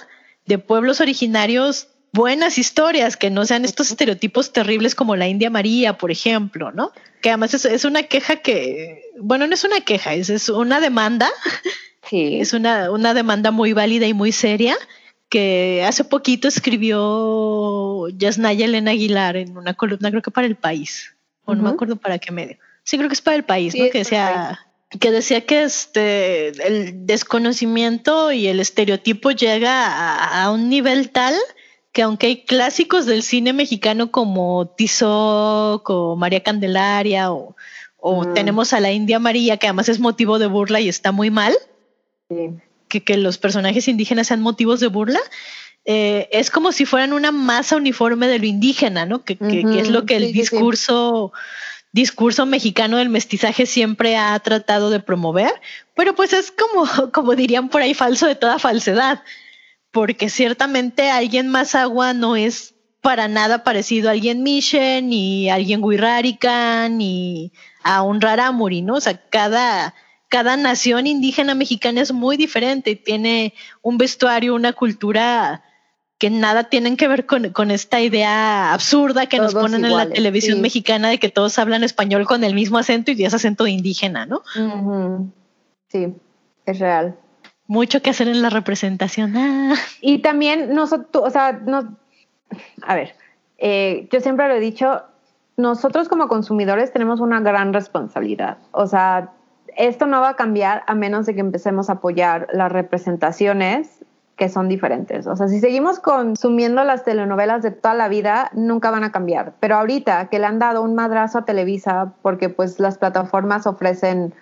de 0.45 0.57
pueblos 0.57 1.01
originarios, 1.01 1.89
buenas 2.13 2.57
historias, 2.57 3.17
que 3.17 3.29
no 3.29 3.45
sean 3.45 3.65
estos 3.65 3.91
estereotipos 3.91 4.53
terribles 4.53 4.95
como 4.95 5.15
la 5.15 5.27
India 5.27 5.49
María, 5.49 5.97
por 5.97 6.11
ejemplo, 6.11 6.71
¿no? 6.71 6.91
Que 7.21 7.29
además 7.29 7.53
es, 7.53 7.65
es 7.65 7.85
una 7.85 8.03
queja 8.03 8.37
que, 8.37 9.03
bueno, 9.19 9.47
no 9.47 9.53
es 9.53 9.63
una 9.63 9.81
queja, 9.81 10.13
es, 10.13 10.29
es 10.29 10.49
una 10.49 10.79
demanda 10.79 11.29
Sí. 12.09 12.39
es 12.41 12.53
una, 12.53 12.91
una 12.91 13.13
demanda 13.13 13.51
muy 13.51 13.73
válida 13.73 14.07
y 14.07 14.13
muy 14.13 14.31
seria 14.31 14.75
que 15.29 15.83
hace 15.85 16.03
poquito 16.03 16.47
escribió 16.47 18.07
Yasnaya 18.09 18.65
Elena 18.65 18.91
Aguilar 18.91 19.35
en 19.35 19.57
una 19.57 19.73
columna, 19.73 20.09
creo 20.09 20.21
que 20.21 20.31
para 20.31 20.47
el 20.47 20.55
país, 20.55 21.15
o 21.43 21.53
no 21.53 21.63
me 21.63 21.69
acuerdo 21.69 21.97
para 21.97 22.17
qué 22.17 22.31
medio. 22.31 22.57
Sí, 22.83 22.97
creo 22.97 23.09
que 23.09 23.15
es 23.15 23.21
para 23.21 23.35
el 23.35 23.43
país, 23.43 23.73
Sí, 23.73 23.81
¿no? 23.81 23.89
Que 23.89 23.99
decía, 23.99 24.67
que 24.99 25.11
decía 25.11 25.45
que 25.45 25.63
este 25.63 26.47
el 26.65 27.05
desconocimiento 27.05 28.31
y 28.31 28.47
el 28.47 28.61
estereotipo 28.61 29.31
llega 29.31 29.87
a, 29.87 30.43
a 30.43 30.51
un 30.51 30.69
nivel 30.69 31.09
tal 31.09 31.35
que 31.97 32.03
aunque 32.03 32.27
hay 32.27 32.43
clásicos 32.43 33.07
del 33.07 33.23
cine 33.23 33.53
mexicano 33.53 34.11
como 34.11 34.67
Tizoc 34.67 35.89
o 35.89 36.15
María 36.15 36.43
Candelaria 36.43 37.31
o, 37.31 37.55
o 37.97 38.23
Mm. 38.23 38.33
tenemos 38.35 38.71
a 38.73 38.79
la 38.79 38.91
India 38.91 39.17
María, 39.17 39.57
que 39.57 39.65
además 39.65 39.89
es 39.89 39.99
motivo 39.99 40.37
de 40.37 40.45
burla 40.45 40.79
y 40.79 40.89
está 40.89 41.11
muy 41.11 41.31
mal, 41.31 41.55
sí. 42.29 42.51
que, 42.87 43.03
que 43.03 43.17
los 43.17 43.39
personajes 43.39 43.87
indígenas 43.87 44.27
sean 44.27 44.41
motivos 44.41 44.79
de 44.79 44.87
burla, 44.89 45.19
eh, 45.85 46.29
es 46.31 46.51
como 46.51 46.71
si 46.71 46.85
fueran 46.85 47.13
una 47.13 47.31
masa 47.31 47.77
uniforme 47.77 48.27
de 48.27 48.37
lo 48.37 48.45
indígena, 48.45 49.07
¿no? 49.07 49.23
Que, 49.25 49.35
que- 49.35 49.63
que 49.63 49.79
es 49.79 49.89
lo 49.89 50.05
que 50.05 50.17
el 50.17 50.25
sí, 50.25 50.33
sí. 50.33 50.39
discurso, 50.41 51.31
discurso 51.93 52.45
mexicano 52.45 52.97
del 52.97 53.09
mestizaje 53.09 53.65
siempre 53.65 54.17
ha 54.17 54.37
tratado 54.39 54.91
de 54.91 54.99
promover, 54.99 55.51
pero 55.95 56.13
pues 56.13 56.31
es 56.33 56.51
como, 56.51 56.85
como 57.11 57.33
dirían 57.33 57.69
por 57.69 57.81
ahí, 57.81 57.95
falso 57.95 58.27
de 58.27 58.35
toda 58.35 58.59
falsedad, 58.59 59.23
porque 59.91 60.29
ciertamente 60.29 61.09
alguien 61.09 61.47
más 61.47 61.75
agua 61.75 62.13
no 62.13 62.35
es 62.35 62.75
para 63.01 63.27
nada 63.27 63.63
parecido 63.63 64.09
a 64.09 64.11
alguien 64.11 64.43
Miche, 64.43 65.01
ni 65.01 65.49
a 65.49 65.55
alguien 65.55 65.83
Wixárika, 65.83 66.89
ni 66.89 67.51
a 67.83 68.01
un 68.01 68.19
Rarámuri, 68.21 68.81
¿no? 68.81 68.95
O 68.95 69.01
sea, 69.01 69.17
cada, 69.29 69.93
cada 70.29 70.57
nación 70.57 71.07
indígena 71.07 71.55
mexicana 71.55 72.01
es 72.01 72.11
muy 72.11 72.37
diferente 72.37 72.91
y 72.91 72.95
tiene 72.95 73.53
un 73.81 73.97
vestuario, 73.97 74.55
una 74.55 74.73
cultura 74.73 75.63
que 76.17 76.29
nada 76.29 76.65
tienen 76.65 76.97
que 76.97 77.07
ver 77.07 77.25
con, 77.25 77.51
con 77.51 77.69
esta 77.69 78.01
idea 78.01 78.73
absurda 78.73 79.27
que 79.27 79.37
nos 79.37 79.53
ponen 79.53 79.85
en 79.85 79.95
la 79.95 80.09
televisión 80.09 80.57
sí. 80.57 80.61
mexicana 80.61 81.09
de 81.09 81.19
que 81.19 81.29
todos 81.29 81.59
hablan 81.59 81.83
español 81.83 82.25
con 82.25 82.43
el 82.43 82.55
mismo 82.55 82.79
acento 82.79 83.11
y 83.11 83.23
es 83.23 83.33
acento 83.33 83.65
de 83.65 83.71
indígena, 83.71 84.25
¿no? 84.25 84.41
Sí, 85.89 86.13
es 86.65 86.79
real. 86.79 87.17
Mucho 87.67 88.01
que 88.01 88.09
hacer 88.11 88.27
en 88.27 88.41
la 88.41 88.49
representación. 88.49 89.35
Ah. 89.35 89.75
Y 90.01 90.19
también 90.19 90.73
nosotros, 90.73 91.23
o 91.25 91.29
sea, 91.29 91.53
no, 91.65 91.95
a 92.81 92.95
ver, 92.95 93.15
eh, 93.57 94.07
yo 94.11 94.19
siempre 94.19 94.47
lo 94.47 94.55
he 94.55 94.59
dicho, 94.59 95.03
nosotros 95.57 96.07
como 96.07 96.27
consumidores 96.27 96.93
tenemos 96.93 97.19
una 97.19 97.39
gran 97.41 97.73
responsabilidad. 97.73 98.57
O 98.71 98.87
sea, 98.87 99.31
esto 99.75 100.05
no 100.05 100.21
va 100.21 100.29
a 100.29 100.35
cambiar 100.35 100.83
a 100.87 100.95
menos 100.95 101.25
de 101.25 101.35
que 101.35 101.41
empecemos 101.41 101.89
a 101.89 101.93
apoyar 101.93 102.47
las 102.53 102.71
representaciones 102.71 104.05
que 104.37 104.49
son 104.49 104.69
diferentes. 104.69 105.25
O 105.25 105.35
sea, 105.35 105.47
si 105.47 105.59
seguimos 105.59 105.99
consumiendo 105.99 106.83
las 106.83 107.03
telenovelas 107.03 107.63
de 107.63 107.71
toda 107.71 107.95
la 107.95 108.07
vida, 108.07 108.51
nunca 108.53 108.91
van 108.91 109.03
a 109.03 109.11
cambiar. 109.11 109.53
Pero 109.59 109.75
ahorita 109.77 110.29
que 110.29 110.37
le 110.37 110.45
han 110.45 110.59
dado 110.59 110.83
un 110.83 110.93
madrazo 110.93 111.39
a 111.39 111.45
Televisa 111.45 112.13
porque 112.21 112.49
pues 112.49 112.79
las 112.79 112.99
plataformas 112.99 113.65
ofrecen 113.65 114.35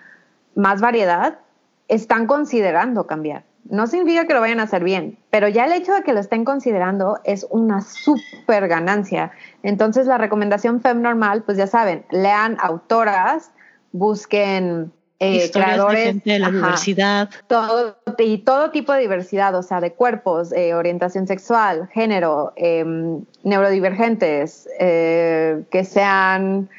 más 0.53 0.81
variedad, 0.81 1.39
están 1.87 2.27
considerando 2.27 3.07
cambiar. 3.07 3.43
No 3.67 3.87
significa 3.87 4.27
que 4.27 4.33
lo 4.33 4.41
vayan 4.41 4.59
a 4.59 4.63
hacer 4.63 4.83
bien, 4.83 5.17
pero 5.31 5.47
ya 5.47 5.65
el 5.65 5.71
hecho 5.71 5.93
de 5.93 6.03
que 6.03 6.13
lo 6.13 6.19
estén 6.19 6.45
considerando 6.45 7.19
es 7.23 7.47
una 7.49 7.81
súper 7.81 8.67
ganancia. 8.67 9.31
Entonces 9.63 10.05
la 10.05 10.19
recomendación 10.19 10.81
FEM 10.81 11.01
normal, 11.01 11.43
pues 11.43 11.57
ya 11.57 11.65
saben, 11.65 12.05
lean 12.11 12.57
autoras, 12.59 13.51
busquen 13.91 14.91
eh, 15.19 15.43
de 15.43 15.51
creadores 15.51 16.05
gente 16.05 16.31
de 16.31 16.39
la 16.39 16.47
ajá, 16.47 16.57
diversidad. 16.57 17.29
todo, 17.47 17.97
y 18.19 18.39
todo 18.39 18.69
tipo 18.69 18.93
de 18.93 18.99
diversidad, 18.99 19.55
o 19.55 19.63
sea, 19.63 19.81
de 19.81 19.93
cuerpos, 19.93 20.51
eh, 20.51 20.75
orientación 20.75 21.25
sexual, 21.25 21.87
género, 21.91 22.53
eh, 22.57 22.85
neurodivergentes, 23.43 24.67
eh, 24.79 25.63
que 25.71 25.85
sean 25.85 26.69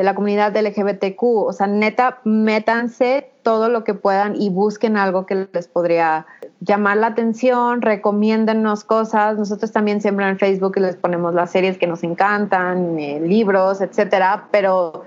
de 0.00 0.04
la 0.04 0.14
comunidad 0.14 0.56
LGBTQ, 0.56 1.22
o 1.22 1.52
sea, 1.52 1.66
neta, 1.66 2.20
métanse 2.24 3.30
todo 3.42 3.68
lo 3.68 3.84
que 3.84 3.92
puedan 3.92 4.34
y 4.34 4.48
busquen 4.48 4.96
algo 4.96 5.26
que 5.26 5.46
les 5.52 5.68
podría 5.68 6.24
llamar 6.60 6.96
la 6.96 7.08
atención, 7.08 7.82
recomiéndennos 7.82 8.82
cosas. 8.84 9.36
Nosotros 9.36 9.72
también 9.72 10.00
siempre 10.00 10.26
en 10.26 10.38
Facebook 10.38 10.78
les 10.78 10.96
ponemos 10.96 11.34
las 11.34 11.50
series 11.50 11.76
que 11.76 11.86
nos 11.86 12.02
encantan, 12.02 12.98
eh, 12.98 13.20
libros, 13.20 13.82
etcétera, 13.82 14.48
pero 14.50 15.04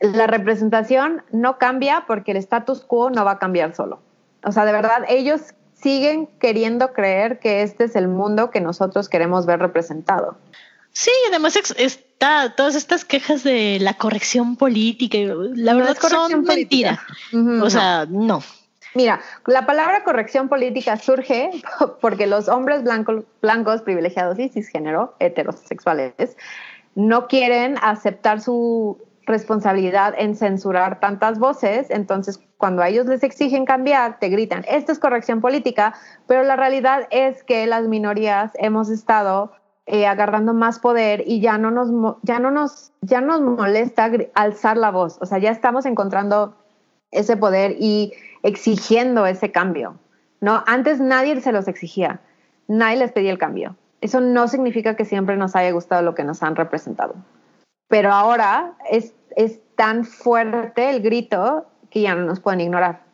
la 0.00 0.26
representación 0.26 1.22
no 1.30 1.58
cambia 1.58 2.02
porque 2.08 2.32
el 2.32 2.38
status 2.38 2.84
quo 2.84 3.10
no 3.10 3.24
va 3.24 3.32
a 3.32 3.38
cambiar 3.38 3.76
solo. 3.76 4.00
O 4.44 4.50
sea, 4.50 4.64
de 4.64 4.72
verdad, 4.72 5.04
ellos 5.08 5.54
siguen 5.74 6.26
queriendo 6.40 6.92
creer 6.92 7.38
que 7.38 7.62
este 7.62 7.84
es 7.84 7.94
el 7.94 8.08
mundo 8.08 8.50
que 8.50 8.60
nosotros 8.60 9.08
queremos 9.08 9.46
ver 9.46 9.60
representado. 9.60 10.34
Sí, 10.98 11.10
además 11.28 11.54
está 11.76 12.54
todas 12.56 12.74
estas 12.74 13.04
quejas 13.04 13.44
de 13.44 13.76
la 13.82 13.92
corrección 13.98 14.56
política, 14.56 15.18
la 15.18 15.74
No 15.74 15.78
verdad 15.80 15.96
son 16.00 16.42
política. 16.46 16.54
mentira. 16.54 17.00
O 17.34 17.36
no. 17.36 17.68
sea, 17.68 18.06
no. 18.08 18.42
Mira, 18.94 19.20
la 19.44 19.66
palabra 19.66 20.04
corrección 20.04 20.48
política 20.48 20.96
surge 20.96 21.50
porque 22.00 22.26
los 22.26 22.48
hombres 22.48 22.82
blancos, 22.82 23.24
blancos 23.42 23.82
privilegiados 23.82 24.38
y 24.38 24.48
cisgénero, 24.48 25.14
heterosexuales, 25.18 26.14
no 26.94 27.28
quieren 27.28 27.76
aceptar 27.82 28.40
su 28.40 28.96
responsabilidad 29.26 30.14
en 30.16 30.34
censurar 30.34 30.98
tantas 30.98 31.38
voces, 31.38 31.90
entonces 31.90 32.40
cuando 32.56 32.80
a 32.80 32.88
ellos 32.88 33.04
les 33.04 33.22
exigen 33.22 33.66
cambiar, 33.66 34.18
te 34.18 34.30
gritan, 34.30 34.64
esto 34.66 34.92
es 34.92 34.98
corrección 34.98 35.42
política, 35.42 35.92
pero 36.26 36.42
la 36.42 36.56
realidad 36.56 37.06
es 37.10 37.44
que 37.44 37.66
las 37.66 37.86
minorías 37.86 38.52
hemos 38.54 38.88
estado 38.88 39.52
eh, 39.86 40.06
agarrando 40.06 40.52
más 40.52 40.80
poder 40.80 41.22
y 41.26 41.40
ya 41.40 41.58
no 41.58 41.70
nos 41.70 42.16
ya 42.22 42.40
no 42.40 42.50
nos 42.50 42.92
ya 43.02 43.20
nos 43.20 43.40
molesta 43.40 44.10
alzar 44.34 44.76
la 44.76 44.90
voz, 44.90 45.18
o 45.20 45.26
sea, 45.26 45.38
ya 45.38 45.50
estamos 45.50 45.86
encontrando 45.86 46.56
ese 47.12 47.36
poder 47.36 47.76
y 47.78 48.12
exigiendo 48.42 49.26
ese 49.26 49.52
cambio. 49.52 49.96
No, 50.40 50.64
antes 50.66 51.00
nadie 51.00 51.40
se 51.40 51.52
los 51.52 51.68
exigía, 51.68 52.20
nadie 52.66 52.96
les 52.98 53.12
pedía 53.12 53.30
el 53.30 53.38
cambio. 53.38 53.76
Eso 54.00 54.20
no 54.20 54.48
significa 54.48 54.96
que 54.96 55.04
siempre 55.04 55.36
nos 55.36 55.56
haya 55.56 55.70
gustado 55.70 56.02
lo 56.02 56.14
que 56.14 56.24
nos 56.24 56.42
han 56.42 56.56
representado. 56.56 57.14
Pero 57.88 58.12
ahora 58.12 58.74
es, 58.90 59.14
es 59.36 59.60
tan 59.76 60.04
fuerte 60.04 60.90
el 60.90 61.00
grito 61.00 61.66
que 61.90 62.02
ya 62.02 62.14
no 62.14 62.24
nos 62.24 62.40
pueden 62.40 62.60
ignorar. 62.60 63.05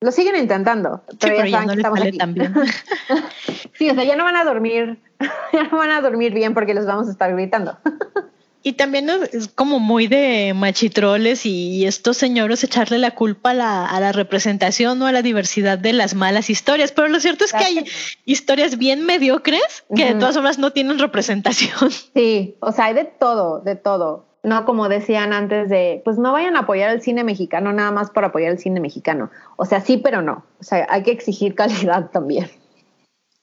Lo 0.00 0.12
siguen 0.12 0.36
intentando, 0.36 1.02
Sí, 1.10 1.16
pero, 1.20 1.44
ya 1.44 1.64
saben 1.64 1.78
no 1.78 1.94
que 1.94 2.10
bien. 2.32 2.54
Sí, 3.74 3.90
o 3.90 3.94
sea, 3.94 4.04
ya 4.04 4.16
no 4.16 4.24
van 4.24 4.36
a 4.36 4.44
dormir, 4.44 5.00
ya 5.52 5.64
no 5.64 5.76
van 5.78 5.90
a 5.90 6.00
dormir 6.00 6.32
bien 6.32 6.54
porque 6.54 6.74
los 6.74 6.86
vamos 6.86 7.08
a 7.08 7.10
estar 7.10 7.32
gritando. 7.32 7.78
Y 8.60 8.72
también 8.72 9.08
es- 9.08 9.48
como 9.54 9.78
muy 9.78 10.08
de 10.08 10.52
machitroles 10.52 11.46
y 11.46 11.86
estos 11.86 12.16
señores 12.16 12.64
echarle 12.64 12.98
la 12.98 13.12
culpa 13.12 13.50
a 13.52 13.54
la, 13.54 13.86
a 13.86 14.00
la 14.00 14.10
representación 14.10 15.00
o 15.00 15.06
a 15.06 15.12
la 15.12 15.22
diversidad 15.22 15.78
de 15.78 15.92
las 15.92 16.14
malas 16.14 16.50
historias. 16.50 16.90
Pero 16.90 17.06
lo 17.08 17.20
cierto 17.20 17.44
es 17.44 17.52
que 17.52 17.64
hay 17.64 17.84
historias 18.24 18.76
bien 18.76 19.06
mediocres 19.06 19.84
que 19.94 20.06
de 20.06 20.14
todas 20.16 20.34
formas 20.34 20.58
no 20.58 20.72
tienen 20.72 20.98
representación. 20.98 21.90
Sí, 22.14 22.56
o 22.60 22.72
sea, 22.72 22.86
hay 22.86 22.94
de 22.94 23.04
todo, 23.04 23.60
de 23.60 23.76
todo. 23.76 24.27
No 24.42 24.64
como 24.64 24.88
decían 24.88 25.32
antes 25.32 25.68
de, 25.68 26.00
pues 26.04 26.16
no 26.18 26.32
vayan 26.32 26.56
a 26.56 26.60
apoyar 26.60 26.90
el 26.90 27.02
cine 27.02 27.24
mexicano 27.24 27.72
nada 27.72 27.90
más 27.90 28.10
por 28.10 28.24
apoyar 28.24 28.52
el 28.52 28.58
cine 28.58 28.80
mexicano. 28.80 29.30
O 29.56 29.64
sea, 29.64 29.80
sí, 29.80 29.96
pero 29.98 30.22
no. 30.22 30.44
O 30.60 30.62
sea, 30.62 30.86
hay 30.90 31.02
que 31.02 31.10
exigir 31.10 31.54
calidad 31.56 32.10
también. 32.10 32.48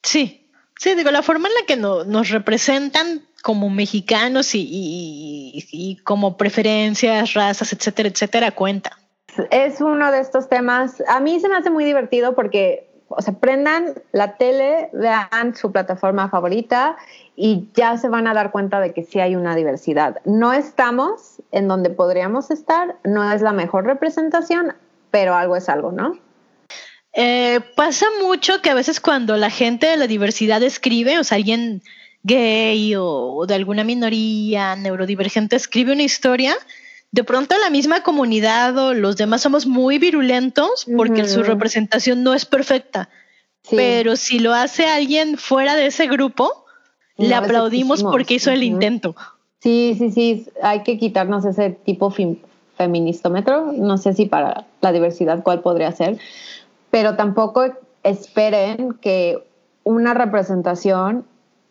Sí, 0.03 0.47
sí, 0.79 0.95
digo, 0.95 1.11
la 1.11 1.21
forma 1.23 1.47
en 1.47 1.53
la 1.55 1.65
que 1.67 1.75
no- 1.77 2.03
nos 2.05 2.29
representan 2.29 3.21
como 3.43 3.69
mexicanos 3.69 4.55
y, 4.55 4.61
y- 4.61 5.65
y 5.71 5.97
como 5.97 6.37
preferencias, 6.37 7.33
razas, 7.33 7.73
etcétera, 7.73 8.09
etcétera, 8.09 8.51
cuenta. 8.51 8.97
Es 9.51 9.81
uno 9.81 10.11
de 10.11 10.19
estos 10.21 10.47
temas, 10.49 11.03
a 11.07 11.19
mí 11.19 11.39
se 11.39 11.49
me 11.49 11.55
hace 11.57 11.69
muy 11.69 11.83
divertido 11.83 12.35
porque, 12.35 12.89
o 13.09 13.21
sea, 13.21 13.33
prendan 13.33 13.93
la 14.13 14.37
tele, 14.37 14.89
vean 14.93 15.55
su 15.55 15.71
plataforma 15.71 16.29
favorita 16.29 16.95
y 17.35 17.69
ya 17.73 17.97
se 17.97 18.07
van 18.07 18.27
a 18.27 18.33
dar 18.33 18.51
cuenta 18.51 18.79
de 18.79 18.93
que 18.93 19.03
sí 19.03 19.19
hay 19.19 19.35
una 19.35 19.55
diversidad. 19.55 20.21
No 20.25 20.53
estamos 20.53 21.41
en 21.51 21.67
donde 21.67 21.89
podríamos 21.89 22.51
estar, 22.51 22.95
no 23.03 23.29
es 23.31 23.41
la 23.41 23.51
mejor 23.51 23.85
representación, 23.85 24.73
pero 25.11 25.35
algo 25.35 25.55
es 25.55 25.67
algo, 25.69 25.91
¿no? 25.91 26.17
Eh, 27.13 27.61
pasa 27.75 28.05
mucho 28.21 28.61
que 28.61 28.69
a 28.69 28.73
veces 28.73 28.99
cuando 28.99 29.37
la 29.37 29.49
gente 29.49 29.87
de 29.87 29.97
la 29.97 30.07
diversidad 30.07 30.61
escribe, 30.63 31.19
o 31.19 31.23
sea, 31.23 31.37
alguien 31.37 31.81
gay 32.23 32.95
o, 32.95 33.05
o 33.05 33.45
de 33.45 33.55
alguna 33.55 33.83
minoría 33.83 34.75
neurodivergente 34.75 35.55
escribe 35.55 35.93
una 35.93 36.03
historia, 36.03 36.55
de 37.11 37.23
pronto 37.23 37.55
la 37.57 37.69
misma 37.69 38.03
comunidad 38.03 38.77
o 38.77 38.93
los 38.93 39.15
demás 39.15 39.41
somos 39.41 39.65
muy 39.65 39.99
virulentos 39.99 40.85
porque 40.97 41.27
su 41.27 41.43
representación 41.43 42.23
no 42.23 42.33
es 42.33 42.45
perfecta. 42.45 43.09
Sí. 43.63 43.77
Pero 43.77 44.17
si 44.17 44.39
lo 44.39 44.53
hace 44.53 44.85
alguien 44.85 45.37
fuera 45.37 45.75
de 45.75 45.85
ese 45.85 46.07
grupo, 46.07 46.64
le 47.17 47.33
aplaudimos 47.35 48.03
porque 48.03 48.35
hizo 48.35 48.51
el 48.51 48.63
intento. 48.63 49.15
Sí, 49.59 49.95
sí, 49.97 50.11
sí, 50.11 50.47
hay 50.61 50.83
que 50.83 50.97
quitarnos 50.97 51.45
ese 51.45 51.71
tipo 51.71 52.11
fem- 52.11 52.37
feministómetro, 52.77 53.71
no 53.71 53.97
sé 53.97 54.13
si 54.13 54.25
para 54.25 54.65
la 54.81 54.91
diversidad 54.91 55.41
cuál 55.43 55.61
podría 55.61 55.91
ser, 55.91 56.19
pero 56.91 57.15
tampoco 57.15 57.63
esperen 58.03 58.93
que 59.01 59.43
una 59.83 60.13
representación 60.13 61.25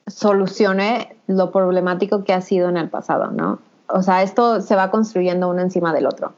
solucione 0.07 1.17
lo 1.27 1.51
problemático 1.53 2.25
que 2.25 2.33
ha 2.33 2.41
sido 2.41 2.69
en 2.69 2.77
el 2.77 2.89
pasado, 2.89 3.31
¿no? 3.31 3.59
O 3.89 4.03
sea, 4.03 4.23
esto 4.23 4.61
se 4.61 4.75
va 4.77 4.91
construyendo 4.91 5.49
uno 5.49 5.61
encima 5.61 5.93
del 5.93 6.07
otro 6.07 6.33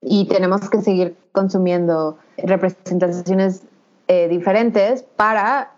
y 0.00 0.26
tenemos 0.26 0.68
que 0.68 0.80
seguir 0.82 1.16
consumiendo 1.32 2.18
representaciones 2.38 3.62
eh, 4.08 4.28
diferentes 4.28 5.02
para 5.16 5.70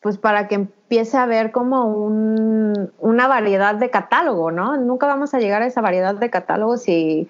pues 0.00 0.16
para 0.18 0.48
que 0.48 0.54
empiece 0.54 1.16
a 1.16 1.24
haber 1.24 1.50
como 1.52 1.84
un- 1.84 2.90
una 2.98 3.26
variedad 3.28 3.74
de 3.74 3.90
catálogo, 3.90 4.50
¿no? 4.50 4.76
Nunca 4.76 5.06
vamos 5.06 5.34
a 5.34 5.38
llegar 5.38 5.62
a 5.62 5.66
esa 5.66 5.80
variedad 5.80 6.14
de 6.14 6.30
catálogo 6.30 6.76
si, 6.78 7.28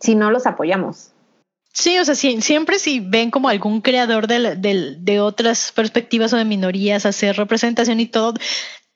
si 0.00 0.14
no 0.14 0.30
los 0.30 0.46
apoyamos. 0.46 1.12
Sí, 1.72 1.98
o 1.98 2.04
sea, 2.04 2.14
si- 2.14 2.42
siempre 2.42 2.78
si 2.78 3.00
ven 3.00 3.30
como 3.30 3.48
algún 3.48 3.80
creador 3.80 4.26
de, 4.26 4.56
del- 4.56 5.04
de 5.04 5.20
otras 5.20 5.72
perspectivas 5.72 6.32
o 6.32 6.36
de 6.36 6.44
minorías 6.44 7.06
hacer 7.06 7.36
representación 7.36 7.98
y 8.00 8.06
todo, 8.06 8.34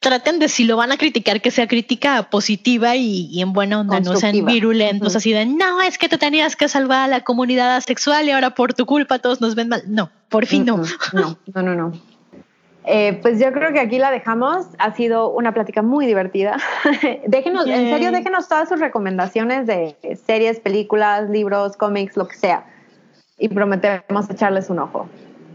traten 0.01 0.39
de 0.39 0.49
si 0.49 0.65
lo 0.65 0.77
van 0.77 0.93
a 0.93 0.99
criticar, 0.99 1.41
que 1.41 1.51
sea 1.51 1.67
crítica 1.69 2.25
positiva 2.29 2.97
y, 2.97 3.29
y 3.31 3.41
en 3.41 3.53
buena 3.55 3.81
onda, 3.81 3.99
no 4.01 4.11
sean 4.21 4.33
virulentos 4.53 5.17
así 5.17 5.33
de, 5.33 5.47
no, 5.47 5.81
es 5.81 5.97
que 5.97 6.09
te 6.09 6.19
tenías 6.19 6.55
que 6.55 6.69
salvar 6.69 7.03
a 7.05 7.09
la 7.09 7.21
comunidad 7.23 7.77
asexual 7.77 8.27
y 8.27 8.33
ahora 8.33 8.51
por 8.55 8.75
tu 8.75 8.85
culpa 8.85 9.21
todos 9.21 9.41
nos 9.41 9.55
ven 9.55 9.69
mal. 9.71 9.83
No, 9.87 10.11
por 10.29 10.45
fin 10.45 10.65
no. 10.67 10.77
No, 11.15 11.39
no, 11.55 11.63
no, 11.63 11.75
no. 11.75 12.16
Eh, 12.89 13.19
pues 13.21 13.41
yo 13.41 13.53
creo 13.53 13.73
que 13.73 13.81
aquí 13.81 13.99
la 13.99 14.13
dejamos. 14.13 14.67
Ha 14.79 14.95
sido 14.95 15.31
una 15.31 15.53
plática 15.53 15.83
muy 15.83 16.07
divertida. 16.07 16.57
déjenos, 17.27 17.67
en 17.67 17.91
serio, 17.91 18.13
déjenos 18.13 18.49
todas 18.49 18.69
sus 18.69 18.79
recomendaciones 18.79 19.67
de 19.67 19.97
series, 20.25 20.61
películas, 20.61 21.29
libros, 21.29 21.77
cómics, 21.77 22.17
lo 22.17 22.29
que 22.29 22.37
sea. 22.37 22.65
Y 23.39 23.49
prometemos 23.49 24.31
echarles 24.31 24.71
un 24.71 24.79
ojo. 24.79 25.09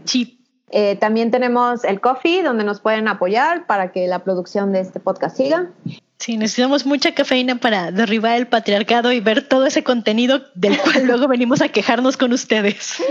Sí, 0.04 0.38
Eh, 0.74 0.96
también 0.96 1.30
tenemos 1.30 1.84
el 1.84 2.00
coffee, 2.00 2.42
donde 2.42 2.64
nos 2.64 2.80
pueden 2.80 3.06
apoyar 3.06 3.66
para 3.66 3.92
que 3.92 4.06
la 4.06 4.20
producción 4.20 4.72
de 4.72 4.80
este 4.80 5.00
podcast 5.00 5.36
siga. 5.36 5.70
sí, 6.18 6.38
necesitamos 6.38 6.86
mucha 6.86 7.12
cafeína 7.12 7.56
para 7.56 7.90
derribar 7.90 8.38
el 8.38 8.46
patriarcado 8.46 9.12
y 9.12 9.20
ver 9.20 9.48
todo 9.48 9.66
ese 9.66 9.82
contenido 9.82 10.40
del 10.54 10.78
cual 10.78 11.04
luego 11.06 11.28
venimos 11.28 11.60
a 11.60 11.68
quejarnos 11.68 12.16
con 12.16 12.32
ustedes. 12.32 13.02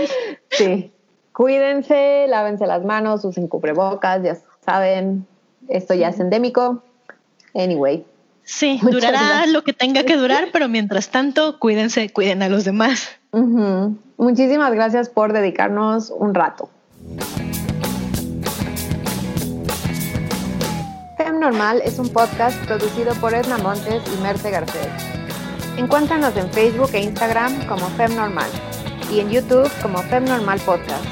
Sí. 0.50 0.92
Cuídense, 1.32 2.26
lávense 2.28 2.66
las 2.66 2.84
manos, 2.84 3.24
usen 3.24 3.48
cubrebocas, 3.48 4.22
ya 4.22 4.36
saben, 4.64 5.26
esto 5.68 5.94
ya 5.94 6.08
es 6.08 6.20
endémico. 6.20 6.82
Anyway, 7.54 8.04
Sí, 8.44 8.78
Muchas 8.82 8.90
durará 9.00 9.18
gracias. 9.28 9.52
lo 9.52 9.62
que 9.62 9.72
tenga 9.72 10.02
que 10.04 10.16
durar, 10.16 10.48
pero 10.52 10.68
mientras 10.68 11.10
tanto, 11.10 11.58
cuídense, 11.60 12.10
cuiden 12.10 12.42
a 12.42 12.48
los 12.48 12.64
demás. 12.64 13.08
muchísimas 14.16 14.72
gracias 14.74 15.08
por 15.08 15.32
dedicarnos 15.32 16.10
un 16.10 16.34
rato. 16.34 16.68
Fem 21.16 21.38
Normal 21.38 21.80
es 21.84 21.98
un 21.98 22.08
podcast 22.08 22.58
producido 22.66 23.14
por 23.14 23.32
Edna 23.32 23.58
Montes 23.58 24.02
y 24.12 24.22
Merce 24.22 24.50
Garcés. 24.50 24.88
Encuéntranos 25.76 26.36
en 26.36 26.50
Facebook 26.50 26.90
e 26.94 27.00
Instagram 27.02 27.66
como 27.66 27.86
Fem 27.90 28.14
Normal 28.16 28.48
y 29.12 29.20
en 29.20 29.30
YouTube 29.30 29.70
como 29.82 29.98
Fem 29.98 30.24
Normal 30.24 30.60
Podcast. 30.60 31.04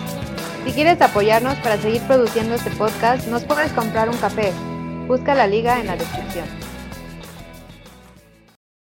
Si 0.65 0.73
quieres 0.73 1.01
apoyarnos 1.01 1.55
para 1.57 1.81
seguir 1.81 2.03
produciendo 2.03 2.55
este 2.55 2.71
podcast, 2.71 3.27
nos 3.29 3.43
puedes 3.45 3.73
comprar 3.73 4.09
un 4.09 4.17
café. 4.17 4.53
Busca 5.07 5.35
la 5.35 5.47
liga 5.47 5.81
en 5.81 5.87
la 5.87 5.97
descripción. 5.97 6.60